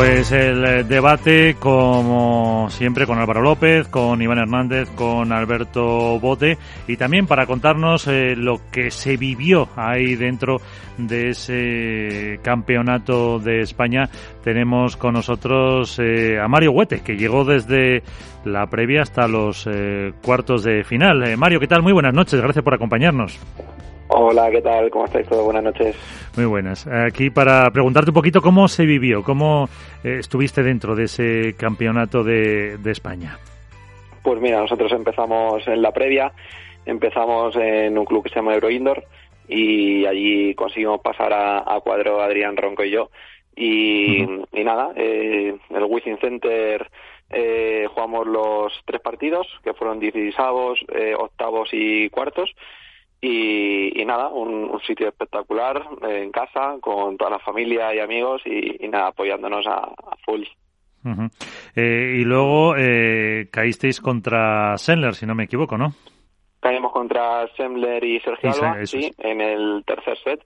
Pues 0.00 0.32
el 0.32 0.64
eh, 0.64 0.84
debate, 0.84 1.56
como 1.60 2.68
siempre, 2.70 3.06
con 3.06 3.18
Álvaro 3.18 3.42
López, 3.42 3.86
con 3.88 4.22
Iván 4.22 4.38
Hernández, 4.38 4.88
con 4.94 5.30
Alberto 5.30 6.18
Bote 6.18 6.56
y 6.88 6.96
también 6.96 7.26
para 7.26 7.44
contarnos 7.44 8.06
eh, 8.08 8.34
lo 8.34 8.62
que 8.72 8.90
se 8.90 9.18
vivió 9.18 9.68
ahí 9.76 10.16
dentro 10.16 10.56
de 10.96 11.28
ese 11.28 12.40
campeonato 12.42 13.40
de 13.40 13.60
España, 13.60 14.08
tenemos 14.42 14.96
con 14.96 15.12
nosotros 15.12 15.98
eh, 15.98 16.40
a 16.40 16.48
Mario 16.48 16.72
Huete, 16.72 17.02
que 17.02 17.18
llegó 17.18 17.44
desde 17.44 18.02
la 18.46 18.68
previa 18.68 19.02
hasta 19.02 19.28
los 19.28 19.68
cuartos 20.22 20.64
de 20.64 20.82
final. 20.82 21.36
Mario, 21.36 21.60
¿qué 21.60 21.66
tal? 21.66 21.82
Muy 21.82 21.92
buenas 21.92 22.14
noches, 22.14 22.40
gracias 22.40 22.64
por 22.64 22.72
acompañarnos. 22.72 23.38
Hola, 24.12 24.50
¿qué 24.50 24.60
tal? 24.60 24.90
¿Cómo 24.90 25.04
estáis 25.04 25.28
todos? 25.28 25.44
Buenas 25.44 25.62
noches. 25.62 25.96
Muy 26.36 26.44
buenas. 26.44 26.84
Aquí 26.86 27.30
para 27.30 27.70
preguntarte 27.70 28.10
un 28.10 28.14
poquito 28.14 28.42
cómo 28.42 28.66
se 28.66 28.84
vivió, 28.84 29.22
cómo 29.22 29.68
eh, 30.02 30.16
estuviste 30.18 30.64
dentro 30.64 30.96
de 30.96 31.04
ese 31.04 31.54
campeonato 31.56 32.24
de, 32.24 32.76
España. 32.86 33.38
Pues 34.24 34.40
mira, 34.40 34.58
nosotros 34.58 34.90
empezamos 34.90 35.66
en 35.68 35.80
la 35.80 35.92
previa, 35.92 36.32
empezamos 36.86 37.54
en 37.54 37.96
un 37.96 38.04
club 38.04 38.24
que 38.24 38.30
se 38.30 38.34
llama 38.34 38.54
Euro 38.54 38.68
Indoor 38.68 39.04
y 39.46 40.04
allí 40.06 40.54
conseguimos 40.56 41.00
pasar 41.00 41.32
a, 41.32 41.80
cuadro 41.80 42.20
Adrián 42.20 42.56
Ronco 42.56 42.82
y 42.84 42.90
yo. 42.90 43.10
Y, 43.54 44.26
nada, 44.52 44.92
eh, 44.96 45.56
el 45.70 45.84
Wizzing 45.84 46.18
Center 46.18 46.90
eh, 47.30 47.86
jugamos 47.88 48.26
los 48.26 48.72
tres 48.84 49.00
partidos, 49.00 49.46
que 49.62 49.72
fueron 49.74 50.00
16 50.00 50.34
eh, 50.94 51.14
octavos 51.16 51.68
y 51.72 52.10
cuartos. 52.10 52.50
Y, 53.22 54.02
nada, 54.06 54.28
un, 54.28 54.80
sitio 54.86 55.08
espectacular 55.08 55.86
eh, 56.08 56.22
en 56.22 56.32
casa 56.32 56.76
con 56.80 57.18
toda 57.18 57.30
la 57.30 57.38
familia 57.38 57.94
y 57.94 57.98
amigos 57.98 58.42
y, 58.46 58.88
nada, 58.88 59.08
apoyándonos 59.08 59.66
a, 59.66 59.92
full. 60.24 60.42
Eh, 61.76 62.16
y 62.18 62.24
luego 62.24 62.76
eh, 62.76 63.48
caísteis 63.50 64.00
contra 64.00 64.76
Sendler, 64.78 65.14
si 65.14 65.26
no 65.26 65.34
me 65.34 65.44
equivoco, 65.44 65.76
¿no? 65.76 65.92
Caímos 66.60 66.92
contra 66.92 67.46
Sendler 67.56 68.02
y 68.04 68.20
Sergio 68.20 68.52
Alba, 68.52 68.86
sí, 68.86 69.12
en 69.18 69.40
el 69.40 69.84
tercer 69.86 70.18
set. 70.24 70.44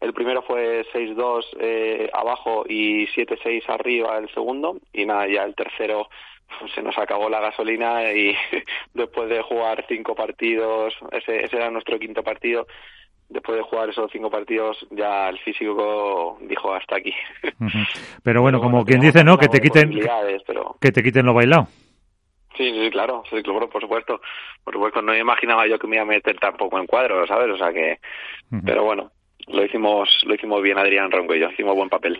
El 0.00 0.12
primero 0.12 0.42
fue 0.42 0.84
6-2 0.92 2.10
abajo 2.12 2.64
y 2.68 3.06
7-6 3.06 3.68
arriba 3.68 4.18
el 4.18 4.28
segundo. 4.34 4.76
Y 4.92 5.06
nada, 5.06 5.28
ya 5.28 5.44
el 5.44 5.54
tercero 5.54 6.08
se 6.74 6.82
nos 6.82 6.96
acabó 6.98 7.28
la 7.28 7.40
gasolina 7.40 8.12
y 8.12 8.34
después 8.94 9.28
de 9.28 9.42
jugar 9.42 9.84
cinco 9.88 10.14
partidos, 10.14 10.94
ese, 11.12 11.44
ese 11.44 11.56
era 11.56 11.70
nuestro 11.70 11.98
quinto 11.98 12.22
partido, 12.22 12.66
después 13.28 13.58
de 13.58 13.64
jugar 13.64 13.90
esos 13.90 14.10
cinco 14.12 14.30
partidos 14.30 14.76
ya 14.90 15.28
el 15.28 15.38
físico 15.38 16.38
dijo 16.42 16.74
hasta 16.74 16.96
aquí. 16.96 17.14
Pero 18.22 18.42
bueno, 18.42 18.60
como 18.60 18.84
quien 18.84 19.00
dice, 19.00 19.24
¿no? 19.24 19.38
Que 19.38 19.48
te 19.48 19.60
quiten 19.60 19.90
que 20.80 20.90
te 20.90 21.02
quiten 21.02 21.26
lo 21.26 21.34
bailado. 21.34 21.66
Sí, 22.56 22.70
sí, 22.70 22.90
claro, 22.90 23.22
sí, 23.30 23.42
claro, 23.42 23.68
por 23.68 23.80
supuesto. 23.80 24.20
Por 24.62 24.74
supuesto, 24.74 25.00
no 25.00 25.16
imaginaba 25.16 25.66
yo 25.66 25.78
que 25.78 25.86
me 25.86 25.96
iba 25.96 26.02
a 26.02 26.06
meter 26.06 26.38
tampoco 26.38 26.78
en 26.78 26.86
cuadro, 26.86 27.26
¿sabes? 27.26 27.50
O 27.50 27.56
sea 27.56 27.72
que, 27.72 27.98
pero 28.64 28.84
bueno, 28.84 29.10
lo 29.48 29.64
hicimos 29.64 30.08
lo 30.26 30.34
hicimos 30.34 30.62
bien 30.62 30.78
Adrián 30.78 31.10
Ronco 31.10 31.34
y 31.34 31.40
yo, 31.40 31.50
hicimos 31.50 31.74
buen 31.74 31.88
papel. 31.88 32.18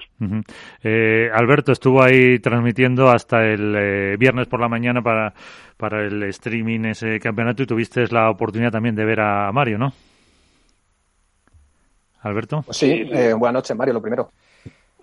eh, 0.83 1.31
Alberto 1.33 1.73
estuvo 1.73 2.03
ahí 2.03 2.39
transmitiendo 2.39 3.09
hasta 3.09 3.45
el 3.45 3.75
eh, 3.77 4.17
viernes 4.19 4.49
por 4.49 4.61
la 4.61 4.69
mañana 4.69 5.03
para, 5.03 5.33
para 5.77 6.05
el 6.05 6.23
streaming 6.25 6.87
ese 6.87 7.19
campeonato 7.21 7.63
y 7.63 7.67
tuviste 7.67 8.07
la 8.09 8.31
oportunidad 8.31 8.71
también 8.71 8.95
de 8.95 9.05
ver 9.05 9.21
a 9.21 9.53
Mario, 9.53 9.79
¿no? 9.79 9.93
Alberto. 12.21 12.63
Pues 12.65 12.77
sí, 12.77 13.09
eh, 13.13 13.35
buenas 13.35 13.55
noches 13.55 13.77
Mario, 13.77 13.95
lo 13.95 14.03
primero. 14.03 14.31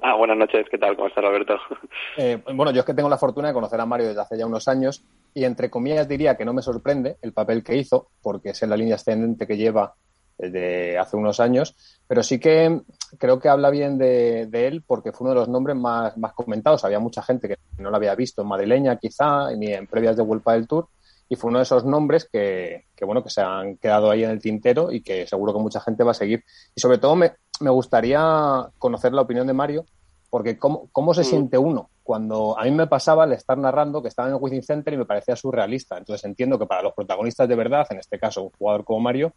Ah, 0.01 0.15
buenas 0.15 0.37
noches, 0.37 0.65
¿qué 0.71 0.77
tal? 0.77 0.95
¿Cómo 0.95 1.09
estás, 1.09 1.23
Alberto? 1.23 1.55
Eh, 2.17 2.41
bueno, 2.53 2.71
yo 2.71 2.81
es 2.81 2.85
que 2.85 2.93
tengo 2.93 3.07
la 3.07 3.17
fortuna 3.17 3.47
de 3.49 3.53
conocer 3.53 3.79
a 3.79 3.85
Mario 3.85 4.07
desde 4.07 4.19
hace 4.19 4.37
ya 4.37 4.45
unos 4.45 4.67
años 4.67 5.05
y 5.33 5.45
entre 5.45 5.69
comillas 5.69 6.07
diría 6.07 6.35
que 6.35 6.43
no 6.43 6.53
me 6.53 6.61
sorprende 6.61 7.15
el 7.21 7.31
papel 7.31 7.63
que 7.63 7.77
hizo, 7.77 8.09
porque 8.21 8.49
es 8.49 8.61
en 8.61 8.71
la 8.71 8.75
línea 8.75 8.95
ascendente 8.95 9.47
que 9.47 9.55
lleva 9.55 9.93
de 10.39 10.97
hace 10.97 11.17
unos 11.17 11.39
años, 11.39 11.75
pero 12.07 12.23
sí 12.23 12.39
que 12.39 12.81
creo 13.17 13.39
que 13.39 13.49
habla 13.49 13.69
bien 13.69 13.97
de, 13.97 14.47
él 14.51 14.83
porque 14.85 15.11
fue 15.11 15.25
uno 15.25 15.33
de 15.33 15.39
los 15.41 15.49
nombres 15.49 15.75
más, 15.75 16.17
más, 16.17 16.33
comentados. 16.33 16.83
Había 16.85 16.99
mucha 16.99 17.21
gente 17.21 17.47
que 17.47 17.57
no 17.77 17.89
lo 17.89 17.95
había 17.95 18.15
visto 18.15 18.41
en 18.41 18.47
madrileña 18.47 18.97
quizá, 18.97 19.51
ni 19.51 19.73
en 19.73 19.87
previas 19.87 20.15
de 20.15 20.23
Vuelta 20.23 20.53
del 20.53 20.67
Tour, 20.67 20.87
y 21.27 21.35
fue 21.35 21.49
uno 21.49 21.59
de 21.59 21.63
esos 21.63 21.85
nombres 21.85 22.27
que, 22.31 22.85
que, 22.95 23.05
bueno, 23.05 23.23
que 23.23 23.29
se 23.29 23.41
han 23.41 23.77
quedado 23.77 24.09
ahí 24.09 24.23
en 24.23 24.31
el 24.31 24.41
tintero 24.41 24.91
y 24.91 25.01
que 25.01 25.27
seguro 25.27 25.53
que 25.53 25.59
mucha 25.59 25.79
gente 25.81 26.03
va 26.03 26.11
a 26.11 26.15
seguir. 26.15 26.43
Y 26.73 26.81
sobre 26.81 26.97
todo 26.97 27.15
me, 27.15 27.33
me 27.59 27.69
gustaría 27.69 28.67
conocer 28.77 29.13
la 29.13 29.21
opinión 29.21 29.45
de 29.45 29.53
Mario, 29.53 29.85
porque 30.29 30.57
cómo, 30.57 30.89
cómo 30.91 31.13
se 31.13 31.21
mm. 31.21 31.25
siente 31.25 31.57
uno 31.57 31.89
cuando 32.09 32.57
a 32.57 32.63
mí 32.63 32.71
me 32.71 32.87
pasaba 32.87 33.25
el 33.25 33.33
estar 33.33 33.55
narrando 33.55 34.01
que 34.01 34.07
estaba 34.07 34.29
en 34.29 34.33
el 34.33 34.41
Wizzing 34.41 34.63
Center 34.63 34.91
y 34.93 34.97
me 34.97 35.05
parecía 35.05 35.35
surrealista. 35.35 35.95
Entonces 35.95 36.25
entiendo 36.25 36.57
que 36.57 36.65
para 36.65 36.81
los 36.81 36.93
protagonistas 36.93 37.47
de 37.47 37.55
verdad, 37.55 37.85
en 37.91 37.99
este 37.99 38.17
caso 38.17 38.41
un 38.41 38.49
jugador 38.49 38.83
como 38.83 38.99
Mario, 38.99 39.33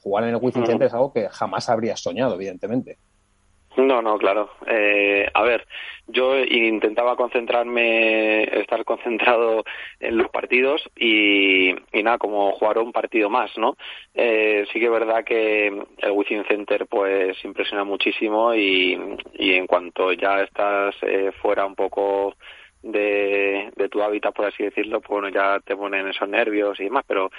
jugar 0.00 0.24
en 0.24 0.30
el 0.30 0.36
Wizzing 0.40 0.66
Center 0.66 0.86
es 0.86 0.94
algo 0.94 1.12
que 1.12 1.28
jamás 1.28 1.68
habrías 1.68 2.00
soñado, 2.00 2.34
evidentemente. 2.34 2.98
No, 3.76 4.02
no, 4.02 4.18
claro. 4.18 4.50
Eh, 4.66 5.28
a 5.32 5.42
ver, 5.42 5.66
yo 6.08 6.36
intentaba 6.38 7.14
concentrarme, 7.14 8.42
estar 8.60 8.84
concentrado 8.84 9.64
en 10.00 10.18
los 10.18 10.28
partidos 10.30 10.82
y, 10.96 11.74
nada, 11.92 12.18
como 12.18 12.52
jugar 12.52 12.78
un 12.78 12.92
partido 12.92 13.30
más, 13.30 13.56
¿no? 13.56 13.76
Eh, 14.14 14.66
sí 14.72 14.80
que 14.80 14.86
es 14.86 14.90
verdad 14.90 15.24
que 15.24 15.68
el 15.68 16.10
Wizzing 16.10 16.44
Center 16.46 16.86
pues 16.86 17.42
impresiona 17.44 17.84
muchísimo 17.84 18.54
y, 18.54 18.98
en 19.34 19.66
cuanto 19.66 20.12
ya 20.12 20.42
estás 20.42 20.96
eh, 21.02 21.30
fuera 21.40 21.64
un 21.64 21.76
poco 21.76 22.34
de, 22.82 23.70
de 23.76 23.88
tu 23.88 24.02
hábitat, 24.02 24.34
por 24.34 24.46
así 24.46 24.62
decirlo, 24.64 25.00
pues 25.00 25.10
bueno, 25.20 25.28
ya 25.28 25.60
te 25.60 25.76
ponen 25.76 26.08
esos 26.08 26.28
nervios 26.28 26.78
y 26.80 26.84
demás, 26.84 27.04
pero, 27.06 27.30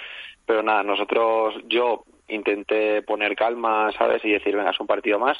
pero 0.46 0.62
nada, 0.62 0.82
nosotros, 0.82 1.54
yo 1.66 2.04
intenté 2.28 3.02
poner 3.02 3.34
calma, 3.36 3.90
¿sabes? 3.98 4.24
Y 4.24 4.30
decir, 4.30 4.56
venga, 4.56 4.70
es 4.70 4.80
un 4.80 4.86
partido 4.86 5.18
más. 5.18 5.38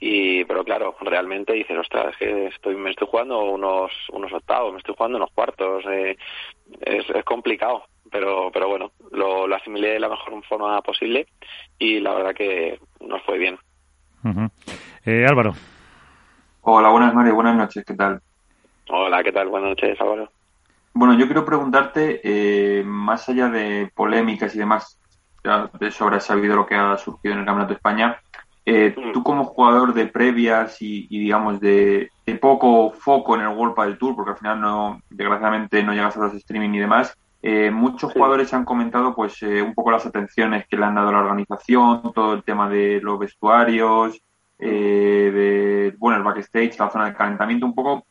Y, 0.00 0.44
pero 0.44 0.62
claro, 0.62 0.94
realmente 1.00 1.54
dices, 1.54 1.76
ostras, 1.76 2.12
es 2.12 2.16
que 2.18 2.46
estoy, 2.46 2.76
me 2.76 2.90
estoy 2.90 3.08
jugando 3.10 3.42
unos, 3.42 3.90
unos 4.12 4.32
octavos, 4.32 4.72
me 4.72 4.78
estoy 4.78 4.94
jugando 4.96 5.16
unos 5.18 5.32
cuartos. 5.32 5.84
Eh, 5.90 6.16
es, 6.82 7.10
es 7.10 7.24
complicado, 7.24 7.82
pero, 8.10 8.50
pero 8.52 8.68
bueno, 8.68 8.92
lo, 9.10 9.48
lo 9.48 9.56
asimilé 9.56 9.94
de 9.94 10.00
la 10.00 10.08
mejor 10.08 10.40
forma 10.44 10.80
posible 10.82 11.26
y 11.80 11.98
la 11.98 12.14
verdad 12.14 12.34
que 12.34 12.78
nos 13.00 13.22
fue 13.24 13.38
bien. 13.38 13.58
eh, 15.04 15.26
Álvaro. 15.28 15.54
Hola, 16.60 16.90
buenas 16.90 17.14
Mario, 17.14 17.34
buenas 17.34 17.56
noches, 17.56 17.84
¿qué 17.84 17.94
tal? 17.94 18.20
Hola, 18.90 19.22
¿qué 19.22 19.32
tal? 19.32 19.48
Buenas 19.48 19.70
noches, 19.70 20.00
Álvaro. 20.00 20.30
Bueno, 20.94 21.14
yo 21.14 21.26
quiero 21.26 21.44
preguntarte, 21.44 22.20
eh, 22.24 22.82
más 22.84 23.28
allá 23.28 23.48
de 23.48 23.90
polémicas 23.94 24.54
y 24.54 24.58
demás, 24.58 24.98
de 25.78 25.90
sobra 25.90 26.20
sabido 26.20 26.56
lo 26.56 26.66
que 26.66 26.74
ha 26.74 26.96
surgido 26.96 27.34
en 27.34 27.40
el 27.40 27.46
Campeonato 27.46 27.74
de 27.74 27.76
España. 27.76 28.18
Eh, 28.70 28.94
mm. 28.94 29.12
tú 29.12 29.22
como 29.22 29.44
jugador 29.44 29.94
de 29.94 30.06
previas 30.06 30.82
y, 30.82 31.06
digamos 31.08 31.58
de, 31.60 32.10
poco 32.40 32.90
foco 32.90 33.34
en 33.34 33.42
el 33.42 33.48
World 33.48 33.74
del 33.78 33.98
Tour, 33.98 34.14
porque 34.14 34.32
al 34.32 34.36
final 34.36 34.60
no, 34.60 35.00
desgraciadamente 35.08 35.82
no 35.82 35.94
llegas 35.94 36.16
a 36.16 36.20
los 36.20 36.34
streaming 36.34 36.74
y 36.74 36.78
demás, 36.78 37.16
eh, 37.40 37.70
muchos 37.70 38.12
jugadores 38.12 38.52
han 38.52 38.66
comentado 38.66 39.14
pues 39.14 39.42
eh, 39.42 39.62
un 39.62 39.74
poco 39.74 39.90
las 39.90 40.04
atenciones 40.04 40.66
que 40.66 40.76
le 40.76 40.84
han 40.84 40.96
dado 40.96 41.08
a 41.08 41.12
la 41.12 41.20
organización, 41.20 42.12
todo 42.12 42.34
el 42.34 42.42
tema 42.42 42.68
de 42.68 43.00
los 43.00 43.18
vestuarios, 43.18 44.20
de 44.58 45.94
bueno 45.98 46.18
el 46.18 46.24
backstage, 46.24 46.78
la 46.78 46.90
zona 46.90 47.06
de 47.06 47.14
calentamiento, 47.14 47.64
un 47.64 47.74
poco 47.74 48.04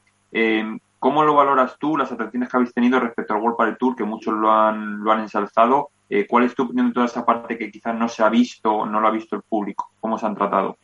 ¿Cómo 0.99 1.23
lo 1.23 1.35
valoras 1.35 1.77
tú, 1.77 1.95
las 1.95 2.11
atenciones 2.11 2.49
que 2.49 2.57
habéis 2.57 2.73
tenido 2.73 2.99
respecto 2.99 3.33
al 3.33 3.41
World 3.41 3.65
del 3.65 3.77
Tour, 3.77 3.95
que 3.95 4.03
muchos 4.03 4.33
lo 4.33 4.51
han, 4.51 5.03
lo 5.03 5.11
han 5.11 5.21
ensalzado? 5.21 5.89
Eh, 6.09 6.25
¿Cuál 6.27 6.45
es 6.45 6.55
tu 6.55 6.63
opinión 6.63 6.87
de 6.87 6.93
toda 6.93 7.05
esa 7.05 7.25
parte 7.25 7.57
que 7.57 7.69
quizás 7.69 7.95
no 7.95 8.07
se 8.07 8.23
ha 8.23 8.29
visto, 8.29 8.85
no 8.85 8.99
lo 8.99 9.07
ha 9.07 9.11
visto 9.11 9.35
el 9.35 9.43
público? 9.43 9.91
¿Cómo 9.99 10.17
se 10.17 10.25
han 10.25 10.35
tratado? 10.35 10.77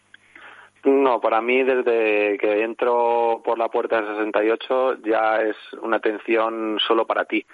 No, 0.84 1.20
para 1.20 1.42
mí 1.42 1.64
desde 1.64 2.38
que 2.38 2.62
entro 2.62 3.42
por 3.44 3.58
la 3.58 3.70
puerta 3.70 4.02
del 4.02 4.16
68 4.16 4.98
ya 5.04 5.42
es 5.42 5.56
una 5.82 5.98
atención 5.98 6.78
solo 6.86 7.08
para 7.08 7.26
ti. 7.26 7.46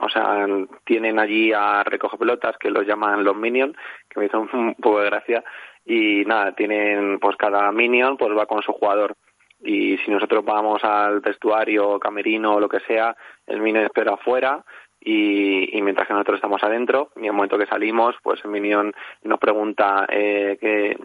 O 0.00 0.08
sea, 0.08 0.46
tienen 0.84 1.18
allí 1.18 1.52
a 1.52 1.82
recoge 1.82 2.16
pelotas 2.16 2.56
que 2.58 2.70
los 2.70 2.86
llaman 2.86 3.24
los 3.24 3.36
minions, 3.36 3.76
que 4.08 4.20
me 4.20 4.26
hizo 4.26 4.40
un 4.40 4.74
poco 4.74 5.00
de 5.00 5.06
gracia, 5.06 5.44
y 5.84 6.24
nada, 6.26 6.52
tienen 6.52 7.18
pues 7.18 7.36
cada 7.36 7.72
minion 7.72 8.16
pues 8.16 8.36
va 8.36 8.46
con 8.46 8.62
su 8.62 8.72
jugador 8.72 9.16
y 9.60 9.96
si 9.98 10.10
nosotros 10.10 10.44
vamos 10.44 10.84
al 10.84 11.20
vestuario, 11.20 11.98
camerino 11.98 12.54
o 12.54 12.60
lo 12.60 12.68
que 12.68 12.80
sea, 12.80 13.16
el 13.46 13.60
minion 13.60 13.84
espera 13.84 14.14
afuera 14.14 14.64
y, 15.00 15.76
y, 15.76 15.82
mientras 15.82 16.06
que 16.06 16.14
nosotros 16.14 16.36
estamos 16.36 16.62
adentro 16.62 17.10
y 17.16 17.20
en 17.20 17.26
el 17.26 17.32
momento 17.32 17.58
que 17.58 17.66
salimos, 17.66 18.16
pues 18.22 18.40
el 18.44 18.50
minion 18.50 18.92
nos 19.22 19.38
pregunta 19.38 20.06
eh, 20.10 20.58
qué, 20.60 20.96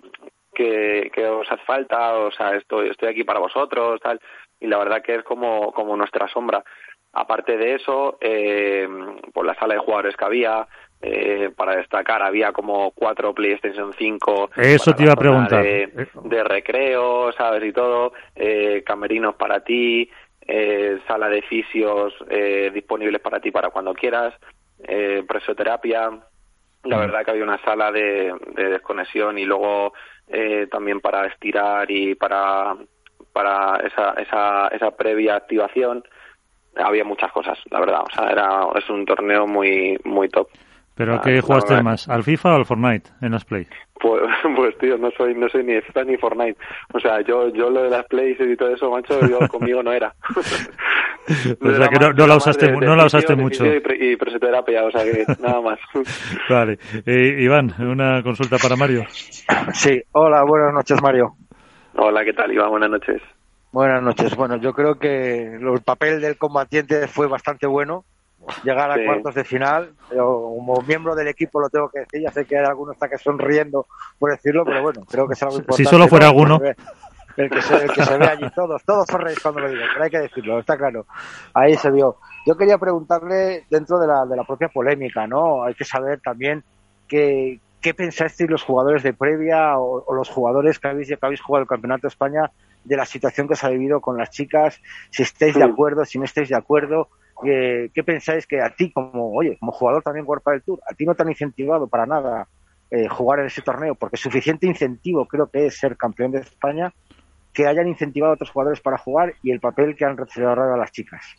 que, 0.54 1.12
que 1.14 1.26
os 1.28 1.50
hace 1.52 1.64
falta, 1.66 2.18
o 2.18 2.32
sea, 2.32 2.56
estoy, 2.56 2.90
estoy 2.90 3.10
aquí 3.10 3.24
para 3.24 3.40
vosotros, 3.40 4.00
tal, 4.02 4.20
y 4.60 4.68
la 4.68 4.78
verdad 4.78 5.02
que 5.02 5.16
es 5.16 5.24
como, 5.24 5.72
como 5.72 5.96
nuestra 5.96 6.28
sombra. 6.28 6.64
Aparte 7.14 7.58
de 7.58 7.76
eso, 7.76 8.18
eh, 8.22 8.88
por 9.34 9.46
la 9.46 9.56
sala 9.56 9.74
de 9.74 9.82
jugadores 9.82 10.16
que 10.16 10.26
había, 10.26 10.68
eh, 11.02 11.50
para 11.56 11.76
destacar, 11.76 12.22
había 12.22 12.52
como 12.52 12.92
cuatro 12.92 13.34
PlayStation 13.34 13.94
5. 13.98 14.52
Eso 14.56 14.94
te 14.94 15.04
iba 15.04 15.14
a 15.14 15.16
preguntar. 15.16 15.64
De, 15.64 16.44
recreo, 16.44 17.32
¿sabes? 17.34 17.64
Y 17.64 17.74
todo, 17.74 18.14
eh, 18.36 18.84
camerinos 18.86 19.36
para 19.36 19.64
ti, 19.64 20.10
eh, 20.42 21.00
sala 21.08 21.30
de 21.30 21.42
fisios 21.44 22.14
eh, 22.30 22.72
disponibles 22.74 23.22
para 23.22 23.40
ti 23.40 23.52
para 23.52 23.70
cuando 23.70 23.94
quieras, 23.94 24.34
eh, 24.84 25.24
presoterapia. 25.28 26.10
La 26.84 26.98
mm. 26.98 27.00
verdad 27.00 27.26
que 27.26 27.32
había 27.32 27.44
una 27.44 27.64
sala 27.64 27.92
de, 27.92 28.34
de 28.56 28.70
desconexión 28.70 29.38
y 29.38 29.46
luego 29.46 29.94
eh, 30.28 30.68
también 30.72 31.00
para 31.00 31.26
estirar 31.28 31.90
y 31.90 32.16
para, 32.16 32.76
para 33.34 33.78
esa, 33.86 34.14
esa, 34.14 34.68
esa 34.70 34.92
previa 34.92 35.36
activación 35.36 36.04
había 36.76 37.04
muchas 37.04 37.32
cosas, 37.32 37.60
la 37.70 37.80
verdad. 37.80 38.02
O 38.02 38.16
sea, 38.16 38.30
era, 38.30 38.68
es 38.76 38.90
un 38.90 39.06
torneo 39.06 39.46
muy, 39.46 40.00
muy 40.04 40.30
top. 40.30 40.48
¿Pero 40.96 41.16
a 41.16 41.22
qué 41.22 41.42
jugaste 41.42 41.82
más? 41.82 42.08
¿Al 42.10 42.24
FIFA 42.24 42.54
o 42.54 42.56
al 42.56 42.66
Fortnite 42.66 43.10
en 43.22 43.32
las 43.32 43.46
Play? 43.46 43.68
Pues, 44.02 44.22
pues 44.56 44.78
tío, 44.78 44.98
no 44.98 45.10
soy, 45.12 45.36
no 45.36 45.48
soy 45.50 45.64
ni 45.64 45.80
FIFA 45.82 46.04
ni 46.04 46.18
Fortnite. 46.18 46.58
O 46.94 47.00
sea, 47.00 47.22
yo, 47.22 47.50
yo 47.50 47.70
lo 47.70 47.84
de 47.84 47.90
las 47.90 48.06
Plays 48.08 48.38
y 48.40 48.56
todo 48.56 48.74
eso, 48.74 48.92
macho, 48.92 49.20
yo 49.28 49.40
conmigo 49.50 49.82
no 49.84 49.92
era. 49.92 50.14
o 50.36 50.42
sea 50.44 51.88
que 51.88 52.00
no, 52.00 52.14
no 52.14 52.28
la 52.28 52.36
usaste, 52.36 52.72
no 52.72 52.96
la 52.96 53.06
usaste 53.06 53.36
mucho. 53.36 53.66
Y, 53.66 53.80
pre, 53.80 54.18
presoterapia, 54.18 54.84
o 54.86 54.92
sea 54.92 55.04
que 55.04 55.26
nada 55.40 55.62
más. 55.62 55.80
vale. 56.50 56.78
Eh, 57.06 57.38
Iván, 57.40 57.74
una 57.80 58.22
consulta 58.24 58.58
para 58.58 58.76
Mario. 58.76 59.06
Sí, 59.74 60.02
hola, 60.12 60.44
buenas 60.44 60.74
noches, 60.74 61.02
Mario. 61.02 61.36
Hola, 61.96 62.24
¿qué 62.24 62.34
tal, 62.34 62.52
Iván? 62.52 62.70
Buenas 62.70 62.90
noches. 62.90 63.22
Buenas 63.72 64.04
noches. 64.04 64.36
Bueno, 64.36 64.58
yo 64.58 64.74
creo 64.74 64.96
que 64.96 65.56
el 65.56 65.82
papel 65.86 66.20
del 66.20 66.38
combatiente 66.38 67.08
fue 67.08 67.28
bastante 67.28 67.68
bueno. 67.68 68.04
Llegar 68.64 68.92
a 68.92 69.06
cuartos 69.06 69.36
de 69.36 69.44
final, 69.44 69.94
pero 70.10 70.26
como 70.26 70.82
miembro 70.82 71.16
del 71.16 71.28
equipo 71.28 71.60
lo 71.60 71.70
tengo 71.70 71.90
que 71.90 72.00
decir. 72.00 72.22
Ya 72.22 72.32
sé 72.32 72.46
que 72.46 72.58
hay 72.58 72.66
algunos 72.66 72.96
está 72.96 73.08
que 73.08 73.18
sonriendo 73.18 73.86
por 74.18 74.32
decirlo, 74.32 74.66
pero 74.66 74.82
bueno, 74.82 75.04
creo 75.10 75.28
que 75.28 75.34
es 75.34 75.44
algo 75.44 75.58
importante. 75.58 75.84
Si 75.84 75.90
solo 75.90 76.08
fuera 76.08 76.28
alguno. 76.28 76.60
El 77.38 77.50
que, 77.50 77.62
se, 77.62 77.76
el 77.76 77.92
que 77.92 78.04
se 78.04 78.18
ve 78.18 78.26
allí, 78.26 78.46
todos, 78.54 78.84
todos 78.84 79.08
sonreís 79.08 79.40
cuando 79.40 79.62
lo 79.62 79.70
digo, 79.70 79.84
pero 79.94 80.04
hay 80.04 80.10
que 80.10 80.20
decirlo, 80.20 80.60
está 80.60 80.78
claro. 80.78 81.06
Ahí 81.54 81.76
se 81.78 81.90
vio. 81.90 82.18
Yo 82.46 82.58
quería 82.58 82.78
preguntarle, 82.78 83.66
dentro 83.70 84.00
de 84.00 84.08
la, 84.08 84.26
de 84.26 84.36
la 84.36 84.44
propia 84.44 84.68
polémica, 84.68 85.26
¿no? 85.28 85.64
Hay 85.64 85.74
que 85.74 85.86
saber 85.86 86.20
también 86.20 86.62
que, 87.08 87.62
qué 87.80 87.94
pensasteis 87.94 88.50
los 88.50 88.64
jugadores 88.64 89.02
de 89.02 89.14
previa 89.14 89.78
o, 89.78 90.04
o 90.06 90.14
los 90.14 90.28
jugadores 90.28 90.78
que 90.78 90.90
habéis, 90.90 91.08
que 91.08 91.18
habéis 91.22 91.42
jugado 91.42 91.64
el 91.64 91.70
Campeonato 91.70 92.02
de 92.02 92.10
España 92.10 92.52
de 92.84 92.98
la 92.98 93.06
situación 93.06 93.48
que 93.48 93.56
se 93.56 93.66
ha 93.66 93.70
vivido 93.70 94.02
con 94.02 94.18
las 94.18 94.32
chicas, 94.32 94.82
si 95.10 95.24
estáis 95.24 95.56
de 95.56 95.64
acuerdo, 95.64 96.04
si 96.04 96.20
no 96.20 96.26
estáis 96.26 96.50
de 96.50 96.58
acuerdo, 96.58 97.10
¿qué 97.42 98.04
pensáis 98.04 98.46
que 98.48 98.62
a 98.62 98.70
ti 98.70 98.92
como, 98.92 99.34
oye, 99.34 99.58
como 99.60 99.72
jugador 99.72 100.04
también 100.04 100.26
World 100.28 100.44
del 100.46 100.64
Tour, 100.64 100.80
a 100.90 100.94
ti 100.94 101.06
no 101.06 101.16
te 101.16 101.24
han 101.24 101.30
incentivado 101.30 101.88
para 101.88 102.06
nada 102.06 102.48
eh, 102.90 103.08
jugar 103.08 103.40
en 103.40 103.48
ese 103.48 103.62
torneo? 103.62 103.96
Porque 103.96 104.18
suficiente 104.18 104.68
incentivo 104.68 105.26
creo 105.26 105.50
que 105.50 105.66
es 105.66 105.78
ser 105.78 105.98
campeón 105.98 106.32
de 106.32 106.40
España, 106.40 106.94
que 107.54 107.68
hayan 107.68 107.88
incentivado 107.88 108.32
a 108.32 108.36
otros 108.36 108.52
jugadores 108.52 108.82
para 108.82 108.98
jugar 108.98 109.34
y 109.44 109.52
el 109.52 109.60
papel 109.60 109.96
que 109.96 110.06
han 110.06 110.16
desarrollado 110.16 110.74
a 110.74 110.78
las 110.78 110.92
chicas. 110.92 111.36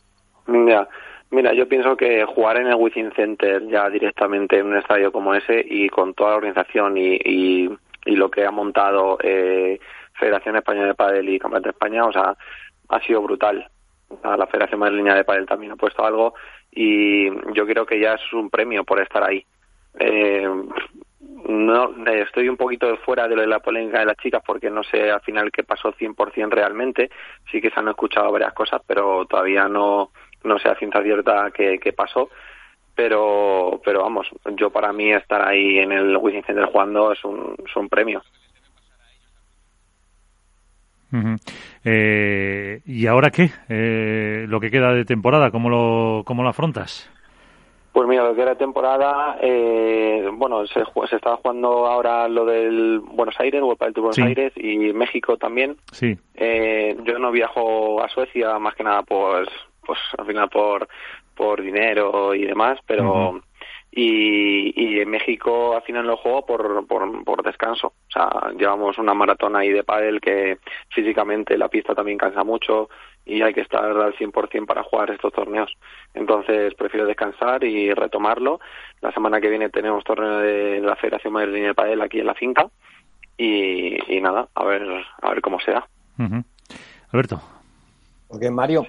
Ya, 0.47 0.89
mira, 1.31 1.55
yo 1.55 1.69
pienso 1.69 1.97
que 1.97 2.25
jugar 2.25 2.59
en 2.59 2.67
el 2.67 2.75
Wizzing 2.75 3.13
Center 3.13 3.67
ya 3.69 3.89
directamente 3.89 4.59
en 4.59 4.67
un 4.67 4.77
estadio 4.77 5.13
como 5.13 5.35
ese 5.35 5.65
y 5.65 5.89
con 5.89 6.15
toda 6.15 6.31
la 6.31 6.37
organización 6.37 6.97
y, 6.99 7.15
y, 7.15 7.71
y 8.05 8.17
lo 8.17 8.31
que 8.31 8.45
ha 8.45 8.51
montado 8.51 9.19
eh, 9.23 9.79
Federación 10.15 10.57
Española 10.57 10.89
de 10.89 10.95
Padel 10.95 11.29
y 11.29 11.39
Campeonato 11.39 11.69
de 11.69 11.73
España, 11.73 12.05
o 12.05 12.13
sea, 12.13 12.37
ha 12.89 13.01
sido 13.01 13.23
brutal. 13.23 13.69
La 14.23 14.47
Federación 14.47 14.81
Madrileña 14.81 15.15
de 15.15 15.25
Padel 15.25 15.47
también 15.47 15.73
ha 15.73 15.77
puesto 15.77 16.05
algo 16.05 16.35
y 16.71 17.31
yo 17.55 17.67
creo 17.67 17.85
que 17.87 18.01
ya 18.01 18.15
es 18.15 18.33
un 18.33 18.51
premio 18.51 18.85
por 18.85 19.01
estar 19.01 19.23
ahí. 19.23 19.45
Eh, 19.99 20.49
no 21.45 22.07
estoy 22.07 22.49
un 22.49 22.57
poquito 22.57 22.97
fuera 22.99 23.29
de 23.29 23.35
lo 23.35 23.43
de 23.43 23.49
la 23.49 23.61
polémica 23.61 23.99
de 23.99 24.07
las 24.07 24.17
chicas 24.17 24.43
porque 24.47 24.71
no 24.71 24.83
sé 24.83 25.11
al 25.11 25.21
final 25.21 25.51
qué 25.51 25.65
pasó 25.65 25.93
100% 25.93 26.51
realmente. 26.51 27.11
Sí 27.51 27.61
que 27.61 27.71
se 27.71 27.81
han 27.81 27.89
escuchado 27.89 28.33
varias 28.33 28.53
cosas, 28.53 28.81
pero 28.87 29.27
todavía 29.27 29.69
no 29.69 30.11
no 30.45 30.59
sé 30.59 30.69
a 30.69 30.77
ciencia 30.77 31.03
cierta 31.03 31.51
qué, 31.53 31.79
qué 31.79 31.93
pasó. 31.93 32.31
Pero 32.95 33.81
pero 33.85 34.03
vamos, 34.03 34.29
yo 34.57 34.71
para 34.71 34.93
mí 34.93 35.13
estar 35.13 35.47
ahí 35.47 35.79
en 35.79 35.93
el 35.93 36.17
Wizzing 36.17 36.45
Center 36.45 36.67
jugando 36.67 37.13
es 37.13 37.25
un, 37.25 37.55
es 37.67 37.77
un 37.77 37.89
premio. 37.89 38.23
Eh, 41.85 42.81
¿Y 42.87 43.07
ahora 43.07 43.31
qué? 43.31 43.51
Eh, 43.69 44.47
lo 44.49 44.61
que 44.61 44.71
queda 44.71 44.93
de 44.93 45.05
temporada, 45.05 45.51
¿cómo 45.51 45.69
lo, 45.69 46.23
cómo 46.25 46.43
lo 46.43 46.49
afrontas? 46.49 47.11
Pues 47.93 48.09
mira, 48.09 48.25
lo 48.25 48.35
que 48.35 48.41
era 48.41 48.55
temporada, 48.55 49.37
eh, 49.43 50.27
bueno, 50.33 50.67
se, 50.67 50.81
se 51.11 51.17
está 51.17 51.37
jugando 51.37 51.87
ahora 51.87 52.27
lo 52.27 52.47
del 52.47 53.01
Buenos 53.01 53.39
Aires, 53.39 53.61
World 53.61 53.79
del 53.79 53.93
Buenos 53.93 54.19
Aires 54.19 54.53
y 54.57 54.95
México 54.95 55.37
también. 55.37 55.77
Sí. 55.93 56.17
Eh, 56.35 56.97
yo 57.05 57.19
no 57.19 57.31
viajo 57.31 58.03
a 58.03 58.09
Suecia 58.09 58.59
más 58.59 58.75
que 58.75 58.85
nada, 58.85 59.03
pues, 59.03 59.47
pues 59.85 59.99
al 60.17 60.25
final 60.25 60.49
por, 60.49 60.89
por 61.37 61.61
dinero 61.61 62.35
y 62.35 62.47
demás, 62.47 62.79
pero 62.87 63.43
y, 63.95 64.73
y 64.75 65.01
en 65.01 65.11
México 65.11 65.77
al 65.77 65.83
final 65.83 66.07
lo 66.07 66.17
juego 66.17 66.47
por, 66.47 66.87
por, 66.87 67.43
descanso. 67.43 67.89
O 67.89 68.11
sea, 68.11 68.51
llevamos 68.59 68.97
una 68.97 69.13
maratón 69.13 69.55
ahí 69.55 69.69
de 69.69 69.85
pádel 69.85 70.21
que 70.21 70.59
físicamente 70.89 71.59
la 71.59 71.69
pista 71.69 71.95
también 71.95 72.17
cansa 72.17 72.43
mucho 72.43 72.89
y 73.27 73.43
hay 73.43 73.53
que 73.53 73.61
estar 73.61 73.85
al 73.85 74.15
100% 74.15 74.67
para 74.67 74.83
jugar 74.83 75.11
estos 75.11 75.33
torneos. 75.35 75.71
Entonces 76.15 76.75
prefiero 76.75 77.07
descansar 77.07 77.65
y 77.65 77.93
retomarlo. 77.93 78.61
La 79.03 79.13
semana 79.13 79.43
que 79.43 79.51
viene 79.51 79.69
tenemos 79.69 80.05
torneo 80.05 80.39
de 80.39 80.81
la 80.81 80.97
Federación 80.97 81.35
Madrileña 81.35 81.69
de 81.69 81.75
Padel 81.75 82.01
aquí 82.01 82.21
en 82.21 82.27
la 82.27 82.35
finca 82.35 82.69
y, 83.37 83.99
nada, 84.23 84.49
a 84.55 84.65
ver, 84.65 84.83
a 85.21 85.31
ver 85.31 85.43
cómo 85.43 85.61
sea. 85.61 85.87
Alberto. 87.11 87.43
Porque 88.33 88.51
Mario, 88.51 88.87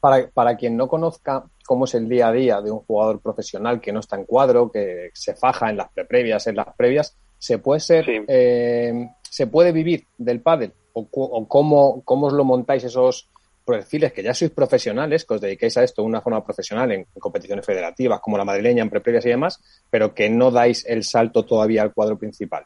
Para, 0.00 0.26
para 0.28 0.56
quien 0.56 0.74
no 0.74 0.88
conozca 0.88 1.44
cómo 1.66 1.84
es 1.84 1.94
el 1.94 2.08
día 2.08 2.28
a 2.28 2.32
día 2.32 2.60
de 2.62 2.70
un 2.70 2.78
jugador 2.78 3.20
profesional 3.20 3.78
que 3.78 3.92
no 3.92 4.00
está 4.00 4.16
en 4.16 4.24
cuadro, 4.24 4.72
que 4.72 5.10
se 5.12 5.34
faja 5.34 5.68
en 5.68 5.76
las 5.76 5.88
previas, 6.08 6.46
en 6.46 6.56
las 6.56 6.74
previas, 6.74 7.14
¿se 7.38 7.58
puede 7.58 7.80
ser, 7.80 8.06
eh, 8.08 9.10
se 9.22 9.46
puede 9.48 9.72
vivir 9.72 10.06
del 10.16 10.40
pádel? 10.40 10.72
¿O, 10.94 11.06
o 11.12 11.46
cómo, 11.46 12.02
cómo 12.04 12.28
os 12.28 12.32
lo 12.32 12.44
montáis 12.44 12.84
esos 12.84 13.28
perfiles 13.66 14.14
que 14.14 14.22
ya 14.22 14.32
sois 14.32 14.50
profesionales, 14.50 15.26
que 15.26 15.34
os 15.34 15.40
dediquéis 15.40 15.76
a 15.76 15.84
esto 15.84 16.00
de 16.00 16.08
una 16.08 16.22
forma 16.22 16.42
profesional 16.42 16.90
en, 16.90 17.00
en 17.00 17.20
competiciones 17.20 17.66
federativas 17.66 18.20
como 18.20 18.38
la 18.38 18.44
madrileña, 18.44 18.82
en 18.82 18.90
preprevias 18.90 19.26
y 19.26 19.28
demás, 19.28 19.60
pero 19.90 20.14
que 20.14 20.30
no 20.30 20.50
dais 20.50 20.86
el 20.86 21.04
salto 21.04 21.44
todavía 21.44 21.82
al 21.82 21.92
cuadro 21.92 22.16
principal? 22.16 22.64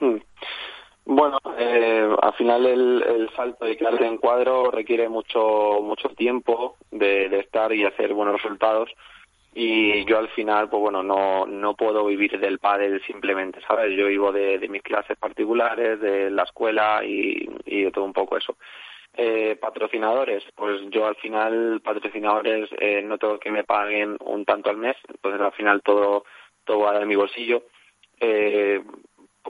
Hmm. 0.00 0.16
Bueno, 1.06 1.38
eh, 1.58 2.08
al 2.22 2.32
final 2.34 2.64
el, 2.64 3.02
el 3.06 3.30
salto 3.36 3.66
de 3.66 3.76
quedarse 3.76 4.06
en 4.06 4.16
cuadro 4.16 4.70
requiere 4.70 5.08
mucho 5.08 5.80
mucho 5.82 6.08
tiempo 6.10 6.76
de, 6.90 7.28
de, 7.28 7.40
estar 7.40 7.72
y 7.74 7.84
hacer 7.84 8.14
buenos 8.14 8.42
resultados. 8.42 8.90
Y 9.54 10.04
yo 10.06 10.18
al 10.18 10.28
final 10.30 10.68
pues 10.70 10.80
bueno 10.80 11.02
no 11.02 11.46
no 11.46 11.74
puedo 11.74 12.06
vivir 12.06 12.40
del 12.40 12.58
pádel 12.58 13.02
simplemente 13.06 13.60
sabes 13.68 13.96
yo 13.96 14.06
vivo 14.06 14.32
de, 14.32 14.58
de 14.58 14.68
mis 14.68 14.82
clases 14.82 15.16
particulares 15.18 16.00
de 16.00 16.30
la 16.30 16.42
escuela 16.44 17.04
y, 17.04 17.48
y 17.66 17.82
de 17.82 17.90
todo 17.92 18.04
un 18.04 18.14
poco 18.14 18.38
eso. 18.38 18.56
Eh, 19.16 19.56
patrocinadores 19.60 20.42
pues 20.56 20.80
yo 20.90 21.06
al 21.06 21.16
final 21.16 21.82
patrocinadores 21.84 22.68
eh, 22.80 23.02
no 23.02 23.18
tengo 23.18 23.38
que 23.38 23.50
me 23.52 23.62
paguen 23.62 24.16
un 24.24 24.44
tanto 24.44 24.70
al 24.70 24.78
mes 24.78 24.96
entonces 25.06 25.40
al 25.40 25.52
final 25.52 25.82
todo 25.82 26.24
todo 26.64 26.78
va 26.80 26.98
de 26.98 27.06
mi 27.06 27.14
bolsillo. 27.14 27.62
Eh, 28.18 28.82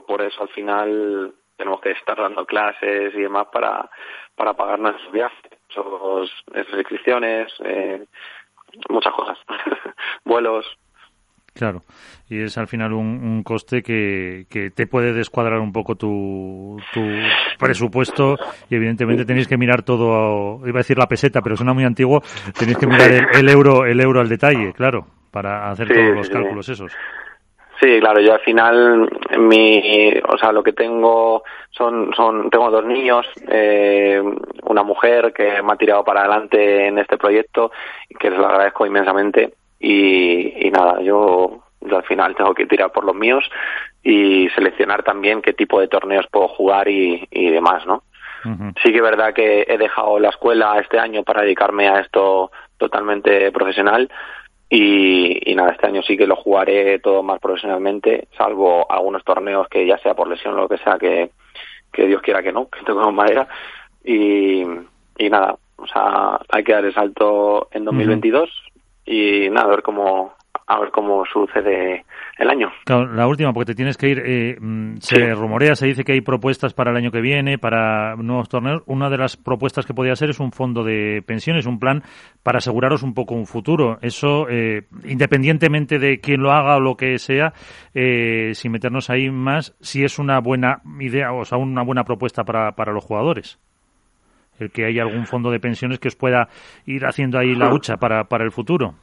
por 0.06 0.20
eso 0.20 0.42
al 0.42 0.48
final 0.48 1.34
tenemos 1.56 1.80
que 1.80 1.92
estar 1.92 2.16
dando 2.16 2.44
clases 2.46 3.14
y 3.14 3.20
demás 3.20 3.46
para, 3.52 3.90
para 4.34 4.54
pagar 4.54 4.78
nuestros 4.78 5.12
viajes, 5.12 5.38
nuestras 6.52 6.78
inscripciones, 6.78 7.52
eh, 7.64 8.04
muchas 8.88 9.12
cosas, 9.12 9.38
vuelos. 10.24 10.66
Claro, 11.54 11.84
y 12.28 12.42
es 12.42 12.58
al 12.58 12.66
final 12.66 12.92
un, 12.92 13.06
un 13.06 13.44
coste 13.44 13.80
que, 13.80 14.46
que, 14.50 14.70
te 14.70 14.88
puede 14.88 15.12
descuadrar 15.12 15.60
un 15.60 15.72
poco 15.72 15.94
tu, 15.94 16.76
tu, 16.92 17.00
presupuesto 17.60 18.36
y 18.68 18.74
evidentemente 18.74 19.24
tenéis 19.24 19.46
que 19.46 19.56
mirar 19.56 19.84
todo, 19.84 20.66
iba 20.66 20.78
a 20.78 20.82
decir 20.82 20.98
la 20.98 21.06
peseta, 21.06 21.42
pero 21.42 21.56
suena 21.56 21.72
muy 21.72 21.84
antiguo, 21.84 22.22
tenéis 22.58 22.76
que 22.78 22.88
mirar 22.88 23.12
el, 23.12 23.26
el 23.36 23.48
euro 23.48 23.86
el 23.86 24.00
euro 24.00 24.20
al 24.20 24.28
detalle, 24.28 24.72
claro, 24.72 25.06
para 25.30 25.70
hacer 25.70 25.86
sí, 25.86 25.94
todos 25.94 26.16
los 26.16 26.26
sí, 26.26 26.32
cálculos 26.32 26.68
esos. 26.68 26.92
Sí, 27.80 27.98
claro, 28.00 28.20
yo 28.20 28.34
al 28.34 28.40
final, 28.40 29.10
mi, 29.38 30.12
o 30.28 30.38
sea, 30.38 30.52
lo 30.52 30.62
que 30.62 30.72
tengo 30.72 31.42
son, 31.70 32.12
son, 32.14 32.48
tengo 32.48 32.70
dos 32.70 32.84
niños, 32.84 33.26
eh, 33.48 34.22
una 34.62 34.82
mujer 34.82 35.32
que 35.32 35.60
me 35.62 35.72
ha 35.72 35.76
tirado 35.76 36.04
para 36.04 36.20
adelante 36.20 36.86
en 36.86 36.98
este 36.98 37.18
proyecto 37.18 37.72
y 38.08 38.14
que 38.14 38.30
les 38.30 38.38
lo 38.38 38.46
agradezco 38.46 38.86
inmensamente 38.86 39.54
y, 39.80 40.66
y 40.66 40.70
nada, 40.70 41.00
yo, 41.02 41.64
Yo 41.80 41.96
al 41.96 42.04
final 42.04 42.34
tengo 42.34 42.54
que 42.54 42.66
tirar 42.66 42.90
por 42.92 43.04
los 43.04 43.14
míos 43.14 43.44
y 44.02 44.48
seleccionar 44.54 45.02
también 45.02 45.42
qué 45.42 45.52
tipo 45.52 45.80
de 45.80 45.88
torneos 45.88 46.26
puedo 46.30 46.48
jugar 46.48 46.88
y, 46.88 47.26
y 47.30 47.50
demás, 47.50 47.86
¿no? 47.86 48.02
Sí 48.82 48.90
que 48.90 48.96
es 48.96 49.02
verdad 49.02 49.32
que 49.32 49.64
he 49.66 49.78
dejado 49.78 50.18
la 50.18 50.28
escuela 50.28 50.78
este 50.78 50.98
año 50.98 51.22
para 51.22 51.40
dedicarme 51.42 51.88
a 51.88 52.00
esto 52.00 52.50
totalmente 52.76 53.50
profesional 53.52 54.10
y, 54.76 55.52
y, 55.52 55.54
nada, 55.54 55.70
este 55.70 55.86
año 55.86 56.02
sí 56.02 56.16
que 56.16 56.26
lo 56.26 56.34
jugaré 56.34 56.98
todo 56.98 57.22
más 57.22 57.38
profesionalmente, 57.38 58.26
salvo 58.36 58.90
algunos 58.90 59.22
torneos 59.22 59.68
que 59.68 59.86
ya 59.86 59.98
sea 59.98 60.14
por 60.14 60.26
lesión 60.26 60.54
o 60.54 60.62
lo 60.62 60.68
que 60.68 60.78
sea, 60.78 60.98
que, 60.98 61.30
que 61.92 62.06
Dios 62.08 62.20
quiera 62.22 62.42
que 62.42 62.52
no, 62.52 62.68
que 62.70 62.84
tengo 62.84 63.12
madera. 63.12 63.46
Y, 64.02 64.62
y 65.16 65.30
nada, 65.30 65.56
o 65.76 65.86
sea, 65.86 66.40
hay 66.48 66.64
que 66.64 66.72
dar 66.72 66.84
el 66.84 66.92
salto 66.92 67.68
en 67.70 67.84
2022 67.84 68.50
y 69.06 69.48
nada, 69.50 69.66
a 69.66 69.70
ver 69.70 69.82
cómo, 69.82 70.34
a 70.66 70.80
ver 70.80 70.90
cómo 70.90 71.24
sucede 71.26 72.04
el 72.38 72.50
año. 72.50 72.72
la 72.86 73.26
última, 73.26 73.52
porque 73.52 73.72
te 73.72 73.74
tienes 73.74 73.96
que 73.96 74.08
ir. 74.08 74.22
Eh, 74.24 74.56
mm, 74.58 74.96
se 74.98 75.34
rumorea, 75.34 75.74
se 75.74 75.86
dice 75.86 76.04
que 76.04 76.12
hay 76.12 76.20
propuestas 76.20 76.72
para 76.72 76.90
el 76.90 76.96
año 76.96 77.10
que 77.10 77.20
viene, 77.20 77.58
para 77.58 78.16
nuevos 78.16 78.48
torneos. 78.48 78.82
Una 78.86 79.10
de 79.10 79.18
las 79.18 79.36
propuestas 79.36 79.84
que 79.86 79.94
podría 79.94 80.16
ser 80.16 80.30
es 80.30 80.40
un 80.40 80.52
fondo 80.52 80.82
de 80.82 81.22
pensiones, 81.26 81.66
un 81.66 81.78
plan 81.78 82.02
para 82.42 82.58
aseguraros 82.58 83.02
un 83.02 83.14
poco 83.14 83.34
un 83.34 83.46
futuro. 83.46 83.98
Eso, 84.00 84.48
eh, 84.48 84.86
independientemente 85.04 85.98
de 85.98 86.20
quién 86.20 86.42
lo 86.42 86.52
haga 86.52 86.76
o 86.76 86.80
lo 86.80 86.96
que 86.96 87.18
sea, 87.18 87.52
eh, 87.94 88.52
sin 88.54 88.72
meternos 88.72 89.10
ahí 89.10 89.30
más, 89.30 89.76
si 89.80 90.04
es 90.04 90.18
una 90.18 90.40
buena 90.40 90.80
idea, 90.98 91.32
o 91.32 91.44
sea, 91.44 91.58
una 91.58 91.82
buena 91.82 92.04
propuesta 92.04 92.44
para, 92.44 92.72
para 92.72 92.92
los 92.92 93.04
jugadores 93.04 93.58
el 94.60 94.70
que 94.70 94.84
haya 94.86 95.02
algún 95.02 95.26
fondo 95.26 95.50
de 95.50 95.58
pensiones 95.58 95.98
que 95.98 96.06
os 96.06 96.14
pueda 96.14 96.48
ir 96.86 97.04
haciendo 97.06 97.38
ahí 97.38 97.56
la 97.56 97.74
hucha 97.74 97.96
para, 97.96 98.24
para 98.24 98.44
el 98.44 98.52
futuro. 98.52 98.94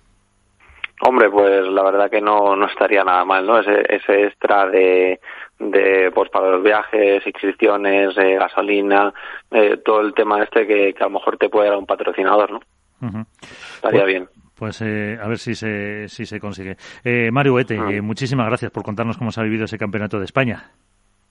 Hombre, 1.04 1.30
pues 1.30 1.68
la 1.68 1.84
verdad 1.84 2.10
que 2.10 2.22
no, 2.22 2.56
no 2.56 2.68
estaría 2.68 3.04
nada 3.04 3.26
mal, 3.26 3.46
¿no? 3.46 3.60
Ese, 3.60 3.84
ese 3.90 4.28
extra 4.28 4.68
de, 4.68 5.20
de 5.58 6.12
pues 6.14 6.30
para 6.30 6.52
los 6.52 6.64
viajes, 6.64 7.26
inscripciones, 7.26 8.16
eh, 8.18 8.36
gasolina, 8.36 9.12
eh, 9.50 9.78
todo 9.84 10.02
el 10.02 10.14
tema 10.14 10.44
este 10.44 10.68
que, 10.68 10.94
que, 10.94 11.04
a 11.04 11.08
lo 11.08 11.14
mejor 11.14 11.38
te 11.38 11.50
puede 11.50 11.70
dar 11.70 11.78
un 11.78 11.88
patrocinador, 11.88 12.52
¿no? 12.52 12.60
Estaría 13.76 14.02
pues, 14.02 14.06
bien. 14.06 14.30
Pues 14.62 14.80
eh, 14.82 15.18
a 15.20 15.28
ver 15.28 15.40
si 15.40 15.56
se, 15.56 16.08
si 16.08 16.28
se 16.28 16.40
consigue. 16.40 16.78
Eh, 17.04 17.32
Mario 17.32 17.58
Ete, 17.58 17.74
eh, 17.74 18.02
muchísimas 18.02 18.46
gracias 18.46 18.70
por 18.70 18.84
contarnos 18.84 19.18
cómo 19.18 19.32
se 19.32 19.42
ha 19.42 19.44
vivido 19.44 19.66
ese 19.66 19.80
campeonato 19.80 20.20
de 20.20 20.26
España. 20.26 20.70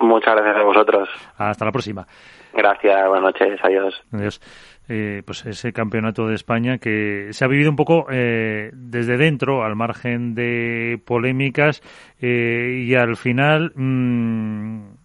Muchas 0.00 0.34
gracias 0.34 0.56
a 0.56 0.62
vosotros. 0.62 1.08
Hasta 1.36 1.64
la 1.64 1.72
próxima. 1.72 2.06
Gracias, 2.52 3.08
buenas 3.08 3.22
noches, 3.22 3.60
adiós. 3.62 4.02
Adiós. 4.12 4.40
Eh, 4.88 5.22
pues 5.24 5.46
ese 5.46 5.72
campeonato 5.72 6.26
de 6.26 6.34
España 6.34 6.78
que 6.78 7.28
se 7.30 7.44
ha 7.44 7.48
vivido 7.48 7.70
un 7.70 7.76
poco 7.76 8.06
eh, 8.10 8.70
desde 8.72 9.16
dentro, 9.16 9.62
al 9.62 9.76
margen 9.76 10.34
de 10.34 11.00
polémicas, 11.04 11.80
eh, 12.20 12.82
y 12.84 12.94
al 12.96 13.16
final, 13.16 13.72
mmm, 13.76 14.99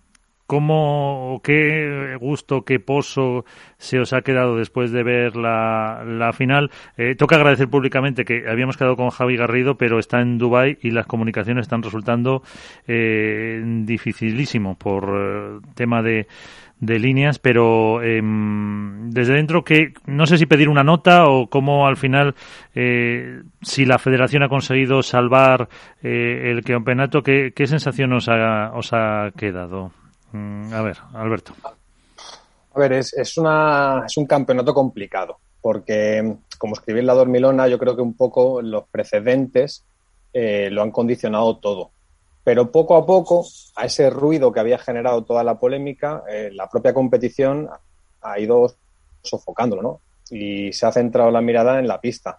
¿cómo, 0.47 1.41
qué 1.43 2.17
gusto, 2.19 2.63
qué 2.63 2.79
pozo 2.79 3.45
se 3.77 3.99
os 3.99 4.13
ha 4.13 4.21
quedado 4.21 4.57
después 4.57 4.91
de 4.91 5.03
ver 5.03 5.35
la, 5.35 6.31
final? 6.33 6.71
Eh, 6.97 7.15
toca 7.15 7.35
agradecer 7.35 7.69
públicamente 7.69 8.25
que 8.25 8.49
habíamos 8.49 8.77
quedado 8.77 8.95
con 8.95 9.09
Javi 9.09 9.37
Garrido, 9.37 9.75
pero 9.75 9.99
está 9.99 10.21
en 10.21 10.37
Dubai 10.37 10.77
y 10.81 10.91
las 10.91 11.05
comunicaciones 11.05 11.63
están 11.63 11.83
resultando 11.83 12.43
eh, 12.87 13.61
dificilísimo 13.83 14.75
por 14.75 15.03
eh, 15.15 15.59
tema 15.75 16.01
de 16.01 16.27
de 16.79 16.99
líneas, 16.99 17.39
pero 17.39 18.01
eh, 18.03 18.21
desde 18.21 19.33
dentro 19.33 19.63
que 19.63 19.93
no 20.05 20.25
sé 20.25 20.37
si 20.37 20.45
pedir 20.45 20.69
una 20.69 20.83
nota 20.83 21.25
o 21.27 21.47
cómo 21.47 21.87
al 21.87 21.97
final 21.97 22.35
eh, 22.73 23.41
si 23.61 23.85
la 23.85 23.97
Federación 23.97 24.43
ha 24.43 24.49
conseguido 24.49 25.01
salvar 25.01 25.69
eh, 26.03 26.51
el 26.51 26.63
campeonato, 26.63 27.23
¿qué, 27.23 27.53
¿qué, 27.55 27.67
sensación 27.67 28.13
os 28.13 28.27
ha, 28.27 28.71
os 28.73 28.91
ha 28.93 29.31
quedado? 29.37 29.91
Mm, 30.35 30.73
a 30.73 30.81
ver, 30.81 30.97
Alberto. 31.13 31.53
A 32.73 32.79
ver, 32.79 32.93
es, 32.93 33.13
es, 33.13 33.37
una, 33.37 34.03
es 34.05 34.17
un 34.17 34.25
campeonato 34.25 34.73
complicado 34.73 35.37
porque, 35.61 36.35
como 36.59 36.75
escribí 36.75 36.99
en 36.99 37.07
la 37.07 37.15
Dormilona, 37.15 37.67
yo 37.67 37.79
creo 37.79 37.95
que 37.95 38.01
un 38.01 38.13
poco 38.13 38.61
los 38.61 38.83
precedentes 38.83 39.83
eh, 40.31 40.69
lo 40.69 40.83
han 40.83 40.91
condicionado 40.91 41.57
todo. 41.57 41.89
Pero 42.43 42.69
poco 42.69 42.95
a 42.95 43.05
poco, 43.05 43.43
a 43.75 43.85
ese 43.85 44.11
ruido 44.11 44.51
que 44.51 44.59
había 44.59 44.77
generado 44.77 45.23
toda 45.23 45.43
la 45.43 45.57
polémica, 45.57 46.23
eh, 46.29 46.51
la 46.53 46.69
propia 46.69 46.93
competición 46.93 47.67
ha 48.21 48.39
ido 48.39 48.75
sofocándolo, 49.23 49.81
¿no? 49.81 50.01
Y 50.29 50.71
se 50.71 50.85
ha 50.85 50.91
centrado 50.91 51.31
la 51.31 51.41
mirada 51.41 51.79
en 51.79 51.87
la 51.87 51.99
pista. 51.99 52.37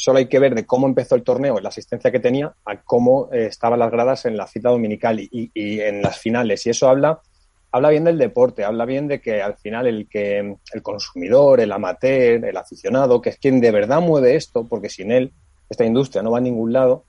Solo 0.00 0.18
hay 0.18 0.26
que 0.26 0.38
ver 0.38 0.54
de 0.54 0.64
cómo 0.64 0.86
empezó 0.86 1.16
el 1.16 1.24
torneo, 1.24 1.58
la 1.58 1.70
asistencia 1.70 2.12
que 2.12 2.20
tenía, 2.20 2.54
a 2.64 2.80
cómo 2.82 3.28
eh, 3.32 3.46
estaban 3.46 3.80
las 3.80 3.90
gradas 3.90 4.24
en 4.26 4.36
la 4.36 4.46
cita 4.46 4.68
dominical 4.70 5.18
y, 5.18 5.28
y, 5.32 5.80
en 5.80 6.02
las 6.02 6.18
finales. 6.18 6.64
Y 6.66 6.70
eso 6.70 6.88
habla, 6.88 7.20
habla 7.72 7.88
bien 7.90 8.04
del 8.04 8.16
deporte, 8.16 8.64
habla 8.64 8.84
bien 8.84 9.08
de 9.08 9.20
que 9.20 9.42
al 9.42 9.56
final 9.56 9.88
el 9.88 10.08
que 10.08 10.56
el 10.72 10.82
consumidor, 10.82 11.60
el 11.60 11.72
amateur, 11.72 12.44
el 12.44 12.56
aficionado, 12.56 13.20
que 13.20 13.30
es 13.30 13.38
quien 13.38 13.60
de 13.60 13.72
verdad 13.72 14.00
mueve 14.00 14.36
esto, 14.36 14.68
porque 14.68 14.88
sin 14.88 15.10
él 15.10 15.32
esta 15.68 15.84
industria 15.84 16.22
no 16.22 16.30
va 16.30 16.38
a 16.38 16.42
ningún 16.42 16.72
lado, 16.72 17.04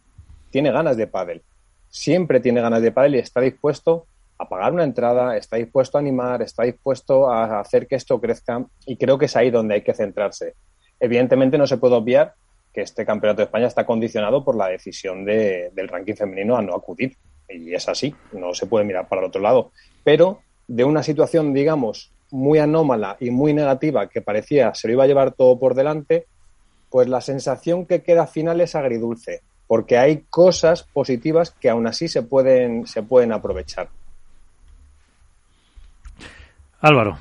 tiene 0.49 0.71
ganas 0.71 0.97
de 0.97 1.05
pádel 1.05 1.43
siempre 1.89 2.39
tiene 2.39 2.61
ganas 2.61 2.81
de 2.81 2.91
pádel 2.91 3.15
y 3.15 3.19
está 3.19 3.41
dispuesto 3.41 4.05
a 4.37 4.47
pagar 4.47 4.73
una 4.73 4.83
entrada, 4.83 5.35
está 5.35 5.57
dispuesto 5.57 5.97
a 5.97 6.01
animar, 6.01 6.41
está 6.41 6.63
dispuesto 6.63 7.29
a 7.29 7.59
hacer 7.59 7.87
que 7.87 7.95
esto 7.95 8.21
crezca 8.21 8.63
y 8.85 8.95
creo 8.95 9.17
que 9.17 9.25
es 9.25 9.35
ahí 9.35 9.49
donde 9.49 9.75
hay 9.75 9.81
que 9.81 9.93
centrarse. 9.93 10.53
Evidentemente 10.99 11.57
no 11.57 11.67
se 11.67 11.77
puede 11.77 11.95
obviar 11.95 12.35
que 12.73 12.81
este 12.81 13.05
Campeonato 13.05 13.37
de 13.37 13.45
España 13.45 13.67
está 13.67 13.85
condicionado 13.85 14.43
por 14.43 14.55
la 14.55 14.67
decisión 14.67 15.25
de, 15.25 15.71
del 15.73 15.87
ranking 15.87 16.15
femenino 16.15 16.55
a 16.55 16.61
no 16.61 16.75
acudir 16.75 17.15
y 17.47 17.73
es 17.73 17.89
así, 17.89 18.13
no 18.33 18.53
se 18.53 18.67
puede 18.67 18.85
mirar 18.85 19.07
para 19.07 19.21
el 19.21 19.27
otro 19.27 19.41
lado. 19.41 19.71
Pero 20.03 20.41
de 20.67 20.83
una 20.83 21.01
situación, 21.01 21.53
digamos, 21.53 22.11
muy 22.31 22.59
anómala 22.59 23.17
y 23.19 23.31
muy 23.31 23.53
negativa 23.53 24.07
que 24.07 24.21
parecía 24.21 24.73
se 24.75 24.87
lo 24.87 24.93
iba 24.93 25.03
a 25.03 25.07
llevar 25.07 25.31
todo 25.31 25.57
por 25.59 25.73
delante, 25.73 26.27
pues 26.91 27.07
la 27.07 27.21
sensación 27.21 27.85
que 27.85 28.03
queda 28.03 28.27
final 28.27 28.61
es 28.61 28.75
agridulce 28.75 29.41
porque 29.69 29.99
hay 29.99 30.25
cosas 30.31 30.81
positivas 30.81 31.51
que 31.51 31.69
aún 31.69 31.85
así 31.85 32.07
se 32.07 32.23
pueden, 32.23 32.87
se 32.87 33.03
pueden 33.03 33.31
aprovechar. 33.31 33.87
Álvaro. 36.81 37.19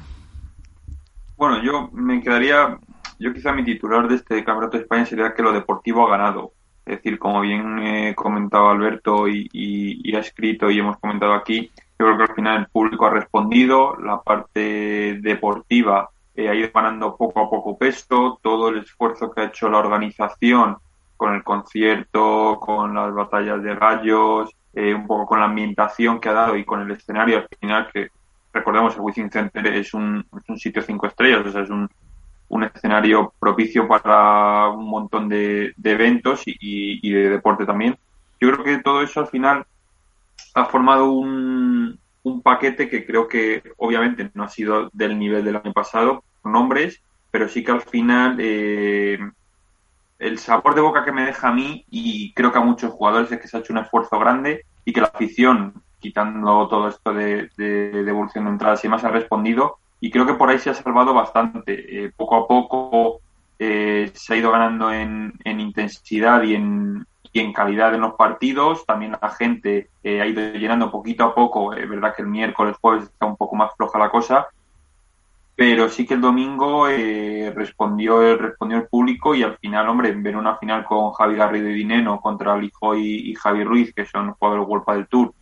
Bueno, 1.36 1.62
yo 1.62 1.90
me 1.92 2.22
quedaría, 2.22 2.78
yo 3.18 3.32
quizá 3.32 3.52
mi 3.52 3.64
titular 3.64 4.08
de 4.08 4.16
este 4.16 4.44
Campeonato 4.44 4.76
de 4.76 4.84
España 4.84 5.06
sería 5.06 5.34
que 5.34 5.42
lo 5.42 5.52
deportivo 5.52 6.06
ha 6.06 6.10
ganado. 6.10 6.52
Es 6.86 6.96
decir, 6.96 7.18
como 7.18 7.40
bien 7.42 7.78
he 7.80 8.14
comentado 8.14 8.68
Alberto 8.68 9.28
y, 9.28 9.48
y, 9.52 10.10
y 10.10 10.16
ha 10.16 10.20
escrito 10.20 10.70
y 10.70 10.78
hemos 10.78 10.98
comentado 10.98 11.34
aquí, 11.34 11.70
yo 11.98 12.06
creo 12.06 12.16
que 12.16 12.22
al 12.24 12.34
final 12.34 12.60
el 12.60 12.66
público 12.68 13.06
ha 13.06 13.10
respondido, 13.10 13.96
la 13.96 14.22
parte 14.22 15.18
deportiva 15.20 16.08
eh, 16.34 16.48
ha 16.48 16.54
ido 16.54 16.70
ganando 16.72 17.16
poco 17.16 17.40
a 17.40 17.50
poco 17.50 17.76
peso, 17.76 18.38
todo 18.40 18.68
el 18.68 18.78
esfuerzo 18.78 19.32
que 19.32 19.40
ha 19.40 19.44
hecho 19.46 19.68
la 19.68 19.78
organización 19.78 20.76
con 21.16 21.34
el 21.34 21.42
concierto, 21.42 22.58
con 22.60 22.94
las 22.94 23.12
batallas 23.12 23.60
de 23.60 23.74
gallos, 23.74 24.50
eh, 24.72 24.94
un 24.94 25.06
poco 25.08 25.26
con 25.26 25.40
la 25.40 25.46
ambientación 25.46 26.20
que 26.20 26.28
ha 26.28 26.34
dado 26.34 26.56
y 26.56 26.64
con 26.64 26.80
el 26.80 26.90
escenario 26.92 27.38
al 27.38 27.48
final, 27.60 27.90
que 27.92 28.10
recordemos 28.52 28.94
el 28.94 29.00
Wizzing 29.00 29.32
Center 29.32 29.66
es 29.66 29.92
un, 29.92 30.24
es 30.36 30.48
un 30.48 30.58
sitio 30.58 30.80
cinco 30.80 31.08
estrellas, 31.08 31.44
o 31.44 31.50
sea, 31.50 31.62
es 31.62 31.70
un, 31.70 31.90
un 32.48 32.64
escenario 32.64 33.32
propicio 33.38 33.86
para 33.86 34.68
un 34.68 34.88
montón 34.88 35.28
de, 35.28 35.74
eventos 35.84 36.42
y, 36.46 37.10
de 37.10 37.30
deporte 37.30 37.66
también. 37.66 37.96
Yo 38.40 38.50
creo 38.52 38.64
que 38.64 38.82
todo 38.82 39.02
eso 39.02 39.20
al 39.20 39.28
final 39.28 39.66
ha 40.54 40.64
formado 40.66 41.12
un, 41.12 41.98
paquete 42.42 42.90
que 42.90 43.06
creo 43.06 43.26
que 43.26 43.62
obviamente 43.78 44.30
no 44.34 44.44
ha 44.44 44.48
sido 44.48 44.90
del 44.92 45.18
nivel 45.18 45.44
del 45.44 45.56
año 45.56 45.72
pasado, 45.72 46.24
nombres, 46.44 47.02
pero 47.30 47.48
sí 47.48 47.64
que 47.64 47.72
al 47.72 47.80
final 47.80 48.36
eh, 48.38 49.18
el 50.18 50.38
sabor 50.38 50.74
de 50.74 50.82
boca 50.82 51.06
que 51.06 51.12
me 51.12 51.24
deja 51.24 51.48
a 51.48 51.54
mí 51.54 51.86
y 51.90 52.34
creo 52.34 52.52
que 52.52 52.58
a 52.58 52.62
muchos 52.62 52.92
jugadores 52.92 53.32
es 53.32 53.40
que 53.40 53.48
se 53.48 53.56
ha 53.56 53.60
hecho 53.60 53.72
un 53.72 53.78
esfuerzo 53.78 54.18
grande 54.18 54.66
y 54.84 54.92
que 54.92 55.00
la 55.00 55.06
afición, 55.06 55.82
quitando 56.00 56.68
todo 56.68 56.88
esto 56.88 57.14
de, 57.14 57.48
de 57.56 58.04
devolución 58.04 58.44
de 58.44 58.50
entradas 58.50 58.84
y 58.84 58.88
más, 58.88 59.04
ha 59.04 59.08
respondido 59.08 59.78
y 60.00 60.10
creo 60.10 60.26
que 60.26 60.34
por 60.34 60.48
ahí 60.48 60.58
se 60.58 60.70
ha 60.70 60.74
salvado 60.74 61.12
bastante. 61.14 62.04
Eh, 62.04 62.12
poco 62.16 62.36
a 62.36 62.46
poco 62.46 63.20
eh, 63.58 64.10
se 64.14 64.34
ha 64.34 64.36
ido 64.36 64.52
ganando 64.52 64.92
en, 64.92 65.32
en 65.44 65.60
intensidad 65.60 66.42
y 66.42 66.54
en, 66.54 67.04
y 67.32 67.40
en, 67.40 67.52
calidad 67.52 67.94
en 67.94 68.02
los 68.02 68.14
partidos. 68.14 68.86
También 68.86 69.16
la 69.20 69.30
gente 69.30 69.90
eh, 70.02 70.20
ha 70.20 70.26
ido 70.26 70.40
llenando 70.52 70.90
poquito 70.90 71.24
a 71.24 71.34
poco. 71.34 71.74
Es 71.74 71.88
verdad 71.88 72.14
que 72.14 72.22
el 72.22 72.28
miércoles, 72.28 72.76
jueves 72.80 73.04
está 73.04 73.26
un 73.26 73.36
poco 73.36 73.56
más 73.56 73.72
floja 73.76 73.98
la 73.98 74.10
cosa, 74.10 74.46
pero 75.56 75.88
sí 75.88 76.06
que 76.06 76.14
el 76.14 76.20
domingo 76.20 76.86
eh, 76.88 77.52
respondió, 77.54 78.36
respondió 78.36 78.78
el 78.78 78.86
público 78.86 79.34
y 79.34 79.42
al 79.42 79.58
final, 79.58 79.88
hombre, 79.88 80.12
ver 80.12 80.36
una 80.36 80.56
final 80.56 80.84
con 80.84 81.10
Javi 81.12 81.34
Garrido 81.34 81.68
y 81.68 81.74
Dineno 81.74 82.20
contra 82.20 82.56
Lijoy 82.56 83.04
y, 83.04 83.30
y 83.32 83.34
Javi 83.34 83.64
Ruiz, 83.64 83.92
que 83.92 84.06
son 84.06 84.34
jugadores 84.34 84.68
World 84.68 84.86
del 84.86 85.08
Tour, 85.08 85.34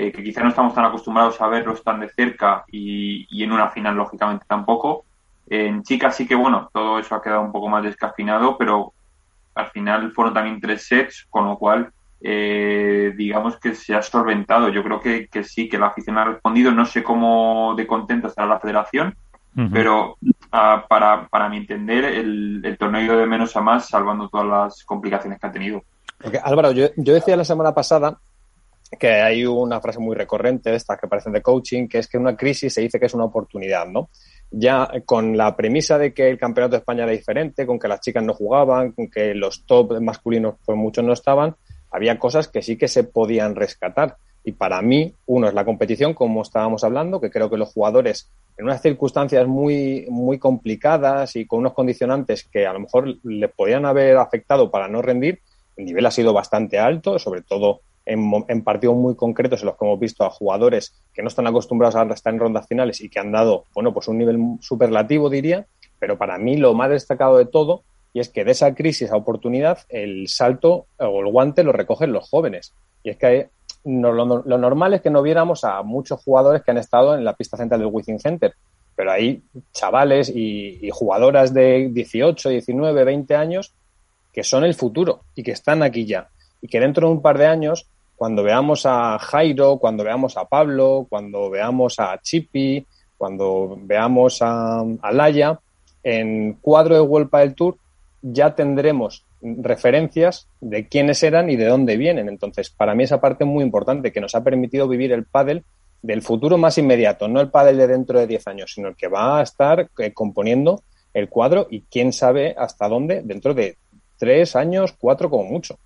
eh, 0.00 0.12
que 0.12 0.22
quizá 0.22 0.42
no 0.42 0.50
estamos 0.50 0.74
tan 0.74 0.84
acostumbrados 0.84 1.40
a 1.40 1.48
verlos 1.48 1.82
tan 1.82 2.00
de 2.00 2.08
cerca 2.08 2.64
y, 2.70 3.26
y 3.30 3.42
en 3.42 3.52
una 3.52 3.68
final, 3.68 3.96
lógicamente, 3.96 4.44
tampoco. 4.46 5.04
En 5.50 5.82
chicas 5.82 6.14
sí 6.14 6.26
que, 6.26 6.34
bueno, 6.34 6.68
todo 6.72 6.98
eso 6.98 7.14
ha 7.14 7.22
quedado 7.22 7.42
un 7.42 7.52
poco 7.52 7.68
más 7.68 7.82
descafinado, 7.82 8.56
pero 8.58 8.92
al 9.54 9.66
final 9.70 10.12
fueron 10.12 10.34
también 10.34 10.60
tres 10.60 10.86
sets, 10.86 11.26
con 11.30 11.46
lo 11.46 11.56
cual 11.56 11.90
eh, 12.20 13.12
digamos 13.16 13.58
que 13.58 13.74
se 13.74 13.94
ha 13.94 14.02
solventado. 14.02 14.68
Yo 14.68 14.82
creo 14.82 15.00
que, 15.00 15.26
que, 15.28 15.42
sí, 15.42 15.68
que 15.68 15.78
la 15.78 15.86
afición 15.86 16.18
ha 16.18 16.24
respondido. 16.24 16.70
No 16.70 16.84
sé 16.84 17.02
cómo 17.02 17.74
de 17.76 17.86
contento 17.86 18.28
estará 18.28 18.46
la 18.46 18.60
federación, 18.60 19.16
pero 19.72 20.16
uh, 20.20 20.88
para, 20.88 21.26
para 21.26 21.48
mi 21.48 21.56
entender, 21.56 22.04
el, 22.04 22.60
el 22.62 22.78
torneo 22.78 23.16
de 23.16 23.26
menos 23.26 23.56
a 23.56 23.60
más, 23.60 23.88
salvando 23.88 24.28
todas 24.28 24.46
las 24.46 24.84
complicaciones 24.84 25.40
que 25.40 25.46
ha 25.46 25.52
tenido. 25.52 25.82
Porque, 26.22 26.38
Álvaro, 26.38 26.70
yo, 26.72 26.88
yo 26.96 27.14
decía 27.14 27.36
la 27.36 27.44
semana 27.44 27.72
pasada 27.72 28.18
que 28.98 29.08
hay 29.08 29.44
una 29.44 29.80
frase 29.80 29.98
muy 29.98 30.16
recurrente 30.16 30.70
de 30.70 30.76
estas 30.76 30.98
que 30.98 31.08
parecen 31.08 31.32
de 31.32 31.42
coaching, 31.42 31.88
que 31.88 31.98
es 31.98 32.08
que 32.08 32.18
una 32.18 32.36
crisis 32.36 32.72
se 32.74 32.80
dice 32.80 32.98
que 32.98 33.06
es 33.06 33.14
una 33.14 33.24
oportunidad, 33.24 33.86
¿no? 33.86 34.08
Ya 34.50 34.90
con 35.04 35.36
la 35.36 35.54
premisa 35.56 35.98
de 35.98 36.14
que 36.14 36.28
el 36.28 36.38
campeonato 36.38 36.72
de 36.72 36.78
España 36.78 37.02
era 37.02 37.12
diferente, 37.12 37.66
con 37.66 37.78
que 37.78 37.88
las 37.88 38.00
chicas 38.00 38.22
no 38.22 38.34
jugaban, 38.34 38.92
con 38.92 39.10
que 39.10 39.34
los 39.34 39.66
top 39.66 40.00
masculinos 40.00 40.54
pues 40.64 40.78
muchos 40.78 41.04
no 41.04 41.12
estaban, 41.12 41.54
había 41.90 42.18
cosas 42.18 42.48
que 42.48 42.62
sí 42.62 42.76
que 42.76 42.88
se 42.88 43.04
podían 43.04 43.54
rescatar. 43.54 44.16
Y 44.44 44.52
para 44.52 44.80
mí, 44.80 45.12
uno 45.26 45.48
es 45.48 45.54
la 45.54 45.64
competición, 45.64 46.14
como 46.14 46.40
estábamos 46.40 46.82
hablando, 46.82 47.20
que 47.20 47.30
creo 47.30 47.50
que 47.50 47.58
los 47.58 47.72
jugadores, 47.72 48.30
en 48.56 48.64
unas 48.64 48.80
circunstancias 48.80 49.46
muy, 49.46 50.06
muy 50.08 50.38
complicadas 50.38 51.36
y 51.36 51.46
con 51.46 51.58
unos 51.60 51.74
condicionantes 51.74 52.44
que 52.44 52.66
a 52.66 52.72
lo 52.72 52.80
mejor 52.80 53.18
les 53.24 53.52
podían 53.52 53.84
haber 53.84 54.16
afectado 54.16 54.70
para 54.70 54.88
no 54.88 55.02
rendir, 55.02 55.40
el 55.76 55.84
nivel 55.84 56.06
ha 56.06 56.10
sido 56.10 56.32
bastante 56.32 56.78
alto, 56.78 57.18
sobre 57.18 57.42
todo 57.42 57.82
en, 58.08 58.44
en, 58.48 58.62
partidos 58.62 58.96
muy 58.96 59.14
concretos 59.14 59.60
en 59.60 59.66
los 59.66 59.76
que 59.76 59.84
hemos 59.84 60.00
visto 60.00 60.24
a 60.24 60.30
jugadores 60.30 60.94
que 61.12 61.22
no 61.22 61.28
están 61.28 61.46
acostumbrados 61.46 61.94
a 61.96 62.02
estar 62.14 62.32
en 62.32 62.40
rondas 62.40 62.66
finales 62.66 63.00
y 63.00 63.08
que 63.08 63.20
han 63.20 63.30
dado, 63.30 63.64
bueno, 63.74 63.92
pues 63.92 64.08
un 64.08 64.18
nivel 64.18 64.38
superlativo, 64.60 65.30
diría. 65.30 65.66
Pero 65.98 66.16
para 66.16 66.38
mí 66.38 66.56
lo 66.56 66.74
más 66.74 66.90
destacado 66.90 67.38
de 67.38 67.46
todo 67.46 67.82
y 68.12 68.20
es 68.20 68.28
que 68.30 68.44
de 68.44 68.52
esa 68.52 68.74
crisis 68.74 69.10
a 69.10 69.16
oportunidad 69.16 69.78
el 69.88 70.28
salto 70.28 70.86
o 70.98 71.20
el 71.20 71.30
guante 71.30 71.62
lo 71.62 71.72
recogen 71.72 72.12
los 72.12 72.28
jóvenes. 72.28 72.72
Y 73.02 73.10
es 73.10 73.16
que 73.16 73.48
no, 73.84 74.12
lo, 74.12 74.42
lo, 74.44 74.58
normal 74.58 74.94
es 74.94 75.02
que 75.02 75.10
no 75.10 75.22
viéramos 75.22 75.64
a 75.64 75.82
muchos 75.82 76.22
jugadores 76.22 76.62
que 76.62 76.70
han 76.70 76.78
estado 76.78 77.14
en 77.14 77.24
la 77.24 77.34
pista 77.34 77.56
central 77.56 77.80
del 77.80 77.90
Wizzing 77.92 78.18
Center, 78.18 78.54
pero 78.96 79.12
hay 79.12 79.42
chavales 79.72 80.28
y, 80.34 80.78
y, 80.82 80.90
jugadoras 80.90 81.54
de 81.54 81.88
18, 81.92 82.48
19, 82.48 83.04
20 83.04 83.34
años 83.36 83.72
que 84.32 84.42
son 84.42 84.64
el 84.64 84.74
futuro 84.74 85.20
y 85.34 85.42
que 85.42 85.52
están 85.52 85.82
aquí 85.82 86.04
ya. 86.04 86.28
Y 86.60 86.68
que 86.68 86.80
dentro 86.80 87.06
de 87.06 87.14
un 87.14 87.22
par 87.22 87.38
de 87.38 87.46
años, 87.46 87.86
cuando 88.18 88.42
veamos 88.42 88.84
a 88.84 89.16
Jairo, 89.18 89.78
cuando 89.78 90.02
veamos 90.02 90.36
a 90.36 90.44
Pablo, 90.44 91.06
cuando 91.08 91.48
veamos 91.48 92.00
a 92.00 92.18
Chipi, 92.20 92.84
cuando 93.16 93.78
veamos 93.80 94.42
a, 94.42 94.80
a 94.80 95.12
Laia, 95.12 95.58
en 96.02 96.54
cuadro 96.54 96.96
de 96.96 97.00
World 97.00 97.30
del 97.30 97.54
Tour, 97.54 97.76
ya 98.20 98.56
tendremos 98.56 99.24
referencias 99.40 100.48
de 100.60 100.88
quiénes 100.88 101.22
eran 101.22 101.48
y 101.48 101.54
de 101.54 101.66
dónde 101.66 101.96
vienen. 101.96 102.28
Entonces, 102.28 102.70
para 102.70 102.96
mí 102.96 103.04
esa 103.04 103.20
parte 103.20 103.44
es 103.44 103.50
muy 103.50 103.62
importante, 103.62 104.10
que 104.10 104.20
nos 104.20 104.34
ha 104.34 104.42
permitido 104.42 104.88
vivir 104.88 105.12
el 105.12 105.24
pádel 105.24 105.64
del 106.02 106.22
futuro 106.22 106.58
más 106.58 106.76
inmediato, 106.76 107.28
no 107.28 107.40
el 107.40 107.50
pádel 107.50 107.76
de 107.76 107.86
dentro 107.86 108.18
de 108.18 108.26
10 108.26 108.48
años, 108.48 108.72
sino 108.74 108.88
el 108.88 108.96
que 108.96 109.06
va 109.06 109.38
a 109.38 109.42
estar 109.42 109.88
eh, 109.98 110.12
componiendo 110.12 110.82
el 111.14 111.28
cuadro 111.28 111.68
y 111.70 111.82
quién 111.82 112.12
sabe 112.12 112.54
hasta 112.58 112.88
dónde 112.88 113.22
dentro 113.22 113.54
de 113.54 113.76
tres 114.16 114.56
años, 114.56 114.92
cuatro 114.98 115.30
como 115.30 115.44
mucho. 115.44 115.78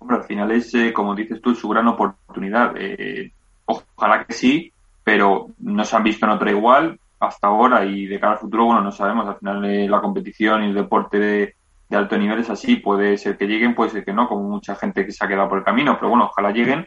Hombre, 0.00 0.16
al 0.16 0.24
final 0.24 0.50
es, 0.50 0.74
eh, 0.74 0.92
como 0.94 1.14
dices 1.14 1.40
tú, 1.42 1.54
su 1.54 1.68
gran 1.68 1.86
oportunidad. 1.86 2.72
Eh, 2.76 3.32
ojalá 3.66 4.24
que 4.24 4.32
sí, 4.32 4.72
pero 5.04 5.48
no 5.58 5.84
se 5.84 5.94
han 5.94 6.02
visto 6.02 6.24
en 6.24 6.32
otra 6.32 6.50
igual 6.50 6.98
hasta 7.20 7.48
ahora 7.48 7.84
y 7.84 8.06
de 8.06 8.18
cara 8.18 8.32
al 8.32 8.38
futuro, 8.38 8.64
bueno, 8.64 8.80
no 8.80 8.92
sabemos. 8.92 9.28
Al 9.28 9.36
final 9.36 9.62
eh, 9.66 9.86
la 9.86 10.00
competición 10.00 10.64
y 10.64 10.68
el 10.68 10.74
deporte 10.74 11.18
de, 11.18 11.54
de, 11.90 11.96
alto 11.96 12.16
nivel 12.16 12.38
es 12.38 12.48
así. 12.48 12.76
Puede 12.76 13.18
ser 13.18 13.36
que 13.36 13.46
lleguen, 13.46 13.74
puede 13.74 13.90
ser 13.90 14.04
que 14.04 14.14
no, 14.14 14.26
como 14.26 14.48
mucha 14.48 14.74
gente 14.74 15.04
que 15.04 15.12
se 15.12 15.22
ha 15.22 15.28
quedado 15.28 15.50
por 15.50 15.58
el 15.58 15.64
camino, 15.64 15.96
pero 15.98 16.08
bueno, 16.08 16.24
ojalá 16.24 16.50
lleguen. 16.50 16.86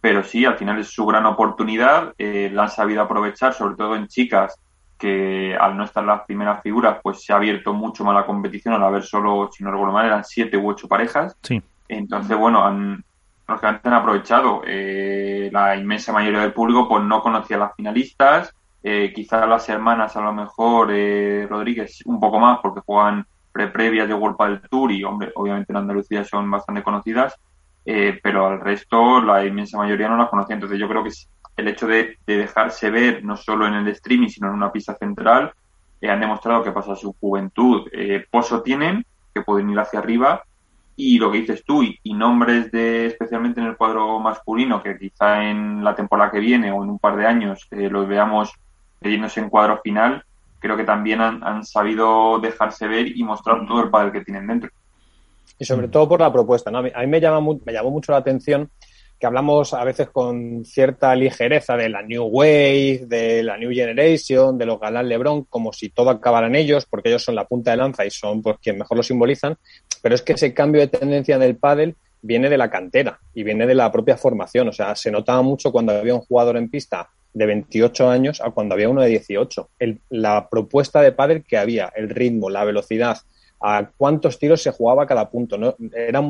Pero 0.00 0.24
sí, 0.24 0.46
al 0.46 0.56
final 0.56 0.78
es 0.78 0.88
su 0.88 1.04
gran 1.04 1.26
oportunidad. 1.26 2.14
La 2.18 2.62
han 2.62 2.70
sabido 2.70 3.02
aprovechar, 3.02 3.52
sobre 3.52 3.76
todo 3.76 3.94
en 3.94 4.06
chicas 4.06 4.58
que 4.98 5.54
al 5.54 5.76
no 5.76 5.84
estar 5.84 6.04
las 6.04 6.22
primeras 6.22 6.62
figuras, 6.62 6.98
pues 7.02 7.22
se 7.22 7.32
ha 7.32 7.36
abierto 7.36 7.74
mucho 7.74 8.04
más 8.04 8.14
la 8.14 8.26
competición 8.26 8.74
al 8.74 8.84
haber 8.84 9.02
solo, 9.02 9.50
si 9.52 9.64
no 9.64 9.70
recuerdo 9.70 9.92
mal, 9.92 10.06
eran 10.06 10.24
siete 10.24 10.56
u 10.56 10.68
ocho 10.68 10.88
parejas. 10.88 11.36
Sí. 11.42 11.62
Entonces, 11.88 12.36
bueno, 12.36 12.64
han, 12.64 13.04
que 13.46 13.66
han 13.66 13.92
aprovechado. 13.92 14.62
Eh, 14.66 15.50
la 15.52 15.76
inmensa 15.76 16.12
mayoría 16.12 16.40
del 16.40 16.52
público 16.52 16.88
pues 16.88 17.04
no 17.04 17.22
conocía 17.22 17.56
a 17.56 17.60
las 17.60 17.76
finalistas, 17.76 18.54
eh, 18.86 19.14
quizás 19.14 19.48
las 19.48 19.66
hermanas 19.70 20.14
a 20.14 20.20
lo 20.20 20.34
mejor 20.34 20.90
eh, 20.92 21.46
Rodríguez 21.48 22.02
un 22.04 22.20
poco 22.20 22.38
más 22.38 22.58
porque 22.62 22.82
juegan 22.84 23.26
pre-previas 23.50 24.06
de 24.06 24.12
World 24.12 24.36
del 24.38 24.60
Tour 24.68 24.92
y 24.92 25.02
hombre, 25.04 25.32
obviamente 25.36 25.72
en 25.72 25.78
Andalucía 25.78 26.22
son 26.22 26.50
bastante 26.50 26.82
conocidas, 26.82 27.34
eh, 27.86 28.20
pero 28.22 28.46
al 28.46 28.60
resto 28.60 29.22
la 29.22 29.42
inmensa 29.42 29.78
mayoría 29.78 30.08
no 30.10 30.18
las 30.18 30.28
conocía. 30.28 30.56
Entonces 30.56 30.78
yo 30.78 30.86
creo 30.86 31.02
que 31.02 31.12
el 31.56 31.68
hecho 31.68 31.86
de, 31.86 32.18
de 32.26 32.36
dejarse 32.36 32.90
ver 32.90 33.24
no 33.24 33.38
solo 33.38 33.66
en 33.66 33.72
el 33.72 33.88
streaming 33.88 34.28
sino 34.28 34.48
en 34.48 34.54
una 34.54 34.70
pista 34.70 34.94
central 34.96 35.54
eh, 36.02 36.10
han 36.10 36.20
demostrado 36.20 36.62
que 36.62 36.72
pasa 36.72 36.94
su 36.94 37.14
juventud. 37.14 37.88
Pozo 38.30 38.60
tienen, 38.60 39.06
que 39.32 39.40
pueden 39.40 39.70
ir 39.70 39.78
hacia 39.78 40.00
arriba 40.00 40.44
y 40.96 41.18
lo 41.18 41.30
que 41.30 41.38
dices 41.40 41.64
tú 41.64 41.82
y, 41.82 41.98
nombres 42.14 42.70
de 42.70 43.06
especialmente 43.06 43.60
en 43.60 43.66
el 43.66 43.76
cuadro 43.76 44.20
masculino 44.20 44.82
que 44.82 44.96
quizá 44.96 45.44
en 45.44 45.82
la 45.82 45.94
temporada 45.94 46.30
que 46.30 46.40
viene 46.40 46.70
o 46.70 46.84
en 46.84 46.90
un 46.90 46.98
par 46.98 47.16
de 47.16 47.26
años 47.26 47.66
eh, 47.70 47.88
los 47.90 48.06
veamos 48.06 48.52
metiéndose 49.00 49.40
en 49.40 49.50
cuadro 49.50 49.80
final, 49.82 50.24
creo 50.60 50.76
que 50.76 50.84
también 50.84 51.20
han, 51.20 51.42
han 51.42 51.64
sabido 51.64 52.38
dejarse 52.38 52.86
ver 52.86 53.16
y 53.16 53.22
mostrar 53.24 53.66
todo 53.66 53.82
el 53.82 53.90
padre 53.90 54.12
que 54.12 54.24
tienen 54.24 54.46
dentro. 54.46 54.70
Y 55.58 55.64
sobre 55.64 55.88
todo 55.88 56.08
por 56.08 56.20
la 56.20 56.32
propuesta, 56.32 56.70
¿no? 56.70 56.78
A 56.78 56.82
mí, 56.82 56.90
a 56.94 57.00
mí 57.00 57.06
me, 57.06 57.20
llama, 57.20 57.58
me 57.64 57.72
llamó 57.72 57.90
mucho 57.90 58.12
la 58.12 58.18
atención 58.18 58.70
que 59.24 59.28
hablamos 59.28 59.72
a 59.72 59.82
veces 59.84 60.10
con 60.10 60.66
cierta 60.66 61.16
ligereza 61.16 61.78
de 61.78 61.88
la 61.88 62.02
New 62.02 62.24
Wave, 62.24 63.06
de 63.06 63.42
la 63.42 63.56
New 63.56 63.70
Generation, 63.72 64.58
de 64.58 64.66
los 64.66 64.78
galán 64.78 65.08
Lebron, 65.08 65.44
como 65.44 65.72
si 65.72 65.88
todo 65.88 66.10
acabara 66.10 66.46
en 66.48 66.54
ellos, 66.56 66.84
porque 66.84 67.08
ellos 67.08 67.24
son 67.24 67.34
la 67.34 67.46
punta 67.46 67.70
de 67.70 67.78
lanza 67.78 68.04
y 68.04 68.10
son 68.10 68.42
pues 68.42 68.58
quien 68.62 68.76
mejor 68.76 68.98
lo 68.98 69.02
simbolizan, 69.02 69.56
pero 70.02 70.14
es 70.14 70.20
que 70.20 70.34
ese 70.34 70.52
cambio 70.52 70.82
de 70.82 70.88
tendencia 70.88 71.38
del 71.38 71.56
pádel 71.56 71.96
viene 72.20 72.50
de 72.50 72.58
la 72.58 72.68
cantera 72.68 73.18
y 73.32 73.44
viene 73.44 73.66
de 73.66 73.74
la 73.74 73.90
propia 73.90 74.18
formación, 74.18 74.68
o 74.68 74.72
sea, 74.72 74.94
se 74.94 75.10
notaba 75.10 75.40
mucho 75.40 75.72
cuando 75.72 75.92
había 75.92 76.14
un 76.14 76.20
jugador 76.20 76.58
en 76.58 76.68
pista 76.68 77.08
de 77.32 77.46
28 77.46 78.10
años 78.10 78.42
a 78.42 78.50
cuando 78.50 78.74
había 78.74 78.90
uno 78.90 79.00
de 79.00 79.08
18. 79.08 79.70
El, 79.78 80.00
la 80.10 80.50
propuesta 80.50 81.00
de 81.00 81.12
pádel 81.12 81.44
que 81.44 81.56
había, 81.56 81.90
el 81.96 82.10
ritmo, 82.10 82.50
la 82.50 82.64
velocidad, 82.64 83.16
a 83.60 83.88
cuántos 83.96 84.38
tiros 84.38 84.62
se 84.62 84.70
jugaba 84.70 85.06
cada 85.06 85.28
punto. 85.28 85.56
¿no? 85.56 85.74
Era 85.94 86.22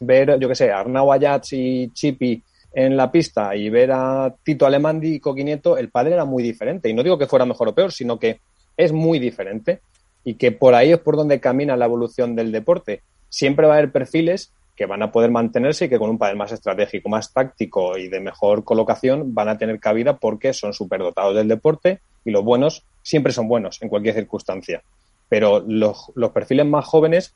ver, 0.00 0.38
yo 0.38 0.48
qué 0.48 0.54
sé, 0.54 0.70
Arnau 0.70 1.12
Ayats 1.12 1.52
y 1.52 1.90
Chipi 1.92 2.42
en 2.72 2.96
la 2.96 3.10
pista 3.10 3.56
y 3.56 3.70
ver 3.70 3.90
a 3.92 4.34
Tito 4.42 4.66
Alemandi 4.66 5.14
y 5.14 5.20
Coquinieto, 5.20 5.78
el 5.78 5.88
padre 5.88 6.12
era 6.12 6.24
muy 6.24 6.42
diferente. 6.42 6.88
Y 6.88 6.94
no 6.94 7.02
digo 7.02 7.18
que 7.18 7.26
fuera 7.26 7.46
mejor 7.46 7.68
o 7.68 7.74
peor, 7.74 7.90
sino 7.90 8.18
que 8.18 8.40
es 8.76 8.92
muy 8.92 9.18
diferente 9.18 9.80
y 10.24 10.34
que 10.34 10.52
por 10.52 10.74
ahí 10.74 10.92
es 10.92 10.98
por 10.98 11.16
donde 11.16 11.40
camina 11.40 11.76
la 11.76 11.86
evolución 11.86 12.36
del 12.36 12.52
deporte. 12.52 13.02
Siempre 13.30 13.66
va 13.66 13.74
a 13.74 13.78
haber 13.78 13.92
perfiles 13.92 14.52
que 14.76 14.84
van 14.84 15.02
a 15.02 15.10
poder 15.10 15.30
mantenerse 15.30 15.86
y 15.86 15.88
que 15.88 15.98
con 15.98 16.10
un 16.10 16.18
padre 16.18 16.34
más 16.34 16.52
estratégico, 16.52 17.08
más 17.08 17.32
táctico 17.32 17.96
y 17.96 18.08
de 18.08 18.20
mejor 18.20 18.62
colocación 18.62 19.34
van 19.34 19.48
a 19.48 19.56
tener 19.56 19.80
cabida 19.80 20.18
porque 20.18 20.52
son 20.52 20.74
superdotados 20.74 21.34
del 21.34 21.48
deporte 21.48 22.00
y 22.24 22.30
los 22.30 22.44
buenos 22.44 22.84
siempre 23.02 23.32
son 23.32 23.48
buenos 23.48 23.80
en 23.80 23.88
cualquier 23.88 24.14
circunstancia. 24.14 24.82
Pero 25.28 25.64
los, 25.66 26.12
los 26.14 26.30
perfiles 26.30 26.66
más 26.66 26.84
jóvenes 26.84 27.34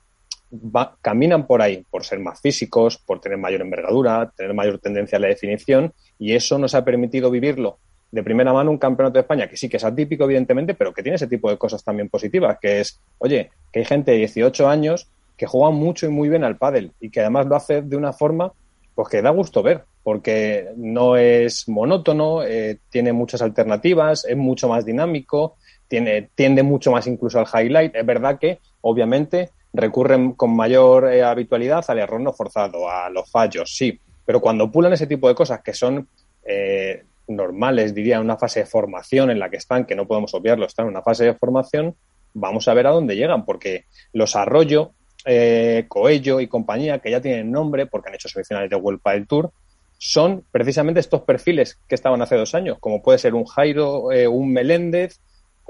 va, 0.53 0.97
caminan 1.01 1.47
por 1.47 1.63
ahí, 1.63 1.85
por 1.91 2.05
ser 2.05 2.19
más 2.21 2.41
físicos, 2.41 2.99
por 2.99 3.21
tener 3.21 3.39
mayor 3.39 3.63
envergadura, 3.63 4.33
tener 4.37 4.55
mayor 4.55 4.79
tendencia 4.79 5.19
a 5.19 5.21
la 5.21 5.29
definición 5.29 5.93
y 6.19 6.35
eso 6.35 6.59
nos 6.59 6.75
ha 6.75 6.85
permitido 6.85 7.31
vivirlo 7.31 7.79
de 8.11 8.23
primera 8.23 8.53
mano 8.53 8.71
un 8.71 8.79
campeonato 8.79 9.15
de 9.15 9.21
España 9.21 9.49
que 9.49 9.57
sí 9.57 9.69
que 9.69 9.77
es 9.77 9.85
atípico, 9.85 10.25
evidentemente, 10.25 10.75
pero 10.75 10.93
que 10.93 11.03
tiene 11.03 11.17
ese 11.17 11.29
tipo 11.29 11.49
de 11.49 11.57
cosas 11.57 11.85
también 11.85 12.09
positivas, 12.09 12.59
que 12.61 12.81
es, 12.81 13.01
oye, 13.19 13.51
que 13.73 13.81
hay 13.81 13.85
gente 13.85 14.13
de 14.13 14.19
18 14.19 14.69
años 14.69 15.09
que 15.37 15.47
juega 15.47 15.71
mucho 15.71 16.07
y 16.07 16.11
muy 16.11 16.29
bien 16.29 16.45
al 16.45 16.57
pádel 16.57 16.93
y 17.01 17.11
que 17.11 17.21
además 17.21 17.47
lo 17.47 17.57
hace 17.57 17.83
de 17.83 17.97
una 17.97 18.13
forma 18.13 18.53
pues 18.95 19.09
que 19.09 19.23
da 19.23 19.31
gusto 19.31 19.63
ver, 19.63 19.85
porque 20.03 20.73
no 20.77 21.17
es 21.17 21.69
monótono, 21.69 22.43
eh, 22.43 22.79
tiene 22.91 23.13
muchas 23.13 23.41
alternativas, 23.41 24.27
es 24.27 24.37
mucho 24.37 24.69
más 24.69 24.85
dinámico, 24.85 25.57
tiene, 25.91 26.31
tiende 26.37 26.63
mucho 26.63 26.93
más 26.93 27.07
incluso 27.09 27.41
al 27.41 27.47
highlight. 27.53 27.97
Es 27.97 28.07
verdad 28.07 28.39
que, 28.39 28.61
obviamente, 28.81 29.51
recurren 29.73 30.33
con 30.33 30.55
mayor 30.55 31.13
eh, 31.13 31.23
habitualidad 31.23 31.85
al 31.89 31.99
error 31.99 32.21
no 32.21 32.33
forzado, 32.33 32.89
a 32.89 33.11
los 33.11 33.29
fallos, 33.29 33.75
sí, 33.77 33.99
pero 34.25 34.41
cuando 34.41 34.71
pulan 34.71 34.93
ese 34.93 35.09
tipo 35.09 35.29
de 35.29 35.35
cosas 35.35 35.61
que 35.63 35.75
son 35.75 36.09
eh, 36.45 37.03
normales, 37.27 37.93
diría, 37.93 38.17
en 38.17 38.23
una 38.23 38.37
fase 38.37 38.61
de 38.61 38.67
formación 38.67 39.31
en 39.31 39.41
la 39.41 39.51
que 39.51 39.57
están, 39.57 39.85
que 39.85 39.97
no 39.97 40.07
podemos 40.07 40.33
obviarlo, 40.35 40.65
están 40.65 40.87
en 40.87 40.91
una 40.91 41.03
fase 41.03 41.25
de 41.25 41.35
formación, 41.35 41.97
vamos 42.33 42.69
a 42.69 42.75
ver 42.75 42.87
a 42.87 42.91
dónde 42.91 43.17
llegan, 43.17 43.45
porque 43.45 43.85
los 44.13 44.37
Arroyo, 44.37 44.93
eh, 45.25 45.87
Coello 45.89 46.41
y 46.41 46.47
compañía, 46.47 47.01
que 47.01 47.11
ya 47.11 47.21
tienen 47.21 47.51
nombre 47.51 47.87
porque 47.87 48.09
han 48.09 48.15
hecho 48.15 48.29
semifinales 48.29 48.71
de 48.71 48.77
World 48.77 49.01
del 49.05 49.27
Tour, 49.27 49.51
son 49.99 50.45
precisamente 50.53 51.01
estos 51.01 51.23
perfiles 51.23 51.79
que 51.89 51.97
estaban 51.97 52.23
hace 52.23 52.37
dos 52.37 52.55
años, 52.55 52.79
como 52.79 53.03
puede 53.03 53.19
ser 53.19 53.35
un 53.35 53.45
Jairo, 53.45 54.13
eh, 54.13 54.29
un 54.29 54.53
Meléndez 54.53 55.21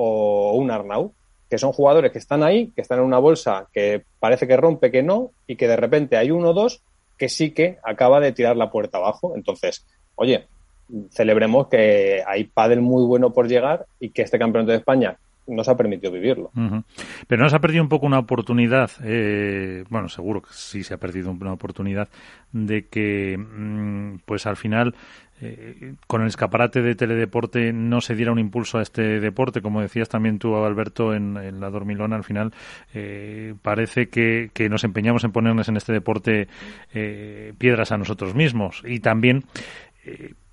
o 0.03 0.55
un 0.55 0.71
Arnau, 0.71 1.13
que 1.51 1.59
son 1.59 1.73
jugadores 1.73 2.11
que 2.11 2.19
están 2.19 2.43
ahí, 2.43 2.73
que 2.75 2.81
están 2.81 3.01
en 3.01 3.05
una 3.05 3.19
bolsa 3.19 3.67
que 3.71 4.03
parece 4.19 4.49
que 4.49 4.57
rompe, 4.57 4.91
que 4.91 5.03
no, 5.03 5.33
y 5.47 5.57
que 5.57 5.69
de 5.69 5.77
repente 5.77 6.17
hay 6.17 6.31
uno 6.31 6.51
o 6.51 6.53
dos 6.55 6.83
que 7.19 7.29
sí 7.29 7.51
que 7.51 7.77
acaba 7.85 8.19
de 8.19 8.33
tirar 8.33 8.57
la 8.57 8.71
puerta 8.71 8.97
abajo. 8.97 9.35
Entonces, 9.37 9.87
oye, 10.15 10.47
celebremos 11.11 11.69
que 11.69 12.23
hay 12.27 12.45
pádel 12.45 12.81
muy 12.81 13.05
bueno 13.05 13.35
por 13.35 13.47
llegar 13.47 13.85
y 13.99 14.09
que 14.09 14.23
este 14.23 14.39
campeonato 14.39 14.73
de 14.73 14.79
España 14.79 15.19
nos 15.47 15.69
ha 15.69 15.77
permitido 15.77 16.13
vivirlo. 16.13 16.51
Pero 17.27 17.43
nos 17.43 17.53
ha 17.53 17.59
perdido 17.59 17.83
un 17.83 17.89
poco 17.89 18.07
una 18.07 18.21
oportunidad, 18.21 18.91
eh, 19.05 19.85
bueno, 19.91 20.09
seguro 20.09 20.41
que 20.41 20.51
sí 20.53 20.83
se 20.83 20.95
ha 20.95 20.99
perdido 20.99 21.31
una 21.31 21.53
oportunidad 21.53 22.09
de 22.53 22.87
que, 22.87 23.37
mm, 23.37 24.21
pues 24.25 24.47
al 24.47 24.57
final, 24.57 24.95
eh, 25.41 25.95
con 26.07 26.23
el 26.23 26.29
escaparate 26.29 26.83
de 26.83 26.95
teledeporte 26.95 27.73
no 27.73 28.01
se 28.01 28.15
diera 28.15 28.33
un 28.33 28.39
impulso 28.39 28.79
a 28.79 28.83
este 28.83 29.21
deporte, 29.21 29.63
como 29.63 29.81
decías 29.81 30.09
también 30.09 30.39
tú, 30.39 30.57
Alberto, 30.57 31.15
en, 31.15 31.61
la 31.61 31.71
dormilona, 31.71 32.17
al 32.17 32.25
final 32.25 32.53
eh, 32.95 33.55
parece 33.63 34.09
que, 34.09 34.51
que, 34.53 34.69
nos 34.69 34.85
empeñamos 34.85 35.25
en 35.25 35.33
ponernos 35.33 35.69
en 35.69 35.77
este 35.77 35.93
deporte 35.93 36.49
piedras 37.59 37.93
a 37.93 37.99
nosotros 37.99 38.35
mismos. 38.35 38.83
Y 38.87 39.01
también 39.01 39.45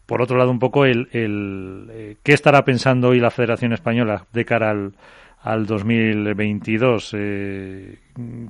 por 0.08 0.22
otro 0.22 0.38
lado, 0.38 0.50
un 0.50 0.60
poco 0.60 0.86
el, 0.86 1.10
el 1.12 1.90
eh, 1.92 2.16
qué 2.24 2.32
estará 2.32 2.64
pensando 2.64 3.10
hoy 3.10 3.20
la 3.20 3.30
Federación 3.30 3.74
Española 3.74 4.26
de 4.32 4.46
cara 4.46 4.72
al, 4.72 4.94
al 5.42 5.66
2022, 5.66 7.12
eh, 7.16 8.00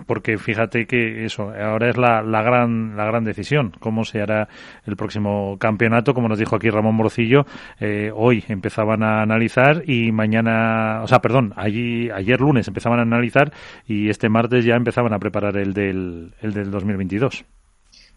porque 0.05 0.37
fíjate 0.37 0.87
que 0.87 1.25
eso 1.25 1.51
ahora 1.51 1.89
es 1.89 1.97
la, 1.97 2.21
la, 2.21 2.41
gran 2.41 2.95
la 2.95 3.05
gran 3.05 3.23
decisión, 3.23 3.73
cómo 3.79 4.05
se 4.05 4.21
hará 4.21 4.47
el 4.85 4.95
próximo 4.95 5.57
campeonato, 5.59 6.13
como 6.13 6.29
nos 6.29 6.39
dijo 6.39 6.55
aquí 6.55 6.69
Ramón 6.69 6.95
Morcillo, 6.95 7.45
eh, 7.79 8.11
hoy 8.15 8.43
empezaban 8.47 9.03
a 9.03 9.21
analizar 9.21 9.83
y 9.85 10.11
mañana, 10.11 11.01
o 11.03 11.07
sea, 11.07 11.19
perdón, 11.19 11.53
allí 11.55 12.09
ayer 12.09 12.39
lunes 12.39 12.67
empezaban 12.67 12.99
a 12.99 13.03
analizar 13.03 13.51
y 13.85 14.09
este 14.09 14.29
martes 14.29 14.65
ya 14.65 14.75
empezaban 14.75 15.13
a 15.13 15.19
preparar 15.19 15.57
el 15.57 15.73
del 15.73 16.33
el 16.41 16.53
del 16.53 16.71
2022. 16.71 17.45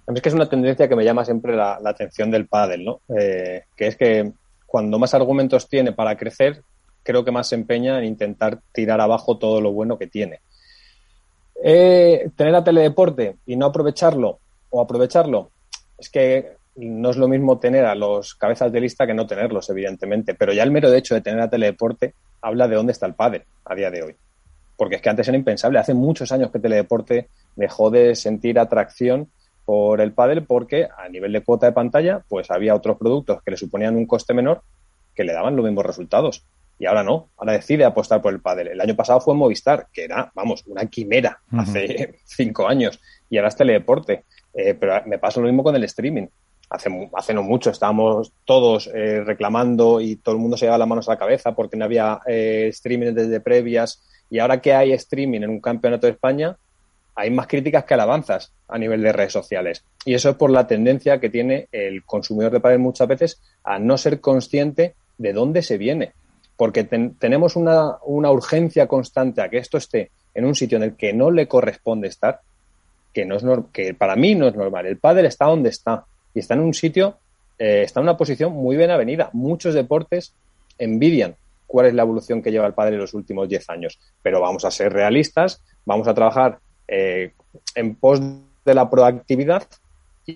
A 0.06 0.12
mí 0.12 0.16
es 0.16 0.22
que 0.22 0.28
es 0.28 0.35
una 0.35 0.48
tendencia 0.48 0.88
que 0.88 0.96
me 0.96 1.04
llama 1.04 1.24
siempre 1.24 1.54
la, 1.54 1.78
atención 1.85 2.30
del 2.30 2.46
pádel, 2.46 2.85
¿no? 2.85 3.00
Eh, 3.16 3.64
que 3.76 3.87
es 3.87 3.96
que 3.96 4.33
cuando 4.66 4.98
más 4.98 5.14
argumentos 5.14 5.68
tiene 5.68 5.92
para 5.92 6.16
crecer, 6.16 6.62
creo 7.02 7.24
que 7.24 7.30
más 7.30 7.48
se 7.48 7.54
empeña 7.54 7.98
en 7.98 8.04
intentar 8.04 8.60
tirar 8.72 9.00
abajo 9.00 9.38
todo 9.38 9.60
lo 9.60 9.72
bueno 9.72 9.98
que 9.98 10.06
tiene. 10.06 10.40
Eh, 11.62 12.30
tener 12.36 12.54
a 12.54 12.64
teledeporte 12.64 13.36
y 13.46 13.56
no 13.56 13.66
aprovecharlo 13.66 14.38
o 14.70 14.80
aprovecharlo, 14.80 15.50
es 15.98 16.08
que 16.08 16.56
no 16.76 17.10
es 17.10 17.16
lo 17.16 17.28
mismo 17.28 17.58
tener 17.58 17.84
a 17.84 17.94
los 17.94 18.34
cabezas 18.34 18.72
de 18.72 18.80
lista 18.80 19.06
que 19.06 19.14
no 19.14 19.26
tenerlos, 19.26 19.68
evidentemente, 19.70 20.34
pero 20.34 20.52
ya 20.52 20.62
el 20.62 20.70
mero 20.70 20.92
hecho 20.92 21.14
de 21.14 21.20
tener 21.20 21.40
a 21.40 21.50
teledeporte 21.50 22.14
habla 22.40 22.68
de 22.68 22.76
dónde 22.76 22.92
está 22.92 23.06
el 23.06 23.14
pádel 23.14 23.42
a 23.64 23.74
día 23.74 23.90
de 23.90 24.02
hoy. 24.02 24.16
Porque 24.76 24.96
es 24.96 25.02
que 25.02 25.10
antes 25.10 25.28
era 25.28 25.36
impensable, 25.36 25.78
hace 25.78 25.92
muchos 25.92 26.32
años 26.32 26.50
que 26.50 26.58
teledeporte 26.58 27.28
dejó 27.56 27.90
de 27.90 28.14
sentir 28.14 28.58
atracción 28.58 29.28
por 29.66 30.00
el 30.00 30.12
pádel 30.12 30.44
porque 30.44 30.88
a 30.96 31.08
nivel 31.08 31.32
de 31.32 31.42
cuota 31.42 31.66
de 31.66 31.72
pantalla, 31.72 32.24
pues 32.28 32.50
había 32.50 32.74
otros 32.74 32.96
productos 32.96 33.42
que 33.42 33.50
le 33.50 33.56
suponían 33.56 33.96
un 33.96 34.06
coste 34.06 34.32
menor 34.32 34.62
que 35.14 35.24
le 35.24 35.32
daban 35.32 35.54
los 35.54 35.64
mismos 35.64 35.84
resultados. 35.84 36.44
Y 36.80 36.86
ahora 36.86 37.02
no, 37.02 37.28
ahora 37.36 37.52
decide 37.52 37.84
apostar 37.84 38.22
por 38.22 38.32
el 38.32 38.40
pádel. 38.40 38.68
El 38.68 38.80
año 38.80 38.96
pasado 38.96 39.20
fue 39.20 39.34
Movistar, 39.34 39.88
que 39.92 40.04
era, 40.04 40.32
vamos, 40.34 40.64
una 40.66 40.86
quimera 40.86 41.38
hace 41.52 42.20
cinco 42.24 42.66
años. 42.66 42.98
Y 43.28 43.36
ahora 43.36 43.50
es 43.50 43.56
teledeporte. 43.56 44.24
Eh, 44.54 44.72
pero 44.72 45.02
me 45.04 45.18
pasa 45.18 45.40
lo 45.40 45.46
mismo 45.46 45.62
con 45.62 45.76
el 45.76 45.84
streaming. 45.84 46.26
Hace, 46.70 46.88
hace 47.12 47.34
no 47.34 47.42
mucho 47.42 47.68
estábamos 47.68 48.32
todos 48.46 48.88
eh, 48.94 49.22
reclamando 49.22 50.00
y 50.00 50.16
todo 50.16 50.34
el 50.34 50.40
mundo 50.40 50.56
se 50.56 50.64
llevaba 50.64 50.78
las 50.78 50.88
manos 50.88 51.08
a 51.08 51.12
la 51.12 51.18
cabeza 51.18 51.52
porque 51.52 51.76
no 51.76 51.84
había 51.84 52.18
eh, 52.26 52.68
streaming 52.70 53.12
desde 53.12 53.40
previas. 53.40 54.02
Y 54.30 54.38
ahora 54.38 54.62
que 54.62 54.72
hay 54.72 54.92
streaming 54.92 55.42
en 55.42 55.50
un 55.50 55.60
campeonato 55.60 56.06
de 56.06 56.14
España, 56.14 56.56
hay 57.14 57.30
más 57.30 57.46
críticas 57.46 57.84
que 57.84 57.92
alabanzas 57.92 58.54
a 58.68 58.78
nivel 58.78 59.02
de 59.02 59.12
redes 59.12 59.34
sociales. 59.34 59.84
Y 60.06 60.14
eso 60.14 60.30
es 60.30 60.36
por 60.36 60.50
la 60.50 60.66
tendencia 60.66 61.20
que 61.20 61.28
tiene 61.28 61.68
el 61.72 62.04
consumidor 62.06 62.52
de 62.52 62.60
pádel 62.60 62.78
muchas 62.78 63.06
veces 63.06 63.42
a 63.64 63.78
no 63.78 63.98
ser 63.98 64.22
consciente 64.22 64.94
de 65.18 65.34
dónde 65.34 65.60
se 65.60 65.76
viene. 65.76 66.14
Porque 66.60 66.84
tenemos 66.84 67.56
una, 67.56 67.96
urgencia 68.04 68.86
constante 68.86 69.40
a 69.40 69.48
que 69.48 69.56
esto 69.56 69.78
esté 69.78 70.10
en 70.34 70.44
un 70.44 70.54
sitio 70.54 70.76
en 70.76 70.82
el 70.82 70.94
que 70.94 71.14
no 71.14 71.30
le 71.30 71.48
corresponde 71.48 72.06
estar, 72.06 72.42
que, 73.14 73.24
no 73.24 73.36
es 73.36 73.44
que 73.72 73.94
para 73.94 74.14
mí 74.14 74.34
no 74.34 74.46
es 74.46 74.54
normal. 74.54 74.84
El 74.84 74.98
pádel 74.98 75.24
está 75.24 75.46
donde 75.46 75.70
está 75.70 76.04
y 76.34 76.40
está 76.40 76.52
en 76.52 76.60
un 76.60 76.74
sitio, 76.74 77.16
eh, 77.58 77.84
está 77.86 78.00
en 78.00 78.04
una 78.04 78.18
posición 78.18 78.52
muy 78.52 78.76
bien 78.76 78.90
avenida. 78.90 79.30
Muchos 79.32 79.72
deportes 79.72 80.34
envidian 80.76 81.34
cuál 81.66 81.86
es 81.86 81.94
la 81.94 82.02
evolución 82.02 82.42
que 82.42 82.52
lleva 82.52 82.66
el 82.66 82.74
pádel 82.74 82.92
en 82.92 83.00
los 83.00 83.14
últimos 83.14 83.48
10 83.48 83.70
años. 83.70 83.98
Pero 84.22 84.42
vamos 84.42 84.66
a 84.66 84.70
ser 84.70 84.92
realistas, 84.92 85.62
vamos 85.86 86.08
a 86.08 86.14
trabajar 86.14 86.58
eh, 86.86 87.32
en 87.74 87.94
pos 87.94 88.20
de 88.20 88.74
la 88.74 88.90
proactividad 88.90 89.62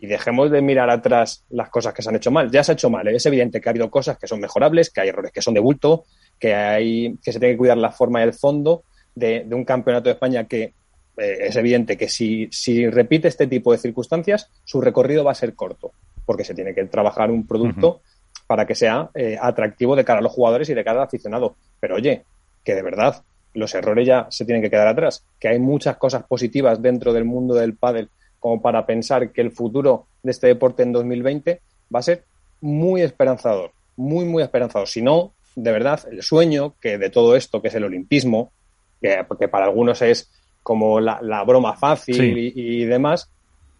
y 0.00 0.06
dejemos 0.06 0.50
de 0.50 0.62
mirar 0.62 0.90
atrás 0.90 1.44
las 1.50 1.68
cosas 1.68 1.92
que 1.92 2.02
se 2.02 2.08
han 2.08 2.16
hecho 2.16 2.30
mal. 2.30 2.50
Ya 2.50 2.62
se 2.64 2.72
ha 2.72 2.74
hecho 2.74 2.90
mal, 2.90 3.06
¿eh? 3.08 3.16
es 3.16 3.26
evidente 3.26 3.60
que 3.60 3.68
ha 3.68 3.70
habido 3.70 3.90
cosas 3.90 4.18
que 4.18 4.26
son 4.26 4.40
mejorables, 4.40 4.90
que 4.90 5.00
hay 5.00 5.08
errores 5.08 5.32
que 5.32 5.42
son 5.42 5.54
de 5.54 5.60
bulto, 5.60 6.04
que 6.38 6.54
hay 6.54 7.16
que 7.22 7.32
se 7.32 7.38
tiene 7.38 7.54
que 7.54 7.58
cuidar 7.58 7.78
la 7.78 7.90
forma 7.90 8.20
y 8.20 8.24
el 8.24 8.34
fondo 8.34 8.84
de, 9.14 9.46
un 9.50 9.64
campeonato 9.64 10.08
de 10.08 10.14
España 10.14 10.44
que 10.44 10.74
eh, 11.16 11.38
es 11.40 11.56
evidente 11.56 11.96
que 11.96 12.08
si, 12.08 12.48
si 12.50 12.88
repite 12.88 13.28
este 13.28 13.46
tipo 13.46 13.72
de 13.72 13.78
circunstancias, 13.78 14.50
su 14.64 14.80
recorrido 14.80 15.24
va 15.24 15.32
a 15.32 15.36
ser 15.36 15.54
corto, 15.54 15.92
porque 16.26 16.44
se 16.44 16.54
tiene 16.54 16.74
que 16.74 16.84
trabajar 16.84 17.30
un 17.30 17.46
producto 17.46 18.00
para 18.46 18.66
que 18.66 18.74
sea 18.74 19.10
atractivo 19.40 19.96
de 19.96 20.04
cara 20.04 20.18
a 20.18 20.22
los 20.22 20.32
jugadores 20.32 20.68
y 20.68 20.74
de 20.74 20.84
cara 20.84 21.00
al 21.00 21.06
aficionado. 21.06 21.56
Pero 21.80 21.96
oye, 21.96 22.24
que 22.64 22.74
de 22.74 22.82
verdad 22.82 23.22
los 23.54 23.74
errores 23.74 24.06
ya 24.06 24.26
se 24.30 24.44
tienen 24.44 24.62
que 24.62 24.70
quedar 24.70 24.88
atrás, 24.88 25.24
que 25.38 25.48
hay 25.48 25.58
muchas 25.58 25.96
cosas 25.96 26.24
positivas 26.24 26.82
dentro 26.82 27.12
del 27.12 27.24
mundo 27.24 27.54
del 27.54 27.76
pádel 27.76 28.10
como 28.44 28.60
para 28.60 28.84
pensar 28.84 29.30
que 29.32 29.40
el 29.40 29.52
futuro 29.52 30.04
de 30.22 30.30
este 30.30 30.48
deporte 30.48 30.82
en 30.82 30.92
2020 30.92 31.62
va 31.94 32.00
a 32.00 32.02
ser 32.02 32.24
muy 32.60 33.00
esperanzador, 33.00 33.72
muy, 33.96 34.26
muy 34.26 34.42
esperanzador. 34.42 34.86
Si 34.86 35.00
no, 35.00 35.32
de 35.56 35.72
verdad, 35.72 36.00
el 36.10 36.22
sueño 36.22 36.74
que 36.78 36.98
de 36.98 37.08
todo 37.08 37.36
esto, 37.36 37.62
que 37.62 37.68
es 37.68 37.74
el 37.74 37.84
olimpismo, 37.84 38.52
que, 39.00 39.48
para 39.50 39.64
algunos 39.64 40.02
es 40.02 40.30
como 40.62 41.00
la, 41.00 41.42
broma 41.46 41.74
fácil 41.74 42.36
y, 42.36 42.84
demás, 42.84 43.30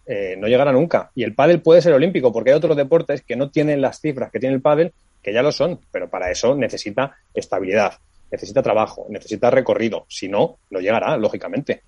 eh, 0.07 0.35
no 0.39 0.47
llegará 0.47 0.73
nunca. 0.73 1.11
Y 1.15 1.25
el 1.25 1.35
pádel 1.35 1.61
puede 1.61 1.83
ser 1.83 1.93
olímpico, 1.93 2.33
porque 2.33 2.53
hay 2.53 2.57
otros 2.57 2.75
deportes 2.75 3.21
que 3.21 3.37
no 3.37 3.51
tienen 3.51 3.83
las 3.83 4.01
cifras 4.01 4.31
que 4.33 4.41
tiene 4.41 4.55
el 4.55 4.63
pádel, 4.63 4.95
que 5.23 5.35
ya 5.35 5.43
lo 5.43 5.53
son, 5.53 5.79
pero 5.93 6.09
para 6.09 6.31
eso 6.31 6.55
necesita 6.55 7.15
estabilidad, 7.35 7.99
necesita 8.33 8.63
trabajo, 8.63 9.05
necesita 9.11 9.51
recorrido. 9.51 10.07
Si 10.09 10.27
no, 10.27 10.57
no 10.71 10.81
llegará, 10.81 11.19
lógicamente. 11.19 11.83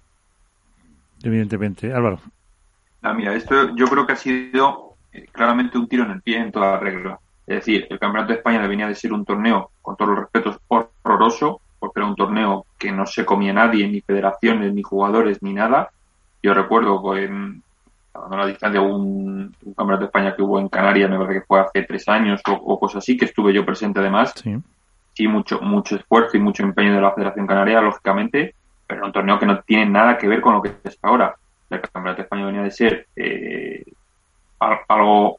Evidentemente. 1.22 1.90
Álvaro. 1.90 2.20
Ah, 3.06 3.14
mira, 3.14 3.34
esto 3.34 3.74
yo 3.76 3.86
creo 3.86 4.04
que 4.04 4.14
ha 4.14 4.16
sido 4.16 4.94
eh, 5.12 5.26
claramente 5.30 5.78
un 5.78 5.86
tiro 5.86 6.04
en 6.04 6.10
el 6.10 6.22
pie 6.22 6.38
en 6.38 6.50
toda 6.50 6.72
la 6.72 6.78
regla. 6.78 7.20
Es 7.46 7.56
decir, 7.56 7.86
el 7.88 8.00
Campeonato 8.00 8.32
de 8.32 8.38
España 8.38 8.66
venía 8.66 8.88
de 8.88 8.96
ser 8.96 9.12
un 9.12 9.24
torneo, 9.24 9.70
con 9.80 9.96
todos 9.96 10.10
los 10.10 10.20
respetos, 10.20 10.58
horroroso, 10.66 11.60
porque 11.78 12.00
era 12.00 12.08
un 12.08 12.16
torneo 12.16 12.66
que 12.76 12.90
no 12.90 13.06
se 13.06 13.24
comía 13.24 13.52
nadie, 13.52 13.86
ni 13.86 14.00
federaciones, 14.00 14.74
ni 14.74 14.82
jugadores, 14.82 15.40
ni 15.40 15.52
nada. 15.52 15.90
Yo 16.42 16.52
recuerdo 16.52 17.16
en, 17.16 17.62
a 18.12 18.36
la 18.36 18.46
distancia 18.46 18.80
un, 18.80 19.54
un, 19.62 19.74
Campeonato 19.74 20.00
de 20.00 20.06
España 20.06 20.34
que 20.34 20.42
hubo 20.42 20.58
en 20.58 20.68
Canarias, 20.68 21.08
me 21.08 21.18
parece 21.18 21.40
que 21.40 21.46
fue 21.46 21.60
hace 21.60 21.82
tres 21.82 22.08
años 22.08 22.40
o, 22.48 22.54
o 22.54 22.80
cosas 22.80 23.04
así, 23.04 23.16
que 23.16 23.26
estuve 23.26 23.52
yo 23.52 23.64
presente 23.64 24.00
además. 24.00 24.34
Sí 24.42 24.56
sí 25.16 25.28
mucho, 25.28 25.60
mucho 25.60 25.96
esfuerzo 25.96 26.36
y 26.36 26.40
mucho 26.40 26.62
empeño 26.62 26.94
de 26.94 27.00
la 27.00 27.12
Federación 27.12 27.46
Canaria, 27.46 27.80
lógicamente, 27.80 28.54
pero 28.86 29.06
un 29.06 29.12
torneo 29.12 29.38
que 29.38 29.46
no 29.46 29.60
tiene 29.60 29.86
nada 29.86 30.18
que 30.18 30.28
ver 30.28 30.42
con 30.42 30.54
lo 30.54 30.62
que 30.62 30.74
es 30.84 30.98
ahora. 31.00 31.34
El 31.70 31.80
Campeonato 31.80 32.16
de 32.16 32.22
España 32.22 32.46
venía 32.46 32.62
de 32.62 32.70
ser 32.70 33.08
eh, 33.16 33.84
algo, 34.58 35.38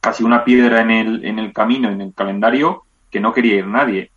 casi 0.00 0.24
una 0.24 0.44
piedra 0.44 0.80
en 0.82 0.90
el, 0.90 1.24
en 1.24 1.38
el 1.38 1.52
camino, 1.52 1.88
en 1.90 2.00
el 2.00 2.14
calendario, 2.14 2.84
que 3.10 3.20
no 3.20 3.32
quería 3.32 3.56
ir 3.56 3.66
nadie. 3.66 4.10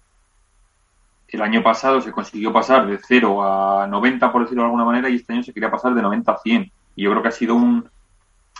El 1.27 1.41
año 1.41 1.63
pasado 1.63 2.01
se 2.01 2.11
consiguió 2.11 2.53
pasar 2.53 2.85
de 2.85 2.99
0 2.99 3.43
a 3.43 3.87
90, 3.87 4.31
por 4.31 4.43
decirlo 4.43 4.63
de 4.63 4.67
alguna 4.67 4.85
manera, 4.85 5.09
y 5.09 5.15
este 5.15 5.33
año 5.33 5.43
se 5.43 5.53
quería 5.53 5.71
pasar 5.71 5.93
de 5.93 6.01
90 6.01 6.31
a 6.31 6.37
100. 6.37 6.71
Y 6.95 7.03
yo 7.03 7.11
creo 7.11 7.23
que 7.23 7.29
ha 7.29 7.31
sido 7.31 7.55
un, 7.55 7.89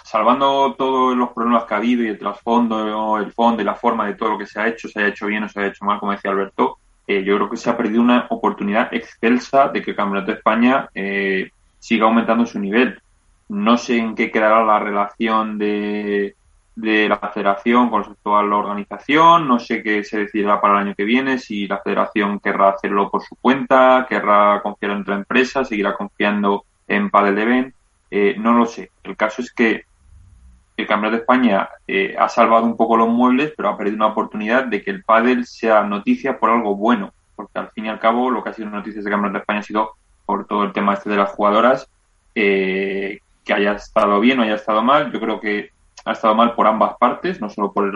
salvando 0.04 0.76
todos 0.76 1.16
los 1.16 1.30
problemas 1.32 1.66
que 1.66 1.74
ha 1.74 1.78
habido 1.78 2.04
y 2.04 2.08
el 2.08 2.20
trasfondo, 2.20 3.18
el 3.18 3.32
fondo 3.32 3.62
y 3.62 3.66
la 3.66 3.76
forma 3.76 4.06
de 4.06 4.16
todo 4.16 4.32
lo 4.32 4.38
que 4.38 4.46
se 4.46 4.60
ha 4.60 4.68
hecho, 4.68 4.88
se 4.88 5.00
haya 5.00 5.10
hecho 5.10 5.28
bien 5.28 5.44
o 5.44 5.50
se 5.50 5.60
haya 5.60 5.70
hecho 5.70 5.86
mal, 5.86 6.00
como 6.00 6.12
decía 6.12 6.32
Alberto, 6.32 6.78
eh, 7.08 7.24
yo 7.24 7.36
creo 7.36 7.50
que 7.50 7.58
se 7.58 7.70
ha 7.70 7.78
perdido 7.78 8.02
una 8.02 8.28
oportunidad 8.30 8.94
excelsa 8.94 9.70
de 9.70 9.82
que 9.82 9.92
el 9.92 9.98
Campeonato 9.98 10.32
de 10.32 10.38
España 10.38 10.90
eh, 10.94 11.52
siga 11.84 12.06
aumentando 12.06 12.46
su 12.46 12.60
nivel. 12.60 13.02
No 13.50 13.78
sé 13.78 13.98
en 13.98 14.16
qué 14.16 14.32
quedará 14.32 14.64
la 14.64 14.80
relación 14.80 15.58
de, 15.58 16.34
de 16.78 17.10
la 17.10 17.18
federación 17.18 17.90
con 17.90 18.04
respecto 18.04 18.38
a 18.38 18.44
la 18.44 18.56
organización, 18.56 19.50
no 19.50 19.60
sé 19.60 19.84
qué 19.84 20.02
se 20.06 20.20
decidirá 20.20 20.62
para 20.62 20.76
el 20.76 20.88
año 20.88 20.96
que 20.96 21.04
viene, 21.04 21.38
si 21.40 21.68
la 21.68 21.80
federación 21.80 22.40
querrá 22.40 22.70
hacerlo 22.70 23.12
por 23.12 23.22
su 23.22 23.36
cuenta, 23.36 24.06
querrá 24.08 24.62
confiar 24.64 24.94
en 24.94 25.02
otra 25.02 25.16
empresa, 25.16 25.66
seguirá 25.66 25.94
confiando 25.94 26.64
en 26.88 27.10
Padel 27.10 27.36
de 27.36 27.74
eh, 28.12 28.36
no 28.40 28.54
lo 28.54 28.66
sé. 28.66 28.92
El 29.04 29.18
caso 29.18 29.42
es 29.42 29.52
que 29.52 29.84
el 30.78 30.88
Campeonato 30.88 31.18
de 31.18 31.22
España 31.24 31.68
eh, 31.86 32.16
ha 32.18 32.30
salvado 32.30 32.66
un 32.66 32.78
poco 32.78 32.96
los 32.96 33.10
muebles, 33.10 33.52
pero 33.58 33.68
ha 33.68 33.78
perdido 33.78 33.98
una 33.98 34.08
oportunidad 34.08 34.68
de 34.68 34.82
que 34.82 34.92
el 34.92 35.04
pádel 35.04 35.46
sea 35.46 35.84
noticia 35.84 36.40
por 36.40 36.50
algo 36.50 36.78
bueno, 36.78 37.14
porque 37.36 37.60
al 37.60 37.72
fin 37.72 37.88
y 37.88 37.90
al 37.90 38.00
cabo 38.00 38.32
lo 38.32 38.42
que 38.42 38.52
ha 38.52 38.54
sido 38.54 38.70
noticia 38.70 39.02
de 39.02 39.10
Campeonato 39.10 39.34
de 39.34 39.42
España 39.42 39.60
ha 39.60 39.64
sido 39.64 39.92
por 40.26 40.46
todo 40.48 40.64
el 40.64 40.74
tema 40.74 40.94
este 40.94 41.10
de 41.10 41.18
las 41.18 41.32
jugadoras, 41.32 41.90
eh, 42.36 43.20
que 43.44 43.54
haya 43.54 43.74
estado 43.74 44.20
bien 44.20 44.40
o 44.40 44.44
haya 44.44 44.56
estado 44.56 44.84
mal. 44.84 45.12
Yo 45.12 45.20
creo 45.20 45.40
que 45.40 45.72
ha 46.06 46.12
estado 46.14 46.36
mal 46.36 46.56
por 46.56 46.68
ambas 46.68 46.98
partes, 46.98 47.42
no 47.42 47.50
solo 47.50 47.72
por 47.72 47.86
el 47.86 47.94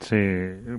Sí, 0.00 0.16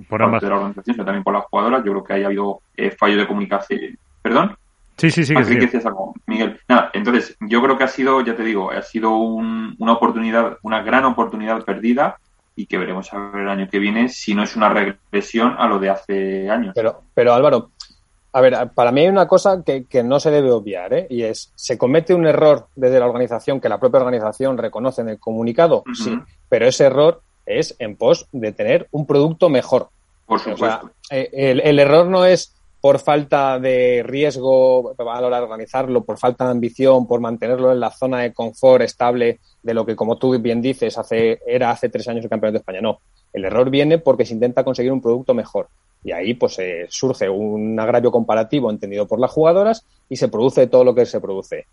por 0.08 0.22
ambas. 0.22 0.42
de 0.42 0.48
la 0.48 0.56
organización, 0.56 0.94
sino 0.94 1.04
también 1.04 1.24
por 1.24 1.34
las 1.34 1.44
jugadoras. 1.44 1.82
Yo 1.84 1.92
creo 1.92 2.04
que 2.04 2.12
haya 2.12 2.26
habido 2.26 2.60
eh, 2.76 2.90
fallo 2.90 3.16
de 3.16 3.26
comunicación. 3.26 3.98
¿Perdón? 4.22 4.56
Sí, 4.96 5.10
sí, 5.10 5.24
sí. 5.24 5.34
Que 5.34 5.42
decías 5.42 5.86
algo, 5.86 6.14
Miguel. 6.26 6.60
Nada, 6.68 6.90
entonces, 6.92 7.36
yo 7.40 7.62
creo 7.62 7.76
que 7.76 7.84
ha 7.84 7.88
sido, 7.88 8.20
ya 8.20 8.36
te 8.36 8.44
digo, 8.44 8.70
ha 8.70 8.82
sido 8.82 9.16
una 9.16 9.92
oportunidad, 9.92 10.58
una 10.62 10.82
gran 10.82 11.04
oportunidad 11.04 11.64
perdida 11.64 12.18
y 12.56 12.66
que 12.66 12.78
veremos 12.78 13.12
a 13.12 13.18
ver 13.18 13.42
el 13.42 13.48
año 13.48 13.68
que 13.68 13.80
viene 13.80 14.08
si 14.08 14.34
no 14.34 14.44
es 14.44 14.54
una 14.54 14.68
regresión 14.68 15.56
a 15.58 15.66
lo 15.66 15.78
de 15.80 15.90
hace 15.90 16.48
años. 16.48 16.72
Pero, 16.76 17.02
pero 17.12 17.34
Álvaro, 17.34 17.70
a 18.34 18.40
ver, 18.40 18.70
para 18.74 18.90
mí 18.90 19.02
hay 19.02 19.08
una 19.08 19.28
cosa 19.28 19.62
que, 19.62 20.02
no 20.02 20.18
se 20.18 20.32
debe 20.32 20.50
obviar, 20.50 20.92
¿eh? 20.92 21.06
y 21.08 21.22
es, 21.22 21.52
¿se 21.54 21.78
comete 21.78 22.14
un 22.14 22.26
error 22.26 22.66
desde 22.74 22.98
la 22.98 23.06
organización 23.06 23.60
que 23.60 23.68
la 23.68 23.78
propia 23.78 24.00
organización 24.00 24.58
reconoce 24.58 25.02
en 25.02 25.10
el 25.10 25.20
comunicado? 25.20 25.84
Sí, 25.94 26.18
pero 26.48 26.66
ese 26.66 26.86
error 26.86 27.22
es 27.46 27.76
en 27.78 27.94
pos 27.94 28.26
de 28.32 28.50
tener 28.50 28.88
un 28.90 29.06
producto 29.06 29.48
mejor. 29.48 29.88
Por 30.26 30.40
supuesto. 30.40 30.90
Eh, 31.10 31.60
el, 31.62 31.78
error 31.78 32.06
no 32.06 32.24
es 32.24 32.56
por 32.80 32.98
falta 32.98 33.60
de 33.60 34.02
riesgo 34.04 34.96
a 34.98 35.20
la 35.20 35.26
hora 35.28 35.36
de 35.36 35.44
organizarlo, 35.44 36.02
por 36.02 36.18
falta 36.18 36.46
de 36.46 36.50
ambición, 36.50 37.06
por 37.06 37.20
mantenerlo 37.20 37.70
en 37.70 37.78
la 37.78 37.92
zona 37.92 38.18
de 38.18 38.32
confort 38.32 38.82
estable 38.82 39.38
de 39.62 39.74
lo 39.74 39.86
que, 39.86 39.94
como 39.94 40.18
tú 40.18 40.36
bien 40.40 40.60
dices, 40.60 40.98
hace, 40.98 41.38
era 41.46 41.70
hace 41.70 41.88
tres 41.88 42.08
años 42.08 42.24
el 42.24 42.30
campeonato 42.30 42.54
de 42.54 42.62
España. 42.62 42.80
No, 42.80 42.98
el 43.32 43.44
error 43.44 43.70
viene 43.70 43.98
porque 43.98 44.26
se 44.26 44.34
intenta 44.34 44.64
conseguir 44.64 44.90
un 44.90 45.00
producto 45.00 45.34
mejor. 45.34 45.68
Y 46.04 46.12
ahí 46.12 46.34
pues 46.34 46.58
eh, 46.58 46.86
surge 46.88 47.28
un 47.28 47.80
agravio 47.80 48.12
comparativo 48.12 48.70
entendido 48.70 49.08
por 49.08 49.18
las 49.18 49.30
jugadoras 49.30 49.84
y 50.08 50.16
se 50.16 50.28
produce 50.28 50.66
todo 50.66 50.84
lo 50.84 50.94
que 50.94 51.06
se 51.06 51.20
produce. 51.20 51.66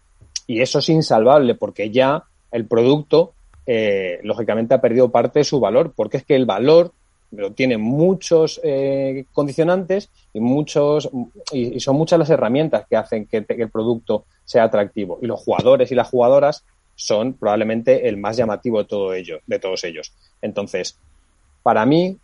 Y 0.48 0.62
eso 0.62 0.80
es 0.80 0.90
insalvable 0.90 1.56
porque 1.56 1.92
ya 1.92 2.24
el 2.52 2.66
producto, 2.66 3.34
eh, 3.66 4.20
lógicamente, 4.24 4.74
ha 4.74 4.82
perdido 4.82 5.10
parte 5.10 5.40
de 5.40 5.46
su 5.46 5.60
valor, 5.60 5.94
porque 5.96 6.18
es 6.18 6.26
que 6.26 6.36
el 6.36 6.46
valor 6.46 6.92
lo 7.32 7.54
tiene 7.54 7.78
muchos 7.78 8.60
eh, 8.64 9.26
condicionantes 9.32 10.10
y 10.34 10.40
muchos 10.40 11.10
y, 11.52 11.80
son 11.80 11.96
muchas 11.96 12.20
las 12.20 12.30
herramientas 12.30 12.86
que 12.90 12.98
hacen 12.98 13.26
que, 13.26 13.46
que, 13.46 13.62
el 13.62 13.70
producto 13.70 14.26
sea 14.44 14.66
atractivo 14.66 15.18
y 15.22 15.28
los 15.28 15.40
jugadores 15.40 15.92
y 15.92 15.96
las 15.96 16.10
jugadoras 16.10 16.66
son 16.96 17.34
probablemente 17.34 18.10
el 18.10 18.18
más 18.18 18.36
llamativo 18.36 18.80
de 18.80 18.86
todo 18.86 19.14
ello 19.14 19.40
de 19.48 19.60
todos 19.60 19.84
ellos 19.86 20.12
entonces 20.42 20.98
para 21.64 21.86
mí 21.86 22.18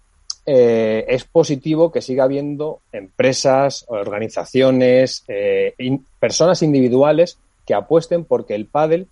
eh, 0.49 1.05
es 1.09 1.25
positivo 1.25 1.91
que 1.91 2.01
siga 2.01 2.23
habiendo 2.23 2.79
empresas, 2.93 3.83
organizaciones, 3.89 5.25
eh, 5.27 5.73
personas 6.21 6.61
individuales 6.63 7.37
que 7.65 7.73
apuesten 7.73 8.23
porque 8.23 8.55
el 8.55 8.65
pádel 8.65 9.07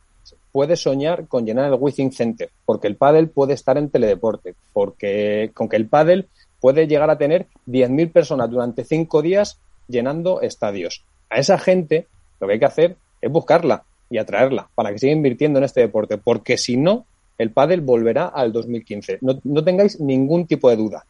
puede 0.53 0.77
soñar 0.77 1.27
con 1.27 1.45
llenar 1.45 1.65
el 1.65 1.77
Withing 1.77 2.13
Center, 2.13 2.49
porque 2.65 2.87
el 2.87 2.95
pádel 2.95 3.27
puede 3.27 3.53
estar 3.53 3.77
en 3.77 3.89
teledeporte, 3.89 4.55
porque 4.71 5.51
con 5.53 5.67
que 5.67 5.75
el 5.75 5.89
pádel 5.89 6.29
puede 6.61 6.87
llegar 6.87 7.09
a 7.09 7.17
tener 7.17 7.47
10.000 7.67 8.13
personas 8.13 8.49
durante 8.49 8.85
cinco 8.85 9.21
días 9.21 9.59
llenando 9.89 10.39
estadios. 10.39 11.03
A 11.29 11.39
esa 11.39 11.57
gente 11.57 12.07
lo 12.39 12.47
que 12.47 12.53
hay 12.53 12.59
que 12.59 12.65
hacer 12.65 12.95
es 13.19 13.29
buscarla 13.29 13.83
y 14.09 14.19
atraerla 14.19 14.69
para 14.73 14.93
que 14.93 14.99
siga 14.99 15.11
invirtiendo 15.11 15.59
en 15.59 15.65
este 15.65 15.81
deporte, 15.81 16.17
porque 16.17 16.57
si 16.57 16.77
no, 16.77 17.05
el 17.37 17.51
pádel 17.51 17.81
volverá 17.81 18.27
al 18.27 18.53
2015. 18.53 19.17
No, 19.19 19.37
no 19.43 19.65
tengáis 19.65 19.99
ningún 19.99 20.47
tipo 20.47 20.69
de 20.69 20.77
duda 20.77 21.05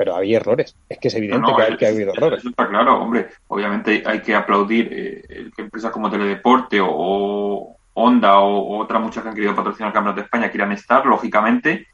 pero 0.00 0.16
había 0.16 0.38
errores. 0.38 0.74
Es 0.88 0.96
que 0.96 1.08
es 1.08 1.14
evidente 1.14 1.52
que, 1.54 1.62
hay, 1.62 1.76
que 1.76 1.84
ha 1.84 1.90
habido 1.90 2.14
errores. 2.14 2.38
Eso 2.38 2.48
está 2.48 2.66
claro, 2.66 3.02
hombre. 3.02 3.28
Obviamente 3.48 4.02
hay 4.06 4.22
que 4.22 4.34
aplaudir 4.34 4.88
eh, 4.90 5.50
que 5.54 5.60
empresas 5.60 5.92
como 5.92 6.10
Teledeporte 6.10 6.80
o, 6.82 7.76
Honda 7.92 8.38
o, 8.38 8.78
otras 8.78 9.02
muchas 9.02 9.22
que 9.22 9.28
han 9.28 9.34
querido 9.34 9.54
patrocinar 9.54 9.88
el 9.88 9.92
Campeonato 9.92 10.22
de 10.22 10.24
España 10.24 10.50
quieran 10.50 10.72
estar, 10.72 11.04
lógicamente. 11.04 11.86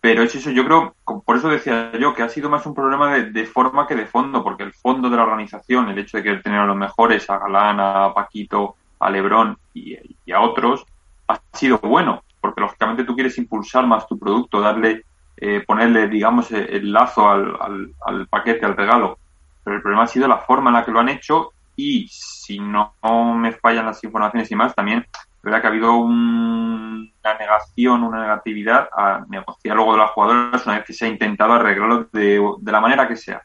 Pero 0.00 0.22
es 0.22 0.34
eso, 0.34 0.50
yo 0.50 0.64
creo, 0.64 0.94
por 1.26 1.36
eso 1.36 1.50
decía 1.50 1.92
yo 2.00 2.14
que 2.14 2.22
ha 2.22 2.28
sido 2.30 2.48
más 2.48 2.64
un 2.64 2.74
problema 2.74 3.18
de, 3.18 3.44
forma 3.44 3.86
que 3.86 3.96
de 3.96 4.06
fondo, 4.06 4.42
porque 4.42 4.62
el 4.62 4.72
fondo 4.72 5.10
de 5.10 5.18
la 5.18 5.24
organización, 5.24 5.90
el 5.90 5.98
hecho 5.98 6.16
de 6.16 6.22
querer 6.22 6.42
tener 6.42 6.60
a 6.60 6.66
los 6.66 6.76
mejores, 6.76 7.28
a 7.28 7.36
Galán, 7.36 7.80
a 7.80 8.14
Paquito, 8.14 8.76
a 8.98 9.10
Lebrón 9.10 9.58
y, 9.74 9.98
y 10.24 10.32
a 10.32 10.40
otros, 10.40 10.86
ha 11.28 11.38
sido 11.52 11.78
bueno, 11.80 12.22
porque 12.40 12.62
lógicamente 12.62 13.04
tú 13.04 13.14
quieres 13.14 13.36
impulsar 13.36 13.86
más 13.86 14.06
tu 14.06 14.18
producto, 14.18 14.62
darle 14.62 15.04
eh, 15.36 15.62
ponerle, 15.66 16.08
digamos, 16.08 16.50
eh, 16.52 16.68
el 16.70 16.92
lazo 16.92 17.28
al, 17.28 17.94
al, 18.04 18.26
paquete, 18.28 18.64
al 18.64 18.76
regalo. 18.76 19.18
Pero 19.62 19.76
el 19.76 19.82
problema 19.82 20.04
ha 20.04 20.08
sido 20.08 20.28
la 20.28 20.38
forma 20.38 20.70
en 20.70 20.74
la 20.74 20.84
que 20.84 20.90
lo 20.90 21.00
han 21.00 21.08
hecho 21.08 21.52
y 21.76 22.06
si 22.08 22.60
no, 22.60 22.94
me 23.36 23.52
fallan 23.52 23.86
las 23.86 24.02
informaciones 24.04 24.50
y 24.50 24.54
más, 24.54 24.74
también 24.74 25.04
verdad 25.44 25.60
que 25.60 25.66
ha 25.66 25.70
habido 25.70 25.94
una 25.96 27.34
negación, 27.38 28.02
una 28.02 28.22
negatividad 28.22 28.88
a 28.96 29.24
negociar 29.28 29.76
luego 29.76 29.92
de 29.92 29.98
las 29.98 30.10
jugadoras 30.10 30.66
una 30.66 30.76
vez 30.76 30.86
que 30.86 30.94
se 30.94 31.04
ha 31.04 31.08
intentado 31.08 31.52
arreglarlo 31.52 32.08
de, 32.12 32.40
de 32.58 32.72
la 32.72 32.80
manera 32.80 33.06
que 33.06 33.16
sea. 33.16 33.42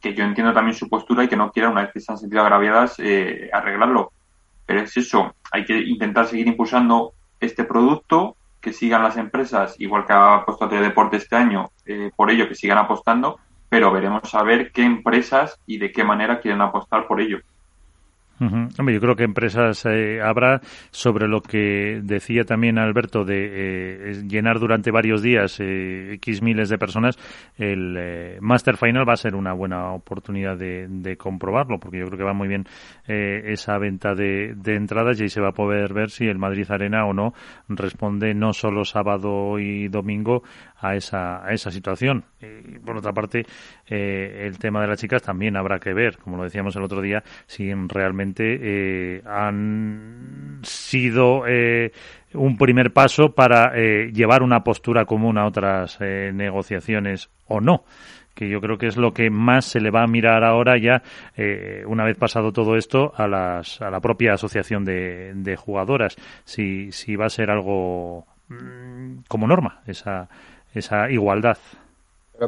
Que 0.00 0.12
yo 0.12 0.24
entiendo 0.24 0.52
también 0.52 0.76
su 0.76 0.88
postura 0.88 1.22
y 1.22 1.28
que 1.28 1.36
no 1.36 1.52
quieran, 1.52 1.72
una 1.72 1.82
vez 1.82 1.92
que 1.92 2.00
se 2.00 2.10
han 2.10 2.18
sentido 2.18 2.42
agraviadas, 2.42 2.96
eh, 2.98 3.48
arreglarlo. 3.52 4.12
Pero 4.66 4.80
es 4.80 4.96
eso, 4.96 5.34
hay 5.52 5.64
que 5.64 5.78
intentar 5.78 6.26
seguir 6.26 6.48
impulsando 6.48 7.12
este 7.38 7.64
producto 7.64 8.36
que 8.64 8.72
sigan 8.72 9.02
las 9.02 9.18
empresas, 9.18 9.76
igual 9.78 10.06
que 10.06 10.14
ha 10.14 10.36
apostado 10.36 10.80
Deporte 10.80 11.18
este 11.18 11.36
año, 11.36 11.70
eh, 11.84 12.10
por 12.16 12.30
ello 12.30 12.48
que 12.48 12.54
sigan 12.54 12.78
apostando, 12.78 13.38
pero 13.68 13.92
veremos 13.92 14.34
a 14.34 14.42
ver 14.42 14.72
qué 14.72 14.82
empresas 14.82 15.60
y 15.66 15.76
de 15.76 15.92
qué 15.92 16.02
manera 16.02 16.40
quieren 16.40 16.62
apostar 16.62 17.06
por 17.06 17.20
ello 17.20 17.40
yo 18.40 19.00
creo 19.00 19.16
que 19.16 19.24
empresas 19.24 19.84
eh, 19.86 20.20
habrá 20.22 20.60
sobre 20.90 21.28
lo 21.28 21.40
que 21.40 22.00
decía 22.02 22.44
también 22.44 22.78
Alberto 22.78 23.24
de 23.24 23.50
eh, 23.50 24.22
llenar 24.26 24.58
durante 24.58 24.90
varios 24.90 25.22
días 25.22 25.58
eh, 25.60 26.14
X 26.14 26.42
miles 26.42 26.68
de 26.68 26.78
personas. 26.78 27.18
El 27.56 28.38
Master 28.40 28.76
Final 28.76 29.08
va 29.08 29.14
a 29.14 29.16
ser 29.16 29.34
una 29.34 29.52
buena 29.52 29.92
oportunidad 29.92 30.56
de, 30.56 31.16
comprobarlo, 31.16 31.78
porque 31.78 31.98
yo 31.98 32.06
creo 32.06 32.18
que 32.18 32.24
va 32.24 32.32
muy 32.32 32.48
bien 32.48 32.66
esa 33.06 33.78
venta 33.78 34.14
de, 34.14 34.54
de, 34.56 34.74
entradas 34.74 35.20
y 35.20 35.24
ahí 35.24 35.28
se 35.28 35.40
va 35.40 35.50
a 35.50 35.52
poder 35.52 35.94
ver 35.94 36.10
si 36.10 36.26
el 36.26 36.38
Madrid 36.38 36.66
Arena 36.70 37.06
o 37.06 37.12
no 37.12 37.34
responde 37.68 38.34
no 38.34 38.52
solo 38.52 38.84
sábado 38.84 39.58
y 39.58 39.88
domingo 39.88 40.42
a 40.80 40.94
esa, 40.94 41.44
a 41.44 41.52
esa 41.52 41.70
situación. 41.70 42.24
Y 42.40 42.78
por 42.78 42.96
otra 42.96 43.12
parte, 43.12 43.46
el 43.86 44.58
tema 44.58 44.80
de 44.80 44.88
las 44.88 45.00
chicas 45.00 45.22
también 45.22 45.56
habrá 45.56 45.78
que 45.78 45.94
ver, 45.94 46.18
como 46.18 46.36
lo 46.36 46.44
decíamos 46.44 46.76
el 46.76 46.82
otro 46.82 47.00
día, 47.00 47.22
si 47.46 47.72
realmente 47.88 48.58
eh, 48.60 49.22
han 49.26 50.60
sido 50.62 51.46
eh, 51.46 51.92
un 52.32 52.56
primer 52.56 52.92
paso 52.92 53.34
para 53.34 53.72
eh, 53.74 54.10
llevar 54.12 54.42
una 54.42 54.64
postura 54.64 55.04
común 55.04 55.38
a 55.38 55.46
otras 55.46 56.00
negociaciones 56.00 57.30
o 57.46 57.60
no. 57.60 57.84
Que 58.34 58.48
yo 58.48 58.60
creo 58.60 58.78
que 58.78 58.88
es 58.88 58.96
lo 58.96 59.14
que 59.14 59.30
más 59.30 59.64
se 59.64 59.80
le 59.80 59.92
va 59.92 60.02
a 60.02 60.08
mirar 60.08 60.42
ahora 60.42 60.76
ya, 60.76 61.02
una 61.86 62.02
vez 62.04 62.16
pasado 62.18 62.50
todo 62.50 62.76
esto, 62.76 63.12
a, 63.16 63.28
las, 63.28 63.80
a 63.80 63.90
la 63.90 64.00
propia 64.00 64.32
asociación 64.32 64.84
de, 64.84 65.56
jugadoras, 65.56 66.16
si, 66.42 66.90
si 66.90 67.14
va 67.14 67.26
a 67.26 67.30
ser 67.30 67.50
algo 67.50 68.26
mm, 68.48 69.18
como 69.28 69.46
norma, 69.46 69.82
esa, 69.86 70.28
esa 70.74 71.10
igualdad. 71.10 71.58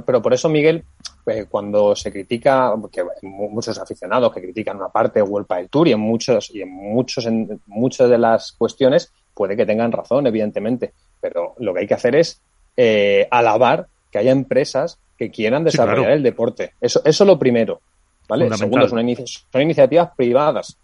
pero 0.04 0.20
por 0.20 0.34
eso, 0.34 0.48
Miguel, 0.48 0.84
eh, 1.26 1.46
cuando 1.48 1.96
se 1.96 2.12
critica, 2.12 2.72
que 2.92 3.04
muchos 3.22 3.78
aficionados 3.78 4.32
que 4.32 4.40
critican 4.40 4.76
una 4.76 4.88
parte 4.88 5.18
de 5.18 5.24
World 5.24 5.48
del 5.48 5.68
Tour 5.68 5.88
y 5.88 5.92
en 5.92 6.00
muchos 6.00 6.50
y 6.54 6.62
en 6.62 6.70
muchos 6.70 7.26
en 7.26 7.60
muchas 7.66 8.08
de 8.08 8.18
las 8.18 8.52
cuestiones 8.52 9.12
puede 9.34 9.56
que 9.56 9.66
tengan 9.66 9.92
razón, 9.92 10.26
evidentemente, 10.26 10.92
pero 11.20 11.54
lo 11.58 11.74
que 11.74 11.80
hay 11.80 11.86
que 11.86 11.94
hacer 11.94 12.14
es 12.14 12.40
eh, 12.76 13.26
alabar 13.30 13.86
que 14.10 14.18
haya 14.18 14.32
empresas 14.32 14.98
que 15.18 15.30
quieran 15.30 15.64
desarrollar 15.64 16.12
el 16.12 16.22
deporte. 16.22 16.74
Eso, 16.80 17.00
eso 17.04 17.24
es 17.24 17.28
lo 17.28 17.38
primero, 17.38 17.80
¿vale? 18.28 18.48
Segundo, 18.56 18.88
son, 18.88 19.00
son 19.50 19.62
iniciativas 19.62 20.10
privadas. 20.16 20.76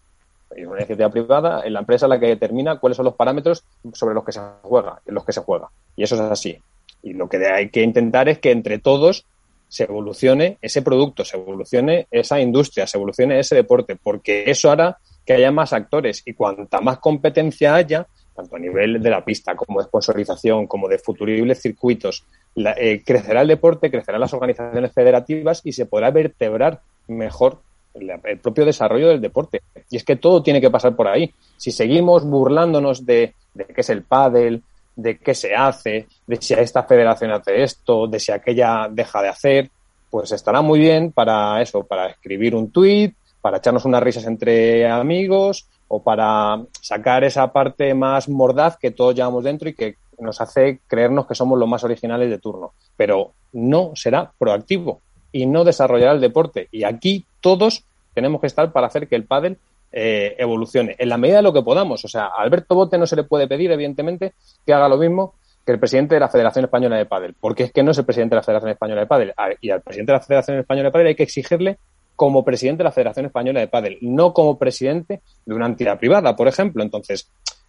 Es 0.51 0.67
una 0.67 0.79
iniciativa 0.79 1.09
privada, 1.09 1.63
en 1.65 1.73
la 1.73 1.81
empresa 1.81 2.07
la 2.09 2.19
que 2.19 2.27
determina 2.27 2.79
cuáles 2.79 2.97
son 2.97 3.07
los 3.07 3.15
parámetros 3.15 3.65
sobre 3.95 4.15
los 4.15 4.25
que 4.25 4.33
se 4.33 4.41
juega, 4.63 5.01
en 5.07 5.15
los 5.15 5.25
que 5.25 5.33
se 5.33 5.41
juega. 5.41 5.69
Y 5.97 6.03
eso 6.03 6.15
es 6.17 6.21
así. 6.21 6.59
Y 7.03 7.15
lo 7.15 7.29
que 7.29 7.45
hay 7.47 7.71
que 7.71 7.83
intentar 7.83 8.29
es 8.29 8.39
que 8.39 8.53
entre 8.53 8.79
todos 8.79 9.27
se 9.69 9.85
evolucione 9.85 10.59
ese 10.61 10.83
producto, 10.83 11.25
se 11.25 11.37
evolucione 11.37 12.07
esa 12.11 12.39
industria, 12.41 12.87
se 12.87 12.99
evolucione 12.99 13.39
ese 13.41 13.55
deporte, 13.55 13.97
porque 13.97 14.45
eso 14.47 14.71
hará 14.71 14.99
que 15.25 15.33
haya 15.33 15.51
más 15.51 15.73
actores 15.73 16.23
y 16.27 16.35
cuanta 16.35 16.81
más 16.81 16.99
competencia 16.99 17.75
haya, 17.75 18.07
tanto 18.35 18.57
a 18.57 18.59
nivel 18.59 19.03
de 19.03 19.11
la 19.11 19.25
pista 19.25 19.55
como 19.55 19.81
de 19.81 19.87
sponsorización, 19.87 20.67
como 20.67 20.89
de 20.89 20.99
futuribles 20.99 21.61
circuitos, 21.61 22.25
eh, 22.55 23.03
crecerá 23.05 23.43
el 23.43 23.49
deporte, 23.49 23.91
crecerán 23.91 24.21
las 24.21 24.35
organizaciones 24.35 24.93
federativas 24.93 25.63
y 25.65 25.73
se 25.73 25.87
podrá 25.87 26.11
vertebrar 26.11 26.81
mejor 27.09 27.61
el, 27.95 28.39
propio 28.39 28.65
desarrollo 28.65 29.09
del 29.09 29.21
deporte. 29.21 29.63
Y 29.91 29.97
es 29.97 30.05
que 30.05 30.17
todo 30.17 30.43
tiene 30.43 30.61
que 30.61 30.71
pasar 30.71 30.95
por 30.95 31.09
ahí. 31.09 31.33
Si 31.57 31.73
seguimos 31.73 32.25
burlándonos 32.25 33.07
de, 33.07 33.35
de 33.55 33.65
qué 33.65 33.81
es 33.81 33.91
el 33.91 34.03
pádel, 34.03 34.63
de 34.97 35.19
qué 35.19 35.35
se 35.35 35.55
hace, 35.55 36.07
de 36.27 36.37
si 36.41 36.55
esta 36.55 36.83
federación 36.85 37.31
hace 37.31 37.63
esto, 37.63 38.07
de 38.07 38.21
si 38.21 38.33
aquella 38.33 38.89
deja 38.91 39.23
de 39.23 39.29
hacer, 39.29 39.71
pues 40.11 40.33
estará 40.33 40.61
muy 40.61 40.79
bien 40.79 41.13
para 41.13 41.61
eso, 41.63 41.85
para 41.85 42.09
escribir 42.09 42.55
un 42.55 42.71
tuit, 42.71 43.15
para 43.41 43.59
echarnos 43.59 43.85
unas 43.85 44.03
risas 44.03 44.27
entre 44.27 44.89
amigos 44.89 45.67
o 45.89 46.03
para 46.03 46.63
sacar 46.81 47.25
esa 47.25 47.53
parte 47.53 47.93
más 47.95 48.29
mordaz 48.29 48.77
que 48.77 48.91
todos 48.91 49.15
llevamos 49.15 49.45
dentro 49.45 49.69
y 49.69 49.75
que 49.75 49.97
nos 50.19 50.41
hace 50.41 50.81
creernos 50.87 51.27
que 51.27 51.35
somos 51.35 51.59
los 51.59 51.69
más 51.69 51.83
originales 51.85 52.31
de 52.31 52.39
turno. 52.39 52.73
Pero 52.97 53.33
no 53.53 53.93
será 53.95 54.33
proactivo 54.39 55.01
y 55.33 55.47
no 55.47 55.65
desarrollará 55.65 56.13
el 56.13 56.21
deporte. 56.21 56.69
Y 56.71 56.85
aquí 56.85 57.27
todos 57.41 57.85
tenemos 58.15 58.41
que 58.41 58.47
estar 58.47 58.73
para 58.73 58.87
hacer 58.87 59.09
que 59.09 59.17
el 59.17 59.25
pádel 59.25 59.59
eh, 59.93 60.35
evolucione 60.39 60.97
en 60.99 61.09
la 61.09 61.19
medida 61.19 61.37
de 61.37 61.43
lo 61.43 61.53
que 61.53 61.63
podamos. 61.63 62.05
O 62.05 62.09
sea, 62.09 62.27
a 62.27 62.43
Alberto 62.43 62.75
Bote 62.75 62.99
no 62.99 63.07
se 63.07 63.17
le 63.17 63.25
puede 63.25 63.47
pedir, 63.47 63.71
evidentemente, 63.71 64.33
que 64.65 64.73
haga 64.73 64.89
lo 64.89 64.97
mismo 64.97 65.35
que 65.65 65.73
el 65.73 65.79
presidente 65.79 66.17
de 66.17 66.21
la 66.21 66.29
Federación 66.29 66.65
Española 66.65 66.97
de 66.97 67.07
Pádel, 67.07 67.35
porque 67.39 67.65
es 67.65 67.73
que 67.73 67.83
no 67.83 67.93
es 67.93 67.99
el 67.99 68.05
presidente 68.05 68.35
de 68.35 68.41
la 68.41 68.43
Federación 68.43 68.71
Española 68.73 69.01
de 69.03 69.07
Pádel. 69.07 69.35
Y 69.61 69.71
al 69.71 69.81
presidente 69.81 70.13
de 70.13 70.19
la 70.19 70.25
Federación 70.25 70.59
Española 70.59 70.89
de 70.89 70.93
Pádel 70.93 71.07
hay 71.09 71.15
que 71.15 71.23
exigirle 71.23 71.79
como 72.17 72.45
presidente 72.45 72.79
de 72.79 72.85
la 72.85 72.93
Federación 72.93 73.27
Española 73.27 73.61
de 73.61 73.69
Pádel, 73.69 73.99
no 74.01 74.33
como 74.33 74.59
presidente 74.59 75.21
de 75.45 75.55
una 75.55 75.67
entidad 75.67 75.99
privada, 75.99 76.35
por 76.35 76.49
ejemplo. 76.49 76.83
Entonces, 76.83 77.29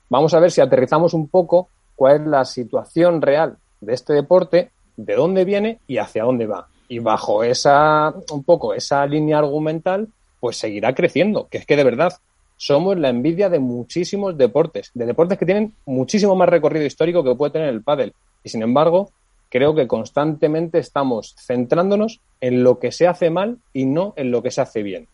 vamos 0.09 0.33
a 0.33 0.39
ver 0.39 0.51
si 0.51 0.61
aterrizamos 0.61 1.13
un 1.13 1.27
poco 1.27 1.69
cuál 1.95 2.21
es 2.21 2.27
la 2.27 2.45
situación 2.45 3.21
real 3.21 3.57
de 3.81 3.93
este 3.93 4.13
deporte, 4.13 4.71
de 4.95 5.15
dónde 5.15 5.45
viene 5.45 5.79
y 5.87 5.97
hacia 5.97 6.23
dónde 6.23 6.47
va. 6.47 6.67
Y 6.87 6.99
bajo 6.99 7.43
esa, 7.43 8.13
un 8.31 8.43
poco, 8.43 8.73
esa 8.73 9.05
línea 9.05 9.37
argumental, 9.37 10.07
pues 10.43 10.57
seguirá 10.57 10.93
creciendo, 10.93 11.47
que 11.49 11.59
es 11.59 11.65
que 11.65 11.77
de 11.77 11.85
verdad 11.85 12.15
somos 12.57 12.99
la 12.99 13.07
envidia 13.07 13.47
de 13.47 13.59
muchísimos 13.59 14.37
deportes, 14.37 14.91
de 14.93 15.05
deportes 15.05 15.37
que 15.37 15.45
tienen 15.45 15.71
muchísimo 15.85 16.35
más 16.35 16.49
recorrido 16.49 16.85
histórico 16.85 17.23
que 17.23 17.33
puede 17.33 17.53
tener 17.53 17.69
el 17.69 17.81
pádel. 17.81 18.13
Y 18.43 18.49
sin 18.49 18.61
embargo, 18.61 19.09
creo 19.47 19.73
que 19.73 19.87
constantemente 19.87 20.79
estamos 20.79 21.33
centrándonos 21.39 22.19
en 22.41 22.61
lo 22.61 22.77
que 22.77 22.91
se 22.91 23.07
hace 23.07 23.29
mal 23.29 23.59
y 23.71 23.85
no 23.85 24.13
en 24.17 24.31
lo 24.31 24.43
que 24.43 24.51
se 24.51 24.59
hace 24.59 24.83
bien. 24.83 25.07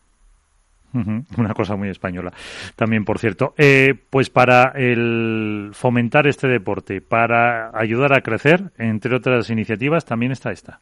Una 0.92 1.54
cosa 1.54 1.76
muy 1.76 1.90
española 1.90 2.32
también, 2.74 3.04
por 3.04 3.20
cierto. 3.20 3.54
Eh, 3.56 3.94
pues 4.10 4.30
para 4.30 4.72
el 4.74 5.70
fomentar 5.74 6.26
este 6.26 6.48
deporte, 6.48 7.00
para 7.00 7.70
ayudar 7.78 8.14
a 8.14 8.22
crecer, 8.22 8.72
entre 8.78 9.14
otras 9.14 9.48
iniciativas, 9.48 10.04
también 10.04 10.32
está 10.32 10.50
esta. 10.50 10.80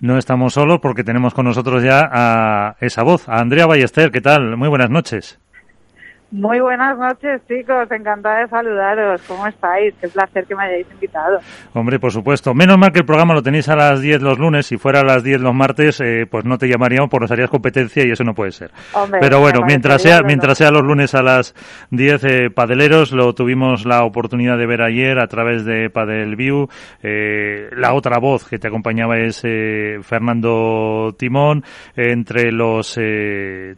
No 0.00 0.16
estamos 0.16 0.54
solos 0.54 0.78
porque 0.80 1.02
tenemos 1.02 1.34
con 1.34 1.44
nosotros 1.44 1.82
ya 1.82 2.08
a 2.12 2.76
esa 2.80 3.02
voz, 3.02 3.28
a 3.28 3.40
Andrea 3.40 3.66
Ballester. 3.66 4.12
¿Qué 4.12 4.20
tal? 4.20 4.56
Muy 4.56 4.68
buenas 4.68 4.90
noches. 4.90 5.40
Muy 6.30 6.60
buenas 6.60 6.98
noches, 6.98 7.40
chicos. 7.48 7.90
Encantada 7.90 8.40
de 8.40 8.48
saludaros. 8.48 9.22
¿Cómo 9.26 9.46
estáis? 9.46 9.94
Qué 9.98 10.08
placer 10.08 10.44
que 10.44 10.54
me 10.54 10.64
hayáis 10.64 10.86
invitado. 10.92 11.38
Hombre, 11.72 11.98
por 11.98 12.12
supuesto. 12.12 12.52
Menos 12.52 12.76
mal 12.76 12.92
que 12.92 12.98
el 12.98 13.06
programa 13.06 13.32
lo 13.32 13.42
tenéis 13.42 13.70
a 13.70 13.76
las 13.76 14.02
10 14.02 14.20
los 14.20 14.38
lunes. 14.38 14.66
Si 14.66 14.76
fuera 14.76 15.00
a 15.00 15.04
las 15.04 15.24
10 15.24 15.40
los 15.40 15.54
martes, 15.54 16.00
eh, 16.00 16.26
pues 16.30 16.44
no 16.44 16.58
te 16.58 16.68
llamaríamos 16.68 17.08
porque 17.08 17.24
nos 17.24 17.30
harías 17.30 17.48
competencia 17.48 18.04
y 18.04 18.10
eso 18.10 18.24
no 18.24 18.34
puede 18.34 18.52
ser. 18.52 18.70
Pero 19.20 19.40
bueno, 19.40 19.60
mientras 19.66 20.02
sea, 20.02 20.20
mientras 20.22 20.58
sea 20.58 20.70
los 20.70 20.82
lunes 20.82 21.14
a 21.14 21.22
las 21.22 21.54
10, 21.92 22.24
eh, 22.24 22.50
Padeleros, 22.50 23.12
lo 23.12 23.34
tuvimos 23.34 23.86
la 23.86 24.04
oportunidad 24.04 24.58
de 24.58 24.66
ver 24.66 24.82
ayer 24.82 25.18
a 25.18 25.28
través 25.28 25.64
de 25.64 25.88
Padel 25.88 26.36
View. 26.36 26.68
Eh, 27.02 27.70
la 27.72 27.94
otra 27.94 28.18
voz 28.18 28.46
que 28.46 28.58
te 28.58 28.68
acompañaba 28.68 29.16
es 29.18 29.40
eh, 29.44 29.98
Fernando 30.02 31.14
Timón. 31.18 31.64
entre 31.96 32.52
los 32.52 32.98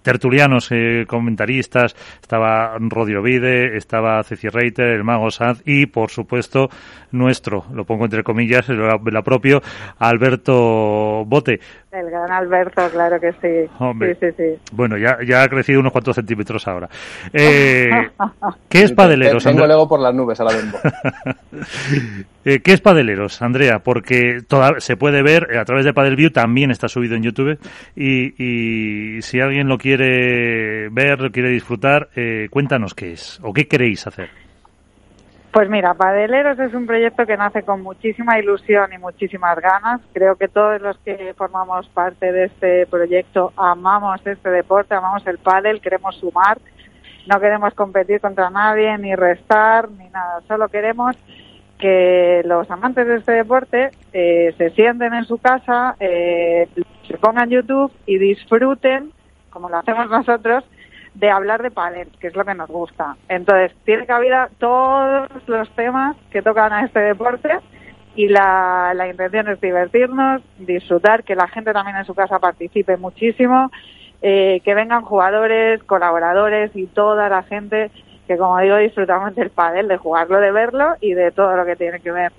tertulianos, 0.02 0.70
comentaristas, 1.06 1.94
estaba 2.20 2.39
Rodio 2.78 3.22
Vide, 3.22 3.76
estaba 3.76 4.22
Ceci 4.22 4.48
Reiter, 4.48 4.88
el 4.88 5.04
Mago 5.04 5.30
Sanz 5.30 5.62
y, 5.64 5.86
por 5.86 6.10
supuesto, 6.10 6.68
nuestro, 7.10 7.64
lo 7.72 7.84
pongo 7.84 8.04
entre 8.04 8.22
comillas, 8.22 8.68
la 8.68 9.22
propio, 9.22 9.62
Alberto 9.98 11.24
Bote. 11.26 11.60
El 11.92 12.08
gran 12.08 12.30
Alberto, 12.30 12.88
claro 12.92 13.18
que 13.18 13.32
sí. 13.32 13.68
sí, 13.68 14.14
sí, 14.20 14.26
sí. 14.36 14.58
Bueno, 14.72 14.96
ya, 14.96 15.18
ya 15.26 15.42
ha 15.42 15.48
crecido 15.48 15.80
unos 15.80 15.90
cuantos 15.90 16.14
centímetros 16.14 16.68
ahora. 16.68 16.88
Eh, 17.32 17.90
¿Ququé 18.68 18.82
es 18.84 18.92
Padeleros? 18.92 19.42
Tengo 19.42 19.66
luego 19.66 19.88
por 19.88 19.98
las 19.98 20.14
nubes, 20.14 20.40
a 20.40 20.44
la 20.44 20.52
eh, 22.44 22.60
¿Qué 22.60 22.72
es 22.72 22.80
Padeleros, 22.80 23.42
Andrea? 23.42 23.80
Porque 23.80 24.38
toda, 24.46 24.78
se 24.78 24.96
puede 24.96 25.22
ver 25.22 25.48
eh, 25.50 25.58
a 25.58 25.64
través 25.64 25.84
de 25.84 25.92
Padelview, 25.92 26.30
también 26.30 26.70
está 26.70 26.86
subido 26.86 27.16
en 27.16 27.24
YouTube. 27.24 27.58
Y, 27.96 28.40
y 28.40 29.22
si 29.22 29.40
alguien 29.40 29.66
lo 29.66 29.76
quiere 29.76 30.88
ver, 30.90 31.20
lo 31.20 31.32
quiere 31.32 31.50
disfrutar, 31.50 32.10
eh, 32.14 32.46
cuéntanos 32.50 32.94
qué 32.94 33.14
es 33.14 33.40
o 33.42 33.52
qué 33.52 33.66
queréis 33.66 34.06
hacer. 34.06 34.30
Pues 35.52 35.68
mira, 35.68 35.94
Padeleros 35.94 36.60
es 36.60 36.72
un 36.74 36.86
proyecto 36.86 37.26
que 37.26 37.36
nace 37.36 37.64
con 37.64 37.82
muchísima 37.82 38.38
ilusión 38.38 38.92
y 38.92 38.98
muchísimas 38.98 39.58
ganas. 39.58 40.00
Creo 40.12 40.36
que 40.36 40.46
todos 40.46 40.80
los 40.80 40.96
que 40.98 41.34
formamos 41.36 41.88
parte 41.88 42.30
de 42.30 42.44
este 42.44 42.86
proyecto 42.86 43.52
amamos 43.56 44.24
este 44.24 44.48
deporte, 44.48 44.94
amamos 44.94 45.26
el 45.26 45.38
pádel, 45.38 45.80
queremos 45.80 46.14
sumar, 46.16 46.58
no 47.26 47.40
queremos 47.40 47.74
competir 47.74 48.20
contra 48.20 48.48
nadie, 48.48 48.96
ni 48.98 49.16
restar, 49.16 49.90
ni 49.90 50.08
nada. 50.10 50.40
Solo 50.46 50.68
queremos 50.68 51.16
que 51.78 52.42
los 52.44 52.70
amantes 52.70 53.08
de 53.08 53.16
este 53.16 53.32
deporte 53.32 53.90
eh, 54.12 54.54
se 54.56 54.70
sienten 54.70 55.14
en 55.14 55.24
su 55.24 55.38
casa, 55.38 55.96
eh, 55.98 56.68
se 57.08 57.18
pongan 57.18 57.50
YouTube 57.50 57.90
y 58.06 58.18
disfruten, 58.18 59.10
como 59.50 59.68
lo 59.68 59.78
hacemos 59.78 60.08
nosotros, 60.10 60.62
de 61.20 61.30
hablar 61.30 61.62
de 61.62 61.70
pádel, 61.70 62.08
que 62.18 62.28
es 62.28 62.34
lo 62.34 62.44
que 62.46 62.54
nos 62.54 62.68
gusta. 62.68 63.16
Entonces, 63.28 63.76
tiene 63.84 64.06
cabida 64.06 64.48
todos 64.58 65.28
los 65.46 65.70
temas 65.76 66.16
que 66.30 66.40
tocan 66.40 66.72
a 66.72 66.86
este 66.86 67.00
deporte 67.00 67.58
y 68.16 68.28
la, 68.28 68.92
la 68.94 69.06
intención 69.06 69.48
es 69.48 69.60
divertirnos, 69.60 70.40
disfrutar, 70.58 71.22
que 71.22 71.34
la 71.34 71.46
gente 71.46 71.74
también 71.74 71.98
en 71.98 72.06
su 72.06 72.14
casa 72.14 72.38
participe 72.38 72.96
muchísimo, 72.96 73.70
eh, 74.22 74.62
que 74.64 74.74
vengan 74.74 75.02
jugadores, 75.02 75.82
colaboradores 75.84 76.70
y 76.74 76.86
toda 76.86 77.28
la 77.28 77.42
gente 77.42 77.90
que, 78.26 78.38
como 78.38 78.58
digo, 78.58 78.78
disfrutamos 78.78 79.34
del 79.34 79.50
pádel, 79.50 79.88
de 79.88 79.98
jugarlo, 79.98 80.40
de 80.40 80.52
verlo 80.52 80.94
y 81.02 81.12
de 81.12 81.32
todo 81.32 81.54
lo 81.54 81.66
que 81.66 81.76
tiene 81.76 82.00
que 82.00 82.12
ver. 82.12 82.32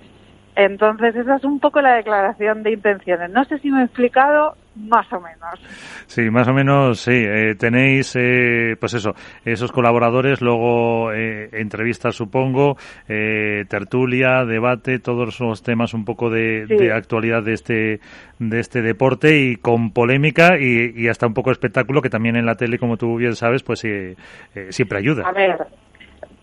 Entonces, 0.54 1.16
esa 1.16 1.36
es 1.36 1.44
un 1.44 1.60
poco 1.60 1.80
la 1.80 1.94
declaración 1.96 2.62
de 2.62 2.72
intenciones. 2.72 3.30
No 3.30 3.44
sé 3.44 3.58
si 3.58 3.70
me 3.70 3.80
he 3.80 3.84
explicado, 3.84 4.54
más 4.76 5.10
o 5.12 5.20
menos. 5.20 5.58
Sí, 6.06 6.30
más 6.30 6.46
o 6.48 6.52
menos, 6.52 7.00
sí. 7.00 7.12
Eh, 7.14 7.54
tenéis, 7.58 8.14
eh, 8.16 8.76
pues 8.78 8.92
eso, 8.94 9.14
esos 9.44 9.72
colaboradores, 9.72 10.42
luego 10.42 11.10
eh, 11.12 11.48
entrevistas, 11.52 12.14
supongo, 12.14 12.76
tertulia, 13.06 14.44
debate, 14.44 14.98
todos 14.98 15.40
los 15.40 15.62
temas 15.62 15.94
un 15.94 16.04
poco 16.04 16.28
de, 16.28 16.92
actualidad 16.94 17.42
de 17.42 17.54
este, 17.54 18.00
de 18.38 18.60
este 18.60 18.82
deporte 18.82 19.38
y 19.38 19.56
con 19.56 19.92
polémica 19.92 20.58
y, 20.58 21.08
hasta 21.08 21.26
un 21.26 21.34
poco 21.34 21.50
espectáculo 21.50 22.02
que 22.02 22.10
también 22.10 22.36
en 22.36 22.46
la 22.46 22.56
tele, 22.56 22.78
como 22.78 22.96
tú 22.96 23.16
bien 23.16 23.34
sabes, 23.36 23.62
pues 23.62 23.80
siempre 23.80 24.98
ayuda. 24.98 25.26
A 25.26 25.32
ver, 25.32 25.56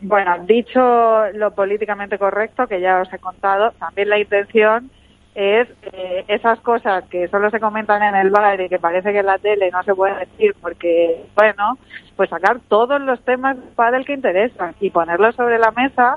bueno, 0.01 0.37
dicho 0.45 1.29
lo 1.33 1.51
políticamente 1.51 2.17
correcto, 2.17 2.67
que 2.67 2.81
ya 2.81 3.01
os 3.01 3.13
he 3.13 3.19
contado, 3.19 3.71
también 3.71 4.09
la 4.09 4.19
intención 4.19 4.89
es 5.35 5.67
eh, 5.93 6.25
esas 6.27 6.59
cosas 6.61 7.03
que 7.05 7.27
solo 7.27 7.49
se 7.49 7.59
comentan 7.59 8.01
en 8.03 8.15
el 8.15 8.29
bar 8.29 8.59
y 8.59 8.67
que 8.67 8.79
parece 8.79 9.11
que 9.11 9.19
en 9.19 9.25
la 9.25 9.37
tele 9.37 9.69
no 9.71 9.83
se 9.83 9.95
puede 9.95 10.19
decir 10.19 10.55
porque, 10.59 11.25
bueno, 11.35 11.77
pues 12.15 12.29
sacar 12.29 12.59
todos 12.67 12.99
los 13.01 13.23
temas 13.23 13.57
del 13.91 14.05
que 14.05 14.13
interesan 14.13 14.75
y 14.79 14.89
ponerlos 14.89 15.35
sobre 15.35 15.59
la 15.59 15.71
mesa 15.71 16.15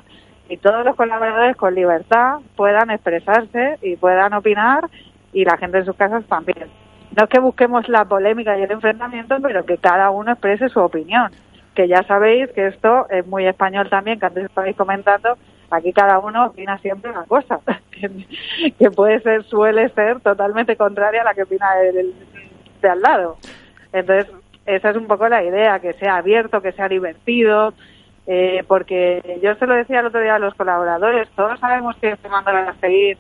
y 0.49 0.57
todos 0.57 0.85
los 0.85 0.97
colaboradores 0.97 1.57
con 1.57 1.75
libertad 1.75 2.39
puedan 2.57 2.91
expresarse 2.91 3.79
y 3.83 3.97
puedan 3.97 4.33
opinar 4.33 4.89
y 5.33 5.45
la 5.45 5.57
gente 5.57 5.79
en 5.79 5.87
sus 5.87 5.97
casas 5.97 6.25
también. 6.27 6.69
No 7.17 7.25
es 7.25 7.31
que 7.31 7.41
busquemos 7.41 7.89
la 7.89 8.05
polémica 8.07 8.59
y 8.59 8.63
el 8.63 8.71
enfrentamiento, 8.71 9.37
pero 9.43 9.65
que 9.65 9.77
cada 9.79 10.11
uno 10.11 10.33
exprese 10.33 10.69
su 10.69 10.81
opinión. 10.81 11.31
Que 11.75 11.89
ya 11.89 12.03
sabéis 12.03 12.51
que 12.51 12.67
esto 12.67 13.07
es 13.09 13.27
muy 13.27 13.47
español 13.47 13.89
también, 13.89 14.21
que 14.21 14.27
antes 14.27 14.45
estabais 14.45 14.77
comentando, 14.77 15.37
Aquí 15.73 15.91
cada 15.95 16.19
uno 16.19 16.49
opina 16.49 16.77
siempre 16.79 17.11
una 17.11 17.25
cosa, 17.25 17.59
que, 18.79 18.91
puede 18.91 19.21
ser, 19.21 19.43
suele 19.45 19.89
ser 19.89 20.21
totalmente 20.21 20.77
contraria 20.77 21.23
a 21.23 21.25
la 21.25 21.33
que 21.33 21.45
opina 21.45 21.67
el, 21.81 22.13
de 22.83 22.89
al 22.91 23.01
lado. 23.01 23.39
Entonces, 23.91 24.31
esa 24.67 24.91
es 24.91 24.97
un 24.97 25.07
poco 25.07 25.31
la 25.31 25.43
idea, 25.43 25.81
que 25.81 25.95
sea 25.95 26.17
abierto, 26.17 26.61
que 26.61 26.73
sea 26.73 26.91
divertido, 26.91 27.73
eh, 28.27 28.63
porque 28.69 29.41
yo 29.43 29.55
se 29.55 29.67
lo 29.67 29.75
decía 29.75 30.01
el 30.01 30.07
otro 30.07 30.21
día 30.21 30.35
a 30.35 30.39
los 30.39 30.55
colaboradores, 30.57 31.31
todos 31.35 31.59
sabemos 31.59 31.97
que 31.97 32.17
Fernando 32.17 32.51
a 32.51 32.75
seguir 32.75 33.17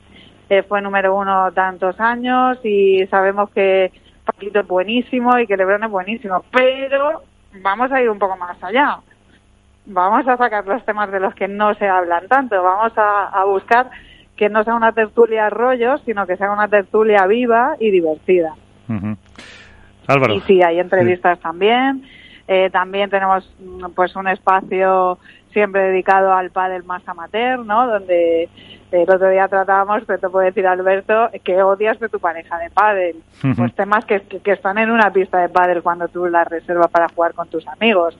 eh, 0.50 0.62
fue 0.62 0.82
número 0.82 1.16
uno 1.16 1.50
tantos 1.52 1.98
años 2.00 2.58
y 2.62 3.06
sabemos 3.06 3.48
que 3.50 3.90
Paquito 4.26 4.60
es 4.60 4.66
buenísimo 4.68 5.38
y 5.38 5.46
que 5.46 5.56
Lebron 5.56 5.84
es 5.84 5.90
buenísimo, 5.90 6.44
pero 6.52 7.22
vamos 7.60 7.92
a 7.92 8.00
ir 8.00 8.08
un 8.08 8.18
poco 8.18 8.36
más 8.36 8.62
allá 8.62 9.00
vamos 9.86 10.26
a 10.26 10.36
sacar 10.36 10.66
los 10.66 10.84
temas 10.84 11.10
de 11.10 11.20
los 11.20 11.34
que 11.34 11.48
no 11.48 11.74
se 11.74 11.88
hablan 11.88 12.28
tanto, 12.28 12.62
vamos 12.62 12.92
a, 12.96 13.44
buscar 13.44 13.90
que 14.36 14.48
no 14.48 14.64
sea 14.64 14.74
una 14.74 14.92
tertulia 14.92 15.50
rollo, 15.50 15.98
sino 15.98 16.26
que 16.26 16.36
sea 16.36 16.52
una 16.52 16.68
tertulia 16.68 17.26
viva 17.26 17.76
y 17.78 17.90
divertida. 17.90 18.54
Álvaro. 20.06 20.34
Y 20.34 20.40
sí, 20.42 20.62
hay 20.62 20.80
entrevistas 20.80 21.38
también. 21.40 22.02
Eh, 22.48 22.70
también 22.70 23.08
tenemos 23.08 23.48
mm, 23.60 23.92
pues 23.94 24.16
un 24.16 24.28
espacio 24.28 25.18
siempre 25.52 25.82
dedicado 25.82 26.32
al 26.32 26.50
pádel 26.50 26.84
más 26.84 27.06
amateur, 27.06 27.64
¿no? 27.64 27.86
Donde 27.86 28.48
el 28.90 29.10
otro 29.10 29.28
día 29.30 29.48
tratábamos, 29.48 30.02
pero 30.06 30.18
te 30.18 30.28
puedo 30.28 30.44
decir 30.44 30.66
Alberto, 30.66 31.30
que 31.44 31.62
odias 31.62 31.98
de 31.98 32.08
tu 32.08 32.18
pareja 32.18 32.58
de 32.58 32.70
pádel. 32.70 33.16
Pues 33.56 33.74
temas 33.74 34.04
que, 34.04 34.20
que, 34.22 34.40
que 34.40 34.52
están 34.52 34.78
en 34.78 34.90
una 34.90 35.10
pista 35.12 35.38
de 35.38 35.48
pádel 35.48 35.82
cuando 35.82 36.08
tú 36.08 36.26
la 36.26 36.44
reservas 36.44 36.90
para 36.90 37.08
jugar 37.08 37.34
con 37.34 37.48
tus 37.48 37.66
amigos. 37.68 38.18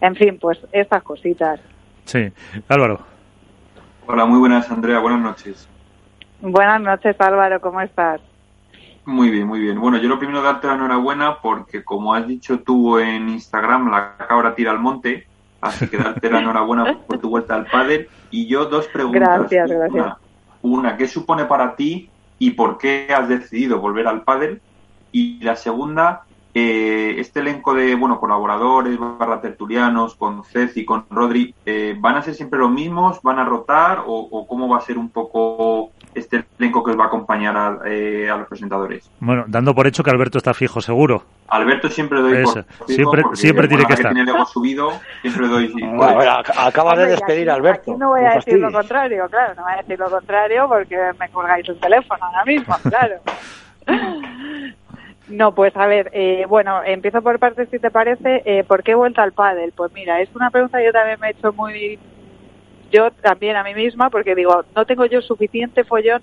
En 0.00 0.14
fin, 0.16 0.38
pues 0.40 0.58
estas 0.72 1.02
cositas. 1.02 1.60
Sí, 2.04 2.32
Álvaro. 2.68 3.00
Hola, 4.06 4.24
muy 4.24 4.38
buenas, 4.38 4.70
Andrea. 4.70 4.98
Buenas 4.98 5.20
noches. 5.20 5.68
Buenas 6.40 6.80
noches, 6.80 7.14
Álvaro. 7.20 7.60
¿Cómo 7.60 7.80
estás? 7.80 8.20
Muy 9.04 9.30
bien, 9.30 9.46
muy 9.46 9.60
bien. 9.60 9.78
Bueno, 9.80 9.98
yo 9.98 10.08
lo 10.08 10.18
primero 10.18 10.42
darte 10.42 10.66
la 10.66 10.74
enhorabuena 10.74 11.38
porque, 11.40 11.84
como 11.84 12.14
has 12.14 12.26
dicho 12.26 12.60
tú 12.60 12.98
en 12.98 13.28
Instagram, 13.28 13.90
la 13.90 14.16
cabra 14.16 14.54
tira 14.54 14.70
al 14.70 14.78
monte. 14.78 15.26
Así 15.60 15.88
que 15.88 15.98
darte 15.98 16.30
la 16.30 16.40
enhorabuena 16.40 16.98
por 17.06 17.18
tu 17.18 17.28
vuelta 17.28 17.54
al 17.54 17.66
pádel. 17.66 18.08
Y 18.30 18.46
yo 18.46 18.66
dos 18.66 18.86
preguntas. 18.86 19.38
Gracias, 19.38 19.70
gracias. 19.70 19.92
Una, 19.92 20.18
una, 20.62 20.96
¿qué 20.96 21.06
supone 21.06 21.44
para 21.44 21.76
ti 21.76 22.08
y 22.38 22.52
por 22.52 22.78
qué 22.78 23.08
has 23.14 23.28
decidido 23.28 23.80
volver 23.80 24.06
al 24.06 24.22
pádel? 24.22 24.60
Y 25.12 25.42
la 25.42 25.56
segunda, 25.56 26.22
eh, 26.54 27.16
este 27.18 27.40
elenco 27.40 27.74
de 27.74 27.94
bueno 27.94 28.20
colaboradores, 28.20 28.98
barra 28.98 29.40
tertulianos, 29.40 30.14
con 30.14 30.44
Ceci, 30.44 30.84
con 30.84 31.04
Rodri, 31.10 31.54
eh, 31.66 31.96
¿van 31.98 32.16
a 32.16 32.22
ser 32.22 32.34
siempre 32.34 32.58
los 32.58 32.70
mismos? 32.70 33.20
¿Van 33.22 33.38
a 33.38 33.44
rotar? 33.44 34.04
¿O, 34.06 34.28
o 34.30 34.46
cómo 34.46 34.68
va 34.68 34.78
a 34.78 34.82
ser 34.82 34.96
un 34.98 35.10
poco 35.10 35.90
este 36.14 36.44
elenco 36.58 36.82
que 36.82 36.90
os 36.92 36.98
va 36.98 37.04
a 37.04 37.06
acompañar 37.06 37.56
a, 37.56 37.78
eh, 37.86 38.28
a, 38.30 38.36
los 38.36 38.48
presentadores? 38.48 39.10
Bueno, 39.20 39.44
dando 39.48 39.74
por 39.74 39.86
hecho 39.86 40.02
que 40.02 40.10
Alberto 40.10 40.38
está 40.38 40.52
fijo, 40.54 40.80
seguro. 40.80 41.22
Alberto 41.48 41.88
siempre 41.88 42.20
doy 42.20 42.38
Eso. 42.38 42.54
por 42.54 42.64
fijo 42.64 42.86
siempre, 42.86 43.22
porque, 43.22 43.36
siempre 43.36 43.68
tiene 43.68 43.84
que 43.86 43.92
estar. 43.94 44.12
tiene 44.12 44.30
el 44.30 44.36
ego 44.36 44.46
subido, 44.46 44.90
siempre 45.22 45.48
doy 45.48 45.68
Bueno, 45.72 45.96
por 45.98 46.14
bueno, 46.14 46.20
eso. 46.20 46.30
ac- 46.52 46.66
acabas 46.68 46.98
de 46.98 47.06
despedir 47.06 47.42
aquí- 47.42 47.50
a 47.50 47.54
Alberto. 47.54 47.90
Aquí 47.92 48.00
no 48.00 48.08
voy 48.08 48.24
a 48.24 48.30
decir 48.34 48.58
lo 48.58 48.72
contrario, 48.72 49.26
claro, 49.30 49.54
no 49.54 49.62
voy 49.62 49.72
a 49.72 49.76
decir 49.76 49.98
lo 49.98 50.10
contrario 50.10 50.68
porque 50.68 50.96
me 51.18 51.28
colgáis 51.30 51.68
el 51.68 51.78
teléfono 51.80 52.24
ahora 52.24 52.44
mismo, 52.44 52.74
claro. 52.88 53.16
No, 55.28 55.54
pues 55.54 55.76
a 55.76 55.86
ver, 55.86 56.10
eh, 56.12 56.44
bueno, 56.48 56.82
empiezo 56.84 57.22
por 57.22 57.38
partes 57.38 57.68
si 57.70 57.78
te 57.78 57.90
parece. 57.90 58.42
Eh, 58.44 58.64
¿Por 58.64 58.82
qué 58.82 58.92
he 58.92 58.94
vuelto 58.96 59.22
al 59.22 59.32
pádel? 59.32 59.72
Pues 59.76 59.92
mira, 59.92 60.20
es 60.20 60.28
una 60.34 60.50
pregunta 60.50 60.78
que 60.78 60.86
yo 60.86 60.92
también 60.92 61.20
me 61.20 61.28
he 61.28 61.30
hecho 61.30 61.52
muy, 61.52 61.98
yo 62.90 63.10
también 63.10 63.56
a 63.56 63.64
mí 63.64 63.74
misma, 63.74 64.10
porque 64.10 64.34
digo, 64.34 64.64
no 64.74 64.84
tengo 64.84 65.06
yo 65.06 65.20
suficiente 65.22 65.84
follón 65.84 66.22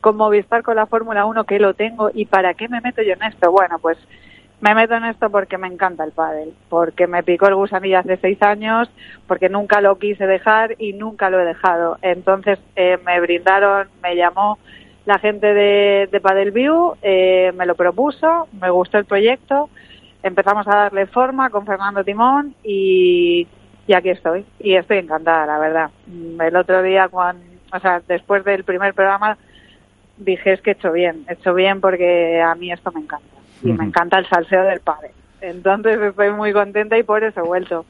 con 0.00 0.16
Movistar 0.16 0.62
con 0.62 0.76
la 0.76 0.86
Fórmula 0.86 1.24
1 1.24 1.44
que 1.44 1.58
lo 1.58 1.74
tengo 1.74 2.10
y 2.12 2.26
¿para 2.26 2.54
qué 2.54 2.68
me 2.68 2.80
meto 2.80 3.02
yo 3.02 3.14
en 3.14 3.22
esto? 3.22 3.50
Bueno, 3.50 3.78
pues 3.80 3.98
me 4.60 4.74
meto 4.74 4.94
en 4.94 5.04
esto 5.04 5.30
porque 5.30 5.56
me 5.56 5.68
encanta 5.68 6.04
el 6.04 6.12
pádel, 6.12 6.52
porque 6.68 7.06
me 7.06 7.22
picó 7.22 7.46
el 7.46 7.54
gusanillo 7.54 7.98
hace 7.98 8.16
seis 8.16 8.42
años, 8.42 8.90
porque 9.26 9.48
nunca 9.48 9.80
lo 9.80 9.98
quise 9.98 10.26
dejar 10.26 10.74
y 10.78 10.92
nunca 10.92 11.30
lo 11.30 11.40
he 11.40 11.44
dejado. 11.44 11.98
Entonces 12.02 12.58
eh, 12.74 12.98
me 13.04 13.20
brindaron, 13.20 13.88
me 14.02 14.16
llamó 14.16 14.58
la 15.04 15.18
gente 15.18 15.54
de, 15.54 16.08
de 16.10 16.20
Padel 16.20 16.50
View, 16.50 16.94
eh, 17.02 17.52
me 17.56 17.66
lo 17.66 17.76
propuso, 17.76 18.48
me 18.60 18.68
gustó 18.70 18.98
el 18.98 19.04
proyecto, 19.04 19.70
empezamos 20.22 20.66
a 20.66 20.76
darle 20.76 21.06
forma 21.06 21.50
con 21.50 21.64
Fernando 21.64 22.04
Timón 22.04 22.54
y, 22.64 23.46
y 23.88 23.94
aquí 23.94 24.10
estoy. 24.10 24.44
Y 24.60 24.74
estoy 24.74 24.98
encantada, 24.98 25.46
la 25.46 25.58
verdad. 25.58 25.90
Mm, 26.06 26.40
El 26.40 26.56
otro 26.56 26.82
día, 26.82 27.08
cuando, 27.08 27.42
o 27.72 27.80
sea, 27.80 28.00
después 28.06 28.44
del 28.44 28.62
primer 28.62 28.94
programa, 28.94 29.36
dije 30.18 30.52
es 30.52 30.60
que 30.60 30.70
he 30.70 30.74
hecho 30.74 30.92
bien, 30.92 31.24
he 31.28 31.32
hecho 31.32 31.54
bien 31.54 31.80
porque 31.80 32.40
a 32.40 32.54
mí 32.54 32.70
esto 32.70 32.92
me 32.92 33.00
encanta. 33.00 33.26
Y 33.64 33.72
me 33.72 33.84
encanta 33.84 34.18
el 34.18 34.28
salseo 34.28 34.62
del 34.62 34.80
padre. 34.80 35.10
Entonces 35.40 36.00
estoy 36.00 36.30
muy 36.30 36.52
contenta 36.52 36.98
y 36.98 37.02
por 37.02 37.24
eso 37.24 37.40
he 37.40 37.44
vuelto. 37.46 37.86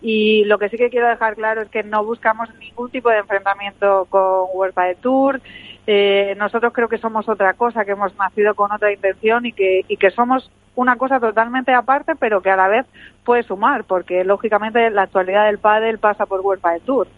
Y 0.00 0.44
lo 0.44 0.58
que 0.58 0.68
sí 0.68 0.76
que 0.76 0.88
quiero 0.88 1.08
dejar 1.08 1.34
claro 1.34 1.62
es 1.62 1.68
que 1.68 1.82
no 1.82 2.04
buscamos 2.04 2.48
ningún 2.58 2.90
tipo 2.90 3.10
de 3.10 3.18
enfrentamiento 3.18 4.06
con 4.08 4.46
World 4.54 4.74
Padel 4.74 4.96
Tour. 4.96 5.40
Eh, 5.92 6.36
nosotros 6.38 6.72
creo 6.72 6.88
que 6.88 6.98
somos 6.98 7.28
otra 7.28 7.54
cosa, 7.54 7.84
que 7.84 7.90
hemos 7.90 8.16
nacido 8.16 8.54
con 8.54 8.70
otra 8.70 8.92
intención 8.92 9.44
y 9.44 9.50
que, 9.50 9.84
y 9.88 9.96
que 9.96 10.12
somos 10.12 10.48
una 10.76 10.94
cosa 10.94 11.18
totalmente 11.18 11.74
aparte, 11.74 12.14
pero 12.14 12.40
que 12.40 12.48
a 12.48 12.54
la 12.54 12.68
vez 12.68 12.86
puede 13.24 13.42
sumar, 13.42 13.82
porque 13.82 14.22
lógicamente 14.22 14.88
la 14.90 15.02
actualidad 15.02 15.46
del 15.46 15.58
pádel 15.58 15.98
pasa 15.98 16.26
por 16.26 16.42
World 16.42 16.62
Padel 16.62 16.82
Tour. 16.82 17.08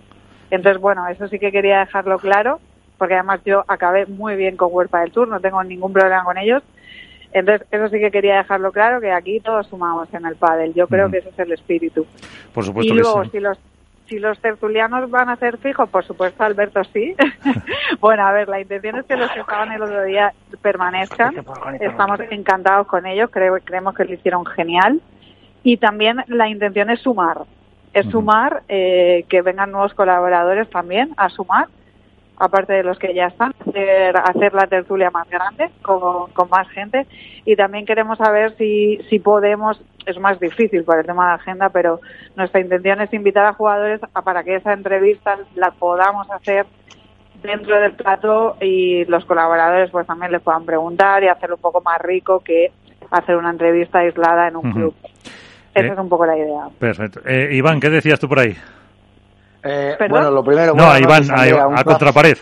Entonces, 0.51 0.81
bueno, 0.81 1.07
eso 1.07 1.29
sí 1.29 1.39
que 1.39 1.53
quería 1.53 1.81
dejarlo 1.81 2.19
claro, 2.19 2.61
porque 2.97 3.13
además 3.13 3.43
yo 3.45 3.63
acabé 3.69 4.07
muy 4.07 4.37
bien 4.37 4.57
con 4.57 4.73
World 4.73 4.89
Padel 4.89 5.13
Tour, 5.13 5.29
no 5.29 5.41
tengo 5.41 5.63
ningún 5.63 5.93
problema 5.93 6.25
con 6.25 6.39
ellos. 6.39 6.63
Entonces, 7.35 7.69
eso 7.71 7.89
sí 7.91 7.99
que 7.99 8.11
quería 8.11 8.37
dejarlo 8.37 8.73
claro, 8.73 9.03
que 9.03 9.13
aquí 9.13 9.39
todos 9.41 9.67
sumamos 9.67 10.09
en 10.15 10.25
el 10.25 10.37
pádel. 10.37 10.73
Yo 10.73 10.87
creo 10.87 11.09
Ujú. 11.09 11.13
que 11.13 11.19
ese 11.19 11.29
es 11.29 11.39
el 11.39 11.53
espíritu. 11.53 12.07
Por 12.55 12.65
supuesto 12.65 12.95
y 12.95 12.97
que 12.97 13.03
luego, 13.03 13.25
sí. 13.25 13.31
si 13.33 13.41
los 13.41 13.59
si 14.09 14.19
los 14.19 14.39
tertulianos 14.41 15.11
van 15.11 15.29
a 15.29 15.37
ser 15.37 15.59
fijos, 15.59 15.89
por 15.89 16.05
supuesto, 16.05 16.45
Alberto 16.45 16.83
sí. 16.85 17.15
bueno, 18.01 18.27
a 18.27 18.33
ver, 18.33 18.49
la 18.49 18.61
intención 18.61 18.97
es 18.97 19.07
que 19.07 19.17
los 19.17 19.31
que 19.31 19.41
estaban 19.41 19.73
el 19.73 19.83
otro 19.83 20.03
día 20.05 20.33
permanezcan. 20.61 21.35
Estamos 21.81 22.21
encantados 22.31 22.87
con 22.87 23.07
ellos, 23.07 23.31
creo, 23.31 23.59
creemos 23.65 23.95
que 23.95 24.05
lo 24.05 24.15
hicieron 24.15 24.45
genial. 24.45 25.01
Y 25.63 25.77
también 25.77 26.25
la 26.27 26.49
intención 26.49 26.91
es 26.91 27.01
sumar. 27.01 27.43
Es 27.93 28.07
sumar, 28.07 28.63
eh, 28.69 29.25
que 29.29 29.43
vengan 29.43 29.71
nuevos 29.71 29.95
colaboradores 29.95 30.69
también 30.71 31.13
a 31.17 31.29
sumar, 31.29 31.69
aparte 32.39 32.73
de 32.73 32.83
los 32.83 32.99
que 32.99 33.15
ya 33.15 33.27
están, 33.27 33.55
hacer, 33.61 34.17
hacer 34.17 34.55
la 34.55 34.67
tertulia 34.67 35.11
más 35.11 35.29
grande, 35.29 35.71
con, 35.83 36.31
con 36.33 36.49
más 36.51 36.69
gente. 36.71 37.07
Y 37.45 37.55
también 37.57 37.87
queremos 37.87 38.19
saber 38.19 38.57
si, 38.57 38.99
si 39.09 39.19
podemos, 39.19 39.81
es 40.07 40.19
más 40.19 40.41
difícil 40.41 40.85
por 40.85 40.99
el 40.99 41.07
tema 41.07 41.29
de 41.29 41.35
agenda, 41.35 41.69
pero 41.69 42.01
nuestra 42.37 42.61
intención 42.61 43.01
es 43.01 43.13
invitar 43.13 43.47
a 43.47 43.53
jugadores 43.53 44.01
a, 44.15 44.23
para 44.23 44.43
que 44.43 44.57
esa 44.57 44.73
entrevista 44.73 45.39
la 45.55 45.71
podamos 45.71 46.29
hacer 46.31 46.67
dentro 47.43 47.81
del 47.81 47.93
plato 47.93 48.57
y 48.61 49.05
los 49.07 49.25
colaboradores 49.25 49.91
pues 49.91 50.07
también 50.07 50.31
les 50.33 50.41
puedan 50.43 50.65
preguntar 50.65 51.25
y 51.25 51.29
hacerlo 51.29 51.57
un 51.57 51.63
poco 51.63 51.81
más 51.81 51.99
rico 52.01 52.41
que 52.41 52.71
hacer 53.11 53.37
una 53.37 53.51
entrevista 53.51 53.99
aislada 53.99 54.49
en 54.49 54.57
un 54.57 54.73
club. 54.73 54.95
Esa 55.75 55.87
Eh, 55.87 55.93
es 55.93 55.99
un 55.99 56.09
poco 56.09 56.25
la 56.27 56.37
idea. 56.37 56.69
Perfecto. 56.79 57.21
Eh, 57.27 57.49
Iván, 57.53 57.81
¿qué 57.81 57.91
decías 57.91 58.21
tú 58.21 58.29
por 58.29 58.39
ahí? 58.39 58.55
Eh, 59.65 59.97
bueno, 60.09 60.31
lo 60.31 60.43
primero. 60.45 60.75
No, 60.75 60.99
Iván, 60.99 61.27
noches, 61.27 61.31
a, 61.31 61.35
Andrea, 61.35 61.67
a 61.77 61.85
contrapared. 61.85 62.39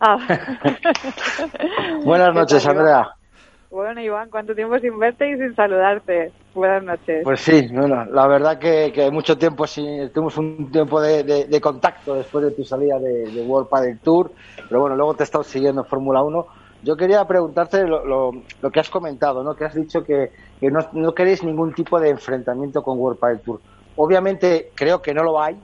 Ah. 0.00 0.18
Buenas 2.04 2.28
¿Qué 2.28 2.34
noches? 2.34 2.66
Andrea. 2.66 3.08
Bueno, 3.70 4.00
Iván, 4.00 4.30
¿cuánto 4.30 4.54
tiempo 4.54 4.78
sin 4.78 4.96
verte 4.98 5.28
y 5.30 5.36
sin 5.36 5.54
saludarte? 5.56 6.30
Buenas 6.54 6.84
noches. 6.84 7.22
Pues 7.24 7.40
sí, 7.40 7.66
bueno, 7.72 8.04
la 8.04 8.26
verdad 8.28 8.58
que, 8.58 8.92
que 8.94 9.10
mucho 9.10 9.36
tiempo 9.36 9.66
sin, 9.66 10.10
tuvimos 10.10 10.36
un 10.38 10.70
tiempo 10.70 11.00
de, 11.00 11.24
de- 11.24 11.44
de 11.46 11.60
contacto 11.60 12.14
después 12.14 12.44
de 12.44 12.50
tu 12.52 12.62
salida 12.64 13.00
de, 13.00 13.28
de 13.32 13.42
World 13.42 13.68
Padel 13.68 13.98
Tour, 13.98 14.30
pero 14.68 14.80
bueno, 14.80 14.94
luego 14.94 15.14
te 15.14 15.22
he 15.22 15.24
estado 15.24 15.42
siguiendo 15.42 15.80
en 15.82 15.88
Fórmula 15.88 16.22
1. 16.22 16.46
Yo 16.84 16.96
quería 16.96 17.24
preguntarte 17.26 17.84
lo, 17.84 18.04
lo- 18.06 18.30
lo 18.62 18.70
que 18.70 18.78
has 18.78 18.90
comentado, 18.90 19.42
¿no? 19.42 19.56
Que 19.56 19.64
has 19.64 19.74
dicho 19.74 20.04
que, 20.04 20.30
que 20.60 20.70
no, 20.70 20.78
no 20.92 21.12
queréis 21.12 21.42
ningún 21.42 21.72
tipo 21.74 21.98
de 21.98 22.10
enfrentamiento 22.10 22.80
con 22.82 22.96
World 23.00 23.18
Padel 23.18 23.40
Tour. 23.40 23.60
Obviamente 23.96 24.70
creo 24.76 25.02
que 25.02 25.12
no 25.14 25.24
lo 25.24 25.42
hay, 25.42 25.56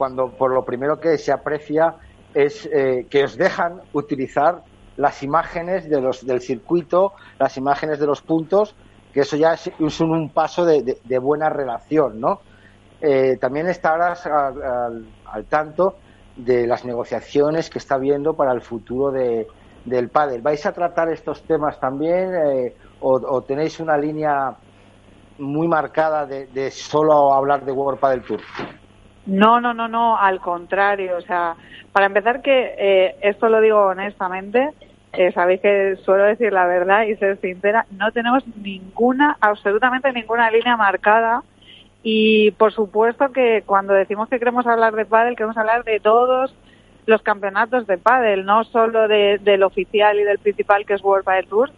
cuando 0.00 0.30
por 0.30 0.50
lo 0.54 0.64
primero 0.64 0.98
que 0.98 1.18
se 1.18 1.30
aprecia 1.30 1.94
es 2.32 2.64
eh, 2.72 3.06
que 3.10 3.24
os 3.24 3.36
dejan 3.36 3.82
utilizar 3.92 4.62
las 4.96 5.22
imágenes 5.22 5.90
de 5.90 6.00
los, 6.00 6.24
del 6.24 6.40
circuito, 6.40 7.12
las 7.38 7.58
imágenes 7.58 7.98
de 8.00 8.06
los 8.06 8.22
puntos, 8.22 8.74
que 9.12 9.20
eso 9.20 9.36
ya 9.36 9.52
es, 9.52 9.70
un, 10.00 10.10
un 10.10 10.30
paso 10.32 10.64
de, 10.64 10.82
de- 11.04 11.18
buena 11.18 11.50
relación, 11.50 12.18
¿no? 12.18 12.40
Eh, 13.02 13.36
también 13.38 13.66
estarás 13.66 14.24
al, 14.24 14.62
al- 14.62 15.04
al 15.26 15.44
tanto 15.44 15.96
de 16.34 16.66
las 16.66 16.86
negociaciones 16.86 17.68
que 17.68 17.78
está 17.78 17.96
habiendo 17.96 18.32
para 18.32 18.52
el 18.54 18.62
futuro 18.62 19.10
de, 19.12 19.46
del 19.84 20.08
pádel. 20.08 20.40
¿Vais 20.40 20.64
a 20.64 20.72
tratar 20.72 21.10
estos 21.12 21.42
temas 21.42 21.78
también 21.78 22.32
eh, 22.34 22.74
o, 23.00 23.20
o 23.36 23.42
tenéis 23.42 23.78
una 23.80 23.98
línea 23.98 24.56
muy 25.38 25.68
marcada 25.68 26.24
de, 26.24 26.46
de 26.46 26.70
solo 26.70 27.34
hablar 27.34 27.66
de 27.66 27.72
World 27.72 28.00
Padel 28.00 28.22
Tour? 28.24 28.40
No, 29.26 29.60
no, 29.60 29.74
no, 29.74 29.88
no, 29.88 30.16
al 30.18 30.40
contrario. 30.40 31.16
O 31.16 31.20
sea, 31.20 31.54
para 31.92 32.06
empezar 32.06 32.42
que 32.42 32.74
eh, 32.78 33.16
esto 33.22 33.48
lo 33.48 33.60
digo 33.60 33.78
honestamente, 33.86 34.70
eh, 35.12 35.32
sabéis 35.32 35.60
que 35.60 35.96
suelo 36.04 36.24
decir 36.24 36.52
la 36.52 36.66
verdad 36.66 37.02
y 37.04 37.16
ser 37.16 37.38
sincera, 37.40 37.86
no 37.90 38.12
tenemos 38.12 38.44
ninguna, 38.56 39.36
absolutamente 39.40 40.12
ninguna 40.12 40.50
línea 40.50 40.76
marcada 40.76 41.42
y 42.02 42.52
por 42.52 42.72
supuesto 42.72 43.30
que 43.32 43.62
cuando 43.66 43.92
decimos 43.92 44.28
que 44.28 44.38
queremos 44.38 44.66
hablar 44.66 44.94
de 44.94 45.04
pádel, 45.04 45.36
queremos 45.36 45.56
hablar 45.58 45.84
de 45.84 46.00
todos 46.00 46.54
los 47.06 47.22
campeonatos 47.22 47.86
de 47.86 47.98
pádel, 47.98 48.44
no 48.46 48.64
solo 48.64 49.08
de- 49.08 49.38
del 49.42 49.62
oficial 49.64 50.18
y 50.18 50.22
del 50.24 50.38
principal 50.38 50.86
que 50.86 50.94
es 50.94 51.02
World 51.04 51.24
Padel 51.24 51.46
Tour, 51.46 51.70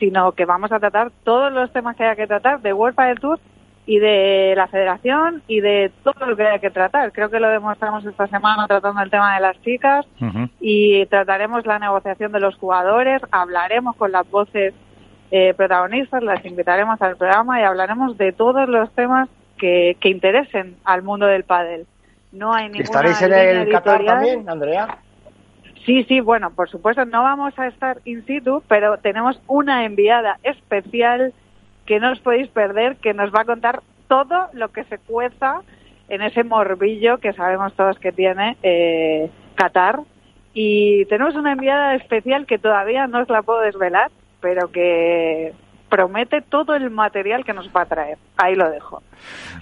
sino 0.00 0.32
que 0.32 0.46
vamos 0.46 0.72
a 0.72 0.80
tratar 0.80 1.10
todos 1.24 1.52
los 1.52 1.72
temas 1.72 1.94
que 1.96 2.04
haya 2.04 2.16
que 2.16 2.26
tratar 2.26 2.60
de 2.60 2.72
World 2.72 2.96
Padel 2.96 3.20
Tour 3.20 3.38
y 3.88 4.00
de 4.00 4.52
la 4.54 4.66
federación 4.66 5.42
y 5.48 5.60
de 5.60 5.90
todo 6.04 6.26
lo 6.26 6.36
que 6.36 6.46
haya 6.46 6.58
que 6.58 6.68
tratar. 6.70 7.10
Creo 7.10 7.30
que 7.30 7.40
lo 7.40 7.48
demostramos 7.48 8.04
esta 8.04 8.26
semana 8.26 8.66
tratando 8.66 9.00
el 9.00 9.10
tema 9.10 9.34
de 9.34 9.40
las 9.40 9.58
chicas 9.62 10.04
y 10.60 11.06
trataremos 11.06 11.64
la 11.64 11.78
negociación 11.78 12.30
de 12.32 12.38
los 12.38 12.54
jugadores, 12.56 13.22
hablaremos 13.30 13.96
con 13.96 14.12
las 14.12 14.30
voces 14.30 14.74
eh, 15.30 15.54
protagonistas, 15.54 16.22
las 16.22 16.44
invitaremos 16.44 17.00
al 17.00 17.16
programa 17.16 17.60
y 17.60 17.64
hablaremos 17.64 18.18
de 18.18 18.32
todos 18.32 18.68
los 18.68 18.94
temas 18.94 19.30
que, 19.56 19.96
que 20.00 20.10
interesen 20.10 20.76
al 20.84 21.00
mundo 21.00 21.24
del 21.24 21.44
pádel. 21.44 21.86
No 22.30 22.52
hay 22.52 22.64
ninguna 22.64 22.84
¿Estaréis 22.84 23.22
en 23.22 23.32
el 23.32 23.70
Qatar 23.70 24.02
editorial. 24.02 24.16
también, 24.16 24.50
Andrea? 24.50 24.98
Sí, 25.86 26.04
sí, 26.04 26.20
bueno, 26.20 26.50
por 26.50 26.68
supuesto 26.68 27.06
no 27.06 27.22
vamos 27.22 27.58
a 27.58 27.68
estar 27.68 28.02
in 28.04 28.26
situ, 28.26 28.62
pero 28.68 28.98
tenemos 28.98 29.40
una 29.46 29.86
enviada 29.86 30.36
especial 30.42 31.32
que 31.88 32.00
no 32.00 32.12
os 32.12 32.20
podéis 32.20 32.50
perder, 32.50 32.96
que 32.96 33.14
nos 33.14 33.32
va 33.32 33.40
a 33.40 33.44
contar 33.46 33.80
todo 34.08 34.48
lo 34.52 34.68
que 34.68 34.84
se 34.84 34.98
cueza 34.98 35.62
en 36.10 36.20
ese 36.20 36.44
morbillo 36.44 37.16
que 37.16 37.32
sabemos 37.32 37.72
todos 37.72 37.98
que 37.98 38.12
tiene 38.12 38.58
eh, 38.62 39.30
Qatar. 39.54 40.00
Y 40.52 41.06
tenemos 41.06 41.34
una 41.34 41.52
enviada 41.52 41.94
especial 41.94 42.44
que 42.44 42.58
todavía 42.58 43.06
no 43.06 43.22
os 43.22 43.30
la 43.30 43.40
puedo 43.40 43.60
desvelar, 43.60 44.10
pero 44.42 44.70
que 44.70 45.54
promete 45.88 46.42
todo 46.42 46.74
el 46.74 46.90
material 46.90 47.44
que 47.44 47.52
nos 47.52 47.68
va 47.68 47.82
a 47.82 47.86
traer. 47.86 48.18
Ahí 48.36 48.54
lo 48.54 48.70
dejo. 48.70 49.02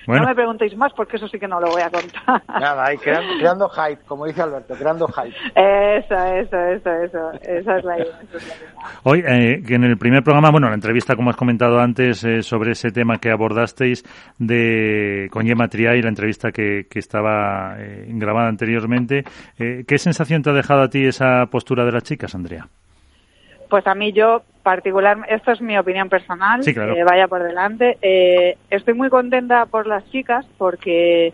Bueno. 0.07 0.23
No 0.23 0.29
me 0.29 0.35
preguntéis 0.35 0.77
más 0.77 0.93
porque 0.93 1.17
eso 1.17 1.27
sí 1.29 1.39
que 1.39 1.49
no 1.49 1.61
lo 1.61 1.69
voy 1.71 1.83
a 1.83 1.91
contar. 1.91 2.43
Nada, 2.61 2.87
ahí 2.87 2.97
creando, 2.99 3.39
creando 3.39 3.69
hype, 3.69 4.05
como 4.07 4.27
dice 4.27 4.43
Alberto, 4.43 4.75
creando 4.75 5.09
hype. 5.09 5.35
Eso, 5.55 6.15
eso, 6.15 6.57
eso, 6.57 6.91
eso. 6.91 7.33
Esa 7.43 7.79
es 7.79 7.85
la 7.85 7.99
idea. 7.99 8.21
es 8.35 8.47
la 8.47 8.55
idea. 8.55 9.01
Hoy, 9.03 9.25
eh, 9.27 9.63
que 9.67 9.75
en 9.75 9.85
el 9.85 9.97
primer 9.97 10.23
programa, 10.23 10.51
bueno, 10.51 10.69
la 10.69 10.75
entrevista, 10.75 11.17
como 11.17 11.31
has 11.31 11.37
comentado 11.37 11.79
antes, 11.81 12.23
eh, 12.25 12.43
sobre 12.43 12.73
ese 12.73 12.91
tema 12.91 13.19
que 13.19 13.31
abordasteis 13.31 14.05
de 14.39 15.29
con 15.31 15.47
Gemma 15.47 15.69
Triay, 15.69 16.03
la 16.03 16.09
entrevista 16.09 16.51
que, 16.53 16.87
que 16.89 16.99
estaba 16.99 17.77
eh, 17.79 18.07
grabada 18.09 18.49
anteriormente, 18.49 19.25
eh, 19.59 19.85
¿qué 19.87 19.99
sensación 19.99 20.43
te 20.43 20.51
ha 20.51 20.53
dejado 20.53 20.83
a 20.83 20.89
ti 20.89 21.05
esa 21.05 21.47
postura 21.47 21.85
de 21.85 21.93
las 21.93 22.03
chicas, 22.03 22.35
Andrea? 22.35 22.69
Pues 23.69 23.87
a 23.87 23.95
mí 23.95 24.13
yo 24.13 24.43
particular, 24.67 25.19
esto 25.29 25.53
es 25.53 25.61
mi 25.61 25.79
opinión 25.79 26.09
personal, 26.09 26.61
Sí, 26.65 26.75
claro. 26.75 26.93
eh, 26.97 27.05
vaya 27.05 27.29
por 27.29 27.41
delante. 27.41 27.99
Eh, 28.03 28.59
estoy 28.69 28.95
muy 28.95 29.09
contenta 29.11 29.65
por 29.67 29.87
las 29.87 30.05
chicas 30.11 30.45
porque 30.59 31.33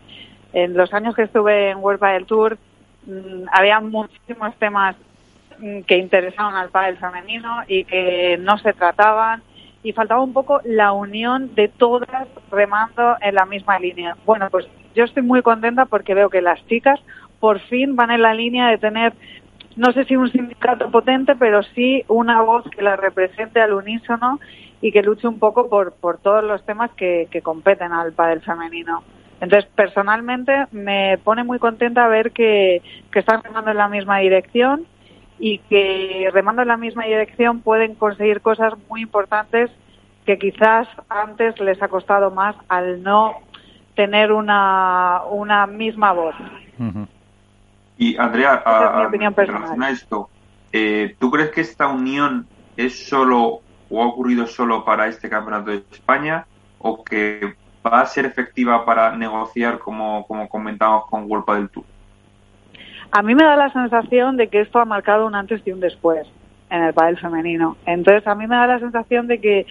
en 0.53 0.77
los 0.77 0.93
años 0.93 1.15
que 1.17 1.23
estuve 1.23 1.71
en 1.71 1.79
World 1.79 1.99
Padel 1.99 2.27
Tour 2.27 2.59
mm, 3.07 3.45
había 3.51 3.81
muchísimos 3.81 4.55
temas 4.57 4.97
mm, 5.59 5.81
que 5.87 5.97
interesaban 5.97 6.57
al 6.57 6.69
pádel 6.69 6.99
femenino 6.99 7.63
y 7.67 7.85
que 7.85 8.37
no 8.39 8.59
se 8.59 8.75
trataban 8.75 9.43
y 9.83 9.93
faltaba 9.93 10.21
un 10.23 10.35
poco 10.35 10.61
la 10.65 10.93
unión 10.93 11.55
de 11.55 11.69
todas 11.69 12.29
remando 12.51 13.17
en 13.23 13.35
la 13.35 13.47
misma 13.47 13.79
línea. 13.79 14.15
Bueno, 14.27 14.49
pues 14.51 14.67
yo 14.95 15.05
estoy 15.05 15.23
muy 15.23 15.41
contenta 15.41 15.87
porque 15.87 16.13
veo 16.13 16.29
que 16.29 16.43
las 16.43 16.63
chicas 16.67 17.01
por 17.41 17.61
fin 17.61 17.97
van 17.97 18.11
en 18.11 18.21
la 18.21 18.35
línea 18.35 18.69
de 18.69 18.77
tener 18.77 19.15
no 19.77 19.93
sé 19.93 20.05
si 20.05 20.17
un 20.17 20.31
sindicato 20.31 20.91
potente, 20.91 21.35
pero 21.37 21.63
sí 21.63 22.05
una 22.09 22.43
voz 22.43 22.65
que 22.71 22.83
la 22.83 22.97
represente 22.97 23.61
al 23.61 23.73
unísono 23.73 24.41
y 24.81 24.93
que 24.93 25.03
luche 25.03 25.29
un 25.29 25.39
poco 25.39 25.69
por, 25.69 25.95
por 25.95 26.19
todos 26.19 26.45
los 26.45 26.65
temas 26.67 26.91
que, 26.93 27.29
que 27.31 27.43
competen 27.43 27.93
al 27.93 28.13
pádel 28.13 28.41
femenino. 28.41 29.03
Entonces, 29.41 29.69
personalmente 29.75 30.67
me 30.71 31.19
pone 31.19 31.43
muy 31.45 31.59
contenta 31.59 32.07
ver 32.09 32.33
que, 32.33 32.83
que 33.11 33.19
están 33.19 33.43
remando 33.43 33.71
en 33.71 33.77
la 33.77 33.89
misma 33.89 34.19
dirección 34.19 34.87
y 35.39 35.59
que 35.59 36.29
remando 36.33 36.63
en 36.63 36.69
la 36.69 36.77
misma 36.77 37.05
dirección 37.05 37.61
pueden 37.61 37.97
conseguir 37.97 38.41
cosas 38.41 38.75
muy 38.89 39.03
importantes 39.03 39.71
que 40.27 40.39
quizás 40.39 40.87
antes 41.09 41.59
les 41.61 41.83
ha 41.83 41.89
costado 41.89 42.31
más 42.31 42.55
al 42.69 43.03
no 43.03 43.35
tener 43.97 44.33
una, 44.33 45.23
una 45.31 45.67
misma 45.67 46.13
voz. 46.13 46.35
Y 47.99 48.17
Andrea, 48.17 48.55
Esa 48.55 48.61
es 48.61 48.67
a, 48.67 48.99
a- 49.29 49.35
personal. 49.35 49.83
a 49.83 49.91
esto, 49.91 50.29
eh, 50.73 51.17
¿tú 51.19 51.31
crees 51.31 51.51
que 51.51 51.61
esta 51.61 51.89
unión 51.89 52.47
es 52.77 53.07
solo 53.09 53.61
o 53.91 54.03
ha 54.03 54.07
ocurrido 54.07 54.47
solo 54.47 54.85
para 54.85 55.07
este 55.07 55.29
campeonato 55.29 55.71
de 55.71 55.85
España 55.91 56.47
o 56.79 57.05
que 57.05 57.55
va 57.87 58.01
a 58.01 58.07
ser 58.07 58.25
efectiva 58.25 58.85
para 58.85 59.15
negociar 59.17 59.79
como, 59.79 60.27
como 60.27 60.49
comentamos 60.49 61.05
con 61.11 61.31
World 61.31 61.45
del 61.55 61.69
Tour? 61.71 61.85
A 63.11 63.23
mí 63.23 63.35
me 63.35 63.45
da 63.45 63.57
la 63.57 63.71
sensación 63.73 64.37
de 64.39 64.49
que 64.49 64.61
esto 64.61 64.79
ha 64.79 64.85
marcado 64.87 65.27
un 65.27 65.35
antes 65.35 65.61
y 65.67 65.73
un 65.73 65.81
después 65.81 66.27
en 66.71 66.83
el 66.83 66.95
pádel 66.95 67.19
femenino. 67.19 67.77
Entonces, 67.85 68.27
a 68.27 68.35
mí 68.35 68.47
me 68.47 68.57
da 68.57 68.67
la 68.67 68.79
sensación 68.79 69.27
de 69.27 69.39
que 69.39 69.67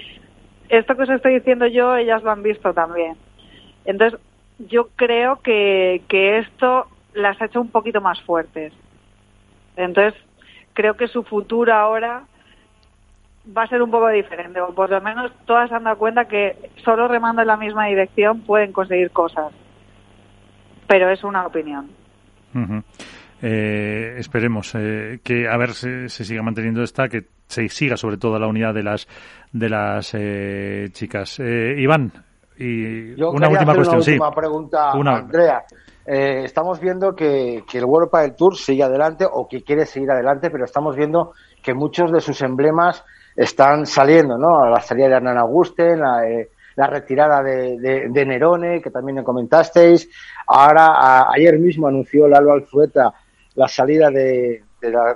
esto 0.70 0.96
que 0.96 1.04
os 1.04 1.10
estoy 1.10 1.34
diciendo 1.36 1.66
yo, 1.66 1.96
ellas 1.96 2.22
lo 2.22 2.30
han 2.32 2.44
visto 2.44 2.74
también. 2.74 3.16
Entonces, 3.86 4.20
yo 4.60 4.90
creo 4.96 5.42
que, 5.42 6.04
que 6.08 6.38
esto 6.38 6.86
las 7.14 7.42
ha 7.42 7.46
hecho 7.46 7.62
un 7.62 7.70
poquito 7.70 8.02
más 8.02 8.22
fuertes. 8.22 8.74
Entonces, 9.76 10.14
creo 10.74 10.96
que 10.96 11.08
su 11.08 11.24
futuro 11.24 11.74
ahora 11.74 12.24
va 13.58 13.64
a 13.64 13.68
ser 13.68 13.82
un 13.82 13.90
poco 13.92 14.08
diferente, 14.10 14.62
o 14.62 14.74
por 14.74 14.90
lo 14.90 15.02
menos 15.02 15.32
todas 15.46 15.70
se 15.70 15.76
han 15.76 15.84
dado 15.84 15.98
cuenta 15.98 16.26
que 16.26 16.56
solo 16.84 17.08
remando 17.08 17.42
en 17.42 17.48
la 17.48 17.58
misma 17.58 17.88
dirección 17.88 18.42
pueden 18.42 18.72
conseguir 18.72 19.12
cosas. 19.12 19.52
Pero 20.88 21.10
es 21.10 21.24
una 21.24 21.46
opinión. 21.48 21.90
Eh, 23.42 24.16
esperemos 24.20 24.74
eh, 24.76 25.20
que 25.24 25.48
a 25.48 25.58
ver 25.58 25.72
si 25.72 26.10
se 26.10 26.24
siga 26.26 26.44
manteniendo 26.44 26.84
esta, 26.84 27.08
que 27.10 27.24
se 27.48 27.68
siga 27.70 27.98
sobre 27.98 28.18
todo 28.18 28.38
la 28.38 28.48
unidad 28.48 28.74
de 28.74 28.84
las 28.84 29.08
de 29.52 29.70
las 29.70 30.14
eh, 30.14 30.90
chicas. 30.92 31.40
Eh, 31.40 31.76
Iván, 31.80 32.12
y 32.58 33.16
Yo 33.16 33.32
una 33.32 33.48
última 33.50 33.72
hacer 33.72 33.76
cuestión, 33.76 33.96
una 33.96 34.04
sí. 34.04 34.12
última 34.12 34.36
pregunta, 34.36 34.94
Una- 34.96 35.16
Andrea. 35.18 35.64
Eh, 36.06 36.42
estamos 36.46 36.80
viendo 36.80 37.16
que, 37.16 37.64
el 37.72 37.86
World 37.86 38.10
Padel 38.10 38.36
Tour 38.36 38.58
sigue 38.58 38.84
adelante 38.84 39.26
o 39.30 39.48
que 39.48 39.64
quiere 39.64 39.86
seguir 39.86 40.10
adelante, 40.12 40.50
pero 40.50 40.66
estamos 40.66 40.96
viendo 40.96 41.34
que 41.62 41.74
muchos 41.74 42.12
de 42.12 42.22
sus 42.22 42.42
emblemas 42.42 43.04
están 43.36 43.86
saliendo, 43.86 44.38
¿no? 44.38 44.68
La 44.70 44.82
salida 44.82 45.08
de 45.08 45.16
Hernán 45.16 45.38
Auguste, 45.38 45.96
la, 45.96 46.28
eh, 46.28 46.50
la 46.76 46.88
retirada 46.88 47.42
de, 47.44 48.10
de- 48.10 48.26
Nerone, 48.26 48.82
que 48.82 48.90
también 48.90 49.18
me 49.18 49.24
comentasteis. 49.24 50.10
Ahora, 50.48 51.30
ayer 51.32 51.58
mismo 51.60 51.88
anunció 51.88 52.28
Lalo 52.28 52.52
Alzueta 52.54 53.14
la 53.56 53.68
salida 53.68 54.10
de, 54.10 54.64
la, 54.82 55.16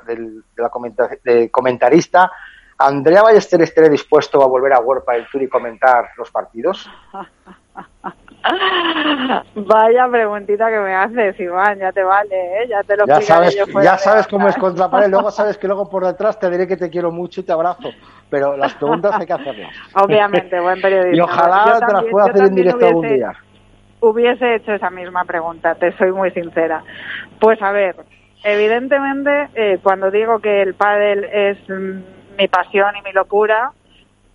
la 0.58 0.70
comenta- 0.70 1.10
comentarista. 1.50 2.32
¿Andrea 2.78 3.24
Ballester 3.24 3.62
estaría 3.62 3.90
dispuesto 3.90 4.44
a 4.44 4.48
volver 4.48 4.74
a 4.74 4.82
World 4.82 5.06
Padel 5.06 5.26
Tour 5.32 5.44
y 5.44 5.48
comentar 5.50 6.10
los 6.18 6.30
partidos? 6.30 6.90
Vaya 9.56 10.08
preguntita 10.10 10.70
que 10.70 10.80
me 10.80 10.94
haces, 10.96 11.40
Iván, 11.40 11.80
ya 11.80 11.92
te 11.92 12.04
vale, 12.04 12.36
¿eh? 12.64 12.68
ya 12.70 12.84
te 12.84 12.96
lo 12.98 13.06
Ya 13.08 13.22
sabes, 13.22 13.56
yo 13.56 13.66
ya 13.82 13.98
sabes 13.98 14.28
cómo 14.28 14.48
es 14.48 14.56
contra 14.56 14.90
pared, 14.90 15.10
luego 15.10 15.32
sabes 15.32 15.58
que 15.58 15.68
luego 15.68 15.90
por 15.90 16.06
detrás 16.06 16.40
te 16.40 16.50
diré 16.50 16.68
que 16.68 16.78
te 16.78 16.90
quiero 16.90 17.12
mucho 17.12 17.42
y 17.42 17.44
te 17.44 17.52
abrazo, 17.52 17.92
pero 18.30 18.56
las 18.56 18.74
preguntas 18.76 19.14
hay 19.20 19.26
que 19.26 19.34
hacerlas. 19.34 19.74
Obviamente, 19.96 20.60
buen 20.60 20.82
periodista. 20.82 21.16
Y 21.16 21.20
ojalá 21.20 21.66
Yo 21.80 21.86
te 21.88 21.94
las 21.94 22.04
pueda 22.06 22.26
hacer 22.26 22.44
en 22.44 22.56
directo 22.56 22.86
algún 22.88 23.06
hubiese- 23.06 23.16
día. 23.16 23.32
Hubiese 24.02 24.56
hecho 24.56 24.74
esa 24.74 24.90
misma 24.92 25.24
pregunta, 25.26 25.74
te 25.76 25.92
soy 25.98 26.12
muy 26.12 26.30
sincera. 26.32 26.84
Pues 27.40 27.60
a 27.62 27.72
ver, 27.72 27.96
evidentemente, 28.44 29.50
eh, 29.56 29.80
cuando 29.82 30.12
digo 30.12 30.40
que 30.40 30.62
el 30.62 30.76
pádel 30.76 31.24
es 31.24 31.58
mm, 31.68 32.38
mi 32.38 32.48
pasión 32.48 32.96
y 32.98 33.02
mi 33.02 33.14
locura, 33.14 33.72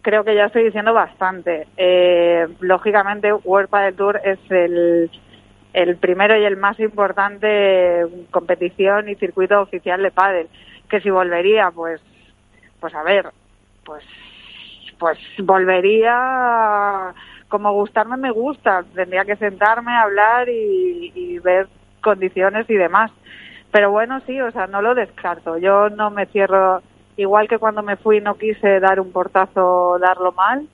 creo 0.02 0.24
que 0.24 0.34
ya 0.34 0.46
estoy 0.46 0.64
diciendo 0.64 0.92
bastante. 0.92 1.66
Eh, 1.76 2.46
lógicamente, 2.60 3.32
World 3.32 3.68
Padel 3.68 3.94
Tour 3.94 4.20
es 4.24 4.38
el, 4.50 5.10
el 5.72 5.96
primero 5.96 6.36
y 6.38 6.44
el 6.44 6.56
más 6.56 6.78
importante 6.80 8.06
competición 8.30 9.08
y 9.08 9.14
circuito 9.16 9.60
oficial 9.60 10.02
de 10.02 10.10
pádel. 10.10 10.48
Que 10.88 11.00
si 11.00 11.10
volvería, 11.10 11.70
pues, 11.70 12.00
pues 12.80 12.94
a 12.94 13.02
ver, 13.02 13.30
pues, 13.84 14.04
pues 14.98 15.18
volvería 15.38 17.14
como 17.48 17.72
gustarme 17.72 18.16
me 18.16 18.30
gusta. 18.30 18.84
Tendría 18.94 19.24
que 19.24 19.36
sentarme, 19.36 19.92
hablar 19.92 20.48
y 20.48 21.38
ver 21.40 21.68
condiciones 22.00 22.68
y 22.68 22.74
demás. 22.74 23.10
Pero 23.70 23.90
bueno, 23.90 24.20
sí, 24.26 24.40
o 24.40 24.50
sea, 24.50 24.66
no 24.66 24.82
lo 24.82 24.94
descarto. 24.94 25.58
Yo 25.58 25.90
no 25.90 26.10
me 26.10 26.26
cierro, 26.26 26.82
igual 27.16 27.48
que 27.48 27.58
cuando 27.58 27.82
me 27.82 27.96
fui 27.96 28.20
no 28.20 28.36
quise 28.36 28.80
dar 28.80 29.00
un 29.00 29.12
portazo, 29.12 29.98
darlo 29.98 30.32
mal. 30.32 30.66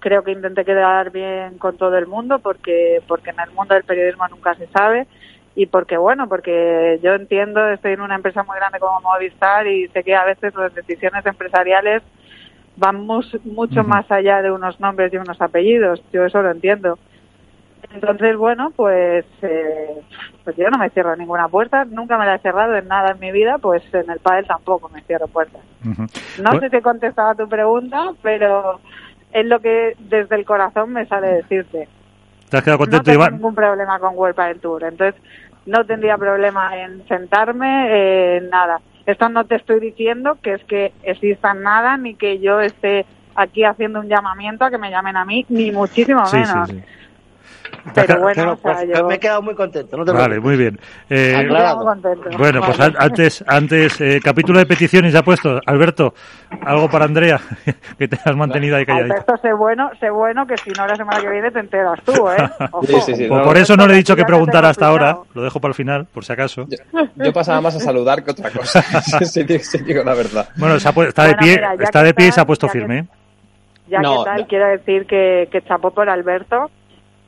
Creo 0.00 0.24
que 0.24 0.32
intenté 0.32 0.64
quedar 0.64 1.10
bien 1.10 1.58
con 1.58 1.76
todo 1.76 1.96
el 1.96 2.06
mundo 2.06 2.40
porque, 2.40 3.00
porque 3.06 3.30
en 3.30 3.40
el 3.40 3.50
mundo 3.52 3.74
del 3.74 3.84
periodismo 3.84 4.26
nunca 4.28 4.54
se 4.54 4.66
sabe 4.68 5.06
y 5.54 5.66
porque 5.66 5.96
bueno, 5.96 6.28
porque 6.28 6.98
yo 7.02 7.12
entiendo, 7.14 7.68
estoy 7.68 7.92
en 7.92 8.00
una 8.00 8.14
empresa 8.14 8.42
muy 8.42 8.56
grande 8.56 8.78
como 8.78 9.00
Movistar 9.00 9.66
y 9.66 9.88
sé 9.88 10.02
que 10.02 10.14
a 10.14 10.24
veces 10.24 10.54
las 10.54 10.74
decisiones 10.74 11.24
empresariales 11.26 12.02
van 12.76 13.06
mucho 13.06 13.84
más 13.84 14.10
allá 14.10 14.40
de 14.40 14.50
unos 14.50 14.80
nombres 14.80 15.12
y 15.12 15.18
unos 15.18 15.40
apellidos, 15.40 16.02
yo 16.12 16.24
eso 16.24 16.42
lo 16.42 16.50
entiendo. 16.50 16.98
Entonces, 17.94 18.36
bueno, 18.36 18.72
pues, 18.74 19.24
eh, 19.42 20.00
pues 20.44 20.56
yo 20.56 20.68
no 20.70 20.78
me 20.78 20.90
cierro 20.90 21.14
ninguna 21.16 21.48
puerta, 21.48 21.84
nunca 21.84 22.16
me 22.18 22.26
la 22.26 22.36
he 22.36 22.38
cerrado 22.38 22.74
en 22.76 22.88
nada 22.88 23.12
en 23.12 23.20
mi 23.20 23.32
vida, 23.32 23.58
pues 23.58 23.82
en 23.92 24.10
el 24.10 24.18
pádel 24.18 24.46
tampoco 24.46 24.88
me 24.88 25.02
cierro 25.02 25.28
puertas. 25.28 25.60
No 26.40 26.58
sé 26.60 26.70
si 26.70 26.76
he 26.76 26.82
contestado 26.82 27.30
a 27.30 27.34
tu 27.34 27.48
pregunta, 27.48 28.12
pero 28.22 28.80
es 29.32 29.46
lo 29.46 29.60
que 29.60 29.94
desde 29.98 30.36
el 30.36 30.44
corazón 30.44 30.92
me 30.92 31.06
sale 31.06 31.28
decirte. 31.28 31.88
¿Te 32.48 32.56
has 32.56 32.62
quedado 32.62 32.78
No 32.78 32.84
contento, 32.84 33.04
tengo 33.04 33.22
Iván? 33.22 33.34
ningún 33.34 33.54
problema 33.54 33.98
con 33.98 34.16
World 34.16 34.34
Padel 34.36 34.60
Tour, 34.60 34.84
entonces 34.84 35.20
no 35.66 35.84
tendría 35.84 36.16
problema 36.18 36.76
en 36.76 37.06
sentarme, 37.08 38.36
en 38.36 38.50
nada. 38.50 38.80
Esto 39.06 39.28
no 39.28 39.44
te 39.44 39.56
estoy 39.56 39.80
diciendo 39.80 40.38
que 40.42 40.54
es 40.54 40.64
que 40.64 40.92
exista 41.02 41.54
nada 41.54 41.96
ni 41.96 42.14
que 42.14 42.38
yo 42.40 42.60
esté 42.60 43.04
aquí 43.34 43.64
haciendo 43.64 44.00
un 44.00 44.08
llamamiento 44.08 44.64
a 44.64 44.70
que 44.70 44.78
me 44.78 44.90
llamen 44.90 45.16
a 45.16 45.24
mí, 45.24 45.44
ni 45.48 45.72
muchísimo 45.72 46.24
Sí, 46.26 46.36
menos. 46.36 46.68
sí, 46.70 46.76
sí. 46.76 46.84
Pero 47.94 48.20
bueno, 48.20 48.52
o 48.52 48.56
sea, 48.56 48.74
pues, 48.74 48.88
yo 48.94 49.06
me 49.06 49.14
he 49.14 49.18
quedado 49.18 49.42
muy 49.42 49.54
contento. 49.54 49.96
No 49.96 50.04
te 50.04 50.12
Vale, 50.12 50.38
muy 50.40 50.56
bien. 50.56 50.78
Eh, 51.10 51.48
bueno, 52.38 52.60
pues 52.64 52.78
Vale. 52.78 52.94
antes, 52.98 53.44
antes 53.46 54.00
eh, 54.00 54.20
capítulo 54.22 54.58
de 54.58 54.66
peticiones 54.66 55.12
ya 55.12 55.22
puesto. 55.22 55.60
Alberto, 55.66 56.14
algo 56.64 56.88
para 56.88 57.04
Andrea, 57.06 57.40
que 57.98 58.08
te 58.08 58.18
has 58.24 58.36
mantenido 58.36 58.76
ahí 58.76 58.86
calladito. 58.86 59.14
Alberto, 59.14 59.36
sé 59.42 59.52
bueno, 59.52 59.90
sé 59.98 60.10
bueno 60.10 60.46
que 60.46 60.56
si 60.58 60.70
no 60.70 60.86
la 60.86 60.94
semana 60.96 61.20
que 61.20 61.28
viene 61.28 61.50
te 61.50 61.58
enteras 61.60 61.98
tú, 62.04 62.12
¿eh? 62.30 62.36
Ojo. 62.72 62.86
Sí, 62.86 63.00
sí, 63.06 63.14
sí. 63.16 63.26
Por, 63.26 63.38
no, 63.38 63.44
por 63.44 63.56
eso 63.56 63.76
no 63.76 63.86
le 63.86 63.94
he 63.94 63.96
dicho 63.96 64.14
que 64.14 64.22
te 64.22 64.26
preguntar 64.26 64.62
tengo 64.62 64.70
hasta 64.70 64.86
ahora, 64.86 65.18
lo 65.34 65.42
dejo 65.42 65.60
para 65.60 65.70
el 65.70 65.74
final, 65.74 66.06
por 66.06 66.24
si 66.24 66.32
acaso. 66.32 66.66
Yo 67.16 67.32
pasaba 67.32 67.60
más 67.60 67.74
a 67.76 67.80
saludar 67.80 68.22
que 68.24 68.30
otra 68.30 68.50
cosa. 68.50 68.82
Sí, 69.24 69.42
sí, 69.58 69.78
digo- 69.82 70.04
la 70.04 70.14
verdad. 70.14 70.48
Bueno, 70.56 70.78
se 70.78 70.88
ha 70.88 70.92
está 70.92 71.24
de 71.24 71.28
Bueno, 71.34 71.38
pie, 71.42 71.56
mira, 71.56 71.74
está 71.80 72.02
de 72.02 72.14
pie 72.14 72.28
y 72.28 72.32
se 72.32 72.40
ha 72.40 72.46
puesto 72.46 72.66
que- 72.68 72.72
firme. 72.72 72.98
¿eh? 73.00 73.04
Ya 73.88 74.00
No, 74.00 74.20
que 74.24 74.30
tal, 74.30 74.40
no. 74.42 74.46
quiero 74.46 74.68
decir 74.68 75.06
que, 75.06 75.48
que 75.50 75.60
chapó 75.62 75.90
por 75.90 76.08
Alberto, 76.08 76.70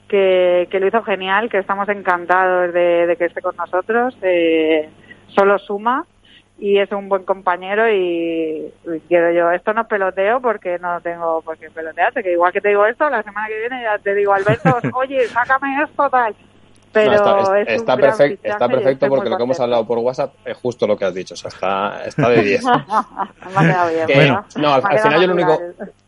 que, 0.08 0.68
que 0.70 0.80
lo 0.80 0.86
hizo 0.86 1.02
genial, 1.02 1.48
que 1.48 1.58
estamos 1.58 1.88
encantados 1.88 2.72
de, 2.72 3.06
de 3.06 3.16
que 3.16 3.26
esté 3.26 3.40
con 3.40 3.56
nosotros. 3.56 4.16
eh, 4.22 4.88
solo 5.28 5.58
suma 5.58 6.06
y 6.58 6.78
es 6.78 6.90
un 6.92 7.08
buen 7.08 7.24
compañero 7.24 7.90
y, 7.90 8.72
quiero 9.08 9.32
yo, 9.32 9.50
esto 9.50 9.72
no 9.72 9.88
peloteo 9.88 10.40
porque 10.40 10.78
no 10.78 11.00
tengo 11.00 11.42
por 11.42 11.58
qué 11.58 11.70
pelotearte, 11.70 12.22
que 12.22 12.32
igual 12.32 12.52
que 12.52 12.60
te 12.60 12.68
digo 12.68 12.86
esto, 12.86 13.10
la 13.10 13.22
semana 13.22 13.48
que 13.48 13.58
viene 13.58 13.82
ya 13.82 13.98
te 13.98 14.14
digo, 14.14 14.32
Alberto, 14.32 14.78
oye, 14.94 15.28
sácame 15.28 15.82
esto, 15.82 16.08
tal. 16.08 16.34
Pero 16.94 17.10
No, 17.10 17.16
está, 17.42 17.60
es 17.60 17.68
está 17.80 17.96
fichaje 17.96 18.38
está 18.42 18.68
perfecto 18.68 19.08
porque 19.08 19.28
lo 19.28 19.36
que 19.36 19.42
hemos 19.42 19.60
hablado 19.60 19.86
por 19.86 19.98
WhatsApp 19.98 20.34
es 20.44 20.56
justo 20.56 20.86
lo 20.86 20.96
que 20.96 21.04
has 21.04 21.12
dicho. 21.14 21.34
O 21.34 21.36
sea, 21.36 21.48
está, 21.48 22.04
está 22.06 22.28
de 22.30 22.42
10. 22.42 22.64
Me 22.64 22.70
ha 22.72 23.60
quedado 23.60 23.90
bien, 23.90 24.06
Que- 24.06 24.18
¿verdad? 24.18 24.44
no, 24.56 24.74
al, 24.74 24.82
al 24.84 24.98
final 25.00 25.20
yo 25.20 25.26
lo 25.26 25.34
único, 25.34 25.60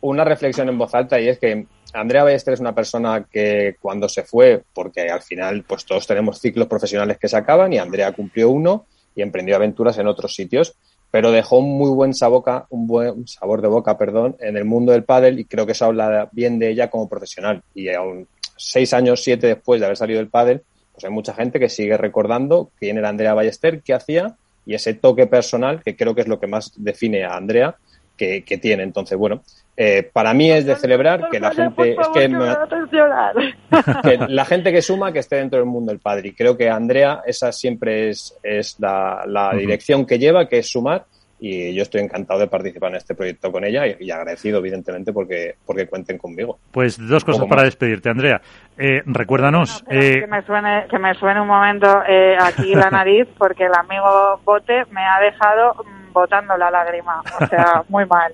una 0.03 0.25
reflexión 0.25 0.69
en 0.69 0.79
voz 0.79 0.95
alta 0.95 1.21
y 1.21 1.29
es 1.29 1.39
que 1.39 1.67
Andrea 1.93 2.25
Ballester 2.25 2.55
es 2.55 2.61
una 2.61 2.75
persona 2.75 3.27
que 3.31 3.77
cuando 3.81 4.09
se 4.09 4.23
fue, 4.23 4.63
porque 4.73 5.09
al 5.11 5.23
final 5.23 5.65
pues 5.67 5.85
todos 5.85 6.07
tenemos 6.07 6.39
ciclos 6.41 6.67
profesionales 6.69 7.19
que 7.19 7.29
se 7.29 7.37
acaban 7.37 7.73
y 7.73 7.79
Andrea 7.79 8.13
cumplió 8.13 8.51
uno 8.51 8.87
y 9.15 9.23
emprendió 9.23 9.57
aventuras 9.57 9.97
en 9.99 10.07
otros 10.07 10.35
sitios, 10.35 10.75
pero 11.11 11.31
dejó 11.33 11.59
un 11.59 11.79
muy 11.79 11.89
buen 11.91 12.13
saboca, 12.13 12.67
un 12.71 12.87
buen 12.87 13.27
sabor 13.27 13.63
de 13.63 13.69
boca, 13.69 13.97
perdón, 13.97 14.37
en 14.41 14.57
el 14.57 14.65
mundo 14.67 14.93
del 14.93 15.05
pádel 15.05 15.39
y 15.39 15.47
creo 15.47 15.65
que 15.65 15.73
eso 15.73 15.87
habla 15.87 16.29
bien 16.33 16.59
de 16.59 16.69
ella 16.71 16.91
como 16.91 17.09
profesional 17.09 17.63
y 17.75 17.89
aún 17.89 18.29
seis 18.59 18.93
años, 18.93 19.23
siete 19.23 19.47
después 19.47 19.81
de 19.81 19.87
haber 19.87 19.97
salido 19.97 20.19
del 20.19 20.29
pádel, 20.29 20.63
pues 20.97 21.05
hay 21.05 21.11
mucha 21.11 21.35
gente 21.35 21.61
que 21.61 21.69
sigue 21.69 21.99
recordando 21.99 22.71
quién 22.81 22.97
era 22.97 23.11
Andrea 23.11 23.35
Ballester, 23.35 23.83
qué 23.83 23.93
hacía 23.93 24.37
y 24.65 24.75
ese 24.75 24.95
toque 24.95 25.27
personal 25.27 25.83
que 25.83 25.95
creo 25.95 26.15
que 26.15 26.23
es 26.23 26.27
lo 26.27 26.41
que 26.41 26.47
más 26.47 26.73
define 26.77 27.25
a 27.25 27.37
Andrea 27.37 27.77
que, 28.17 28.45
que 28.45 28.57
tiene. 28.57 28.83
Entonces, 28.83 29.19
bueno, 29.19 29.43
eh, 29.77 30.09
para 30.11 30.33
mí 30.33 30.51
es 30.51 30.65
de 30.65 30.75
celebrar 30.77 31.29
que 31.31 31.39
la 31.39 31.51
gente 31.53 31.93
es 32.01 32.09
que, 32.15 32.29
me 32.29 32.39
que 34.03 34.19
la 34.29 34.47
gente 34.47 34.73
que 34.73 34.81
suma 34.81 35.13
que 35.13 35.19
esté 35.19 35.37
dentro 35.37 35.59
del 35.59 35.69
mundo 35.69 35.93
del 35.93 36.01
padre. 36.01 36.29
Y 36.29 36.33
creo 36.33 36.57
que 36.57 36.71
Andrea 36.71 37.21
esa 37.27 37.53
siempre 37.53 38.09
es, 38.09 38.35
es 38.43 38.81
la, 38.81 39.53
dirección 39.55 40.07
que 40.07 40.19
lleva 40.19 40.49
que 40.49 40.59
es 40.59 40.69
sumar 40.71 41.05
y 41.39 41.75
yo 41.75 41.83
estoy 41.83 42.01
encantado 42.01 42.41
de 42.41 42.47
participar 42.47 42.91
en 42.91 42.97
este 42.97 43.15
proyecto 43.15 43.53
con 43.53 43.65
ella 43.65 43.87
y, 43.87 43.97
y 44.01 44.11
agradecido 44.11 44.59
evidentemente 44.59 45.13
porque 45.13 45.57
porque 45.67 45.87
cuenten 45.87 46.17
conmigo 46.19 46.59
Pues 46.71 46.99
dos 46.99 47.25
cosas 47.25 47.45
para 47.47 47.63
más. 47.63 47.65
despedirte, 47.67 48.09
Andrea. 48.09 48.41
Eh, 48.79 49.03
recuérdanos, 49.07 49.85
eh, 49.91 50.21
que, 50.21 50.27
me 50.27 50.43
suene, 50.43 50.87
que 50.91 50.99
me 50.99 51.15
suene 51.15 51.41
un 51.41 51.49
momento 51.49 51.87
eh, 52.09 52.37
aquí 52.41 52.75
la 52.75 52.91
nariz 52.91 53.29
porque 53.39 53.65
el 53.65 53.75
amigo 53.75 54.41
Bote 54.45 54.85
me 54.91 55.03
ha 55.03 55.21
dejado 55.21 55.75
mm, 55.75 56.13
botando 56.13 56.57
la 56.57 56.71
lágrima. 56.71 57.21
O 57.41 57.47
sea, 57.47 57.83
muy 57.89 58.07
mal. 58.07 58.33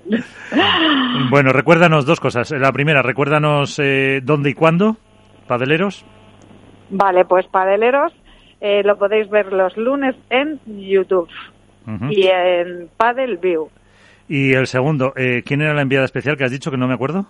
bueno, 1.29 1.51
recuérdanos 1.51 2.05
dos 2.05 2.19
cosas. 2.19 2.51
La 2.51 2.71
primera, 2.71 3.01
recuérdanos 3.01 3.79
eh, 3.79 4.21
dónde 4.23 4.51
y 4.51 4.53
cuándo, 4.53 4.97
padeleros. 5.47 6.05
Vale, 6.89 7.25
pues 7.25 7.47
Padeleros 7.47 8.13
eh, 8.61 8.83
lo 8.83 8.97
podéis 8.97 9.29
ver 9.29 9.51
los 9.51 9.75
lunes 9.77 10.15
en 10.29 10.59
YouTube 10.65 11.29
Y 12.09 12.27
en 12.27 12.89
Padel 12.97 13.37
View. 13.37 13.69
Y 14.27 14.53
el 14.53 14.67
segundo, 14.67 15.13
eh, 15.15 15.43
¿quién 15.45 15.61
era 15.61 15.73
la 15.73 15.81
enviada 15.81 16.05
especial 16.05 16.37
que 16.37 16.45
has 16.45 16.51
dicho 16.51 16.71
que 16.71 16.77
no 16.77 16.87
me 16.87 16.93
acuerdo? 16.93 17.25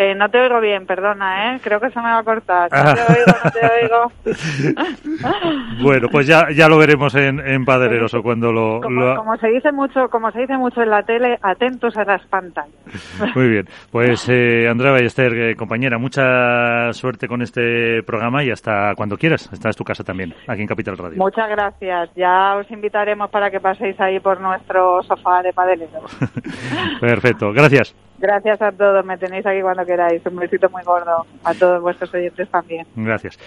Eh, 0.00 0.14
no 0.14 0.28
te 0.28 0.38
oigo 0.40 0.60
bien, 0.60 0.86
perdona, 0.86 1.56
¿eh? 1.56 1.60
Creo 1.60 1.80
que 1.80 1.90
se 1.90 1.98
me 1.98 2.04
va 2.06 2.18
a 2.18 2.22
cortar. 2.22 2.70
No 2.70 2.78
Ah. 2.78 2.94
te 2.94 3.00
oigo, 3.12 3.32
no 3.44 3.50
te 3.50 3.82
oigo. 3.82 4.12
Bueno, 5.82 6.08
pues 6.10 6.26
ya, 6.26 6.46
ya 6.54 6.68
lo 6.68 6.78
veremos 6.78 7.14
en, 7.16 7.40
en 7.40 7.64
Padeleros 7.64 8.14
o 8.14 8.22
cuando 8.22 8.52
lo, 8.52 8.80
Como, 8.80 9.00
lo- 9.00 9.16
como 9.16 9.36
se 9.36 9.48
dice 9.48 9.72
mucho, 9.72 10.08
como 10.08 10.30
se 10.30 10.40
dice 10.40 10.56
mucho 10.56 10.82
en 10.82 10.90
la 10.90 11.02
tele, 11.02 11.38
atentos 11.42 11.96
a 11.96 12.04
las 12.04 12.24
pantallas. 12.26 12.70
Muy 13.34 13.48
bien. 13.48 13.66
Pues 13.90 14.28
eh, 14.28 14.68
Andrea 14.68 14.92
Ballester, 14.92 15.32
eh, 15.34 15.56
compañera, 15.56 15.98
mucha 15.98 16.92
suerte 16.92 17.26
con 17.28 17.42
este 17.42 18.02
programa 18.04 18.42
y 18.44 18.50
hasta 18.50 18.94
cuando 18.96 19.16
quieras. 19.16 19.48
Esta 19.52 19.68
es 19.70 19.76
tu 19.76 19.84
casa 19.84 20.04
también, 20.04 20.34
aquí 20.46 20.62
en 20.62 20.68
Capital 20.68 20.96
Radio. 20.96 21.16
Muchas 21.18 21.48
gracias. 21.48 22.10
Ya 22.16 22.54
os 22.56 22.70
invitaremos 22.70 23.30
para 23.30 23.50
que 23.50 23.60
paséis 23.60 23.98
ahí 24.00 24.20
por 24.20 24.40
nuestro 24.40 25.02
sofá 25.02 25.42
de 25.42 25.52
padeleros. 25.52 26.16
Perfecto, 27.00 27.52
gracias. 27.52 27.94
Gracias 28.18 28.60
a 28.60 28.72
todos. 28.72 29.04
Me 29.04 29.16
tenéis 29.16 29.46
aquí 29.46 29.60
cuando 29.62 29.86
queráis. 29.86 30.24
Un 30.26 30.36
besito 30.36 30.68
muy 30.70 30.82
gordo. 30.82 31.26
A 31.44 31.54
todos 31.54 31.80
vuestros 31.80 32.12
oyentes 32.14 32.48
también. 32.50 32.86
Gracias. 32.96 33.38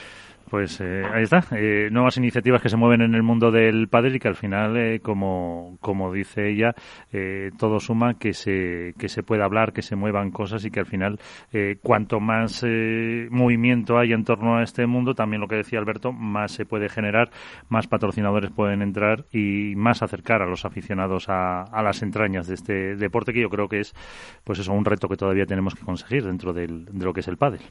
Pues 0.51 0.81
eh, 0.81 1.03
ahí 1.13 1.23
está, 1.23 1.45
eh, 1.51 1.87
nuevas 1.93 2.17
iniciativas 2.17 2.61
que 2.61 2.67
se 2.67 2.75
mueven 2.75 2.99
en 2.99 3.15
el 3.15 3.23
mundo 3.23 3.51
del 3.51 3.87
pádel 3.87 4.17
y 4.17 4.19
que 4.19 4.27
al 4.27 4.35
final, 4.35 4.75
eh, 4.75 4.99
como, 4.99 5.77
como 5.79 6.11
dice 6.11 6.49
ella, 6.49 6.75
eh, 7.13 7.51
todo 7.57 7.79
suma 7.79 8.15
que 8.15 8.33
se, 8.33 8.93
que 8.99 9.07
se 9.07 9.23
pueda 9.23 9.45
hablar, 9.45 9.71
que 9.71 9.81
se 9.81 9.95
muevan 9.95 10.29
cosas 10.29 10.65
y 10.65 10.69
que 10.69 10.81
al 10.81 10.87
final, 10.87 11.21
eh, 11.53 11.77
cuanto 11.81 12.19
más 12.19 12.65
eh, 12.67 13.29
movimiento 13.31 13.97
hay 13.97 14.11
en 14.11 14.25
torno 14.25 14.57
a 14.57 14.63
este 14.63 14.85
mundo, 14.87 15.15
también 15.15 15.39
lo 15.39 15.47
que 15.47 15.55
decía 15.55 15.79
Alberto, 15.79 16.11
más 16.11 16.51
se 16.51 16.65
puede 16.65 16.89
generar, 16.89 17.31
más 17.69 17.87
patrocinadores 17.87 18.51
pueden 18.51 18.81
entrar 18.81 19.23
y 19.31 19.73
más 19.77 20.01
acercar 20.01 20.41
a 20.41 20.47
los 20.47 20.65
aficionados 20.65 21.29
a, 21.29 21.63
a 21.63 21.81
las 21.81 22.03
entrañas 22.03 22.47
de 22.47 22.55
este 22.55 22.97
deporte 22.97 23.31
que 23.31 23.39
yo 23.39 23.49
creo 23.49 23.69
que 23.69 23.79
es, 23.79 23.93
pues 24.43 24.59
eso, 24.59 24.73
un 24.73 24.83
reto 24.83 25.07
que 25.07 25.15
todavía 25.15 25.45
tenemos 25.45 25.75
que 25.75 25.85
conseguir 25.85 26.25
dentro 26.25 26.51
del, 26.51 26.87
de 26.91 27.05
lo 27.05 27.13
que 27.13 27.21
es 27.21 27.27
el 27.29 27.37
pádel. 27.37 27.61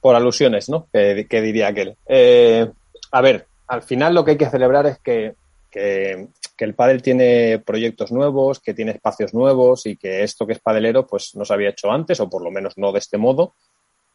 Por 0.00 0.14
alusiones, 0.14 0.68
¿no? 0.68 0.88
Que, 0.92 1.26
que 1.28 1.40
diría 1.40 1.68
aquel. 1.68 1.96
Eh, 2.06 2.68
a 3.10 3.20
ver, 3.20 3.46
al 3.66 3.82
final 3.82 4.14
lo 4.14 4.24
que 4.24 4.32
hay 4.32 4.36
que 4.36 4.50
celebrar 4.50 4.86
es 4.86 4.98
que, 4.98 5.34
que, 5.70 6.28
que 6.56 6.64
el 6.64 6.74
pádel 6.74 7.02
tiene 7.02 7.58
proyectos 7.58 8.12
nuevos, 8.12 8.60
que 8.60 8.74
tiene 8.74 8.92
espacios 8.92 9.34
nuevos 9.34 9.86
y 9.86 9.96
que 9.96 10.22
esto 10.22 10.46
que 10.46 10.54
es 10.54 10.60
padelero 10.60 11.06
pues 11.06 11.34
no 11.34 11.44
se 11.44 11.54
había 11.54 11.70
hecho 11.70 11.90
antes 11.90 12.20
o 12.20 12.28
por 12.28 12.42
lo 12.42 12.50
menos 12.50 12.76
no 12.76 12.92
de 12.92 12.98
este 12.98 13.18
modo 13.18 13.54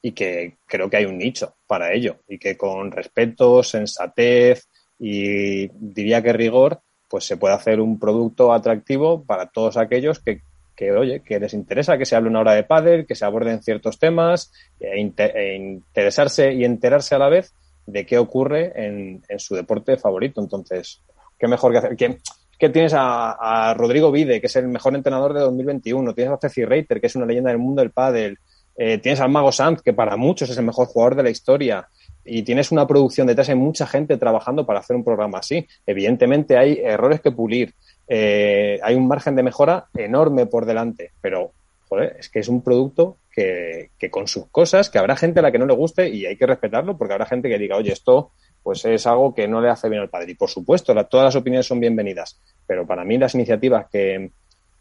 y 0.02 0.12
que 0.12 0.58
creo 0.68 0.90
que 0.90 0.98
hay 0.98 1.06
un 1.06 1.18
nicho 1.18 1.56
para 1.66 1.94
ello 1.94 2.18
y 2.28 2.38
que 2.38 2.58
con 2.58 2.92
respeto, 2.92 3.64
sensatez 3.64 4.68
y 5.00 5.70
diría 5.70 6.22
que 6.22 6.34
rigor 6.34 6.82
pues 7.10 7.26
se 7.26 7.38
puede 7.38 7.54
hacer 7.54 7.80
un 7.80 8.00
producto 8.00 8.52
atractivo 8.52 9.24
para 9.24 9.48
todos 9.48 9.78
aquellos 9.78 10.20
que, 10.20 10.42
que 10.76 10.92
oye, 10.92 11.22
que 11.22 11.40
les 11.40 11.54
interesa 11.54 11.98
que 11.98 12.06
se 12.06 12.16
hable 12.16 12.30
una 12.30 12.40
hora 12.40 12.54
de 12.54 12.64
pádel, 12.64 13.06
que 13.06 13.16
se 13.16 13.26
aborden 13.26 13.62
ciertos 13.62 14.00
temas 14.00 14.52
e, 14.80 14.88
e 14.96 15.56
interesarse 15.56 16.54
y 16.54 16.66
enterarse 16.66 17.16
a 17.16 17.20
la 17.20 17.30
vez 17.30 17.54
de 17.86 18.06
qué 18.06 18.18
ocurre 18.18 18.72
en, 18.76 19.22
su 19.38 19.56
deporte 19.56 19.98
favorito. 19.98 20.42
Entonces, 20.42 21.02
qué 21.38 21.48
mejor 21.48 21.72
que 21.72 21.78
hacer. 21.78 21.96
Que, 21.96 22.18
que 22.58 22.70
tienes 22.70 22.94
a, 22.94 23.70
a 23.70 23.74
Rodrigo 23.74 24.12
Vide, 24.12 24.40
que 24.40 24.48
es 24.48 24.56
el 24.56 24.68
mejor 24.68 24.96
entrenador 24.96 25.34
de 25.34 25.42
2021, 25.42 26.14
tienes 26.14 26.34
a 26.34 26.38
Ceci 26.38 26.64
Reiter, 26.64 27.02
que 27.02 27.08
es 27.08 27.16
una 27.16 27.26
leyenda 27.26 27.50
del 27.50 27.60
mundo 27.60 27.82
del 27.82 27.92
pádel, 27.92 28.38
eh, 28.76 28.98
tienes 28.98 29.20
al 29.20 29.30
Mago 29.30 29.52
Sanz, 29.52 29.82
que 29.82 29.94
para 29.94 30.18
muchos 30.18 30.50
es 30.50 30.58
el 30.58 30.66
mejor 30.66 30.88
jugador 30.88 31.16
de 31.16 31.24
la 31.24 31.30
historia, 31.30 31.88
y 32.26 32.44
tienes 32.44 32.72
una 32.72 32.88
producción 32.88 33.28
detrás, 33.28 33.50
hay 33.50 33.56
mucha 33.56 33.86
gente 33.86 34.18
trabajando 34.18 34.66
para 34.66 34.80
hacer 34.80 34.96
un 34.96 35.04
programa 35.04 35.40
así. 35.40 35.68
Evidentemente 35.86 36.58
hay 36.58 36.80
errores 36.82 37.22
que 37.22 37.32
pulir, 37.32 37.74
eh, 38.08 38.80
hay 38.84 38.95
un 38.95 39.08
margen 39.08 39.36
de 39.36 39.43
mejora 39.43 39.88
enorme 39.95 40.45
por 40.45 40.66
delante, 40.66 41.12
pero 41.22 41.51
joder, 41.88 42.18
es 42.20 42.30
que 42.30 42.39
es 42.39 42.47
un 42.47 42.62
producto 42.62 43.18
que, 43.32 43.89
con 44.12 44.28
sus 44.28 44.47
cosas, 44.47 44.89
que 44.89 44.99
habrá 44.99 45.16
gente 45.16 45.39
a 45.39 45.43
la 45.43 45.51
que 45.51 45.60
no 45.60 45.66
le 45.66 45.74
guste 45.74 46.10
y 46.10 46.26
hay 46.26 46.38
que 46.38 46.45
respetarlo 46.45 46.97
porque 46.97 47.14
habrá 47.14 47.26
gente 47.26 47.49
que 47.49 47.58
diga, 47.58 47.78
oye, 47.78 47.91
esto 47.91 48.32
pues 48.62 48.86
es 48.86 49.06
algo 49.08 49.34
que 49.34 49.47
no 49.47 49.60
le 49.60 49.70
hace 49.70 49.89
bien 49.89 50.01
al 50.01 50.10
padre. 50.10 50.32
Y 50.32 50.36
por 50.36 50.49
supuesto, 50.49 50.93
todas 51.06 51.26
las 51.26 51.36
opiniones 51.36 51.66
son 51.66 51.80
bienvenidas, 51.80 52.39
pero 52.66 52.86
para 52.86 53.04
mí 53.04 53.18
las 53.18 53.36
iniciativas 53.36 53.88
que, 53.91 54.32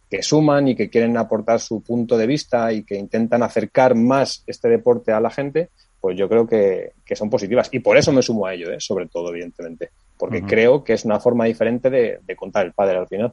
que 0.08 0.22
suman 0.22 0.68
y 0.68 0.76
que 0.76 0.88
quieren 0.88 1.16
aportar 1.16 1.58
su 1.58 1.82
punto 1.82 2.16
de 2.16 2.26
vista 2.26 2.72
y 2.72 2.84
que 2.84 2.96
intentan 2.96 3.42
acercar 3.42 3.94
más 3.94 4.44
este 4.46 4.68
deporte 4.68 5.10
a 5.10 5.20
la 5.20 5.30
gente, 5.30 5.70
pues 6.00 6.16
yo 6.16 6.28
creo 6.28 6.46
que, 6.46 6.92
que 7.04 7.16
son 7.16 7.30
positivas. 7.30 7.68
Y 7.72 7.80
por 7.80 7.96
eso 7.96 8.12
me 8.12 8.22
sumo 8.22 8.46
a 8.46 8.54
ello, 8.54 8.70
¿eh? 8.70 8.76
sobre 8.78 9.06
todo, 9.06 9.30
evidentemente, 9.30 9.90
porque 10.22 10.38
Ujú. 10.38 10.46
creo 10.46 10.84
que 10.84 10.92
es 10.92 11.04
una 11.04 11.18
forma 11.18 11.46
diferente 11.46 11.90
de, 11.90 12.20
de 12.22 12.36
contar 12.36 12.64
el 12.64 12.72
padre 12.72 12.96
al 12.96 13.08
final. 13.08 13.32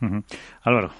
Ujú. 0.00 0.24
Álvaro. 0.62 0.90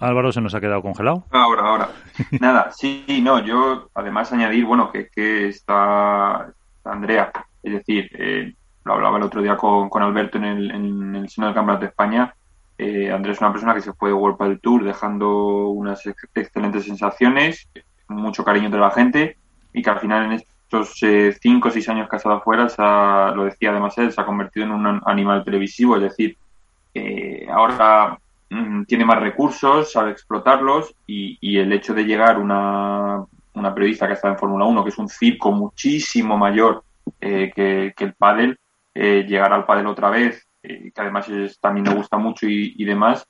Álvaro 0.00 0.32
se 0.32 0.42
nos 0.42 0.54
ha 0.54 0.60
quedado 0.60 0.82
congelado. 0.82 1.24
Ahora, 1.30 1.62
ahora. 1.62 1.88
Nada, 2.40 2.70
sí, 2.72 3.20
no, 3.22 3.38
yo 3.42 3.88
además 3.94 4.30
añadir, 4.34 4.66
bueno, 4.66 4.92
que, 4.92 5.08
que 5.08 5.48
está, 5.48 6.52
está 6.76 6.92
Andrea, 6.92 7.32
es 7.62 7.72
decir, 7.72 8.10
eh, 8.18 8.52
lo 8.84 8.92
hablaba 8.92 9.16
el 9.16 9.22
otro 9.22 9.40
día 9.40 9.56
con, 9.56 9.88
con 9.88 10.02
Alberto 10.02 10.36
en 10.36 10.44
el, 10.44 10.70
en 10.72 11.16
el 11.16 11.28
seno 11.30 11.46
del 11.46 11.54
Campeonato 11.54 11.84
de 11.86 11.88
España, 11.90 12.34
Eh, 12.80 13.10
Andrés 13.10 13.36
es 13.36 13.40
una 13.40 13.50
persona 13.50 13.74
que 13.74 13.80
se 13.80 13.94
fue 13.94 14.10
de 14.10 14.14
World 14.14 14.38
del 14.38 14.60
Tour 14.60 14.84
dejando 14.84 15.68
unas 15.70 16.04
excelentes 16.34 16.84
sensaciones, 16.84 17.66
mucho 18.08 18.44
cariño 18.44 18.66
entre 18.66 18.78
la 18.80 18.92
gente 18.92 19.36
y 19.72 19.82
que 19.82 19.90
al 19.90 19.98
final 19.98 20.26
en 20.26 20.32
estos 20.68 21.02
eh, 21.02 21.34
cinco 21.40 21.68
o 21.68 21.70
seis 21.70 21.88
años 21.88 22.08
que 22.08 22.16
ha 22.16 22.18
estado 22.18 22.36
afuera, 22.36 22.68
lo 23.34 23.44
decía 23.44 23.70
además 23.70 23.96
él, 23.96 24.12
se 24.12 24.20
ha 24.20 24.26
convertido 24.26 24.66
en 24.66 24.72
un 24.72 25.00
animal 25.06 25.42
televisivo, 25.42 25.96
es 25.96 26.02
decir, 26.02 26.36
eh, 26.92 27.46
ahora 27.50 28.18
mm, 28.50 28.82
tiene 28.84 29.06
más 29.06 29.18
recursos, 29.18 29.90
sabe 29.90 30.10
explotarlos 30.10 30.94
y, 31.06 31.58
el 31.58 31.72
hecho 31.72 31.94
de 31.94 32.04
llegar 32.04 32.38
una, 32.38 33.24
una 33.54 33.74
periodista 33.74 34.06
que 34.06 34.12
está 34.12 34.28
en 34.28 34.36
Fórmula 34.36 34.66
1, 34.66 34.84
que 34.84 34.90
es 34.90 34.98
un 34.98 35.08
circo 35.08 35.52
muchísimo 35.52 36.36
mayor 36.36 36.84
que, 37.18 37.94
el 37.96 38.14
pádel, 38.14 38.58
llegar 38.94 39.54
al 39.54 39.64
pádel 39.64 39.86
otra 39.86 40.10
vez, 40.10 40.46
que 40.62 40.92
además 40.96 41.26
también 41.62 41.84
me 41.84 41.94
gusta 41.94 42.18
mucho 42.18 42.46
y, 42.46 42.84
demás, 42.84 43.26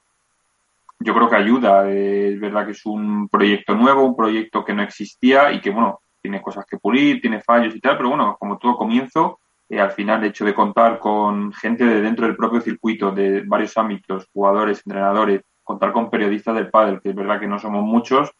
yo 0.98 1.14
creo 1.14 1.30
que 1.30 1.36
ayuda. 1.36 1.88
es 1.88 2.40
verdad 2.40 2.66
que 2.66 2.72
es 2.72 2.84
un 2.84 3.28
proyecto 3.28 3.76
nuevo, 3.76 4.02
un 4.02 4.16
proyecto 4.16 4.64
que 4.64 4.74
no 4.74 4.82
existía 4.82 5.52
y 5.52 5.60
que, 5.60 5.70
bueno, 5.70 6.00
tiene 6.20 6.42
cosas 6.42 6.66
que 6.66 6.78
pulir, 6.78 7.20
tiene 7.20 7.40
fallos 7.40 7.74
y 7.74 7.80
tal, 7.80 7.96
pero 7.96 8.10
bueno, 8.10 8.36
como 8.38 8.58
todo 8.58 8.76
comienzo, 8.76 9.40
eh, 9.68 9.80
al 9.80 9.92
final 9.92 10.20
el 10.20 10.30
hecho 10.30 10.44
de 10.44 10.54
contar 10.54 10.98
con 10.98 11.52
gente 11.52 11.84
de 11.84 12.00
dentro 12.00 12.26
del 12.26 12.36
propio 12.36 12.60
circuito, 12.60 13.10
de 13.10 13.42
varios 13.42 13.76
ámbitos, 13.76 14.26
jugadores, 14.32 14.82
entrenadores, 14.84 15.42
contar 15.62 15.92
con 15.92 16.10
periodistas 16.10 16.54
del 16.54 16.70
pádel, 16.70 17.00
que 17.00 17.10
es 17.10 17.14
verdad 17.14 17.40
que 17.40 17.46
no 17.46 17.58
somos 17.58 17.82
muchos, 17.84 18.30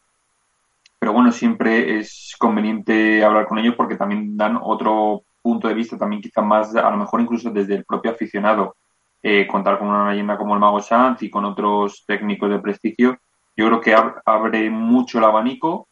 pero 0.97 1.13
bueno, 1.13 1.31
siempre 1.31 1.99
es 1.99 2.35
conveniente 2.37 3.23
hablar 3.23 3.47
con 3.47 3.57
ellos 3.57 3.75
porque 3.75 3.95
también 3.95 4.35
dan 4.35 4.59
otro 4.61 5.23
punto 5.41 5.67
de 5.67 5.73
vista, 5.73 5.97
también 5.97 6.21
quizá 6.21 6.41
más, 6.41 6.75
a 6.75 6.89
lo 6.91 6.97
mejor 6.97 7.21
incluso 7.21 7.51
desde 7.51 7.75
el 7.75 7.85
propio 7.85 8.11
aficionado, 8.11 8.75
eh, 9.21 9.47
contar 9.47 9.77
con 9.77 9.87
una 9.89 10.09
leyenda 10.09 10.37
como 10.37 10.53
el 10.53 10.59
Mago 10.59 10.81
Sanz 10.81 11.21
y 11.23 11.29
con 11.29 11.45
otros 11.45 12.03
técnicos 12.05 12.49
de 12.49 12.59
prestigio, 12.59 13.17
yo 13.55 13.67
creo 13.67 13.81
que 13.81 13.95
abre 14.25 14.69
mucho 14.69 15.17
el 15.17 15.25
abanico 15.25 15.88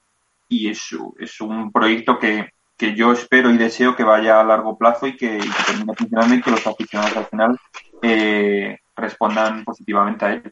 y 0.50 0.70
es, 0.70 0.90
es 1.20 1.42
un 1.42 1.72
proyecto 1.72 2.20
que, 2.20 2.50
que 2.78 2.96
yo 2.96 3.12
espero 3.12 3.50
y 3.50 3.58
deseo 3.58 3.96
que 3.96 4.04
vaya 4.04 4.40
a 4.40 4.44
largo 4.44 4.78
plazo 4.78 5.08
y 5.08 5.18
que, 5.18 5.40
termine 5.66 5.94
funcionando 5.96 6.36
y 6.36 6.42
que 6.42 6.52
los 6.52 6.66
aficionados 6.66 7.18
al 7.18 7.26
final 7.26 7.58
eh, 8.02 8.78
respondan 8.96 9.64
positivamente 9.64 10.26
a 10.26 10.34
él. 10.34 10.52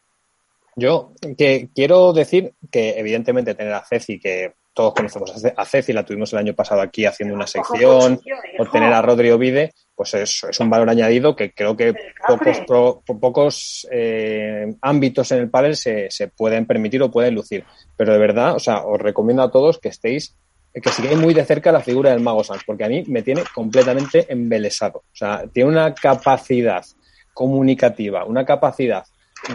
Yo 0.74 1.12
que 1.38 1.70
quiero 1.74 2.12
decir 2.12 2.52
que 2.70 2.98
evidentemente 2.98 3.54
tener 3.54 3.72
a 3.72 3.84
Ceci, 3.84 4.18
que 4.18 4.52
todos 4.74 4.92
conocemos 4.92 5.32
a 5.56 5.64
Ceci, 5.64 5.94
la 5.94 6.04
tuvimos 6.04 6.32
el 6.34 6.40
año 6.40 6.54
pasado 6.54 6.82
aquí 6.82 7.06
haciendo 7.06 7.34
una 7.34 7.46
sección, 7.46 8.20
o 8.58 8.66
tener 8.66 8.92
a 8.92 9.00
Rodri 9.00 9.30
Ovide, 9.30 9.72
pues 9.96 10.14
es, 10.14 10.44
es 10.44 10.60
un 10.60 10.70
valor 10.70 10.90
añadido 10.90 11.34
que 11.34 11.52
creo 11.52 11.76
que 11.76 11.94
pocos, 12.28 13.00
pocos 13.18 13.88
eh, 13.90 14.74
ámbitos 14.82 15.32
en 15.32 15.38
el 15.38 15.50
pádel 15.50 15.74
se, 15.74 16.10
se 16.10 16.28
pueden 16.28 16.66
permitir 16.66 17.02
o 17.02 17.10
pueden 17.10 17.34
lucir. 17.34 17.64
Pero 17.96 18.12
de 18.12 18.18
verdad, 18.18 18.54
o 18.54 18.58
sea, 18.58 18.84
os 18.84 19.00
recomiendo 19.00 19.42
a 19.42 19.50
todos 19.50 19.78
que 19.78 19.88
estéis 19.88 20.36
que 20.80 20.90
sigáis 20.90 21.16
muy 21.16 21.32
de 21.32 21.44
cerca 21.44 21.72
la 21.72 21.80
figura 21.80 22.10
del 22.10 22.20
Mago 22.20 22.44
Sanz, 22.44 22.62
porque 22.66 22.84
a 22.84 22.88
mí 22.88 23.02
me 23.06 23.22
tiene 23.22 23.42
completamente 23.54 24.30
embelesado. 24.30 24.98
O 24.98 25.16
sea, 25.16 25.44
tiene 25.52 25.70
una 25.70 25.94
capacidad 25.94 26.84
comunicativa, 27.32 28.24
una 28.24 28.44
capacidad 28.44 29.04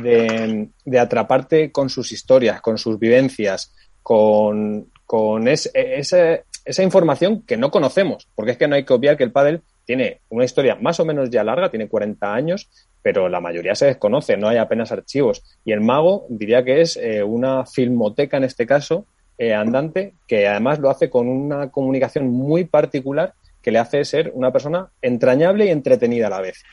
de, 0.02 0.70
de 0.84 1.00
atraparte 1.00 1.72
con 1.72 1.90
sus 1.90 2.12
historias, 2.12 2.62
con 2.62 2.78
sus 2.78 2.98
vivencias, 2.98 3.72
con, 4.02 4.90
con 5.06 5.48
esa 5.48 6.44
información 6.82 7.44
que 7.44 7.58
no 7.58 7.70
conocemos, 7.70 8.28
porque 8.34 8.54
es 8.54 8.58
que 8.58 8.68
no 8.68 8.76
hay 8.76 8.86
que 8.86 8.94
obviar 8.94 9.18
que 9.18 9.24
el 9.24 9.32
pádel 9.32 9.62
tiene 9.92 10.22
una 10.30 10.46
historia 10.46 10.78
más 10.80 11.02
o 11.02 11.06
menos 11.06 11.30
ya 11.30 11.44
larga, 11.44 11.70
tiene 11.70 11.90
40 11.90 12.34
años, 12.34 12.70
pero 13.02 13.28
la 13.28 13.42
mayoría 13.42 13.76
se 13.76 13.88
desconoce, 13.88 14.38
no 14.38 14.48
hay 14.48 14.56
apenas 14.56 14.94
archivos. 14.94 15.44
Y 15.66 15.74
el 15.74 15.82
mago 15.82 16.28
diría 16.30 16.64
que 16.64 16.80
es 16.80 16.96
eh, 16.96 17.22
una 17.24 17.66
filmoteca 17.66 18.38
en 18.38 18.46
este 18.46 18.66
caso, 18.66 19.06
eh, 19.38 19.54
andante, 19.54 20.14
que 20.30 20.48
además 20.48 20.80
lo 20.80 20.90
hace 20.90 21.10
con 21.10 21.28
una 21.28 21.72
comunicación 21.72 22.30
muy 22.30 22.64
particular 22.64 23.34
que 23.62 23.70
le 23.72 23.80
hace 23.80 24.06
ser 24.06 24.32
una 24.34 24.50
persona 24.54 24.88
entrañable 25.02 25.66
y 25.66 25.72
entretenida 25.72 26.28
a 26.28 26.30
la 26.30 26.40
vez 26.40 26.64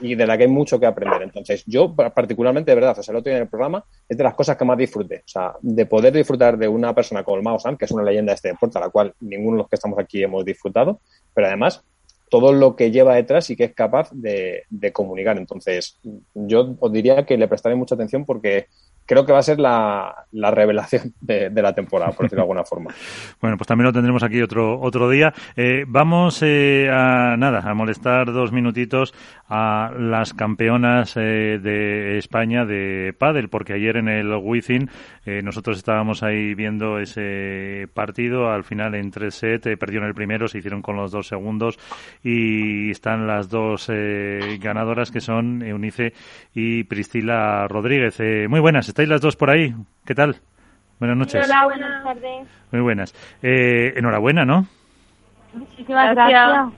y 0.00 0.16
de 0.16 0.26
la 0.26 0.36
que 0.36 0.42
hay 0.42 0.50
mucho 0.50 0.80
que 0.80 0.86
aprender. 0.86 1.22
Entonces, 1.22 1.62
yo 1.66 1.94
particularmente, 1.94 2.72
de 2.72 2.74
verdad, 2.74 2.98
o 2.98 3.02
sea, 3.04 3.16
otro 3.16 3.30
día 3.30 3.36
en 3.36 3.42
el 3.44 3.48
programa, 3.48 3.84
es 4.08 4.18
de 4.18 4.24
las 4.24 4.34
cosas 4.34 4.56
que 4.56 4.64
más 4.64 4.76
disfruté. 4.76 5.18
O 5.18 5.28
sea, 5.28 5.52
de 5.62 5.86
poder 5.86 6.12
disfrutar 6.12 6.58
de 6.58 6.66
una 6.66 6.92
persona 6.92 7.22
como 7.22 7.36
el 7.36 7.44
Mao 7.44 7.60
Sam, 7.60 7.76
que 7.76 7.84
es 7.84 7.92
una 7.92 8.02
leyenda 8.02 8.32
de 8.32 8.34
este 8.34 8.48
deporte, 8.48 8.78
a 8.78 8.80
la 8.80 8.90
cual 8.90 9.14
ninguno 9.20 9.58
de 9.58 9.62
los 9.62 9.68
que 9.68 9.76
estamos 9.76 9.96
aquí 10.00 10.24
hemos 10.24 10.44
disfrutado, 10.44 11.00
pero 11.32 11.46
además 11.46 11.84
todo 12.34 12.52
lo 12.52 12.74
que 12.74 12.90
lleva 12.90 13.14
detrás 13.14 13.48
y 13.50 13.54
que 13.54 13.62
es 13.62 13.74
capaz 13.74 14.10
de, 14.10 14.64
de 14.68 14.92
comunicar. 14.92 15.38
Entonces, 15.38 16.00
yo 16.34 16.74
os 16.80 16.92
diría 16.92 17.24
que 17.24 17.38
le 17.38 17.46
prestaré 17.46 17.76
mucha 17.76 17.94
atención 17.94 18.24
porque 18.24 18.66
creo 19.06 19.26
que 19.26 19.32
va 19.32 19.38
a 19.38 19.42
ser 19.42 19.58
la, 19.58 20.26
la 20.32 20.50
revelación 20.50 21.14
de, 21.20 21.50
de, 21.50 21.62
la 21.62 21.74
temporada, 21.74 22.12
por 22.12 22.24
decirlo 22.24 22.42
de 22.42 22.42
alguna 22.42 22.64
forma. 22.64 22.90
Bueno, 23.40 23.58
pues 23.58 23.68
también 23.68 23.86
lo 23.86 23.92
tendremos 23.92 24.22
aquí 24.22 24.40
otro, 24.40 24.80
otro 24.80 25.10
día. 25.10 25.34
Eh, 25.54 25.84
vamos 25.86 26.42
eh, 26.42 26.88
a 26.90 27.36
nada, 27.36 27.60
a 27.60 27.74
molestar 27.74 28.32
dos 28.32 28.52
minutitos 28.52 29.12
a 29.48 29.90
las 29.98 30.32
campeonas 30.32 31.14
eh, 31.16 31.58
de 31.62 32.16
España 32.16 32.64
de 32.64 33.14
pádel, 33.18 33.50
porque 33.50 33.74
ayer 33.74 33.96
en 33.98 34.08
el 34.08 34.32
Wizzing 34.34 34.88
eh, 35.26 35.42
nosotros 35.42 35.76
estábamos 35.76 36.22
ahí 36.22 36.54
viendo 36.54 36.98
ese 36.98 37.86
partido, 37.92 38.50
al 38.50 38.64
final 38.64 38.94
en 38.94 39.12
3-7 39.12 39.76
perdieron 39.76 40.08
el 40.08 40.14
primero, 40.14 40.48
se 40.48 40.58
hicieron 40.58 40.80
con 40.80 40.96
los 40.96 41.12
dos 41.12 41.28
segundos 41.28 41.78
y 42.22 42.90
están 42.90 43.26
las 43.26 43.50
dos 43.50 43.90
ganadoras 44.60 45.10
que 45.10 45.20
son 45.20 45.62
Eunice 45.62 46.14
y 46.54 46.84
Priscila 46.84 47.66
Rodríguez. 47.68 48.18
muy 48.48 48.60
buenas, 48.60 48.88
¿Estáis 48.94 49.08
las 49.08 49.20
dos 49.20 49.34
por 49.34 49.50
ahí? 49.50 49.74
¿Qué 50.06 50.14
tal? 50.14 50.36
Buenas 51.00 51.18
noches. 51.18 51.44
Hola, 51.44 51.64
buenas 51.64 52.04
tardes. 52.04 52.46
Muy 52.70 52.80
buenas. 52.80 53.12
Eh, 53.42 53.92
enhorabuena, 53.96 54.44
¿no? 54.44 54.68
Muchísimas 55.52 56.14
gracias. 56.14 56.72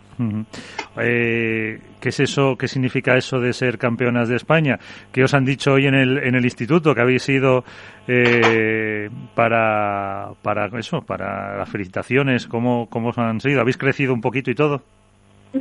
Eh, 0.96 1.78
¿Qué 2.00 2.08
es 2.08 2.20
eso? 2.20 2.56
¿Qué 2.56 2.68
significa 2.68 3.18
eso 3.18 3.38
de 3.38 3.52
ser 3.52 3.76
campeonas 3.76 4.30
de 4.30 4.36
España? 4.36 4.78
¿Qué 5.12 5.24
os 5.24 5.34
han 5.34 5.44
dicho 5.44 5.74
hoy 5.74 5.88
en 5.88 5.94
el, 5.94 6.16
en 6.16 6.34
el 6.34 6.44
instituto? 6.44 6.94
Que 6.94 7.02
habéis 7.02 7.28
ido 7.28 7.64
eh, 8.08 9.10
para, 9.34 10.30
para 10.40 10.68
eso, 10.78 11.02
para 11.02 11.58
las 11.58 11.68
felicitaciones. 11.68 12.46
¿Cómo, 12.46 12.88
¿Cómo 12.88 13.10
os 13.10 13.18
han 13.18 13.42
sido? 13.42 13.60
¿Habéis 13.60 13.76
crecido 13.76 14.14
un 14.14 14.22
poquito 14.22 14.50
y 14.50 14.54
todo? 14.54 14.80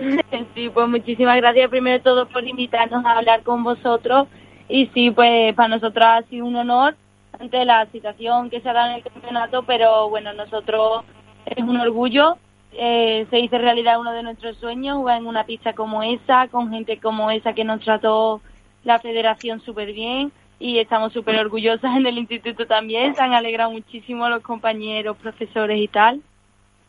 Sí, 0.54 0.70
pues 0.74 0.88
muchísimas 0.88 1.36
gracias 1.36 1.70
primero 1.70 1.98
de 1.98 2.04
todo 2.04 2.30
por 2.30 2.48
invitarnos 2.48 3.06
a 3.06 3.18
hablar 3.18 3.44
con 3.44 3.62
vosotros 3.62 4.30
y 4.68 4.88
sí, 4.88 5.12
pues 5.12 5.54
para 5.56 5.70
nosotros 5.70 6.06
ha 6.06 6.22
sido 6.24 6.46
un 6.46 6.56
honor 6.56 6.96
ante 7.40 7.66
la 7.66 7.86
situación 7.88 8.50
que 8.50 8.62
se 8.62 8.72
dado 8.72 8.90
en 8.90 8.96
el 8.96 9.04
campeonato, 9.04 9.64
pero 9.64 10.10
bueno, 10.10 10.34
nosotros 10.34 11.04
es 11.46 11.64
un 11.64 11.78
orgullo. 11.78 12.38
Eh, 12.72 13.26
se 13.30 13.40
hizo 13.40 13.58
realidad 13.58 14.00
uno 14.00 14.12
de 14.12 14.24
nuestros 14.24 14.58
sueños, 14.58 14.98
jugar 14.98 15.20
en 15.20 15.28
una 15.28 15.46
pista 15.46 15.74
como 15.74 16.04
esa, 16.04 16.48
con 16.50 16.72
gente 16.72 17.00
como 17.00 17.32
esa 17.32 17.54
que 17.54 17.64
nos 17.64 17.82
trató 17.82 18.42
la 18.84 19.00
federación 19.00 19.62
súper 19.62 19.94
bien 19.94 20.32
y 20.60 20.80
estamos 20.80 21.14
súper 21.14 21.38
orgullosas 21.38 21.96
en 21.96 22.06
el 22.06 22.18
instituto 22.18 22.66
también. 22.66 23.16
Se 23.16 23.22
han 23.22 23.34
alegrado 23.34 23.72
muchísimo 23.72 24.28
los 24.30 24.42
compañeros, 24.42 25.18
profesores 25.18 25.80
y 25.80 25.88
tal 25.88 26.22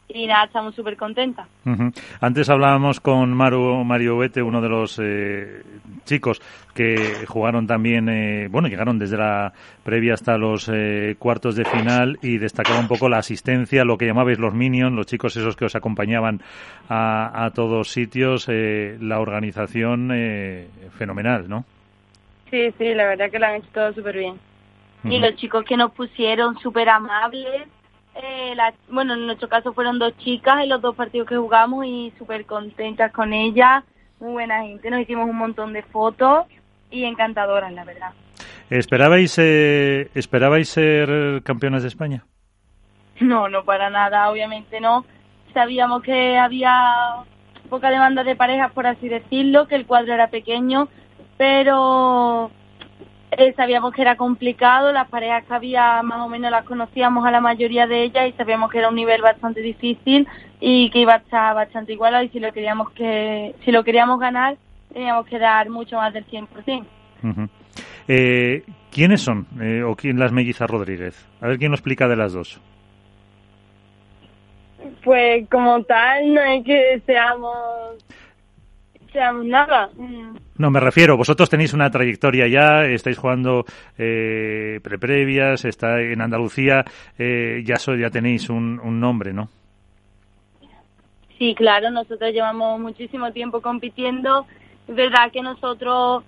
y 0.09 0.27
nada, 0.27 0.45
estamos 0.45 0.75
súper 0.75 0.97
contentas. 0.97 1.47
Antes 2.21 2.49
hablábamos 2.49 3.01
con 3.01 3.33
Maru, 3.33 3.85
Mario 3.85 4.17
Bete, 4.19 4.43
uno 4.43 4.61
de 4.61 4.69
los 4.69 5.01
eh, 5.03 5.63
chicos 6.05 6.41
que 6.75 7.27
jugaron 7.27 7.67
también, 7.67 8.09
eh, 8.09 8.49
bueno, 8.49 8.69
llegaron 8.69 8.99
desde 8.99 9.17
la 9.17 9.53
previa 9.85 10.15
hasta 10.15 10.39
los 10.39 10.71
eh, 10.73 11.17
cuartos 11.19 11.57
de 11.57 11.65
final 11.65 12.19
y 12.23 12.39
destacaba 12.39 12.79
un 12.79 12.89
poco 12.89 13.09
la 13.09 13.19
asistencia, 13.19 13.85
lo 13.85 13.99
que 13.99 14.07
llamabais 14.07 14.39
los 14.39 14.55
minions, 14.55 14.95
los 14.95 15.07
chicos 15.07 15.37
esos 15.37 15.57
que 15.57 15.65
os 15.65 15.75
acompañaban 15.75 16.41
a, 16.89 17.45
a 17.45 17.51
todos 17.51 17.91
sitios, 17.91 18.49
la 18.49 19.19
organización 19.19 20.11
fenomenal, 20.97 21.49
¿no? 21.49 21.65
Sí, 22.51 22.71
sí, 22.79 22.95
la 22.95 23.07
verdad 23.07 23.31
que 23.31 23.39
lo 23.39 23.47
han 23.47 23.57
hecho 23.57 23.69
todo 23.73 23.93
súper 23.93 24.17
bien. 24.17 24.35
Y 25.05 25.19
los 25.19 25.37
chicos 25.37 25.65
que 25.65 25.77
nos 25.77 25.93
pusieron 25.93 26.59
súper 26.59 26.89
amables 26.89 27.69
eh, 28.23 28.55
la, 28.55 28.73
bueno, 28.91 29.15
en 29.15 29.27
nuestro 29.27 29.49
caso 29.49 29.73
fueron 29.73 29.99
dos 29.99 30.17
chicas 30.19 30.63
en 30.63 30.69
los 30.69 30.81
dos 30.81 30.95
partidos 30.95 31.29
que 31.29 31.37
jugamos 31.37 31.85
y 31.87 32.13
súper 32.19 32.47
contentas 32.47 33.13
con 33.13 33.33
ellas, 33.33 33.85
muy 34.21 34.33
buena 34.33 34.63
gente, 34.63 34.91
nos 34.91 35.01
hicimos 35.01 35.29
un 35.29 35.37
montón 35.37 35.73
de 35.73 35.83
fotos 35.83 36.47
y 36.91 37.05
encantadoras, 37.05 37.73
la 37.73 37.85
verdad. 37.85 38.13
¿Esperabais, 38.71 39.37
eh, 39.39 40.11
¿Esperabais 40.15 40.69
ser 40.69 41.43
campeonas 41.43 41.83
de 41.83 41.89
España? 41.89 42.25
No, 43.21 43.49
no 43.49 43.65
para 43.65 43.91
nada, 43.91 44.31
obviamente 44.31 44.81
no. 44.81 45.05
Sabíamos 45.55 46.03
que 46.03 46.37
había 46.37 47.25
poca 47.71 47.91
demanda 47.91 48.25
de 48.25 48.37
parejas, 48.37 48.73
por 48.73 48.87
así 48.87 49.09
decirlo, 49.09 49.67
que 49.67 49.75
el 49.75 49.87
cuadro 49.87 50.15
era 50.15 50.29
pequeño, 50.29 50.89
pero 51.37 52.51
eh, 53.33 53.53
sabíamos 53.55 53.93
que 53.93 54.03
era 54.03 54.17
complicado, 54.17 54.93
las 54.93 55.09
parejas 55.09 55.45
que 55.45 55.55
había 55.55 56.03
más 56.03 56.21
o 56.21 56.29
menos 56.29 56.51
las 56.51 56.65
conocíamos 56.65 57.27
a 57.27 57.31
la 57.31 57.41
mayoría 57.41 57.87
de 57.87 58.05
ellas 58.05 58.29
y 58.29 58.33
sabíamos 58.33 58.71
que 58.71 58.79
era 58.79 58.89
un 58.89 58.95
nivel 58.95 59.21
bastante 59.23 59.61
difícil 59.61 60.27
y 60.61 60.91
que 60.91 61.01
iba 61.01 61.15
a 61.15 61.19
estar 61.19 61.55
bastante 61.55 61.93
igualado 61.93 62.25
y 62.25 62.29
si 62.29 62.41
lo 62.41 62.53
queríamos 62.53 62.91
que 62.93 63.55
si 63.65 63.73
lo 63.73 63.85
queríamos 63.85 64.21
ganar 64.21 64.57
teníamos 64.93 65.27
que 65.27 65.39
dar 65.39 65.69
mucho 65.69 65.97
más 65.97 66.13
del 66.15 66.27
100%. 66.27 66.87
Eh, 68.09 68.63
¿Quiénes 68.91 69.21
son 69.21 69.47
eh, 69.61 69.83
o 69.83 69.95
quién 69.95 70.19
las 70.19 70.33
mellizas 70.33 70.71
Rodríguez? 70.71 71.29
A 71.41 71.49
ver 71.49 71.59
quién 71.59 71.71
lo 71.71 71.75
explica 71.75 72.09
de 72.09 72.17
las 72.17 72.33
dos. 72.33 72.61
Pues 75.03 75.49
como 75.51 75.83
tal, 75.83 76.33
no 76.33 76.41
es 76.43 76.65
que 76.65 77.03
seamos, 77.05 78.05
seamos 79.17 79.47
nada. 79.47 79.89
Mm. 79.97 80.37
No, 80.59 80.71
me 80.71 80.79
refiero, 80.81 81.17
vosotros 81.17 81.49
tenéis 81.49 81.73
una 81.73 81.91
trayectoria 81.91 82.47
ya, 82.49 82.85
estáis 82.85 83.17
jugando 83.17 83.65
eh, 83.97 84.79
pre-previas, 84.83 85.65
está 85.65 86.01
en 86.03 86.21
Andalucía, 86.21 86.85
eh, 87.19 87.63
ya, 87.65 87.77
so- 87.77 87.95
ya 87.97 88.11
tenéis 88.11 88.51
un, 88.51 88.79
un 88.83 89.01
nombre, 89.01 89.33
¿no? 89.33 89.49
Sí, 91.39 91.55
claro, 91.55 91.91
nosotros 91.91 92.33
llevamos 92.33 92.79
muchísimo 92.81 93.33
tiempo 93.33 93.61
compitiendo. 93.61 94.47
Es 94.89 94.95
verdad 94.95 95.31
que 95.33 95.43
nosotros, 95.43 96.25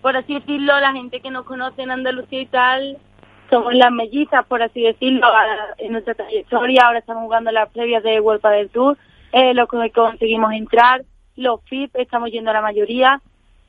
por 0.00 0.16
así 0.16 0.34
decirlo, 0.34 0.78
la 0.80 0.92
gente 0.92 1.20
que 1.20 1.30
nos 1.30 1.44
conoce 1.44 1.82
en 1.82 1.90
Andalucía 1.90 2.40
y 2.42 2.46
tal, 2.46 2.98
somos 3.50 3.74
las 3.74 3.90
mellizas, 3.92 4.44
por 4.46 4.62
así 4.62 4.82
decirlo, 4.82 5.26
en 5.78 5.92
nuestra 5.92 6.14
trayectoria. 6.14 6.82
Ahora 6.86 6.98
estamos 7.00 7.22
jugando 7.24 7.50
las 7.50 7.70
previas 7.70 8.02
de 8.02 8.20
World 8.20 8.42
del 8.42 8.70
Tour, 8.70 8.96
eh, 9.32 9.54
lo 9.54 9.66
que 9.66 9.90
conseguimos 9.90 10.52
entrar, 10.52 11.02
los 11.42 11.62
FIP, 11.64 11.96
estamos 11.96 12.30
yendo 12.30 12.50
a 12.50 12.54
la 12.54 12.62
mayoría. 12.62 13.20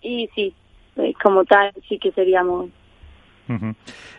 Y 0.02 0.30
sí, 0.36 0.54
pues, 0.96 1.16
como 1.22 1.44
tal, 1.46 1.72
sí 1.88 1.98
que 1.98 2.12
seríamos. 2.12 2.70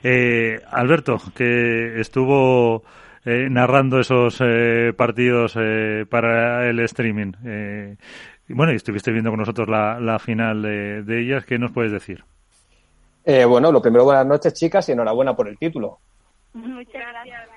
Eh, 0.02 0.60
Alberto, 0.70 1.16
que 1.34 2.00
estuvo 2.00 2.82
eh, 3.24 3.48
narrando 3.50 3.98
esos 4.00 4.40
eh, 4.40 4.92
partidos 4.96 5.56
eh, 5.58 6.04
para 6.08 6.68
el 6.68 6.78
streaming. 6.80 7.32
Eh, 7.44 7.96
y 8.48 8.52
bueno, 8.52 8.72
y 8.72 8.76
estuviste 8.76 9.10
viendo 9.10 9.30
con 9.30 9.40
nosotros 9.40 9.68
la, 9.68 9.98
la 9.98 10.18
final 10.18 10.62
de, 10.62 11.02
de 11.02 11.20
ellas. 11.22 11.44
¿Qué 11.46 11.58
nos 11.58 11.72
puedes 11.72 11.92
decir? 11.92 12.22
Eh, 13.24 13.46
bueno, 13.46 13.72
lo 13.72 13.80
primero, 13.80 14.04
buenas 14.04 14.26
noches, 14.26 14.52
chicas, 14.52 14.86
y 14.88 14.92
enhorabuena 14.92 15.34
por 15.34 15.48
el 15.48 15.56
título. 15.56 15.98
Muchas 16.52 17.02
gracias. 17.10 17.48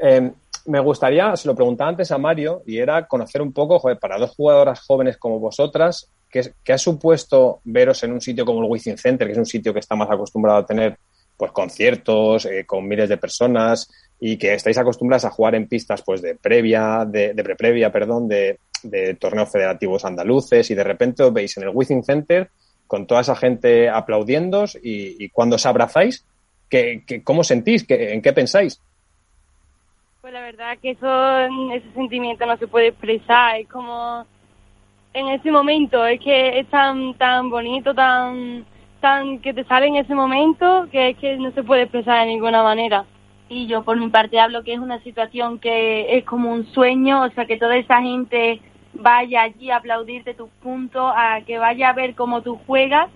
Eh, 0.00 0.30
me 0.68 0.80
gustaría, 0.80 1.34
se 1.36 1.48
lo 1.48 1.54
preguntaba 1.54 1.90
antes 1.90 2.10
a 2.12 2.18
Mario, 2.18 2.62
y 2.66 2.78
era 2.78 3.06
conocer 3.06 3.42
un 3.42 3.52
poco, 3.52 3.78
joder, 3.78 3.98
para 3.98 4.18
dos 4.18 4.34
jugadoras 4.36 4.80
jóvenes 4.80 5.16
como 5.16 5.38
vosotras, 5.38 6.10
¿qué, 6.30 6.52
qué 6.62 6.72
ha 6.72 6.78
supuesto 6.78 7.60
veros 7.64 8.02
en 8.04 8.12
un 8.12 8.20
sitio 8.20 8.44
como 8.44 8.62
el 8.62 8.70
Wizzing 8.70 8.98
Center, 8.98 9.26
que 9.26 9.32
es 9.32 9.38
un 9.38 9.46
sitio 9.46 9.72
que 9.72 9.80
está 9.80 9.96
más 9.96 10.10
acostumbrado 10.10 10.58
a 10.58 10.66
tener 10.66 10.98
pues 11.36 11.52
conciertos 11.52 12.46
eh, 12.46 12.64
con 12.66 12.86
miles 12.86 13.08
de 13.08 13.16
personas 13.16 13.88
y 14.20 14.36
que 14.36 14.54
estáis 14.54 14.76
acostumbradas 14.76 15.24
a 15.24 15.30
jugar 15.30 15.54
en 15.54 15.68
pistas 15.68 16.02
pues 16.02 16.20
de 16.20 16.34
previa, 16.34 17.04
de, 17.06 17.32
de 17.32 17.44
preprevia, 17.44 17.92
perdón, 17.92 18.26
de, 18.26 18.58
de 18.82 19.14
torneos 19.14 19.50
federativos 19.50 20.04
andaluces 20.04 20.70
y 20.70 20.74
de 20.74 20.84
repente 20.84 21.22
os 21.22 21.32
veis 21.32 21.56
en 21.56 21.64
el 21.64 21.70
Wizzing 21.70 22.04
Center 22.04 22.50
con 22.86 23.06
toda 23.06 23.20
esa 23.20 23.36
gente 23.36 23.88
aplaudiéndos 23.88 24.76
y, 24.82 25.28
cuando 25.30 25.56
os 25.56 25.66
abrazáis, 25.66 26.24
¿qué, 26.68 27.04
qué, 27.06 27.22
cómo 27.22 27.44
sentís? 27.44 27.84
¿Qué, 27.84 28.14
¿En 28.14 28.22
qué 28.22 28.32
pensáis? 28.32 28.80
Pues 30.28 30.34
la 30.34 30.44
verdad 30.44 30.76
que 30.82 30.90
eso, 30.90 31.38
ese 31.72 31.90
sentimiento 31.94 32.44
no 32.44 32.58
se 32.58 32.66
puede 32.66 32.88
expresar, 32.88 33.56
es 33.56 33.66
como 33.66 34.26
en 35.14 35.28
ese 35.28 35.50
momento, 35.50 36.04
es 36.04 36.20
que 36.20 36.58
es 36.58 36.66
tan, 36.66 37.14
tan 37.14 37.48
bonito, 37.48 37.94
tan, 37.94 38.66
tan 39.00 39.38
que 39.38 39.54
te 39.54 39.64
sale 39.64 39.86
en 39.86 39.96
ese 39.96 40.14
momento 40.14 40.86
que 40.92 41.08
es 41.08 41.16
que 41.16 41.38
no 41.38 41.50
se 41.52 41.62
puede 41.62 41.84
expresar 41.84 42.20
de 42.20 42.26
ninguna 42.26 42.62
manera. 42.62 43.06
Y 43.48 43.68
yo 43.68 43.84
por 43.84 43.96
mi 43.96 44.10
parte 44.10 44.38
hablo 44.38 44.64
que 44.64 44.74
es 44.74 44.78
una 44.78 45.02
situación 45.02 45.58
que 45.58 46.18
es 46.18 46.26
como 46.26 46.52
un 46.52 46.66
sueño, 46.74 47.22
o 47.22 47.30
sea 47.30 47.46
que 47.46 47.56
toda 47.56 47.78
esa 47.78 48.02
gente 48.02 48.60
vaya 48.92 49.44
allí 49.44 49.70
a 49.70 49.76
aplaudirte 49.76 50.34
tus 50.34 50.50
puntos, 50.62 51.10
a 51.16 51.40
que 51.46 51.56
vaya 51.56 51.88
a 51.88 51.94
ver 51.94 52.14
cómo 52.14 52.42
tú 52.42 52.60
juegas 52.66 53.08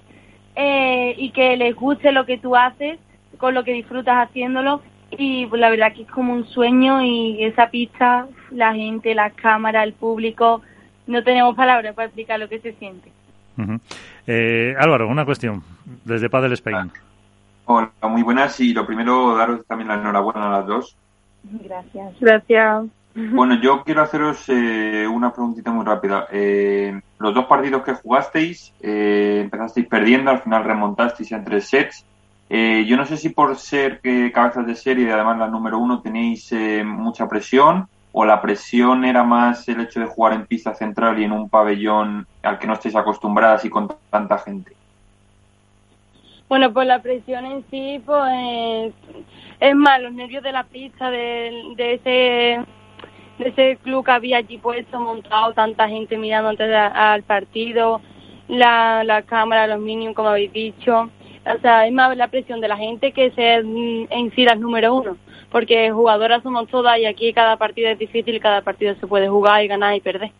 eh, 0.56 1.14
y 1.18 1.28
que 1.32 1.58
les 1.58 1.76
guste 1.76 2.10
lo 2.10 2.24
que 2.24 2.38
tú 2.38 2.56
haces, 2.56 2.98
con 3.36 3.52
lo 3.52 3.64
que 3.64 3.74
disfrutas 3.74 4.16
haciéndolo 4.16 4.80
y 5.18 5.46
pues, 5.46 5.60
la 5.60 5.70
verdad 5.70 5.92
que 5.94 6.02
es 6.02 6.10
como 6.10 6.32
un 6.32 6.46
sueño 6.46 7.02
y 7.02 7.44
esa 7.44 7.70
pista, 7.70 8.26
la 8.50 8.74
gente, 8.74 9.14
las 9.14 9.32
cámaras, 9.34 9.84
el 9.84 9.92
público, 9.92 10.62
no 11.06 11.22
tenemos 11.22 11.54
palabras 11.54 11.94
para 11.94 12.06
explicar 12.06 12.38
lo 12.40 12.48
que 12.48 12.60
se 12.60 12.72
siente. 12.74 13.10
Eh, 14.26 14.74
Álvaro, 14.78 15.08
una 15.08 15.24
cuestión 15.24 15.62
desde 16.04 16.30
Padel 16.30 16.52
Spain. 16.52 16.90
Hola, 17.64 17.92
muy 18.02 18.22
buenas 18.22 18.58
y 18.60 18.72
lo 18.72 18.86
primero 18.86 19.36
daros 19.36 19.64
también 19.66 19.88
la 19.88 19.94
enhorabuena 19.94 20.48
a 20.48 20.58
las 20.58 20.66
dos. 20.66 20.96
Gracias. 21.44 22.14
Gracias. 22.20 22.84
Bueno, 23.14 23.60
yo 23.60 23.82
quiero 23.84 24.02
haceros 24.02 24.48
eh, 24.48 25.06
una 25.06 25.32
preguntita 25.32 25.70
muy 25.70 25.84
rápida. 25.84 26.26
Eh, 26.32 26.98
los 27.18 27.34
dos 27.34 27.44
partidos 27.44 27.82
que 27.82 27.94
jugasteis, 27.94 28.72
eh, 28.80 29.40
empezasteis 29.42 29.86
perdiendo, 29.86 30.30
al 30.30 30.40
final 30.40 30.64
remontasteis 30.64 31.30
en 31.32 31.44
tres 31.44 31.68
sets. 31.68 32.06
Eh, 32.54 32.84
yo 32.86 32.98
no 32.98 33.06
sé 33.06 33.16
si 33.16 33.30
por 33.30 33.56
ser 33.56 33.98
que 34.02 34.30
cabezas 34.30 34.66
de 34.66 34.74
serie 34.74 35.06
y 35.06 35.10
además 35.10 35.38
la 35.38 35.48
número 35.48 35.78
uno 35.78 36.02
tenéis 36.02 36.52
eh, 36.52 36.84
mucha 36.84 37.26
presión 37.26 37.86
o 38.12 38.26
la 38.26 38.42
presión 38.42 39.06
era 39.06 39.24
más 39.24 39.66
el 39.68 39.80
hecho 39.80 40.00
de 40.00 40.06
jugar 40.06 40.34
en 40.34 40.46
pista 40.46 40.74
central 40.74 41.18
y 41.18 41.24
en 41.24 41.32
un 41.32 41.48
pabellón 41.48 42.26
al 42.42 42.58
que 42.58 42.66
no 42.66 42.74
estáis 42.74 42.94
acostumbradas 42.94 43.64
y 43.64 43.70
con 43.70 43.88
tanta 44.10 44.36
gente. 44.38 44.76
Bueno, 46.46 46.70
pues 46.74 46.86
la 46.86 47.00
presión 47.00 47.46
en 47.46 47.64
sí, 47.70 48.02
pues 48.04 48.92
es 49.58 49.74
más, 49.74 50.02
los 50.02 50.12
nervios 50.12 50.42
de 50.42 50.52
la 50.52 50.64
pista, 50.64 51.10
de, 51.10 51.72
de 51.76 51.94
ese 51.94 52.64
de 53.38 53.48
ese 53.48 53.78
club 53.82 54.04
que 54.04 54.10
había 54.10 54.36
allí 54.36 54.58
puesto, 54.58 55.00
montado, 55.00 55.54
tanta 55.54 55.88
gente 55.88 56.18
mirando 56.18 56.50
antes 56.50 56.68
de- 56.68 56.76
al 56.76 57.22
partido, 57.22 58.02
la, 58.48 59.02
la 59.04 59.22
cámara, 59.22 59.66
los 59.66 59.80
minions, 59.80 60.14
como 60.14 60.28
habéis 60.28 60.52
dicho. 60.52 61.08
O 61.44 61.58
sea, 61.60 61.86
es 61.86 61.92
más 61.92 62.16
la 62.16 62.28
presión 62.28 62.60
de 62.60 62.68
la 62.68 62.76
gente 62.76 63.12
que 63.12 63.30
ser 63.32 63.64
mm, 63.64 64.06
en 64.10 64.30
sí 64.34 64.44
las 64.44 64.58
número 64.58 64.94
uno, 64.94 65.16
porque 65.50 65.90
jugadoras 65.90 66.42
somos 66.42 66.68
todas 66.68 66.98
y 66.98 67.06
aquí 67.06 67.32
cada 67.32 67.56
partido 67.56 67.88
es 67.90 67.98
difícil 67.98 68.40
cada 68.40 68.62
partido 68.62 68.94
se 68.94 69.06
puede 69.06 69.28
jugar 69.28 69.64
y 69.64 69.68
ganar 69.68 69.94
y 69.94 70.00
perder. 70.00 70.30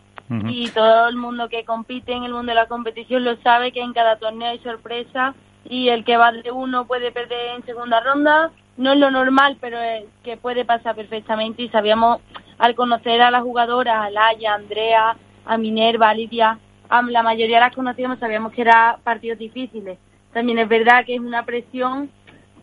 Y 0.49 0.69
todo 0.69 1.09
el 1.09 1.15
mundo 1.15 1.47
que 1.47 1.63
compite 1.63 2.11
en 2.11 2.23
el 2.23 2.31
mundo 2.31 2.51
de 2.51 2.55
la 2.55 2.65
competición 2.65 3.23
lo 3.23 3.35
sabe 3.43 3.71
que 3.71 3.81
en 3.81 3.93
cada 3.93 4.15
torneo 4.15 4.49
hay 4.49 4.57
sorpresa 4.59 5.35
y 5.69 5.89
el 5.89 6.03
que 6.03 6.17
va 6.17 6.31
de 6.31 6.51
uno 6.51 6.85
puede 6.85 7.11
perder 7.11 7.55
en 7.55 7.65
segunda 7.65 7.99
ronda. 7.99 8.49
No 8.75 8.93
es 8.93 8.97
lo 8.97 9.11
normal, 9.11 9.57
pero 9.61 9.79
es 9.79 10.05
que 10.23 10.37
puede 10.37 10.65
pasar 10.65 10.95
perfectamente 10.95 11.61
y 11.61 11.69
sabíamos 11.69 12.19
al 12.57 12.73
conocer 12.73 13.21
a 13.21 13.29
las 13.29 13.43
jugadoras, 13.43 13.95
a 13.95 14.09
Laia, 14.09 14.53
a 14.53 14.55
Andrea, 14.55 15.15
a 15.45 15.57
Minerva, 15.57 16.09
a 16.09 16.13
Lidia, 16.15 16.57
a 16.89 17.01
la 17.03 17.21
mayoría 17.21 17.59
las 17.59 17.75
conocíamos, 17.75 18.17
sabíamos 18.17 18.53
que 18.53 18.61
eran 18.61 19.01
partidos 19.03 19.37
difíciles. 19.37 19.99
También 20.33 20.59
es 20.59 20.67
verdad 20.67 21.05
que 21.05 21.15
es 21.15 21.21
una 21.21 21.43
presión 21.43 22.09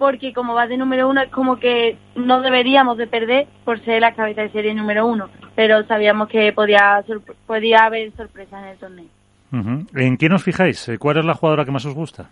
porque 0.00 0.32
como 0.32 0.54
va 0.54 0.66
de 0.66 0.78
número 0.78 1.08
uno 1.10 1.20
es 1.20 1.30
como 1.30 1.58
que 1.58 1.98
no 2.16 2.40
deberíamos 2.40 2.96
de 2.96 3.06
perder 3.06 3.46
por 3.66 3.78
ser 3.84 4.00
la 4.00 4.14
cabeza 4.14 4.40
de 4.40 4.50
serie 4.50 4.74
número 4.74 5.06
uno, 5.06 5.28
pero 5.54 5.84
sabíamos 5.84 6.28
que 6.30 6.54
podía, 6.54 7.04
podía 7.46 7.84
haber 7.84 8.10
sorpresas 8.12 8.62
en 8.62 8.68
el 8.70 8.78
torneo. 8.78 9.86
¿En 9.94 10.16
quién 10.16 10.32
os 10.32 10.42
fijáis? 10.42 10.88
Eh, 10.88 10.96
¿Cuál 10.96 11.18
es 11.18 11.24
la 11.26 11.34
jugadora 11.34 11.66
que 11.66 11.70
más 11.70 11.84
os 11.84 11.94
gusta? 11.94 12.30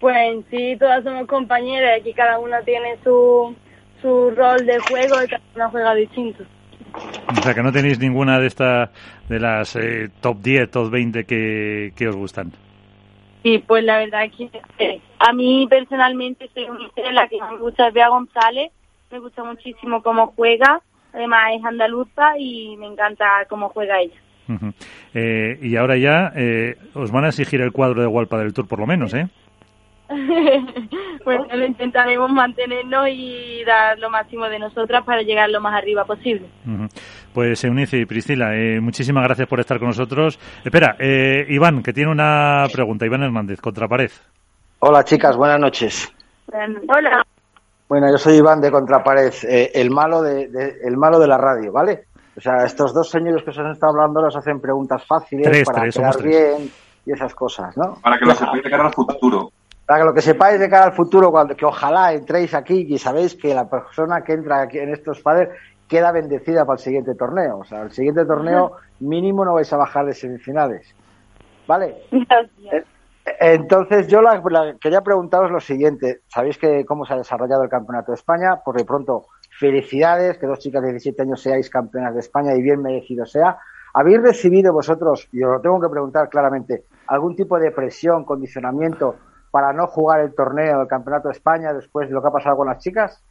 Pues 0.00 0.16
en 0.16 0.44
sí 0.50 0.76
todas 0.78 1.04
somos 1.04 1.28
compañeras, 1.28 2.00
aquí 2.00 2.12
cada 2.12 2.40
una 2.40 2.60
tiene 2.62 2.96
su, 3.04 3.54
su 4.02 4.30
rol 4.30 4.66
de 4.66 4.80
juego 4.80 5.22
y 5.22 5.28
cada 5.28 5.42
una 5.54 5.68
juega 5.68 5.94
distinto. 5.94 6.42
O 7.38 7.40
sea, 7.40 7.54
que 7.54 7.62
no 7.62 7.70
tenéis 7.70 8.00
ninguna 8.00 8.40
de 8.40 8.48
estas, 8.48 8.90
de 9.28 9.38
las 9.38 9.76
eh, 9.76 10.10
top 10.20 10.38
10, 10.42 10.70
top 10.72 10.90
20 10.90 11.24
que, 11.24 11.92
que 11.94 12.08
os 12.08 12.16
gustan. 12.16 12.50
Y 13.42 13.58
pues 13.58 13.84
la 13.84 13.98
verdad 13.98 14.24
es 14.24 14.32
que 14.32 14.50
eh, 14.78 15.00
a 15.18 15.32
mí 15.32 15.66
personalmente 15.68 16.50
soy 16.52 16.64
una 16.68 17.12
la 17.12 17.28
que 17.28 17.38
más 17.38 17.52
me 17.52 17.58
gusta 17.58 17.88
es 17.88 17.94
Bea 17.94 18.08
González, 18.08 18.70
me 19.10 19.18
gusta 19.18 19.42
muchísimo 19.44 20.02
cómo 20.02 20.28
juega, 20.36 20.80
además 21.12 21.52
es 21.54 21.64
andaluza 21.64 22.38
y 22.38 22.76
me 22.76 22.86
encanta 22.86 23.24
cómo 23.48 23.70
juega 23.70 24.00
ella. 24.00 24.20
Eh, 25.14 25.58
y 25.62 25.76
ahora 25.76 25.96
ya 25.96 26.32
eh, 26.34 26.76
os 26.94 27.12
van 27.12 27.24
a 27.24 27.28
exigir 27.28 27.60
el 27.60 27.72
cuadro 27.72 28.00
de 28.00 28.08
Walpa 28.08 28.38
del 28.38 28.52
Tour, 28.52 28.66
por 28.66 28.80
lo 28.80 28.86
menos, 28.86 29.14
¿eh? 29.14 29.28
pues 31.24 31.40
lo 31.52 31.66
intentaremos 31.66 32.30
mantenernos 32.30 33.08
y 33.10 33.62
dar 33.64 33.98
lo 33.98 34.10
máximo 34.10 34.46
de 34.48 34.58
nosotras 34.58 35.04
para 35.04 35.22
llegar 35.22 35.48
lo 35.50 35.60
más 35.60 35.74
arriba 35.74 36.04
posible. 36.04 36.46
Ujú. 36.66 36.86
Pues 37.32 37.62
Eunice 37.64 37.98
y 37.98 38.06
Priscila, 38.06 38.56
eh, 38.56 38.80
muchísimas 38.80 39.22
gracias 39.24 39.46
por 39.48 39.60
estar 39.60 39.78
con 39.78 39.88
nosotros. 39.88 40.38
Espera, 40.64 40.96
eh, 40.98 41.46
Iván, 41.48 41.82
que 41.82 41.92
tiene 41.92 42.10
una 42.10 42.66
pregunta. 42.72 43.06
Iván 43.06 43.22
Hernández, 43.22 43.60
Contrapared. 43.60 44.10
Hola 44.80 45.04
chicas, 45.04 45.36
buenas 45.36 45.60
noches. 45.60 46.12
Hola. 46.88 47.24
Bueno, 47.88 48.10
yo 48.10 48.18
soy 48.18 48.36
Iván 48.36 48.60
de 48.60 48.70
Contrapared, 48.70 49.32
eh, 49.48 49.70
el 49.74 49.90
malo 49.90 50.22
de, 50.22 50.48
de- 50.48 50.76
el 50.84 50.96
malo 50.96 51.18
de 51.18 51.26
la 51.28 51.38
radio, 51.38 51.72
¿vale? 51.72 52.04
O 52.36 52.40
sea, 52.40 52.64
estos 52.64 52.94
dos 52.94 53.10
señores 53.10 53.42
que 53.42 53.50
os 53.50 53.58
han 53.58 53.72
estado 53.72 53.92
hablando 53.92 54.22
nos 54.22 54.34
hacen 54.36 54.60
preguntas 54.60 55.04
fáciles 55.04 55.46
Tres, 55.46 55.64
para 55.66 55.82
tres, 55.82 55.96
quedar 55.96 56.22
bien 56.22 56.70
y 57.04 57.12
esas 57.12 57.34
cosas, 57.34 57.76
¿no? 57.76 57.96
Para 58.02 58.18
que 58.18 58.26
sepáis 58.34 58.62
de 58.62 58.70
cara 58.70 58.86
al 58.86 58.92
futuro. 58.94 59.50
Para 59.90 60.02
que 60.02 60.06
lo 60.06 60.14
que 60.14 60.22
sepáis 60.22 60.60
de 60.60 60.70
cara 60.70 60.84
al 60.84 60.92
futuro, 60.92 61.32
cuando, 61.32 61.56
que 61.56 61.64
ojalá 61.64 62.12
entréis 62.12 62.54
aquí 62.54 62.86
y 62.88 62.96
sabéis 62.96 63.34
que 63.34 63.52
la 63.52 63.68
persona 63.68 64.22
que 64.22 64.34
entra 64.34 64.62
aquí 64.62 64.78
en 64.78 64.90
estos 64.90 65.20
padres 65.20 65.48
queda 65.88 66.12
bendecida 66.12 66.64
para 66.64 66.76
el 66.76 66.78
siguiente 66.78 67.16
torneo. 67.16 67.58
O 67.58 67.64
sea, 67.64 67.82
el 67.82 67.90
siguiente 67.90 68.24
torneo 68.24 68.76
mínimo 69.00 69.44
no 69.44 69.54
vais 69.54 69.72
a 69.72 69.76
bajar 69.76 70.06
de 70.06 70.14
semifinales. 70.14 70.94
¿Vale? 71.66 72.04
Eh, 72.12 72.84
Entonces, 73.40 74.06
yo 74.06 74.22
la, 74.22 74.40
quería 74.80 75.00
preguntaros 75.00 75.50
lo 75.50 75.58
siguiente. 75.58 76.20
¿Sabéis 76.28 76.56
que 76.56 76.84
cómo 76.84 77.04
se 77.04 77.14
ha 77.14 77.16
desarrollado 77.16 77.64
el 77.64 77.68
Campeonato 77.68 78.12
de 78.12 78.16
España? 78.16 78.60
Por 78.64 78.76
de 78.76 78.84
pronto, 78.84 79.26
felicidades, 79.58 80.38
que 80.38 80.46
dos 80.46 80.60
chicas 80.60 80.82
de 80.82 80.90
17 80.90 81.22
años 81.22 81.42
seáis 81.42 81.68
campeonas 81.68 82.14
de 82.14 82.20
España 82.20 82.54
y 82.54 82.62
bien 82.62 82.80
merecido 82.80 83.26
sea. 83.26 83.58
¿Habéis 83.94 84.22
recibido 84.22 84.72
vosotros, 84.72 85.28
y 85.32 85.42
os 85.42 85.50
lo 85.50 85.60
tengo 85.60 85.80
que 85.80 85.88
preguntar 85.88 86.28
claramente, 86.28 86.84
algún 87.08 87.34
tipo 87.34 87.58
de 87.58 87.72
presión, 87.72 88.24
condicionamiento 88.24 89.16
para 89.50 89.72
no 89.72 89.86
jugar 89.86 90.20
el 90.20 90.34
torneo 90.34 90.78
del 90.78 90.88
Campeonato 90.88 91.28
de 91.28 91.32
España 91.32 91.72
después 91.72 92.08
de 92.08 92.14
lo 92.14 92.22
que 92.22 92.28
ha 92.28 92.32
pasado 92.32 92.56
con 92.56 92.68
las 92.68 92.82
chicas? 92.82 93.22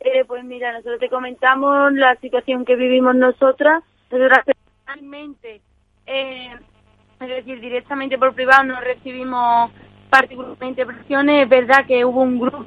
Eh, 0.00 0.24
pues 0.26 0.44
mira, 0.44 0.72
nosotros 0.72 0.98
te 0.98 1.10
comentamos 1.10 1.92
la 1.92 2.16
situación 2.16 2.64
que 2.64 2.76
vivimos 2.76 3.14
nosotras. 3.14 3.82
Nosotras 4.10 4.44
personalmente, 4.44 5.60
eh, 6.06 6.54
es 7.20 7.28
decir, 7.28 7.60
directamente 7.60 8.18
por 8.18 8.34
privado 8.34 8.64
no 8.64 8.80
recibimos 8.80 9.70
particularmente 10.08 10.86
presiones. 10.86 11.44
Es 11.44 11.48
verdad 11.48 11.86
que 11.86 12.04
hubo 12.04 12.22
un 12.22 12.40
grupo 12.40 12.64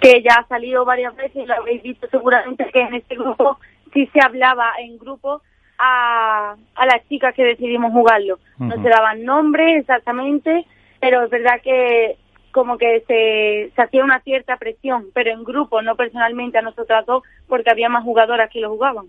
que 0.00 0.22
ya 0.22 0.40
ha 0.40 0.46
salido 0.48 0.84
varias 0.84 1.14
veces, 1.16 1.46
lo 1.46 1.54
habéis 1.54 1.82
visto 1.82 2.06
seguramente 2.10 2.68
que 2.72 2.80
en 2.80 2.94
este 2.94 3.14
grupo 3.14 3.58
sí 3.92 4.06
se 4.12 4.20
hablaba 4.22 4.72
en 4.78 4.98
grupo 4.98 5.40
a, 5.78 6.56
a 6.74 6.86
las 6.86 7.08
chicas 7.08 7.34
que 7.34 7.44
decidimos 7.44 7.92
jugarlo. 7.92 8.38
No 8.58 8.74
se 8.82 8.88
daban 8.88 9.24
nombres 9.24 9.80
exactamente, 9.80 10.66
pero 11.04 11.22
es 11.22 11.30
verdad 11.30 11.60
que 11.62 12.16
como 12.50 12.78
que 12.78 13.00
se, 13.06 13.74
se 13.74 13.82
hacía 13.82 14.02
una 14.02 14.20
cierta 14.20 14.56
presión, 14.56 15.08
pero 15.12 15.32
en 15.32 15.44
grupo, 15.44 15.82
no 15.82 15.96
personalmente 15.96 16.56
a 16.56 16.62
nosotros 16.62 17.04
dos, 17.06 17.22
porque 17.46 17.70
había 17.70 17.90
más 17.90 18.04
jugadoras 18.04 18.48
que 18.50 18.60
lo 18.60 18.70
jugaban. 18.70 19.06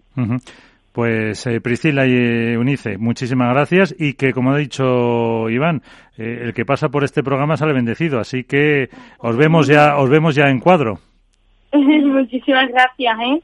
Pues 0.91 1.47
eh, 1.47 1.61
Priscila 1.61 2.05
y 2.05 2.13
eh, 2.13 2.57
Unice, 2.57 2.97
muchísimas 2.97 3.53
gracias 3.53 3.95
y 3.97 4.15
que, 4.15 4.33
como 4.33 4.51
ha 4.51 4.57
dicho 4.57 5.49
Iván, 5.49 5.83
eh, 6.17 6.39
el 6.41 6.53
que 6.53 6.65
pasa 6.65 6.89
por 6.89 7.05
este 7.05 7.23
programa 7.23 7.55
sale 7.55 7.71
bendecido, 7.71 8.19
así 8.19 8.43
que 8.43 8.89
os 9.19 9.37
vemos 9.37 9.67
ya, 9.67 9.95
os 9.97 10.09
vemos 10.09 10.35
ya 10.35 10.49
en 10.49 10.59
cuadro. 10.59 10.95
muchísimas 11.71 12.67
gracias, 12.67 13.17
¿eh? 13.21 13.41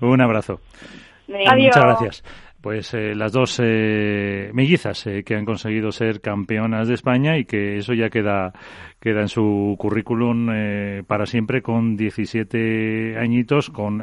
Un 0.00 0.22
abrazo. 0.22 0.60
Adiós. 1.28 1.76
Muchas 1.76 1.84
gracias 1.84 2.24
pues 2.60 2.92
eh, 2.94 3.14
las 3.14 3.32
dos 3.32 3.58
eh, 3.62 4.50
mellizas 4.52 5.06
eh, 5.06 5.22
que 5.24 5.34
han 5.34 5.44
conseguido 5.44 5.92
ser 5.92 6.20
campeonas 6.20 6.88
de 6.88 6.94
España 6.94 7.38
y 7.38 7.44
que 7.44 7.78
eso 7.78 7.94
ya 7.94 8.10
queda 8.10 8.52
queda 9.00 9.22
en 9.22 9.28
su 9.28 9.76
currículum 9.78 10.50
eh, 10.52 11.02
para 11.06 11.24
siempre 11.24 11.62
con 11.62 11.96
17 11.96 13.16
añitos 13.18 13.70
con 13.70 14.02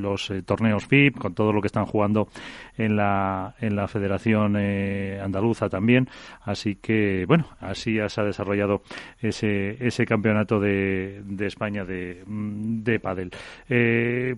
los 0.00 0.32
torneos 0.44 0.86
FIP 0.86 1.18
con 1.18 1.34
todo 1.34 1.52
lo 1.52 1.60
que 1.60 1.66
están 1.66 1.86
jugando 1.86 2.28
en 2.76 2.94
la 2.94 3.56
en 3.60 3.74
la 3.74 3.88
Federación 3.88 4.56
Andaluza 4.56 5.68
también. 5.68 6.08
Así 6.42 6.76
que 6.76 7.24
bueno 7.26 7.46
así 7.58 7.94
ya 7.94 8.08
se 8.08 8.20
ha 8.20 8.24
desarrollado 8.24 8.82
ese 9.18 9.84
ese 9.84 10.06
campeonato 10.06 10.60
de, 10.60 11.20
de 11.24 11.46
España 11.46 11.84
de 11.84 12.22
de 12.24 13.00
pádel. 13.00 13.32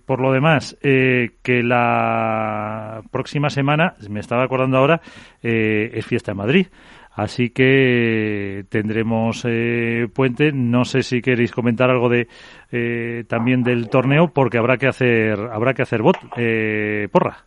Por 0.06 0.20
lo 0.20 0.32
demás 0.32 0.78
que 0.80 1.62
la 1.62 3.02
próxima 3.10 3.49
semana, 3.50 3.94
me 4.08 4.20
estaba 4.20 4.44
acordando 4.44 4.78
ahora, 4.78 5.00
eh, 5.42 5.90
es 5.94 6.06
fiesta 6.06 6.32
en 6.32 6.38
Madrid. 6.38 6.66
Así 7.12 7.50
que 7.50 8.64
tendremos 8.68 9.44
eh, 9.46 10.06
puente. 10.14 10.52
No 10.52 10.84
sé 10.84 11.02
si 11.02 11.20
queréis 11.20 11.52
comentar 11.52 11.90
algo 11.90 12.08
de 12.08 12.28
eh, 12.70 13.24
también 13.28 13.62
del 13.62 13.90
torneo, 13.90 14.28
porque 14.32 14.58
habrá 14.58 14.76
que 14.76 14.86
hacer 14.86 15.38
habrá 15.52 15.74
que 15.74 15.82
hacer 15.82 16.02
bot 16.02 16.16
porra. 17.10 17.44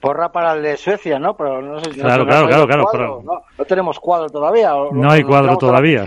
Porra 0.00 0.32
para 0.32 0.54
el 0.54 0.62
de 0.62 0.76
Suecia, 0.76 1.18
¿no? 1.18 1.36
Pero 1.36 1.62
no 1.62 1.78
sé 1.80 1.92
si 1.92 2.00
claro, 2.00 2.26
claro, 2.26 2.46
claro, 2.46 2.66
claro, 2.66 3.22
no, 3.22 3.64
tenemos 3.64 4.00
cuadro 4.00 4.28
todavía. 4.28 4.72
no 4.92 5.10
hay 5.10 5.22
cuadro 5.22 5.56
todavía. 5.56 6.04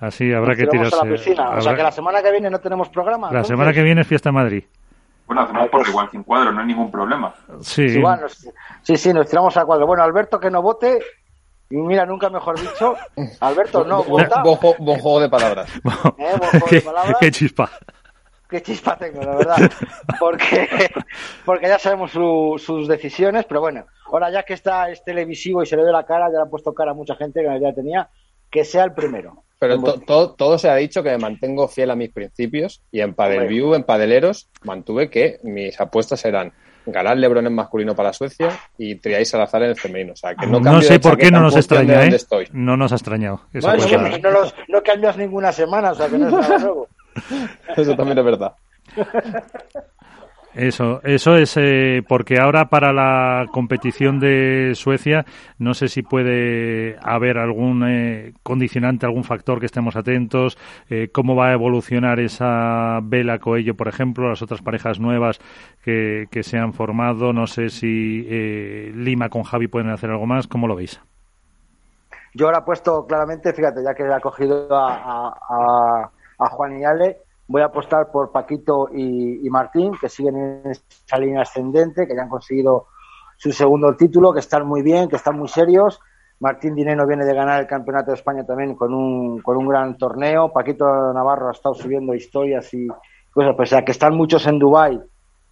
Así 0.00 0.32
habrá 0.32 0.54
que 0.54 0.66
tirarse. 0.66 0.96
A 0.96 1.04
la 1.04 1.10
piscina. 1.10 1.50
O 1.50 1.60
sea 1.60 1.74
que 1.74 1.82
la 1.82 1.90
semana 1.90 2.22
que 2.22 2.30
viene 2.30 2.50
no 2.50 2.60
tenemos 2.60 2.88
programa. 2.88 3.32
La 3.32 3.42
semana 3.42 3.72
que 3.72 3.82
viene 3.82 4.02
es 4.02 4.06
fiesta 4.06 4.28
en 4.28 4.34
Madrid. 4.34 4.64
Bueno, 5.28 5.42
hacemos 5.42 5.68
por 5.68 5.86
igual 5.86 6.10
sin 6.10 6.22
cuadro, 6.22 6.52
no 6.52 6.60
hay 6.60 6.66
ningún 6.66 6.90
problema. 6.90 7.34
Sí. 7.60 8.02
Sí, 8.82 8.96
sí, 8.96 9.12
nos 9.12 9.28
tiramos 9.28 9.54
al 9.58 9.66
cuadro. 9.66 9.86
Bueno, 9.86 10.02
Alberto 10.02 10.40
que 10.40 10.50
no 10.50 10.62
vote, 10.62 11.00
y 11.68 11.76
mira, 11.76 12.06
nunca 12.06 12.30
mejor 12.30 12.58
dicho, 12.58 12.96
Alberto 13.40 13.84
no 13.84 14.02
vota. 14.04 14.42
Buen, 14.42 15.00
juego 15.00 15.20
de 15.20 15.28
palabras. 15.28 15.70
¿Eh? 16.16 16.34
Buen 16.38 16.50
juego 16.50 16.66
de 16.70 16.80
palabras. 16.80 17.16
Qué 17.20 17.30
chispa. 17.30 17.70
Qué 18.48 18.62
chispa 18.62 18.96
tengo, 18.96 19.20
la 19.22 19.36
verdad. 19.36 19.70
Porque, 20.18 20.90
porque 21.44 21.68
ya 21.68 21.78
sabemos 21.78 22.10
sus 22.10 22.88
decisiones, 22.88 23.44
pero 23.44 23.60
bueno, 23.60 23.84
ahora 24.06 24.30
ya 24.30 24.42
que 24.44 24.54
está 24.54 24.88
es 24.88 25.04
televisivo 25.04 25.62
y 25.62 25.66
se 25.66 25.76
le 25.76 25.84
ve 25.84 25.92
la 25.92 26.06
cara, 26.06 26.30
ya 26.30 26.38
le 26.38 26.44
ha 26.44 26.50
puesto 26.50 26.72
cara 26.72 26.92
a 26.92 26.94
mucha 26.94 27.14
gente 27.16 27.42
que 27.42 27.60
ya 27.60 27.74
tenía, 27.74 28.08
que 28.50 28.64
sea 28.64 28.84
el 28.84 28.92
primero. 28.92 29.44
Pero 29.58 29.80
todo 30.06 30.58
se 30.58 30.70
ha 30.70 30.76
dicho 30.76 31.02
que 31.02 31.10
me 31.10 31.18
mantengo 31.18 31.66
fiel 31.66 31.90
a 31.90 31.96
mis 31.96 32.10
principios 32.10 32.80
y 32.92 33.00
en 33.00 33.14
Padelview, 33.14 33.74
en 33.74 33.82
Padeleros, 33.82 34.48
mantuve 34.62 35.10
que 35.10 35.40
mis 35.42 35.80
apuestas 35.80 36.24
eran 36.24 36.52
ganar 36.86 37.16
Lebron 37.16 37.46
en 37.46 37.54
masculino 37.54 37.94
para 37.94 38.12
Suecia 38.12 38.50
y 38.78 38.94
Triay 38.96 39.24
Salazar 39.24 39.62
en 39.64 39.70
el 39.70 39.76
femenino. 39.76 40.12
O 40.12 40.16
sea, 40.16 40.34
que 40.34 40.46
no, 40.46 40.60
no 40.60 40.80
sé 40.80 41.00
por 41.00 41.18
qué 41.18 41.30
no 41.30 41.40
nos 41.40 41.56
extraña, 41.56 42.04
¿eh? 42.04 42.16
No 42.52 42.76
nos 42.76 42.92
ha 42.92 42.96
extrañado. 42.96 43.42
no, 43.52 44.52
no, 44.68 44.82
cambias 44.82 45.16
ninguna 45.16 45.52
semana, 45.52 45.90
o 45.90 45.94
sea, 45.94 46.08
que 46.08 46.18
no 46.18 46.28
es 46.28 46.32
nada 46.32 46.58
nuevo. 46.60 46.88
Eso 47.76 47.96
también 47.96 48.18
es 48.18 48.24
verdad. 48.24 48.52
Eso, 50.58 51.00
eso 51.04 51.36
es 51.36 51.56
eh, 51.56 52.02
porque 52.08 52.40
ahora 52.40 52.68
para 52.68 52.92
la 52.92 53.46
competición 53.52 54.18
de 54.18 54.72
Suecia 54.74 55.24
no 55.56 55.72
sé 55.72 55.86
si 55.86 56.02
puede 56.02 56.96
haber 57.00 57.38
algún 57.38 57.88
eh, 57.88 58.32
condicionante, 58.42 59.06
algún 59.06 59.22
factor 59.22 59.60
que 59.60 59.66
estemos 59.66 59.94
atentos, 59.94 60.58
eh, 60.90 61.10
cómo 61.12 61.36
va 61.36 61.50
a 61.50 61.52
evolucionar 61.52 62.18
esa 62.18 62.98
Vela 63.04 63.38
Coello, 63.38 63.76
por 63.76 63.86
ejemplo, 63.86 64.28
las 64.28 64.42
otras 64.42 64.60
parejas 64.60 64.98
nuevas 64.98 65.38
que, 65.84 66.26
que 66.28 66.42
se 66.42 66.58
han 66.58 66.72
formado, 66.72 67.32
no 67.32 67.46
sé 67.46 67.68
si 67.68 68.24
Lima 68.96 69.28
con 69.28 69.44
Javi 69.44 69.68
pueden 69.68 69.90
hacer 69.90 70.10
algo 70.10 70.26
más, 70.26 70.48
¿cómo 70.48 70.66
lo 70.66 70.74
veis? 70.74 71.00
Yo 72.34 72.46
ahora 72.46 72.58
he 72.58 72.62
puesto 72.62 73.06
claramente, 73.06 73.52
fíjate, 73.52 73.84
ya 73.84 73.94
que 73.94 74.02
ha 74.02 74.18
cogido 74.18 74.76
a, 74.76 75.28
a, 75.28 76.10
a 76.36 76.48
Juan 76.50 76.80
y 76.80 76.84
Ale, 76.84 77.18
voy 77.48 77.62
a 77.62 77.66
apostar 77.66 78.10
por 78.12 78.30
Paquito 78.30 78.88
y, 78.94 79.48
Martín, 79.50 79.92
que 79.98 80.08
siguen 80.08 80.36
en 80.36 80.70
esa 80.70 81.18
línea 81.18 81.42
ascendente, 81.42 82.06
que 82.06 82.14
ya 82.14 82.22
han 82.22 82.28
conseguido 82.28 82.86
su 83.36 83.50
segundo 83.52 83.96
título, 83.96 84.32
que 84.32 84.40
están 84.40 84.66
muy 84.66 84.82
bien, 84.82 85.08
que 85.08 85.16
están 85.16 85.38
muy 85.38 85.48
serios. 85.48 85.98
Martín 86.40 86.74
Dineno 86.74 87.06
viene 87.06 87.24
de 87.24 87.34
ganar 87.34 87.60
el 87.60 87.66
Campeonato 87.66 88.10
de 88.10 88.16
España 88.16 88.44
también 88.44 88.74
con 88.74 88.92
un, 88.92 89.40
con 89.40 89.56
un 89.56 89.66
gran 89.66 89.96
torneo. 89.96 90.52
Paquito 90.52 90.84
Navarro 91.12 91.48
ha 91.48 91.52
estado 91.52 91.74
subiendo 91.74 92.14
historias 92.14 92.72
y 92.74 92.86
cosas, 93.32 93.54
pues, 93.56 93.74
que 93.84 93.92
están 93.92 94.14
muchos 94.14 94.46
en 94.46 94.58
Dubái 94.58 95.00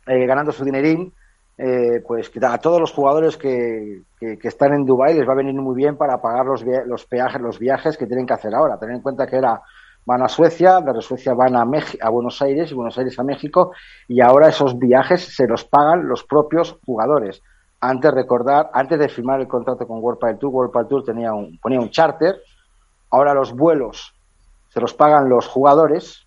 eh, 0.07 0.27
ganando 0.27 0.53
su 0.53 0.65
dinerín. 0.65 1.13
Eh, 1.59 2.03
pues 2.07 2.31
a 2.43 2.59
todos 2.59 2.79
los 2.79 2.93
jugadores 2.93 3.39
que, 3.39 4.03
que, 4.21 4.37
están 4.43 4.75
en 4.75 4.85
Dubái 4.85 5.15
les 5.15 5.27
va 5.27 5.33
a 5.33 5.37
venir 5.37 5.55
muy 5.55 5.75
bien 5.75 5.97
para 5.97 6.21
pagar 6.21 6.45
los, 6.45 6.63
los 6.87 7.07
peajes, 7.07 7.41
los 7.41 7.59
viajes 7.59 7.97
que 7.97 8.07
tienen 8.07 8.27
que 8.27 8.35
hacer 8.35 8.55
ahora. 8.55 8.79
Tener 8.79 8.97
en 8.97 9.01
cuenta 9.01 9.27
que 9.27 9.37
era 9.37 9.63
van 10.07 10.23
a 10.23 10.29
Suecia, 10.29 10.81
de 10.81 11.03
Suecia 11.03 11.35
van 11.35 11.57
a, 11.57 11.67
a 12.01 12.09
Buenos 12.09 12.41
Aires 12.41 12.71
y 12.71 12.75
Buenos 12.75 12.97
Aires 12.97 13.19
a 13.19 13.25
México 13.25 13.73
y 14.09 14.21
ahora 14.21 14.49
esos 14.49 14.79
viajes 14.79 15.35
se 15.35 15.47
los 15.47 15.65
pagan 15.65 16.09
los 16.09 16.25
propios 16.25 16.79
jugadores. 16.87 17.43
Antes 17.81 18.15
recordar, 18.15 18.71
antes 18.73 18.99
de 18.99 19.09
firmar 19.09 19.41
el 19.41 19.49
contrato 19.49 19.87
con 19.87 20.03
World 20.03 20.39
Tour, 20.39 20.55
World 20.55 20.89
Tour 20.89 21.05
tenía 21.05 21.35
un, 21.35 21.59
ponía 21.59 21.81
un 21.81 21.91
charter, 21.91 22.37
ahora 23.11 23.35
los 23.35 23.53
vuelos 23.53 24.15
se 24.69 24.81
los 24.81 24.95
pagan 24.95 25.29
los 25.29 25.49
jugadores 25.49 26.27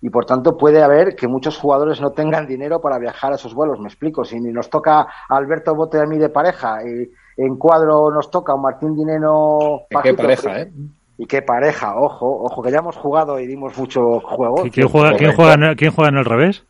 y 0.00 0.08
por 0.08 0.24
tanto 0.24 0.56
puede 0.56 0.82
haber 0.82 1.14
que 1.14 1.28
muchos 1.28 1.58
jugadores 1.58 2.00
no 2.00 2.12
tengan 2.12 2.46
dinero 2.46 2.80
para 2.80 2.98
viajar 2.98 3.32
a 3.32 3.34
esos 3.34 3.54
vuelos. 3.54 3.78
Me 3.80 3.88
explico, 3.88 4.24
si 4.24 4.40
nos 4.40 4.70
toca 4.70 5.00
a 5.00 5.08
Alberto 5.28 5.74
Bote 5.74 6.00
a 6.00 6.06
mí 6.06 6.16
de 6.16 6.28
pareja 6.30 6.78
y 6.84 7.10
en 7.36 7.56
cuadro 7.56 8.10
nos 8.10 8.30
toca 8.30 8.54
a 8.54 8.56
Martín 8.56 8.96
Dinero... 8.96 9.82
¿Qué 10.02 10.14
pareja, 10.14 10.62
eh? 10.62 10.72
Y 11.18 11.26
qué 11.26 11.42
pareja, 11.42 11.96
ojo, 11.96 12.44
ojo, 12.44 12.62
que 12.62 12.70
ya 12.70 12.78
hemos 12.78 12.96
jugado 12.96 13.40
y 13.40 13.46
dimos 13.48 13.76
mucho 13.76 14.20
juego. 14.20 14.62
¿Quién 14.72 14.88
juega, 14.88 15.16
¿quién 15.16 15.32
juega, 15.34 15.54
en 15.54 15.62
el, 15.64 15.76
¿quién 15.76 15.90
juega 15.90 16.10
en 16.10 16.16
el 16.16 16.24
revés? 16.24 16.64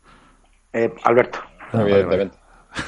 Eh, 0.73 0.91
Alberto. 1.03 1.37
Ah, 1.71 1.81
evidentemente. 1.81 2.37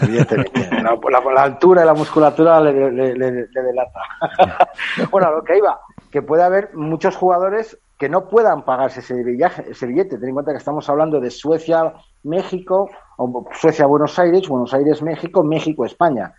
Evidentemente. 0.01 0.69
La, 0.81 1.43
altura 1.43 1.83
y 1.83 1.85
la 1.85 1.93
musculatura 1.93 2.59
le, 2.61 2.73
delata. 2.73 3.99
bueno, 5.11 5.27
a 5.27 5.31
lo 5.31 5.43
que 5.43 5.57
iba, 5.57 5.79
que 6.11 6.23
puede 6.23 6.43
haber 6.43 6.71
muchos 6.73 7.15
jugadores 7.15 7.77
que 7.99 8.09
no 8.09 8.27
puedan 8.27 8.65
pagarse 8.65 9.01
ese, 9.01 9.23
viaje, 9.23 9.63
ese 9.69 9.85
billete. 9.85 10.17
Ten 10.17 10.29
en 10.29 10.33
cuenta 10.33 10.51
que 10.51 10.57
estamos 10.57 10.89
hablando 10.89 11.19
de 11.19 11.29
Suecia, 11.29 11.93
México, 12.23 12.89
o 13.17 13.47
Suecia, 13.53 13.85
Buenos 13.85 14.17
Aires, 14.17 14.47
Buenos 14.47 14.73
Aires, 14.73 15.03
México, 15.03 15.43
México, 15.43 15.85
España. 15.85 16.33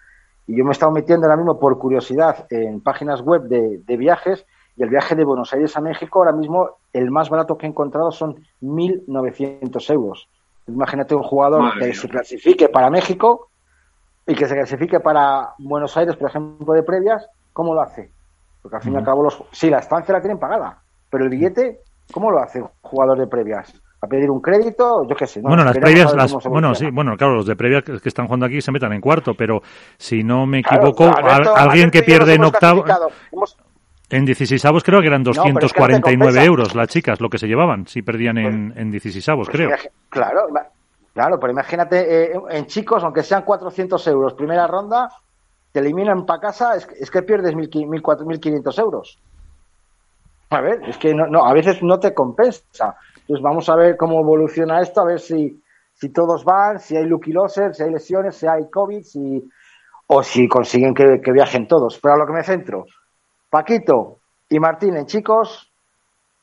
Y 0.49 0.57
yo 0.57 0.65
me 0.65 0.71
he 0.71 0.73
estado 0.73 0.91
metiendo 0.91 1.27
ahora 1.27 1.37
mismo 1.37 1.61
por 1.61 1.79
curiosidad 1.79 2.47
en 2.51 2.81
páginas 2.81 3.21
web 3.21 3.43
de, 3.43 3.79
de 3.85 3.97
viajes 3.97 4.45
y 4.77 4.83
el 4.83 4.89
viaje 4.89 5.15
de 5.15 5.25
Buenos 5.25 5.53
Aires 5.53 5.77
a 5.77 5.81
México, 5.81 6.21
ahora 6.21 6.33
mismo, 6.33 6.71
el 6.93 7.11
más 7.11 7.29
barato 7.31 7.57
que 7.59 7.67
he 7.67 7.69
encontrado 7.69 8.11
son 8.11 8.37
1.900 8.61 9.91
euros. 9.93 10.29
Imagínate 10.69 11.15
un 11.15 11.23
jugador 11.23 11.75
que 11.79 11.93
se 11.93 12.09
clasifique 12.09 12.69
para 12.69 12.89
México 12.91 13.49
y 14.27 14.35
que 14.35 14.47
se 14.47 14.55
clasifique 14.55 15.01
para 15.01 15.51
Buenos 15.59 15.97
Aires, 15.97 16.17
por 16.17 16.31
ejemplo, 16.31 16.73
de 16.75 16.83
previas, 16.83 17.27
¿cómo 17.53 17.75
lo 17.75 17.83
hace? 17.83 18.11
Porque 18.63 18.77
al 18.77 18.83
fin 18.83 18.95
y 18.95 18.97
al 18.97 19.05
cabo, 19.05 19.25
los, 19.25 19.43
sí, 19.51 19.69
la 19.69 19.81
estancia 19.81 20.13
la 20.15 20.21
tienen 20.21 20.39
pagada, 20.39 20.79
pero 21.11 21.25
el 21.25 21.31
billete, 21.31 21.81
¿cómo 22.13 22.31
lo 22.31 22.39
hace 22.39 22.63
un 22.63 22.69
jugador 22.81 23.19
de 23.19 23.27
previas? 23.27 23.75
¿A 24.01 24.07
pedir 24.07 24.31
un 24.31 24.41
crédito? 24.41 25.07
Yo 25.09 25.15
qué 25.15 25.27
sé. 25.27 25.41
¿no? 25.43 25.49
Bueno, 25.49 25.65
las 25.65 25.77
previas, 25.79 26.13
las, 26.15 26.33
bueno, 26.49 26.75
sí, 26.75 26.91
bueno, 26.91 27.17
claro, 27.17 27.35
los 27.37 27.47
de 27.47 27.55
previa 27.55 27.83
que 27.83 28.09
están 28.09 28.27
jugando 28.27 28.47
aquí 28.47 28.61
se 28.61 28.73
metan 28.73 28.93
en 28.93 29.01
cuarto, 29.01 29.35
pero 29.35 29.63
si 29.97 30.25
no 30.25 30.45
me 30.47 30.63
Claro, 30.63 30.89
equivoco, 30.89 31.05
Alberto- 31.05 31.55
alguien 31.57 31.85
Alberto 31.85 31.91
que 31.93 32.03
pierde 32.03 32.35
en 32.35 32.45
octavo. 32.45 32.85
Hemos- 33.33 33.57
en 34.13 34.25
16 34.25 34.65
creo 34.85 35.01
que 35.01 35.07
eran 35.09 35.23
pero 35.25 35.33
es 35.33 35.39
que 35.39 35.49
no 35.53 35.59
te 35.59 35.67
249 35.67 36.19
compensa. 36.19 36.45
euros 36.47 36.75
las 36.75 36.89
chicas, 36.89 37.21
lo 37.21 37.29
que 37.29 37.39
se 37.39 37.47
llevaban, 37.47 37.87
si 37.87 38.03
perdían 38.03 38.39
en, 38.39 38.73
en 38.77 38.91
16 38.91 39.29
Pues 39.49 39.49
creo. 39.49 39.71
Claro, 40.09 40.47
claro, 41.15 41.39
pero 41.41 41.53
imagínate, 41.53 42.25
eh, 42.33 42.41
en 42.51 42.67
chicos, 42.67 43.03
aunque 43.05 43.23
sean 43.23 43.43
400 43.43 44.07
euros, 44.09 44.35
primera 44.35 44.67
ronda, 44.67 45.09
te 45.73 45.81
eliminan 45.81 46.25
para 46.27 46.41
casa, 46.41 46.77
es, 46.77 46.87
que- 46.87 46.95
es 47.01 47.11
que 47.11 47.23
pierdes 47.23 47.55
1.500 47.55 48.25
1.500 48.27 48.79
euros. 48.79 49.19
A 50.51 50.61
ver, 50.61 50.83
es 50.87 50.99
que 50.99 51.15
no, 51.15 51.27
no, 51.27 51.47
a 51.47 51.53
veces 51.55 51.83
no 51.83 51.99
te 51.99 52.13
compensa. 52.13 52.95
Entonces 53.21 53.43
vamos 53.43 53.69
a 53.71 53.77
ver 53.77 53.97
cómo 53.97 54.21
evoluciona 54.21 54.81
esto, 54.83 55.01
a 55.01 55.07
ver 55.07 55.19
si, 55.21 55.63
si 55.95 56.11
todos 56.13 56.45
van, 56.45 56.79
si 56.79 56.97
hay 56.97 57.07
lucky 57.07 57.33
losers, 57.33 57.77
si 57.79 57.85
hay 57.85 57.91
lesiones, 57.91 58.37
si 58.37 58.47
hay 58.47 58.69
COVID, 58.71 59.03
si, 59.03 59.49
o 60.09 60.23
si 60.23 60.47
consiguen 60.49 60.93
que, 60.93 61.21
que 61.25 61.33
viajen 61.33 61.67
todos. 61.67 61.99
Pero 62.03 62.15
a 62.15 62.19
lo 62.19 62.27
que 62.27 62.33
me 62.35 62.43
centro, 62.43 62.85
Paquito 63.53 64.21
y 64.49 64.59
Martín 64.59 64.97
en 64.97 65.05
chicos 65.05 65.71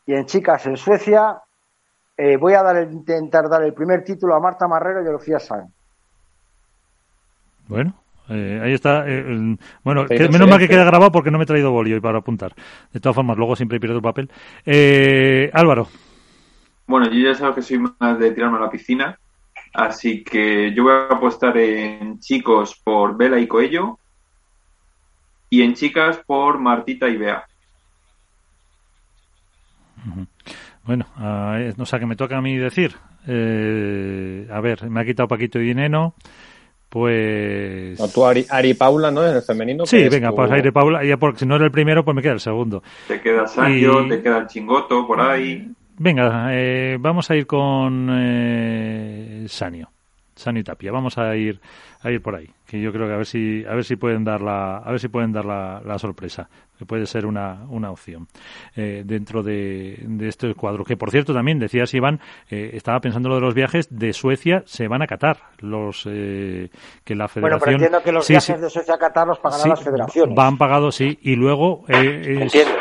y 0.06 0.14
en 0.14 0.28
chicas 0.28 0.68
en 0.68 0.78
Suecia, 0.78 1.42
eh, 2.16 2.38
voy 2.38 2.54
a 2.54 2.62
dar 2.62 2.78
el- 2.78 2.92
intentar 2.92 3.50
dar 3.50 3.64
el 3.64 3.74
primer 3.74 4.04
título 4.04 4.36
a 4.36 4.40
Marta 4.40 4.68
Marrero 4.68 5.04
y 5.04 5.08
a 5.08 5.12
Lucía 5.12 5.40
Sáenz. 5.40 5.72
Bueno, 7.68 7.96
eh, 8.30 8.62
ahí 8.64 8.74
está. 8.74 9.06
eh, 9.08 9.58
bueno, 9.84 10.06
que- 10.06 10.20
no 10.20 10.30
menos 10.30 10.48
mal 10.48 10.60
que 10.60 10.68
queda 10.70 10.84
grabado 10.84 11.12
porque 11.12 11.32
no 11.32 11.40
me 11.40 11.46
he 11.46 11.48
traído 11.48 11.72
bolio 11.72 11.96
hoy 11.96 12.02
para 12.02 12.20
apuntar. 12.20 12.54
De 12.94 13.00
todas 13.00 13.16
formas, 13.16 13.38
luego 13.38 13.56
siempre 13.56 13.80
pierdo 13.80 13.96
el 13.98 14.04
papel. 14.04 14.30
Eh, 14.64 15.50
Álvaro, 15.54 15.88
Bueno, 16.86 17.08
yo 17.10 17.28
ya 17.32 17.34
sabes 17.36 17.56
que 17.56 17.62
soy 17.64 17.80
más 17.80 18.20
de 18.20 18.32
tirarme 18.32 18.58
a 18.58 18.62
la 18.62 18.70
piscina, 18.70 19.18
así 19.74 20.24
que 20.24 20.74
yo 20.76 20.84
voy 20.84 20.94
a 20.94 21.16
apostar 21.16 21.58
en 21.58 22.20
chicos 22.20 22.80
por 22.84 23.18
Vela 23.18 23.40
y 23.40 23.48
Coello 23.48 23.98
y 25.50 25.62
en 25.64 25.74
chicas 25.74 26.20
por 26.26 26.60
Martita 26.60 27.08
y 27.10 27.18
Bea. 27.18 27.44
bueno, 30.86 31.06
ah, 31.18 31.58
eh, 31.60 31.74
o 31.78 31.86
sea 31.86 32.00
que 32.00 32.06
me 32.06 32.16
toca 32.16 32.38
a 32.38 32.42
mí 32.42 32.56
decir. 32.58 32.96
Eh, 33.28 34.48
a 34.52 34.60
ver, 34.62 34.90
me 34.90 35.02
ha 35.02 35.06
quitado 35.06 35.28
Paquito 35.28 35.60
y 35.60 35.66
Dineno. 35.68 36.16
Pues. 36.90 38.00
No, 38.00 38.08
tú, 38.08 38.26
Ari, 38.26 38.46
Ari 38.50 38.74
Paula, 38.74 39.12
¿no? 39.12 39.24
En 39.26 39.36
el 39.36 39.42
femenino. 39.44 39.86
Sí, 39.86 40.08
venga, 40.10 40.30
tu- 40.30 40.36
pues 40.38 40.50
aire 40.52 40.72
Paula. 40.72 41.04
Ya 41.04 41.18
porque 41.18 41.40
si 41.40 41.46
no 41.46 41.56
era 41.56 41.66
el 41.66 41.72
primero, 41.72 42.04
pues 42.04 42.16
me 42.16 42.22
queda 42.24 42.34
el 42.34 42.40
segundo. 42.40 42.82
Te 43.08 43.22
queda 43.22 43.46
Sancho, 43.46 44.06
Y- 44.06 44.10
te 44.10 44.22
queda 44.24 44.40
el 44.40 44.48
Chingoto 44.48 45.06
por 45.06 45.22
ahí. 45.22 45.72
Venga, 46.00 46.48
eh, 46.52 46.98
vamos 47.00 47.30
a 47.30 47.36
ir 47.36 47.46
con 47.46 48.08
eh, 48.12 49.46
Sanio. 49.48 49.92
Sanio 50.40 50.62
y 50.62 50.64
Tapia. 50.64 50.92
Vamos 50.92 51.18
a 51.18 51.36
ir 51.36 51.60
a 52.02 52.10
ir 52.12 52.22
por 52.22 52.36
ahí, 52.36 52.50
que 52.66 52.80
yo 52.82 52.92
creo 52.92 53.08
que 53.08 53.14
a 53.14 53.18
ver 53.18 53.26
si 53.26 53.64
a 53.66 53.74
ver 53.76 53.84
si 53.84 53.96
pueden 53.98 54.24
dar 54.24 54.42
la 54.42 54.78
a 54.78 54.90
ver 54.92 55.00
si 55.00 55.08
pueden 55.10 55.32
dar 55.34 55.46
la, 55.46 55.82
la 55.86 56.00
sorpresa, 56.00 56.50
que 56.78 56.86
puede 56.86 57.06
ser 57.06 57.26
una, 57.26 57.66
una 57.70 57.92
opción 57.92 58.28
eh, 58.76 59.04
dentro 59.06 59.44
de, 59.44 60.00
de 60.02 60.28
este 60.28 60.54
cuadro. 60.56 60.84
Que 60.86 60.96
por 60.98 61.12
cierto 61.12 61.34
también 61.34 61.60
decías 61.60 61.94
Iván, 61.94 62.20
eh, 62.50 62.72
estaba 62.74 63.00
pensando 63.02 63.30
lo 63.30 63.36
de 63.36 63.42
los 63.42 63.54
viajes 63.54 63.88
de 63.90 64.14
Suecia 64.14 64.64
se 64.66 64.88
van 64.88 65.02
a 65.02 65.08
Qatar, 65.08 65.38
los 65.60 66.06
eh, 66.10 66.70
que 67.04 67.16
la 67.16 67.26
Bueno, 67.36 67.60
Federación 67.60 67.60
pero 67.60 67.72
entiendo 67.74 68.02
que 68.04 68.12
los 68.12 68.26
Sí, 68.26 68.34
viajes 68.34 68.56
sí. 68.56 68.62
de 68.62 68.70
Suecia 68.70 68.94
a 68.94 68.98
Qatar 68.98 69.28
los 69.28 69.40
pagarán 69.40 69.64
Sí, 69.64 69.70
las 69.70 69.84
federaciones. 69.84 70.36
Van 70.36 70.58
pagados, 70.58 70.96
sí, 70.96 71.20
y 71.22 71.36
luego 71.36 71.84
eh, 71.90 72.38
Entiendo. 72.42 72.72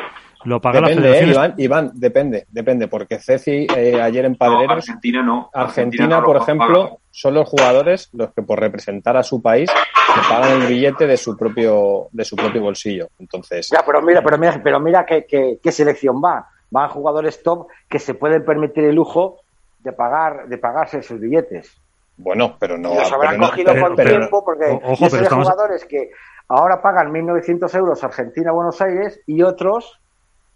Lo 0.48 0.60
paga 0.60 0.80
la 0.80 0.88
Depende, 0.88 1.18
eh. 1.18 1.26
Iván, 1.28 1.54
Iván, 1.58 1.90
depende, 1.94 2.46
depende, 2.50 2.88
porque 2.88 3.18
Ceci 3.18 3.66
eh, 3.76 4.00
ayer 4.00 4.24
en 4.24 4.32
No, 4.32 4.38
Padreros, 4.38 4.70
Argentina 4.88 5.22
no. 5.22 5.50
Argentina, 5.52 6.06
no 6.06 6.24
por 6.24 6.36
lo 6.36 6.42
ejemplo, 6.42 6.82
paga. 6.84 6.96
son 7.10 7.34
los 7.34 7.48
jugadores 7.48 8.08
los 8.12 8.32
que 8.32 8.42
por 8.42 8.58
representar 8.60 9.16
a 9.16 9.22
su 9.22 9.40
país 9.42 9.70
le 9.70 10.22
pagan 10.28 10.62
el 10.62 10.66
billete 10.68 11.06
de 11.06 11.16
su 11.16 11.36
propio 11.36 12.08
de 12.12 12.24
su 12.24 12.34
propio 12.36 12.62
bolsillo. 12.62 13.08
Entonces, 13.18 13.68
Ya, 13.70 13.82
pero 13.84 14.00
mira, 14.02 14.22
pero 14.22 14.38
mira, 14.38 14.60
pero 14.62 14.80
mira 14.80 15.04
qué, 15.06 15.26
qué- 15.26 15.58
qué 15.62 15.72
selección 15.72 16.20
va. 16.24 16.48
Van 16.70 16.88
jugadores 16.90 17.42
top 17.42 17.68
que 17.88 17.98
se 17.98 18.14
pueden 18.14 18.44
permitir 18.44 18.84
el 18.84 18.94
lujo 18.94 19.40
de 19.80 19.92
pagar, 19.92 20.48
de 20.48 20.58
pagarse 20.58 21.02
sus 21.02 21.20
billetes. 21.20 21.72
bueno, 22.16 22.56
pero 22.58 22.76
no. 22.76 22.92
Y 22.92 22.96
los 22.98 23.12
habrán 23.12 23.30
pero 23.34 23.40
no- 23.42 23.50
cogido 23.50 23.72
pero- 23.72 23.86
con 23.86 23.96
pero- 23.96 24.10
tiempo 24.10 24.44
porque 24.44 24.64
ojo, 24.82 25.06
pero 25.10 25.22
estamos- 25.22 25.46
jugadores 25.48 25.84
que 25.84 26.10
ahora 26.48 26.82
pagan 26.82 27.12
1.900 27.12 27.74
euros 27.74 28.02
Argentina-Buenos 28.02 28.80
Aires 28.80 29.20
y 29.26 29.42
otros, 29.42 30.00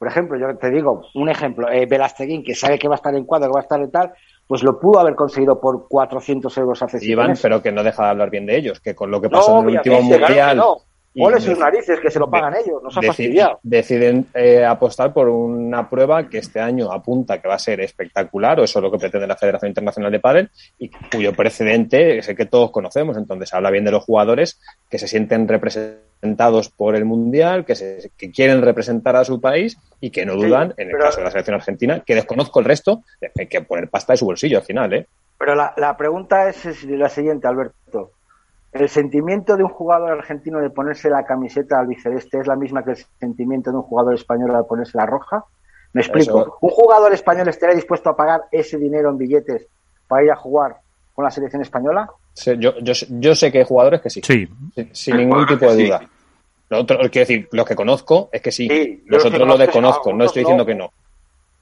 por 0.03 0.09
ejemplo, 0.09 0.37
yo 0.37 0.59
te 0.59 0.69
digo, 0.69 1.05
un 1.15 1.29
ejemplo, 1.29 1.71
eh, 1.71 1.87
Velasteguín, 1.87 2.43
que 2.43 2.57
sabe 2.57 2.77
que 2.77 2.89
va 2.89 2.95
a 2.95 2.97
estar 2.97 3.15
en 3.15 3.25
cuadro, 3.25 3.51
que 3.51 3.55
va 3.55 3.61
a 3.61 3.63
estar 3.63 3.81
en 3.81 3.89
tal, 3.93 4.13
pues 4.49 4.65
lo 4.65 4.81
pudo 4.81 4.99
haber 4.99 5.15
conseguido 5.15 5.61
por 5.61 5.87
400 5.87 6.59
euros 6.59 6.83
hace 6.83 6.99
Iván, 7.07 7.35
pero 7.41 7.63
que 7.63 7.71
no 7.71 7.85
deja 7.85 8.03
de 8.03 8.11
hablar 8.11 8.29
bien 8.29 8.45
de 8.45 8.57
ellos, 8.57 8.81
que 8.81 8.97
con 8.97 9.13
lo 9.13 9.21
que 9.21 9.29
No, 9.29 9.39
pasó 9.39 9.61
en 9.61 9.69
el 9.69 9.77
último 9.77 10.01
claro 10.01 10.19
mundial 10.19 10.57
no. 10.57 10.79
Ole 11.19 11.41
sus 11.41 11.59
narices, 11.59 12.01
que 12.01 12.11
se 12.11 12.19
lo 12.19 12.31
pagan 12.31 12.55
ellos, 12.55 12.83
nos 12.83 12.97
ha 12.97 13.03
fastidiado. 13.03 13.61
deciden 13.63 14.27
eh, 14.35 14.65
apostar 14.65 15.13
por 15.13 15.29
una 15.29 15.89
prueba 15.89 16.29
que 16.29 16.39
este 16.39 16.59
año 16.61 16.91
apunta 16.91 17.41
que 17.41 17.49
va 17.49 17.55
a 17.55 17.59
ser 17.59 17.81
espectacular, 17.81 18.61
o 18.61 18.65
eso 18.65 18.79
es 18.79 18.83
lo 18.83 18.91
que 18.91 18.99
pretende 18.99 19.27
la 19.27 19.37
Federación 19.37 19.69
Internacional 19.69 20.11
de 20.11 20.21
Pádel, 20.21 20.51
y 20.79 20.89
cuyo 20.89 21.35
precedente 21.35 22.19
es 22.19 22.29
el 22.29 22.37
que 22.37 22.47
todos 22.47 22.71
conocemos. 22.71 23.17
Entonces 23.17 23.53
habla 23.53 23.71
bien 23.71 23.85
de 23.85 23.91
los 23.91 24.05
jugadores 24.05 24.59
que 24.89 24.99
se 24.99 25.07
sienten 25.07 25.49
representados 25.49 26.71
por 26.71 26.97
el 26.97 27.05
Mundial, 27.05 27.65
que, 27.65 27.75
se, 27.75 28.11
que 28.17 28.31
quieren 28.31 28.63
representar 28.63 29.17
a 29.17 29.25
su 29.25 29.41
país 29.41 29.77
y 30.01 30.11
que 30.11 30.25
no 30.25 30.35
Sí, 30.35 30.47
dudan, 30.47 30.73
en 30.77 30.91
el 30.91 30.97
caso 30.97 31.19
de 31.19 31.25
la 31.25 31.31
selección 31.31 31.57
argentina, 31.57 32.01
que 32.01 32.15
desconozco 32.15 32.61
el 32.61 32.65
resto, 32.65 33.03
que 33.51 33.61
poner 33.63 33.91
pasta 33.91 34.15
de 34.15 34.17
su 34.17 34.25
bolsillo 34.25 34.59
al 34.59 34.65
final, 34.65 34.93
¿eh? 34.95 35.07
Pero 35.39 35.57
la, 35.57 35.75
la 35.77 35.97
pregunta 35.97 36.49
es, 36.49 36.65
es 36.65 36.85
la 36.85 37.09
siguiente, 37.09 37.49
Alberto. 37.49 38.13
¿El 38.73 38.89
sentimiento 38.89 39.57
de 39.57 39.65
un 39.65 39.69
jugador 39.69 40.11
argentino 40.13 40.59
de 40.59 40.71
ponerse 40.71 41.11
la 41.11 41.25
camiseta 41.25 41.79
albiceleste 41.79 42.39
es 42.41 42.47
la 42.47 42.57
misma 42.57 42.83
que 42.85 42.93
el 42.93 42.97
sentimiento 43.21 43.71
de 43.71 43.77
un 43.77 43.83
jugador 43.83 44.15
español 44.15 44.55
al 44.55 44.65
ponerse 44.67 44.97
la 44.97 45.05
roja? 45.07 45.45
Me 45.93 46.01
explico. 46.01 46.41
Eso- 46.41 46.59
¿Un 46.63 46.71
jugador 46.71 47.13
español 47.13 47.49
estaría 47.49 47.75
dispuesto 47.77 48.09
a 48.09 48.17
pagar 48.17 48.45
ese 48.51 48.79
dinero 48.79 49.11
en 49.11 49.19
billetes 49.19 49.69
para 50.09 50.25
ir 50.25 50.31
a 50.31 50.37
jugar 50.37 50.77
con 51.13 51.25
la 51.25 51.31
selección 51.31 51.61
española? 51.61 52.09
Sí, 52.33 52.53
Yo, 52.59 52.79
yo, 52.79 52.95
yo 53.11 53.35
sé 53.35 53.53
que 53.53 53.59
hay 53.59 53.65
jugadores 53.65 54.01
que 54.01 54.09
sí, 54.09 54.23
Sí, 54.23 54.49
sin, 54.93 55.17
ningún 55.19 55.47
tipo 55.47 55.67
de 55.67 55.77
sí. 55.77 55.87
duda. 55.87 56.01
Lo 56.71 56.79
otro, 56.81 56.97
quiero 57.11 57.11
decir, 57.29 57.49
los 57.53 57.67
que 57.67 57.77
conozco 57.77 58.31
es 58.33 58.41
que 58.41 58.51
sí, 58.51 58.67
Sí, 58.69 59.03
los 59.05 59.23
los 59.23 59.27
otros 59.27 59.41
lo 59.41 59.47
conozco, 59.47 59.63
desconozco, 59.67 60.13
no 60.15 60.25
estoy 60.25 60.43
no. 60.43 60.49
diciendo 60.49 60.65
que 60.65 60.75
no. 60.75 60.91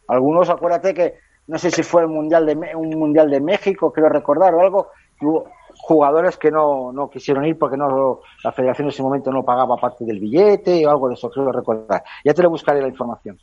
Algunos, 0.07 0.49
acuérdate 0.49 0.95
que, 0.95 1.15
no 1.49 1.59
sé 1.59 1.73
si 1.73 1.83
fue 1.83 2.03
el 2.03 2.09
mundial 2.09 2.47
de, 2.47 2.55
Me- 2.55 2.77
un 2.77 2.91
mundial 2.91 3.29
de 3.29 3.41
México, 3.41 3.93
quiero 3.93 4.09
recordar, 4.09 4.55
o 4.55 4.61
algo, 4.61 4.91
que 5.19 5.27
hubo 5.27 5.51
jugadores 5.83 6.37
que 6.37 6.51
no, 6.51 6.93
no 6.93 7.11
quisieron 7.11 7.45
ir 7.45 7.59
porque 7.59 7.77
no 7.77 8.21
la 8.45 8.53
federación 8.53 8.87
en 8.87 8.91
ese 8.91 9.03
momento 9.03 9.33
no 9.33 9.45
pagaba 9.45 9.77
parte 9.77 10.05
del 10.05 10.21
billete 10.21 10.87
o 10.87 10.91
algo 10.91 11.09
de 11.09 11.15
eso, 11.15 11.31
creo 11.31 11.51
recordar. 11.51 12.03
Ya 12.25 12.35
te 12.35 12.43
lo 12.43 12.51
buscaré 12.51 12.81
la 12.81 12.89
información. 12.89 13.39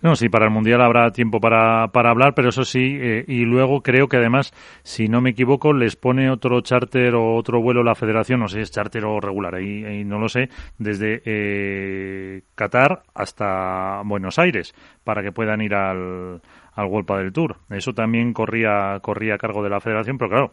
No, 0.00 0.14
sí, 0.14 0.28
para 0.28 0.44
el 0.44 0.52
Mundial 0.52 0.80
habrá 0.80 1.10
tiempo 1.10 1.40
para, 1.40 1.88
para 1.88 2.10
hablar, 2.10 2.34
pero 2.34 2.50
eso 2.50 2.64
sí, 2.64 2.96
eh, 3.00 3.24
y 3.26 3.44
luego 3.44 3.82
creo 3.82 4.06
que 4.06 4.16
además, 4.16 4.52
si 4.84 5.08
no 5.08 5.20
me 5.20 5.30
equivoco, 5.30 5.72
les 5.72 5.96
pone 5.96 6.30
otro 6.30 6.60
charter 6.60 7.16
o 7.16 7.34
otro 7.34 7.60
vuelo 7.60 7.82
la 7.82 7.96
federación, 7.96 8.40
no 8.40 8.48
sé 8.48 8.58
si 8.58 8.62
es 8.62 8.70
charter 8.70 9.04
o 9.04 9.18
regular, 9.18 9.56
ahí, 9.56 10.04
no 10.04 10.20
lo 10.20 10.28
sé, 10.28 10.50
desde 10.78 11.22
eh, 11.24 12.42
Qatar 12.54 13.02
hasta 13.12 14.02
Buenos 14.04 14.38
Aires, 14.38 14.72
para 15.02 15.22
que 15.22 15.32
puedan 15.32 15.60
ir 15.62 15.74
al, 15.74 16.40
al 16.74 16.90
del 16.90 17.32
Tour. 17.32 17.56
Eso 17.70 17.92
también 17.92 18.32
corría, 18.32 19.00
corría 19.00 19.34
a 19.34 19.38
cargo 19.38 19.64
de 19.64 19.70
la 19.70 19.80
federación, 19.80 20.16
pero 20.16 20.30
claro, 20.30 20.52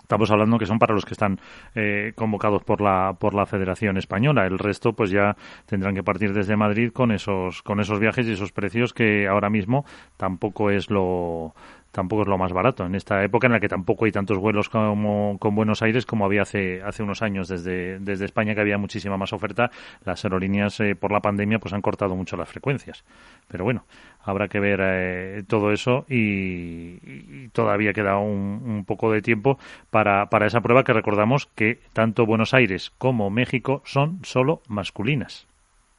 Estamos 0.00 0.30
hablando 0.30 0.58
que 0.58 0.66
son 0.66 0.78
para 0.78 0.94
los 0.94 1.04
que 1.04 1.14
están 1.14 1.38
eh, 1.74 2.12
convocados 2.14 2.62
por 2.64 2.80
la 2.80 3.14
por 3.18 3.34
la 3.34 3.46
Federación 3.46 3.96
Española. 3.96 4.46
El 4.46 4.58
resto, 4.58 4.92
pues 4.92 5.10
ya 5.10 5.36
tendrán 5.66 5.94
que 5.94 6.02
partir 6.02 6.32
desde 6.32 6.56
Madrid 6.56 6.90
con 6.92 7.12
esos 7.12 7.62
con 7.62 7.80
esos 7.80 7.98
viajes 7.98 8.26
y 8.26 8.32
esos 8.32 8.52
precios 8.52 8.92
que 8.92 9.28
ahora 9.28 9.50
mismo 9.50 9.84
tampoco 10.16 10.70
es 10.70 10.90
lo 10.90 11.54
tampoco 11.92 12.22
es 12.22 12.28
lo 12.28 12.38
más 12.38 12.52
barato 12.52 12.86
en 12.86 12.94
esta 12.94 13.22
época 13.24 13.46
en 13.46 13.52
la 13.52 13.60
que 13.60 13.68
tampoco 13.68 14.04
hay 14.04 14.12
tantos 14.12 14.38
vuelos 14.38 14.68
como 14.68 15.38
con 15.38 15.54
Buenos 15.54 15.82
Aires 15.82 16.06
como 16.06 16.24
había 16.24 16.42
hace 16.42 16.82
hace 16.82 17.02
unos 17.02 17.22
años 17.22 17.48
desde 17.48 17.98
desde 17.98 18.24
España 18.24 18.54
que 18.54 18.60
había 18.60 18.78
muchísima 18.78 19.16
más 19.16 19.32
oferta. 19.32 19.70
Las 20.04 20.24
aerolíneas 20.24 20.78
eh, 20.80 20.94
por 20.94 21.12
la 21.12 21.20
pandemia 21.20 21.58
pues 21.58 21.74
han 21.74 21.82
cortado 21.82 22.14
mucho 22.16 22.36
las 22.36 22.48
frecuencias. 22.48 23.04
Pero 23.48 23.64
bueno, 23.64 23.84
habrá 24.22 24.48
que 24.48 24.60
ver 24.60 24.80
eh, 24.82 25.42
todo 25.46 25.72
eso 25.72 26.04
y, 26.08 26.98
y 27.02 27.48
todavía 27.52 27.92
queda 27.92 28.18
un, 28.18 28.62
un 28.64 28.84
poco 28.84 29.12
de 29.12 29.22
tiempo 29.22 29.58
para, 29.90 30.26
para 30.26 30.46
esa 30.46 30.60
prueba 30.60 30.84
que 30.84 30.92
recordamos 30.92 31.46
que 31.54 31.80
tanto 31.92 32.26
Buenos 32.26 32.54
Aires 32.54 32.92
como 32.98 33.30
México 33.30 33.82
son 33.84 34.20
solo 34.22 34.62
masculinas. 34.68 35.46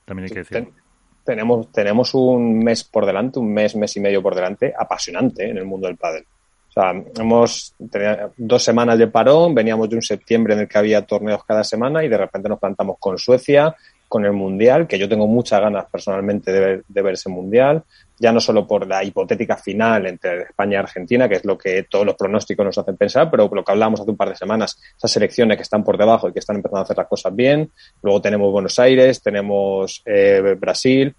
También 0.06 0.26
hay 0.26 0.32
que 0.32 0.40
decir. 0.40 0.81
Ten- 1.24 1.36
tenemos, 1.36 1.72
tenemos 1.72 2.14
un 2.14 2.60
mes 2.60 2.84
por 2.84 3.06
delante, 3.06 3.40
un 3.40 3.54
mes, 3.54 3.76
mes 3.76 3.96
y 3.96 4.00
medio 4.00 4.22
por 4.22 4.36
delante, 4.36 4.74
apasionante 4.78 5.50
en 5.50 5.58
el 5.58 5.66
mundo 5.66 5.88
del 5.88 5.98
pádel. 5.98 6.24
O 6.70 6.74
sea, 6.74 6.92
hemos 7.20 7.74
tenido 7.92 8.32
dos 8.38 8.64
semanas 8.64 8.98
de 8.98 9.08
parón, 9.08 9.54
veníamos 9.54 9.90
de 9.90 9.98
un 9.98 10.02
septiembre 10.02 10.54
en 10.54 10.62
el 10.62 10.68
que 10.68 10.78
había 10.78 11.06
torneos 11.06 11.44
cada 11.44 11.64
semana 11.64 12.04
y 12.04 12.08
de 12.08 12.18
repente 12.18 12.48
nos 12.48 12.60
plantamos 12.60 12.96
con 13.00 13.18
Suecia, 13.18 13.76
con 14.08 14.26
el 14.26 14.32
Mundial, 14.34 14.88
que 14.88 14.98
yo 14.98 15.08
tengo 15.10 15.28
muchas 15.28 15.60
ganas 15.62 15.86
personalmente 15.92 16.52
de 16.52 16.60
ver, 16.60 16.84
de 16.88 17.02
ver 17.02 17.14
ese 17.14 17.30
Mundial, 17.30 17.84
ya 18.22 18.32
no 18.32 18.40
solo 18.40 18.68
por 18.68 18.88
la 18.88 19.04
hipotética 19.04 19.58
final 19.58 20.06
entre 20.06 20.44
España 20.44 20.74
y 20.74 20.76
Argentina, 20.76 21.28
que 21.28 21.38
es 21.38 21.46
lo 21.46 21.58
que 21.58 21.88
todos 21.90 22.06
los 22.06 22.16
pronósticos 22.16 22.64
nos 22.64 22.78
hacen 22.78 22.96
pensar, 22.96 23.32
pero 23.32 23.50
lo 23.52 23.64
que 23.64 23.72
hablábamos 23.72 24.00
hace 24.00 24.12
un 24.12 24.18
par 24.18 24.30
de 24.30 24.36
semanas, 24.36 24.80
esas 24.96 25.10
selecciones 25.10 25.58
que 25.58 25.64
están 25.64 25.84
por 25.84 25.98
debajo 25.98 26.30
y 26.30 26.32
que 26.32 26.38
están 26.38 26.58
empezando 26.58 26.82
a 26.82 26.84
hacer 26.84 26.98
las 26.98 27.08
cosas 27.08 27.36
bien. 27.36 27.72
Luego 28.04 28.22
tenemos 28.22 28.52
Buenos 28.52 28.78
Aires, 28.78 29.24
tenemos 29.24 30.04
eh, 30.06 30.56
Brasil, 30.60 31.16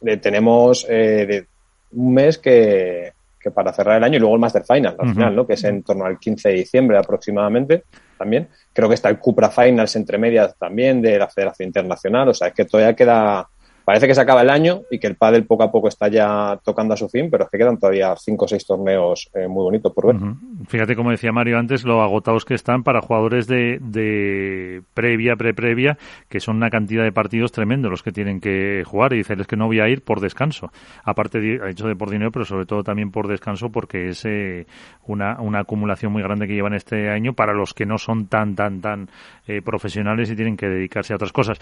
eh, 0.00 0.16
tenemos 0.16 0.86
eh, 0.88 1.44
un 1.92 2.14
mes 2.14 2.38
que, 2.38 3.12
que 3.38 3.50
para 3.50 3.74
cerrar 3.74 3.98
el 3.98 4.04
año 4.04 4.16
y 4.16 4.20
luego 4.20 4.34
el 4.36 4.40
Master 4.40 4.64
Final 4.64 4.96
al 4.98 5.12
final, 5.12 5.36
¿no? 5.36 5.46
Que 5.46 5.54
es 5.54 5.64
en 5.64 5.82
torno 5.82 6.06
al 6.06 6.18
15 6.18 6.48
de 6.48 6.54
diciembre 6.54 6.96
aproximadamente 6.96 7.84
también. 8.16 8.48
Creo 8.72 8.88
que 8.88 8.94
está 8.94 9.10
el 9.10 9.18
Cupra 9.18 9.50
Finals 9.50 9.94
entre 9.96 10.16
medias 10.16 10.56
también 10.56 11.02
de 11.02 11.18
la 11.18 11.28
Federación 11.28 11.66
Internacional. 11.66 12.30
O 12.30 12.34
sea, 12.34 12.48
es 12.48 12.54
que 12.54 12.64
todavía 12.64 12.96
queda 12.96 13.46
parece 13.86 14.08
que 14.08 14.16
se 14.16 14.20
acaba 14.20 14.42
el 14.42 14.50
año 14.50 14.82
y 14.90 14.98
que 14.98 15.06
el 15.06 15.14
pádel 15.14 15.46
poco 15.46 15.62
a 15.62 15.70
poco 15.70 15.86
está 15.86 16.08
ya 16.08 16.58
tocando 16.64 16.94
a 16.94 16.96
su 16.96 17.08
fin, 17.08 17.30
pero 17.30 17.44
es 17.44 17.50
que 17.50 17.56
quedan 17.56 17.78
todavía 17.78 18.16
cinco 18.16 18.46
o 18.46 18.48
seis 18.48 18.66
torneos 18.66 19.30
eh, 19.32 19.46
muy 19.46 19.62
bonitos 19.62 19.92
por 19.92 20.08
ver. 20.08 20.16
Fíjate, 20.66 20.96
como 20.96 21.12
decía 21.12 21.30
Mario 21.30 21.56
antes, 21.56 21.84
lo 21.84 22.02
agotados 22.02 22.44
que 22.44 22.54
están 22.54 22.82
para 22.82 23.00
jugadores 23.00 23.46
de, 23.46 23.78
de 23.80 24.82
previa, 24.92 25.36
pre-previa, 25.36 25.98
que 26.28 26.40
son 26.40 26.56
una 26.56 26.68
cantidad 26.68 27.04
de 27.04 27.12
partidos 27.12 27.52
tremendo 27.52 27.88
los 27.88 28.02
que 28.02 28.10
tienen 28.10 28.40
que 28.40 28.82
jugar 28.84 29.12
y 29.12 29.18
dicerles 29.18 29.46
que 29.46 29.56
no 29.56 29.66
voy 29.66 29.78
a 29.78 29.88
ir 29.88 30.02
por 30.02 30.18
descanso. 30.18 30.72
Aparte, 31.04 31.38
ha 31.62 31.66
dicho 31.68 31.86
de 31.86 31.94
por 31.94 32.10
dinero, 32.10 32.32
pero 32.32 32.44
sobre 32.44 32.66
todo 32.66 32.82
también 32.82 33.12
por 33.12 33.28
descanso 33.28 33.70
porque 33.70 34.08
es 34.08 34.24
eh, 34.24 34.66
una, 35.06 35.40
una 35.40 35.60
acumulación 35.60 36.10
muy 36.10 36.24
grande 36.24 36.48
que 36.48 36.54
llevan 36.54 36.74
este 36.74 37.08
año 37.08 37.34
para 37.34 37.52
los 37.52 37.72
que 37.72 37.86
no 37.86 37.98
son 37.98 38.26
tan, 38.26 38.56
tan, 38.56 38.80
tan 38.80 39.08
eh, 39.46 39.62
profesionales 39.62 40.28
y 40.28 40.34
tienen 40.34 40.56
que 40.56 40.66
dedicarse 40.66 41.12
a 41.12 41.16
otras 41.16 41.30
cosas. 41.30 41.60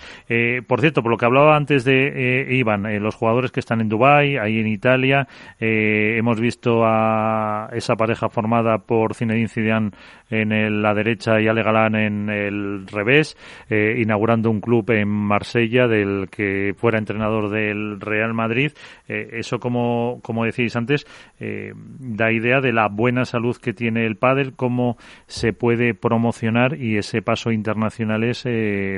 por 0.66 0.80
cierto, 0.80 1.02
por 1.02 1.10
lo 1.10 1.18
que 1.18 1.26
hablaba 1.26 1.54
antes 1.54 1.84
de 1.84 2.13
eh, 2.14 2.46
Iván, 2.50 2.86
eh, 2.86 3.00
los 3.00 3.14
jugadores 3.14 3.50
que 3.50 3.60
están 3.60 3.80
en 3.80 3.88
Dubai, 3.88 4.36
ahí 4.36 4.58
en 4.58 4.68
Italia, 4.68 5.26
eh, 5.58 6.16
hemos 6.16 6.40
visto 6.40 6.82
a 6.84 7.68
esa 7.72 7.96
pareja 7.96 8.28
formada 8.28 8.78
por 8.78 9.14
Zinedine 9.14 9.48
Zidane 9.48 9.90
en 10.30 10.82
la 10.82 10.94
derecha 10.94 11.40
y 11.40 11.48
Ale 11.48 11.62
Galán 11.62 11.94
en 11.94 12.28
el 12.30 12.86
revés, 12.86 13.36
eh, 13.68 13.96
inaugurando 13.98 14.50
un 14.50 14.60
club 14.60 14.90
en 14.90 15.08
Marsella 15.08 15.86
del 15.86 16.28
que 16.30 16.74
fuera 16.76 16.98
entrenador 16.98 17.50
del 17.50 18.00
Real 18.00 18.32
Madrid. 18.34 18.72
Eso, 19.06 19.58
como, 19.58 20.20
como 20.22 20.44
decís 20.44 20.74
antes, 20.76 21.06
da 21.38 22.32
idea 22.32 22.60
de 22.60 22.72
la 22.72 22.88
buena 22.88 23.26
salud 23.26 23.56
que 23.56 23.74
tiene 23.74 24.06
el 24.06 24.16
pádel, 24.16 24.54
cómo 24.56 24.96
se 25.26 25.52
puede 25.52 25.94
promocionar 25.94 26.80
y 26.80 26.96
ese 26.96 27.22
paso 27.22 27.52
internacional 27.52 28.24
es 28.24 28.44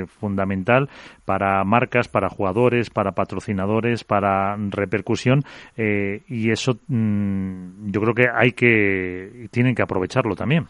fundamental 0.07 0.89
para 1.25 1.63
marcas, 1.65 2.07
para 2.07 2.29
jugadores, 2.29 2.89
para 2.89 3.06
patrocinadores, 3.11 4.03
para 4.03 4.55
repercusión 4.69 5.43
y 5.75 6.51
eso 6.51 6.77
mm, 6.87 7.91
yo 7.91 8.01
creo 8.01 8.13
que 8.13 8.27
hay 8.33 8.51
que 8.51 9.47
tienen 9.51 9.75
que 9.75 9.81
aprovecharlo 9.81 10.35
también. 10.35 10.67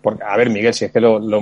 Porque, 0.00 0.22
a 0.24 0.36
ver, 0.36 0.50
Miguel, 0.50 0.74
si 0.74 0.84
es 0.84 0.92
que 0.92 1.00
lo, 1.00 1.18
lo, 1.18 1.40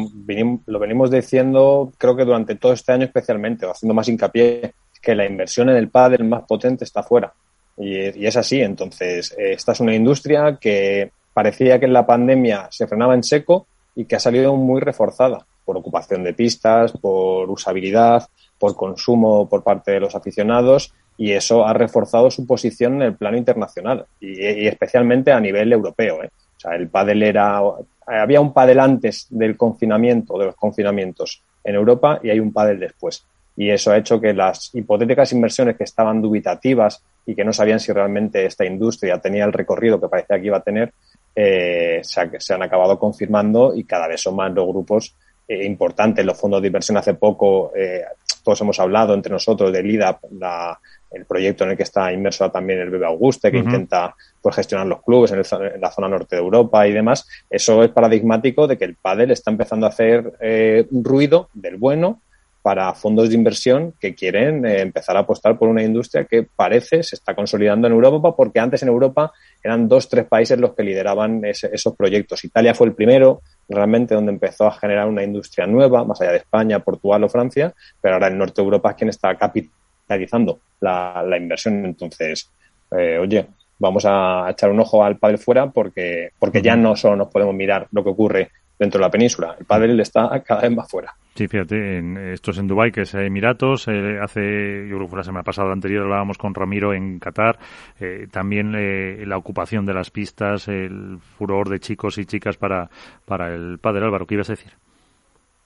venimos 0.79 1.11
diciendo, 1.11 1.93
creo 1.99 2.17
que 2.17 2.25
durante 2.25 2.55
todo 2.57 2.73
este 2.73 2.93
año 2.93 3.05
especialmente, 3.05 3.67
o 3.67 3.71
haciendo 3.71 3.95
más 3.95 4.09
hincapié, 4.09 4.75
que 5.01 5.15
la 5.15 5.27
inversión 5.27 5.71
en 5.71 5.77
el 5.77 5.89
pádel 5.89 6.25
más 6.25 6.43
potente 6.45 6.85
está 6.85 7.03
fuera. 7.03 7.33
Y, 7.77 8.27
es 8.27 8.37
así. 8.37 8.61
Entonces, 8.61 9.33
eh, 9.39 9.53
esta 9.53 9.73
es 9.73 9.81
una 9.81 9.95
industria 9.95 10.59
que 10.61 11.11
parecía 11.33 11.79
que 11.79 11.87
en 11.87 11.93
la 11.93 12.07
pandemia 12.07 12.69
se 12.71 12.87
frenaba 12.87 13.15
en 13.15 13.23
seco 13.23 13.67
y 13.95 14.05
que 14.05 14.17
ha 14.17 14.21
salido 14.21 14.55
muy 14.57 14.81
reforzada 14.81 15.47
por 15.65 15.77
ocupación 15.77 16.25
de 16.25 16.35
pistas, 16.35 16.93
por 16.93 17.49
usabilidad, 17.49 18.29
por 18.61 18.77
consumo 18.77 19.49
por 19.49 19.65
parte 19.65 19.91
de 19.91 20.01
los 20.01 20.15
aficionados 20.15 20.95
y 21.16 21.32
eso 21.32 21.66
ha 21.66 21.73
reforzado 21.73 22.31
su 22.31 22.47
posición 22.47 22.95
en 22.97 23.03
el 23.03 23.15
plano 23.16 23.37
internacional 23.37 24.07
y, 24.20 24.66
especialmente 24.66 25.32
a 25.32 25.41
nivel 25.41 25.73
europeo. 25.73 26.23
¿eh? 26.23 26.31
O 26.57 26.61
sea, 26.61 26.77
el 26.77 26.89
pádel 26.89 27.23
era 27.23 27.61
había 28.07 28.41
un 28.41 28.53
pádel 28.53 28.81
antes 28.81 29.27
del 29.31 29.57
confinamiento, 29.57 30.39
de 30.39 30.47
los 30.47 30.57
confinamientos 30.57 31.43
en 31.65 31.74
Europa 31.74 32.20
y 32.23 32.31
hay 32.31 32.41
un 32.41 32.53
pádel 32.53 32.81
después. 32.81 33.24
Y 33.57 33.70
eso 33.70 33.93
ha 33.93 33.99
hecho 33.99 34.20
que 34.20 34.32
las 34.32 34.74
hipotéticas 34.74 35.32
inversiones 35.32 35.77
que 35.77 35.85
estaban 35.85 36.20
dubitativas 36.20 37.03
y 37.27 37.35
que 37.35 37.45
no 37.45 37.53
sabían 37.53 37.81
si 37.81 37.93
realmente 37.93 38.45
esta 38.45 38.65
industria 38.65 39.19
tenía 39.19 39.45
el 39.45 39.53
recorrido 39.53 40.01
que 40.01 40.09
parecía 40.09 40.41
que 40.41 40.47
iba 40.47 40.57
a 40.57 40.62
tener, 40.62 40.93
eh, 41.35 42.01
se, 42.03 42.55
han 42.55 42.62
acabado 42.62 42.99
confirmando 42.99 43.74
y 43.74 43.85
cada 43.85 44.09
vez 44.09 44.23
son 44.23 44.37
más 44.37 44.53
los 44.53 44.66
grupos 44.66 45.15
eh, 45.47 45.65
importantes. 45.65 46.24
Los 46.24 46.39
fondos 46.39 46.61
de 46.61 46.69
inversión 46.69 46.97
hace 46.97 47.15
poco, 47.15 47.73
eh, 47.77 48.03
todos 48.51 48.62
hemos 48.62 48.81
hablado 48.81 49.14
entre 49.14 49.31
nosotros 49.31 49.72
del 49.72 49.89
IDAP, 49.89 50.24
la, 50.32 50.77
el 51.12 51.24
proyecto 51.24 51.62
en 51.62 51.70
el 51.70 51.77
que 51.77 51.85
está 51.85 52.12
inmerso 52.12 52.51
también 52.51 52.81
el 52.81 52.90
Bebe 52.90 53.06
Auguste, 53.06 53.52
que 53.52 53.59
intenta 53.59 54.16
pues, 54.43 54.56
gestionar 54.56 54.89
los 54.89 55.05
clubes 55.05 55.31
en, 55.31 55.81
la 55.81 55.90
zona 55.93 56.09
norte 56.09 56.35
de 56.35 56.43
Europa 56.43 56.85
y 56.89 56.93
demás. 56.93 57.28
Eso 57.48 57.85
es 57.85 57.90
paradigmático 57.90 58.66
de 58.66 58.77
que 58.77 58.86
el 58.86 58.97
pádel 58.97 59.31
está 59.31 59.52
empezando 59.52 59.86
a 59.86 59.90
hacer 59.90 60.32
eh, 60.40 60.85
ruido 60.90 61.48
del 61.55 61.77
bueno 61.77 62.20
para 62.62 62.93
fondos 62.93 63.28
de 63.28 63.36
inversión 63.36 63.94
que 64.01 64.16
quieren 64.16 64.66
eh, 64.66 64.81
empezar 64.81 65.16
a 65.16 65.20
apostar 65.20 65.56
por 65.56 65.68
una 65.68 65.85
industria 65.85 66.24
que 66.24 66.43
parece 66.43 67.05
se 67.05 67.14
está 67.14 67.36
consolidando 67.36 67.86
en 67.86 67.93
Europa, 67.93 68.35
porque 68.35 68.59
antes 68.59 68.82
en 68.82 68.89
Europa 68.89 69.32
eran 69.62 69.86
dos, 69.86 70.09
tres 70.09 70.27
países 70.27 70.59
los 70.59 70.74
que 70.74 70.82
lideraban 70.82 71.43
esos 71.44 71.94
proyectos. 71.94 72.44
Italia 72.44 72.74
fue 72.74 72.89
el 72.89 72.94
primero, 72.94 73.43
realmente, 73.71 74.15
donde 74.15 74.33
empezó 74.33 74.67
a 74.67 74.73
generar 74.73 75.09
una 75.09 75.23
industria 75.23 75.67
nueva, 75.67 76.05
más 76.05 76.21
allá 76.21 76.33
de 76.33 76.39
España, 76.39 76.81
Portugal 76.81 77.25
o 77.25 77.29
Francia, 77.29 77.73
pero 78.01 78.15
ahora 78.15 78.29
el 78.29 78.37
norte 78.37 78.61
de 78.61 78.65
Europa 78.65 78.91
es 78.91 78.97
quien 78.97 79.11
está 79.11 79.35
capitalizando 79.37 80.61
la, 80.81 81.25
la 81.27 81.37
inversión. 81.37 81.85
Entonces, 81.85 82.51
eh, 82.91 83.19
oye, 83.19 83.47
vamos 83.79 84.05
a 84.07 84.49
echar 84.51 84.71
un 84.71 84.81
ojo 84.81 85.03
al 85.05 85.17
pádel 85.17 85.39
fuera 85.39 85.71
porque, 85.71 86.31
porque 86.39 86.63
ya 86.63 86.77
no 86.77 86.97
solo 86.97 87.17
nos 87.17 87.29
podemos 87.29 87.55
mirar 87.55 87.89
lo 87.93 88.05
que 88.05 88.11
ocurre 88.11 88.51
dentro 88.81 88.98
de 88.98 89.07
la 89.07 89.11
península. 89.11 89.55
El 89.59 89.66
pádel 89.66 90.01
está 90.01 90.43
cada 90.43 90.62
vez 90.62 90.74
más 90.74 90.90
fuera. 90.90 91.15
Sí, 91.35 91.47
fíjate, 91.47 91.98
en, 91.98 92.16
esto 92.16 92.51
es 92.51 92.59
en 92.59 92.66
Dubái, 92.66 92.90
que 92.90 93.02
es 93.02 93.15
Emiratos. 93.15 93.86
Eh, 93.89 94.19
hace, 94.20 94.89
yo 94.89 94.97
creo 94.97 95.01
que 95.02 95.11
fue 95.11 95.19
la 95.19 95.24
semana 95.24 95.44
pasada, 95.44 95.69
la 95.69 95.74
anterior, 95.74 96.05
hablábamos 96.05 96.39
con 96.39 96.55
Ramiro 96.55 96.94
en 96.94 97.19
Qatar. 97.19 97.59
Eh, 98.01 98.27
también 98.31 98.74
eh, 98.74 99.24
la 99.27 99.36
ocupación 99.36 99.85
de 99.85 99.94
las 99.94 100.11
pistas, 100.11 100.66
el 100.69 101.19
furor 101.19 101.69
de 101.69 101.78
chicos 101.78 102.16
y 102.19 102.24
chicas 102.24 102.57
para, 102.57 102.89
para 103.27 103.55
el 103.55 103.78
pádel. 103.78 104.05
Álvaro, 104.05 104.27
¿qué 104.27 104.35
ibas 104.35 104.48
a 104.48 104.55
decir? 104.55 104.73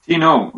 Sí, 0.01 0.17
no, 0.17 0.51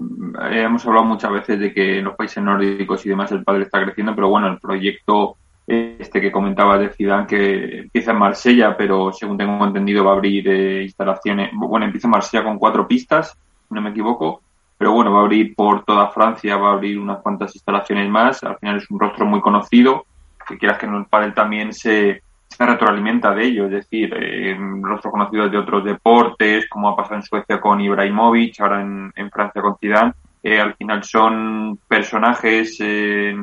eh, 0.52 0.64
hemos 0.64 0.86
hablado 0.86 1.06
muchas 1.06 1.32
veces 1.32 1.60
de 1.60 1.74
que 1.74 2.00
en 2.00 2.06
los 2.06 2.16
países 2.16 2.44
nórdicos 2.44 3.06
y 3.06 3.10
demás 3.10 3.32
el 3.32 3.44
padre 3.44 3.64
está 3.64 3.82
creciendo, 3.82 4.14
pero 4.14 4.30
bueno, 4.30 4.48
el 4.48 4.60
proyecto 4.60 5.38
este 5.68 6.22
que 6.22 6.32
comentaba 6.32 6.78
de 6.78 6.90
Zidane 6.90 7.28
que 7.28 7.80
empieza 7.80 8.12
en 8.12 8.20
Marsella, 8.20 8.78
pero 8.78 9.12
según 9.12 9.38
tengo 9.38 9.66
entendido 9.66 10.06
va 10.06 10.12
a 10.12 10.16
abrir 10.16 10.48
eh, 10.48 10.84
instalaciones, 10.84 11.52
bueno, 11.54 11.86
empieza 11.86 12.08
en 12.08 12.12
Marsella 12.12 12.44
con 12.46 12.58
cuatro 12.58 12.88
pistas, 12.88 13.38
no 13.70 13.82
me 13.82 13.90
equivoco, 13.90 14.42
pero 14.78 14.94
bueno, 14.94 15.12
va 15.12 15.20
a 15.20 15.24
abrir 15.24 15.54
por 15.56 15.84
toda 15.84 16.10
Francia, 16.10 16.56
va 16.56 16.70
a 16.70 16.74
abrir 16.74 16.98
unas 16.98 17.20
cuantas 17.20 17.54
instalaciones 17.54 18.10
más, 18.10 18.44
al 18.44 18.58
final 18.58 18.78
es 18.78 18.90
un 18.90 19.00
rostro 19.00 19.26
muy 19.26 19.42
conocido, 19.42 20.06
que 20.48 20.58
quieras 20.58 20.78
que 20.78 20.88
no 20.88 21.06
el 21.12 21.34
también 21.34 21.74
se, 21.74 22.22
se 22.48 22.66
retroalimenta 22.66 23.36
de 23.36 23.44
ello, 23.44 23.66
es 23.66 23.72
decir, 23.72 24.14
eh, 24.16 24.58
rostros 24.82 25.12
conocidos 25.12 25.52
de 25.52 25.58
otros 25.58 25.84
deportes, 25.84 26.70
como 26.70 26.90
ha 26.90 26.96
pasado 26.96 27.16
en 27.16 27.24
Suecia 27.24 27.60
con 27.60 27.82
Ibrahimovic, 27.82 28.62
ahora 28.62 28.82
en, 28.82 29.32
Francia 29.32 29.62
con 29.62 29.78
Zidane, 29.78 30.14
eh, 30.44 30.62
al 30.62 30.76
final 30.76 31.04
son 31.04 31.78
personajes, 31.88 32.78
eh, 32.80 33.36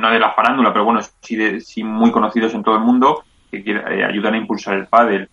no 0.00 0.10
de 0.10 0.18
la 0.18 0.32
farándula, 0.32 0.72
pero 0.72 0.84
bueno, 0.84 1.00
sí, 1.20 1.36
de, 1.36 1.60
sí 1.60 1.84
muy 1.84 2.10
conocidos 2.10 2.54
en 2.54 2.62
todo 2.62 2.76
el 2.76 2.82
mundo, 2.82 3.24
que 3.50 3.62
eh, 3.66 4.04
ayudan 4.04 4.34
a 4.34 4.38
impulsar 4.38 4.74
el 4.74 4.86
pádel. 4.86 5.28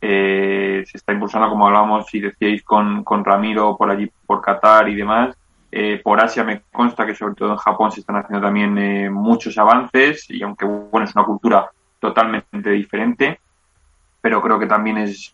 Eh, 0.00 0.82
se 0.86 0.96
está 0.96 1.12
impulsando, 1.12 1.48
como 1.48 1.66
hablábamos, 1.66 2.06
si 2.06 2.20
decíais, 2.20 2.62
con, 2.62 3.04
con 3.04 3.24
Ramiro 3.24 3.76
por 3.76 3.90
allí, 3.90 4.10
por 4.26 4.40
Qatar 4.40 4.88
y 4.88 4.94
demás. 4.94 5.36
Eh, 5.72 6.00
por 6.02 6.20
Asia 6.20 6.42
me 6.42 6.62
consta 6.72 7.06
que 7.06 7.14
sobre 7.14 7.34
todo 7.34 7.52
en 7.52 7.56
Japón 7.56 7.92
se 7.92 8.00
están 8.00 8.16
haciendo 8.16 8.44
también 8.44 9.12
muchos 9.12 9.56
avances 9.56 10.28
y 10.28 10.42
aunque 10.42 10.64
bueno 10.64 11.04
es 11.04 11.14
una 11.14 11.24
cultura 11.24 11.70
totalmente 12.00 12.70
diferente, 12.70 13.38
pero 14.20 14.42
creo 14.42 14.58
que 14.58 14.66
también 14.66 14.98
es... 14.98 15.32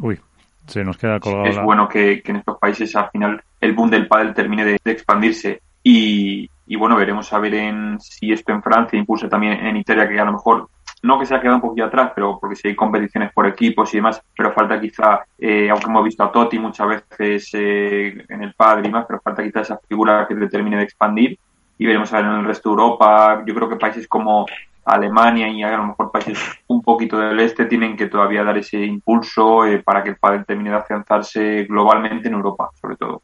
Uy, 0.00 0.18
se 0.66 0.84
nos 0.84 0.96
queda 0.96 1.18
colgado. 1.18 1.46
Es 1.46 1.60
bueno 1.60 1.88
que, 1.88 2.22
en 2.24 2.36
estos 2.36 2.58
países 2.58 2.94
al 2.94 3.10
final 3.10 3.42
el 3.60 3.72
boom 3.72 3.90
del 3.90 4.06
pádel 4.06 4.34
termine 4.34 4.64
de, 4.64 4.78
expandirse 4.84 5.62
y, 5.90 6.76
bueno, 6.76 6.96
veremos 6.96 7.32
a 7.32 7.38
ver 7.38 7.54
en, 7.54 7.98
si 8.00 8.30
esto 8.30 8.52
en 8.52 8.62
Francia 8.62 8.98
impulsa 8.98 9.28
también 9.28 9.54
en 9.64 9.76
Italia, 9.76 10.06
que 10.08 10.20
a 10.20 10.24
lo 10.24 10.32
mejor 10.32 10.68
no 11.02 11.18
que 11.18 11.24
se 11.24 11.34
ha 11.34 11.40
quedado 11.40 11.56
un 11.56 11.62
poquito 11.62 11.86
atrás, 11.86 12.12
pero 12.14 12.38
porque 12.38 12.56
si 12.56 12.68
hay 12.68 12.76
competiciones 12.76 13.32
por 13.32 13.46
equipos 13.46 13.92
y 13.94 13.98
demás, 13.98 14.20
pero 14.36 14.52
falta 14.52 14.80
quizá, 14.80 15.20
eh, 15.38 15.70
aunque 15.70 15.86
hemos 15.86 16.04
visto 16.04 16.24
a 16.24 16.32
Totti 16.32 16.58
muchas 16.58 16.88
veces 16.88 17.50
eh, 17.54 18.24
en 18.28 18.42
el 18.42 18.52
padre 18.54 18.88
y 18.88 18.90
más, 18.90 19.06
pero 19.06 19.20
falta 19.20 19.42
quizá 19.42 19.60
esa 19.60 19.78
figura 19.88 20.26
que 20.28 20.34
te 20.34 20.48
termine 20.48 20.76
de 20.76 20.82
expandir 20.82 21.38
y 21.78 21.86
veremos 21.86 22.12
a 22.12 22.16
ver 22.16 22.26
en 22.26 22.40
el 22.40 22.44
resto 22.44 22.68
de 22.68 22.72
Europa. 22.74 23.44
Yo 23.46 23.54
creo 23.54 23.68
que 23.68 23.76
países 23.76 24.08
como 24.08 24.44
Alemania 24.84 25.48
y 25.48 25.62
a 25.62 25.76
lo 25.76 25.86
mejor 25.86 26.10
países 26.10 26.38
un 26.66 26.82
poquito 26.82 27.18
del 27.18 27.38
este 27.40 27.66
tienen 27.66 27.96
que 27.96 28.08
todavía 28.08 28.44
dar 28.44 28.58
ese 28.58 28.84
impulso 28.84 29.64
eh, 29.64 29.82
para 29.82 30.02
que 30.02 30.10
el 30.10 30.16
pádel 30.16 30.44
termine 30.44 30.70
de 30.70 30.76
afianzarse 30.76 31.64
globalmente 31.64 32.28
en 32.28 32.34
Europa, 32.34 32.70
sobre 32.80 32.96
todo. 32.96 33.22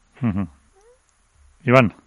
Iván. 1.63 2.04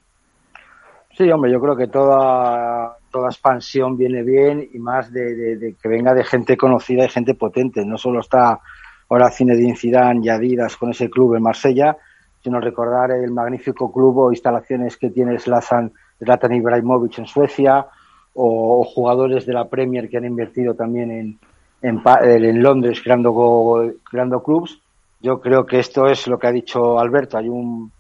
Sí, 1.19 1.28
hombre, 1.32 1.51
yo 1.51 1.61
creo 1.61 1.74
que 1.74 1.89
toda, 1.89 2.97
toda 3.11 3.27
expansión 3.27 3.97
viene 3.97 4.23
bien 4.23 4.69
y 4.73 4.78
más 4.78 5.12
de, 5.12 5.74
que 5.82 5.89
venga 5.89 6.15
de 6.15 6.23
gente 6.23 6.57
conocida 6.57 7.05
y 7.05 7.09
gente 7.09 7.35
potente. 7.35 7.85
No 7.85 7.99
solo 7.99 8.20
está 8.20 8.61
ahora 9.09 9.28
Zinedine 9.32 9.74
Zidane 9.74 10.20
y 10.23 10.28
Adidas 10.28 10.77
con 10.77 10.90
ese 10.90 11.11
club 11.11 11.35
en 11.35 11.43
Marsella, 11.43 11.97
sino 12.40 12.61
recordar 12.61 13.11
el 13.11 13.32
magnífico 13.32 13.93
club 13.93 14.16
o 14.19 14.31
instalaciones 14.31 14.97
que 14.97 15.11
tiene 15.11 15.40
Zlatan, 15.40 15.90
Zlatan 16.20 16.55
Ibrahimovic 16.55 17.19
en 17.19 17.27
Suecia 17.27 17.85
o, 18.35 18.85
jugadores 18.85 19.45
de 19.45 19.55
la 19.55 19.69
Premier 19.69 20.09
que 20.09 20.19
han 20.19 20.24
invertido 20.24 20.74
también 20.74 21.11
en, 21.11 21.39
en, 21.82 22.01
en 22.05 22.62
Londres 22.62 23.01
creando, 23.03 23.93
creando 24.09 24.40
clubs. 24.45 24.81
Yo 25.20 25.40
creo 25.40 25.66
que 25.66 25.81
esto 25.81 26.07
es 26.07 26.28
lo 26.28 26.39
que 26.39 26.47
ha 26.47 26.53
dicho 26.53 26.97
Alberto. 27.01 27.39
Hay 27.39 27.49
un 27.49 27.90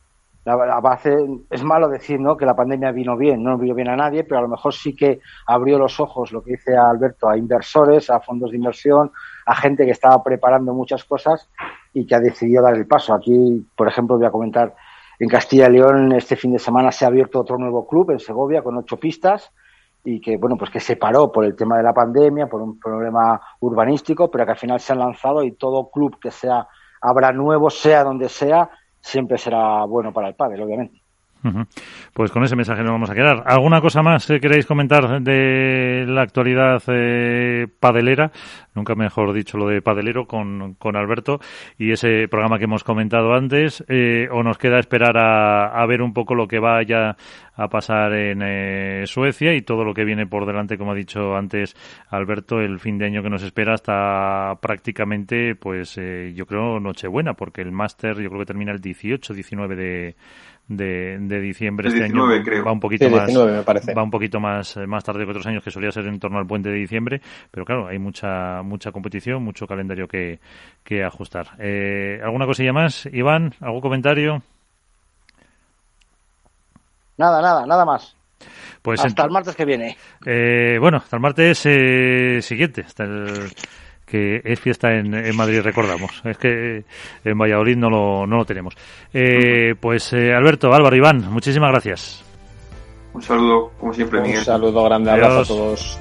la, 0.56 0.80
base 0.80 1.16
es 1.50 1.62
malo 1.62 1.88
decir 1.88 2.20
¿no? 2.20 2.36
que 2.36 2.46
la 2.46 2.56
pandemia 2.56 2.92
vino 2.92 3.16
bien, 3.16 3.42
no 3.42 3.58
vino 3.58 3.74
bien 3.74 3.88
a 3.88 3.96
nadie, 3.96 4.24
pero 4.24 4.38
a 4.38 4.42
lo 4.42 4.48
mejor 4.48 4.74
sí 4.74 4.94
que 4.94 5.20
abrió 5.46 5.78
los 5.78 6.00
ojos, 6.00 6.32
lo 6.32 6.42
que 6.42 6.52
dice 6.52 6.76
Alberto, 6.76 7.28
a 7.28 7.36
inversores, 7.36 8.10
a 8.10 8.20
fondos 8.20 8.50
de 8.50 8.56
inversión, 8.56 9.12
a 9.46 9.54
gente 9.54 9.84
que 9.84 9.92
estaba 9.92 10.22
preparando 10.22 10.72
muchas 10.74 11.04
cosas 11.04 11.48
y 11.92 12.06
que 12.06 12.14
ha 12.14 12.20
decidido 12.20 12.62
dar 12.62 12.74
el 12.74 12.86
paso. 12.86 13.14
Aquí, 13.14 13.66
por 13.76 13.88
ejemplo, 13.88 14.16
voy 14.16 14.26
a 14.26 14.30
comentar, 14.30 14.74
en 15.18 15.28
Castilla 15.28 15.68
y 15.68 15.72
León 15.72 16.12
este 16.12 16.36
fin 16.36 16.52
de 16.52 16.58
semana 16.58 16.92
se 16.92 17.04
ha 17.04 17.08
abierto 17.08 17.40
otro 17.40 17.58
nuevo 17.58 17.86
club 17.86 18.12
en 18.12 18.20
Segovia 18.20 18.62
con 18.62 18.76
ocho 18.76 18.98
pistas 18.98 19.50
y 20.04 20.20
que 20.20 20.36
bueno 20.36 20.56
pues 20.56 20.70
que 20.70 20.80
se 20.80 20.96
paró 20.96 21.32
por 21.32 21.44
el 21.44 21.56
tema 21.56 21.76
de 21.76 21.82
la 21.82 21.92
pandemia, 21.92 22.46
por 22.46 22.62
un 22.62 22.78
problema 22.78 23.40
urbanístico, 23.60 24.30
pero 24.30 24.44
que 24.44 24.52
al 24.52 24.58
final 24.58 24.80
se 24.80 24.92
han 24.92 25.00
lanzado 25.00 25.42
y 25.42 25.52
todo 25.52 25.90
club 25.90 26.18
que 26.20 26.30
sea 26.30 26.68
habrá 27.00 27.32
nuevo, 27.32 27.70
sea 27.70 28.04
donde 28.04 28.28
sea, 28.28 28.70
siempre 29.08 29.38
será 29.38 29.84
bueno 29.86 30.12
para 30.12 30.28
el 30.28 30.34
padre, 30.34 30.62
obviamente. 30.62 31.02
Pues 32.12 32.32
con 32.32 32.42
ese 32.42 32.56
mensaje 32.56 32.82
nos 32.82 32.92
vamos 32.92 33.10
a 33.10 33.14
quedar. 33.14 33.44
¿Alguna 33.46 33.80
cosa 33.80 34.02
más 34.02 34.26
que 34.26 34.40
queréis 34.40 34.66
comentar 34.66 35.22
de 35.22 36.04
la 36.06 36.22
actualidad 36.22 36.82
eh, 36.88 37.68
padelera? 37.78 38.32
Nunca 38.74 38.94
mejor 38.94 39.32
dicho 39.32 39.56
lo 39.56 39.68
de 39.68 39.82
padelero 39.82 40.26
con, 40.26 40.74
con 40.74 40.96
Alberto 40.96 41.40
y 41.78 41.92
ese 41.92 42.28
programa 42.28 42.58
que 42.58 42.64
hemos 42.64 42.84
comentado 42.84 43.34
antes. 43.34 43.84
Eh, 43.88 44.28
¿O 44.32 44.42
nos 44.42 44.58
queda 44.58 44.78
esperar 44.78 45.16
a, 45.16 45.86
ver 45.86 46.02
un 46.02 46.12
poco 46.12 46.34
lo 46.34 46.48
que 46.48 46.58
vaya 46.58 47.16
a 47.54 47.68
pasar 47.68 48.12
en 48.12 48.42
eh, 48.42 49.02
Suecia 49.06 49.54
y 49.54 49.62
todo 49.62 49.84
lo 49.84 49.94
que 49.94 50.04
viene 50.04 50.26
por 50.26 50.46
delante, 50.46 50.76
como 50.76 50.92
ha 50.92 50.94
dicho 50.94 51.34
antes 51.34 51.74
Alberto, 52.10 52.60
el 52.60 52.78
fin 52.78 52.98
de 52.98 53.06
año 53.06 53.22
que 53.22 53.30
nos 53.30 53.42
espera 53.42 53.74
hasta 53.74 54.56
prácticamente, 54.60 55.54
pues 55.54 55.98
yo 56.34 56.46
creo, 56.46 56.78
Nochebuena, 56.78 57.34
porque 57.34 57.62
el 57.62 57.72
máster 57.72 58.16
yo 58.18 58.28
creo 58.28 58.40
que 58.40 58.46
termina 58.46 58.72
el 58.72 58.80
18, 58.80 59.34
19 59.34 59.76
de 59.76 60.16
de, 60.68 61.16
de 61.18 61.40
diciembre 61.40 61.88
este 61.88 62.04
año 62.04 62.26
va 62.26 62.72
un 62.72 62.80
poquito 62.80 63.08
más 63.08 63.28
va 63.30 64.02
un 64.02 64.10
poquito 64.10 64.38
más 64.38 64.76
eh, 64.76 64.86
más 64.86 65.02
tarde 65.02 65.24
que 65.24 65.30
otros 65.30 65.46
años 65.46 65.64
que 65.64 65.70
solía 65.70 65.90
ser 65.90 66.06
en 66.06 66.20
torno 66.20 66.38
al 66.38 66.46
puente 66.46 66.68
de 66.68 66.76
diciembre 66.76 67.22
pero 67.50 67.64
claro 67.64 67.88
hay 67.88 67.98
mucha 67.98 68.62
mucha 68.62 68.92
competición 68.92 69.42
mucho 69.42 69.66
calendario 69.66 70.06
que, 70.06 70.38
que 70.84 71.02
ajustar. 71.02 71.48
Eh, 71.58 72.20
alguna 72.22 72.44
cosilla 72.46 72.72
más 72.72 73.06
Iván 73.06 73.54
algún 73.60 73.80
comentario 73.80 74.42
nada 77.16 77.40
nada 77.40 77.66
nada 77.66 77.84
más. 77.84 78.14
Pues 78.82 79.04
hasta 79.04 79.24
el 79.24 79.30
martes 79.30 79.56
que 79.56 79.64
viene. 79.64 79.96
eh, 80.26 80.76
bueno 80.80 80.98
hasta 80.98 81.16
el 81.16 81.22
martes 81.22 81.58
siguiente 82.44 82.82
hasta 82.82 83.04
el 83.04 83.50
que 84.08 84.40
es 84.44 84.58
fiesta 84.58 84.92
en, 84.94 85.14
en, 85.14 85.36
Madrid, 85.36 85.60
recordamos. 85.62 86.22
Es 86.24 86.38
que 86.38 86.84
en 87.24 87.38
Valladolid 87.38 87.76
no 87.76 87.90
lo, 87.90 88.26
no 88.26 88.38
lo 88.38 88.44
tenemos. 88.44 88.74
Eh, 89.12 89.74
pues 89.78 90.12
eh, 90.12 90.32
Alberto, 90.32 90.72
Álvaro, 90.72 90.96
Iván, 90.96 91.30
muchísimas 91.30 91.70
gracias. 91.70 92.24
Un 93.12 93.22
saludo, 93.22 93.72
como 93.78 93.92
siempre, 93.92 94.20
Miguel. 94.20 94.38
Un 94.38 94.44
saludo 94.44 94.84
grande, 94.84 95.10
abrazo 95.10 95.40
a 95.40 95.44
todos. 95.44 96.00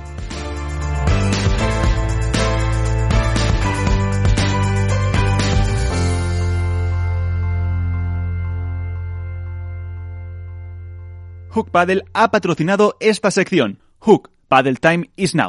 Hook 11.50 11.72
Paddle 11.72 12.04
ha 12.14 12.30
patrocinado 12.30 12.98
esta 13.00 13.32
sección. 13.32 13.80
Hook 14.00 14.30
Paddle 14.48 14.76
Time 14.76 15.10
is 15.16 15.34
now. 15.34 15.46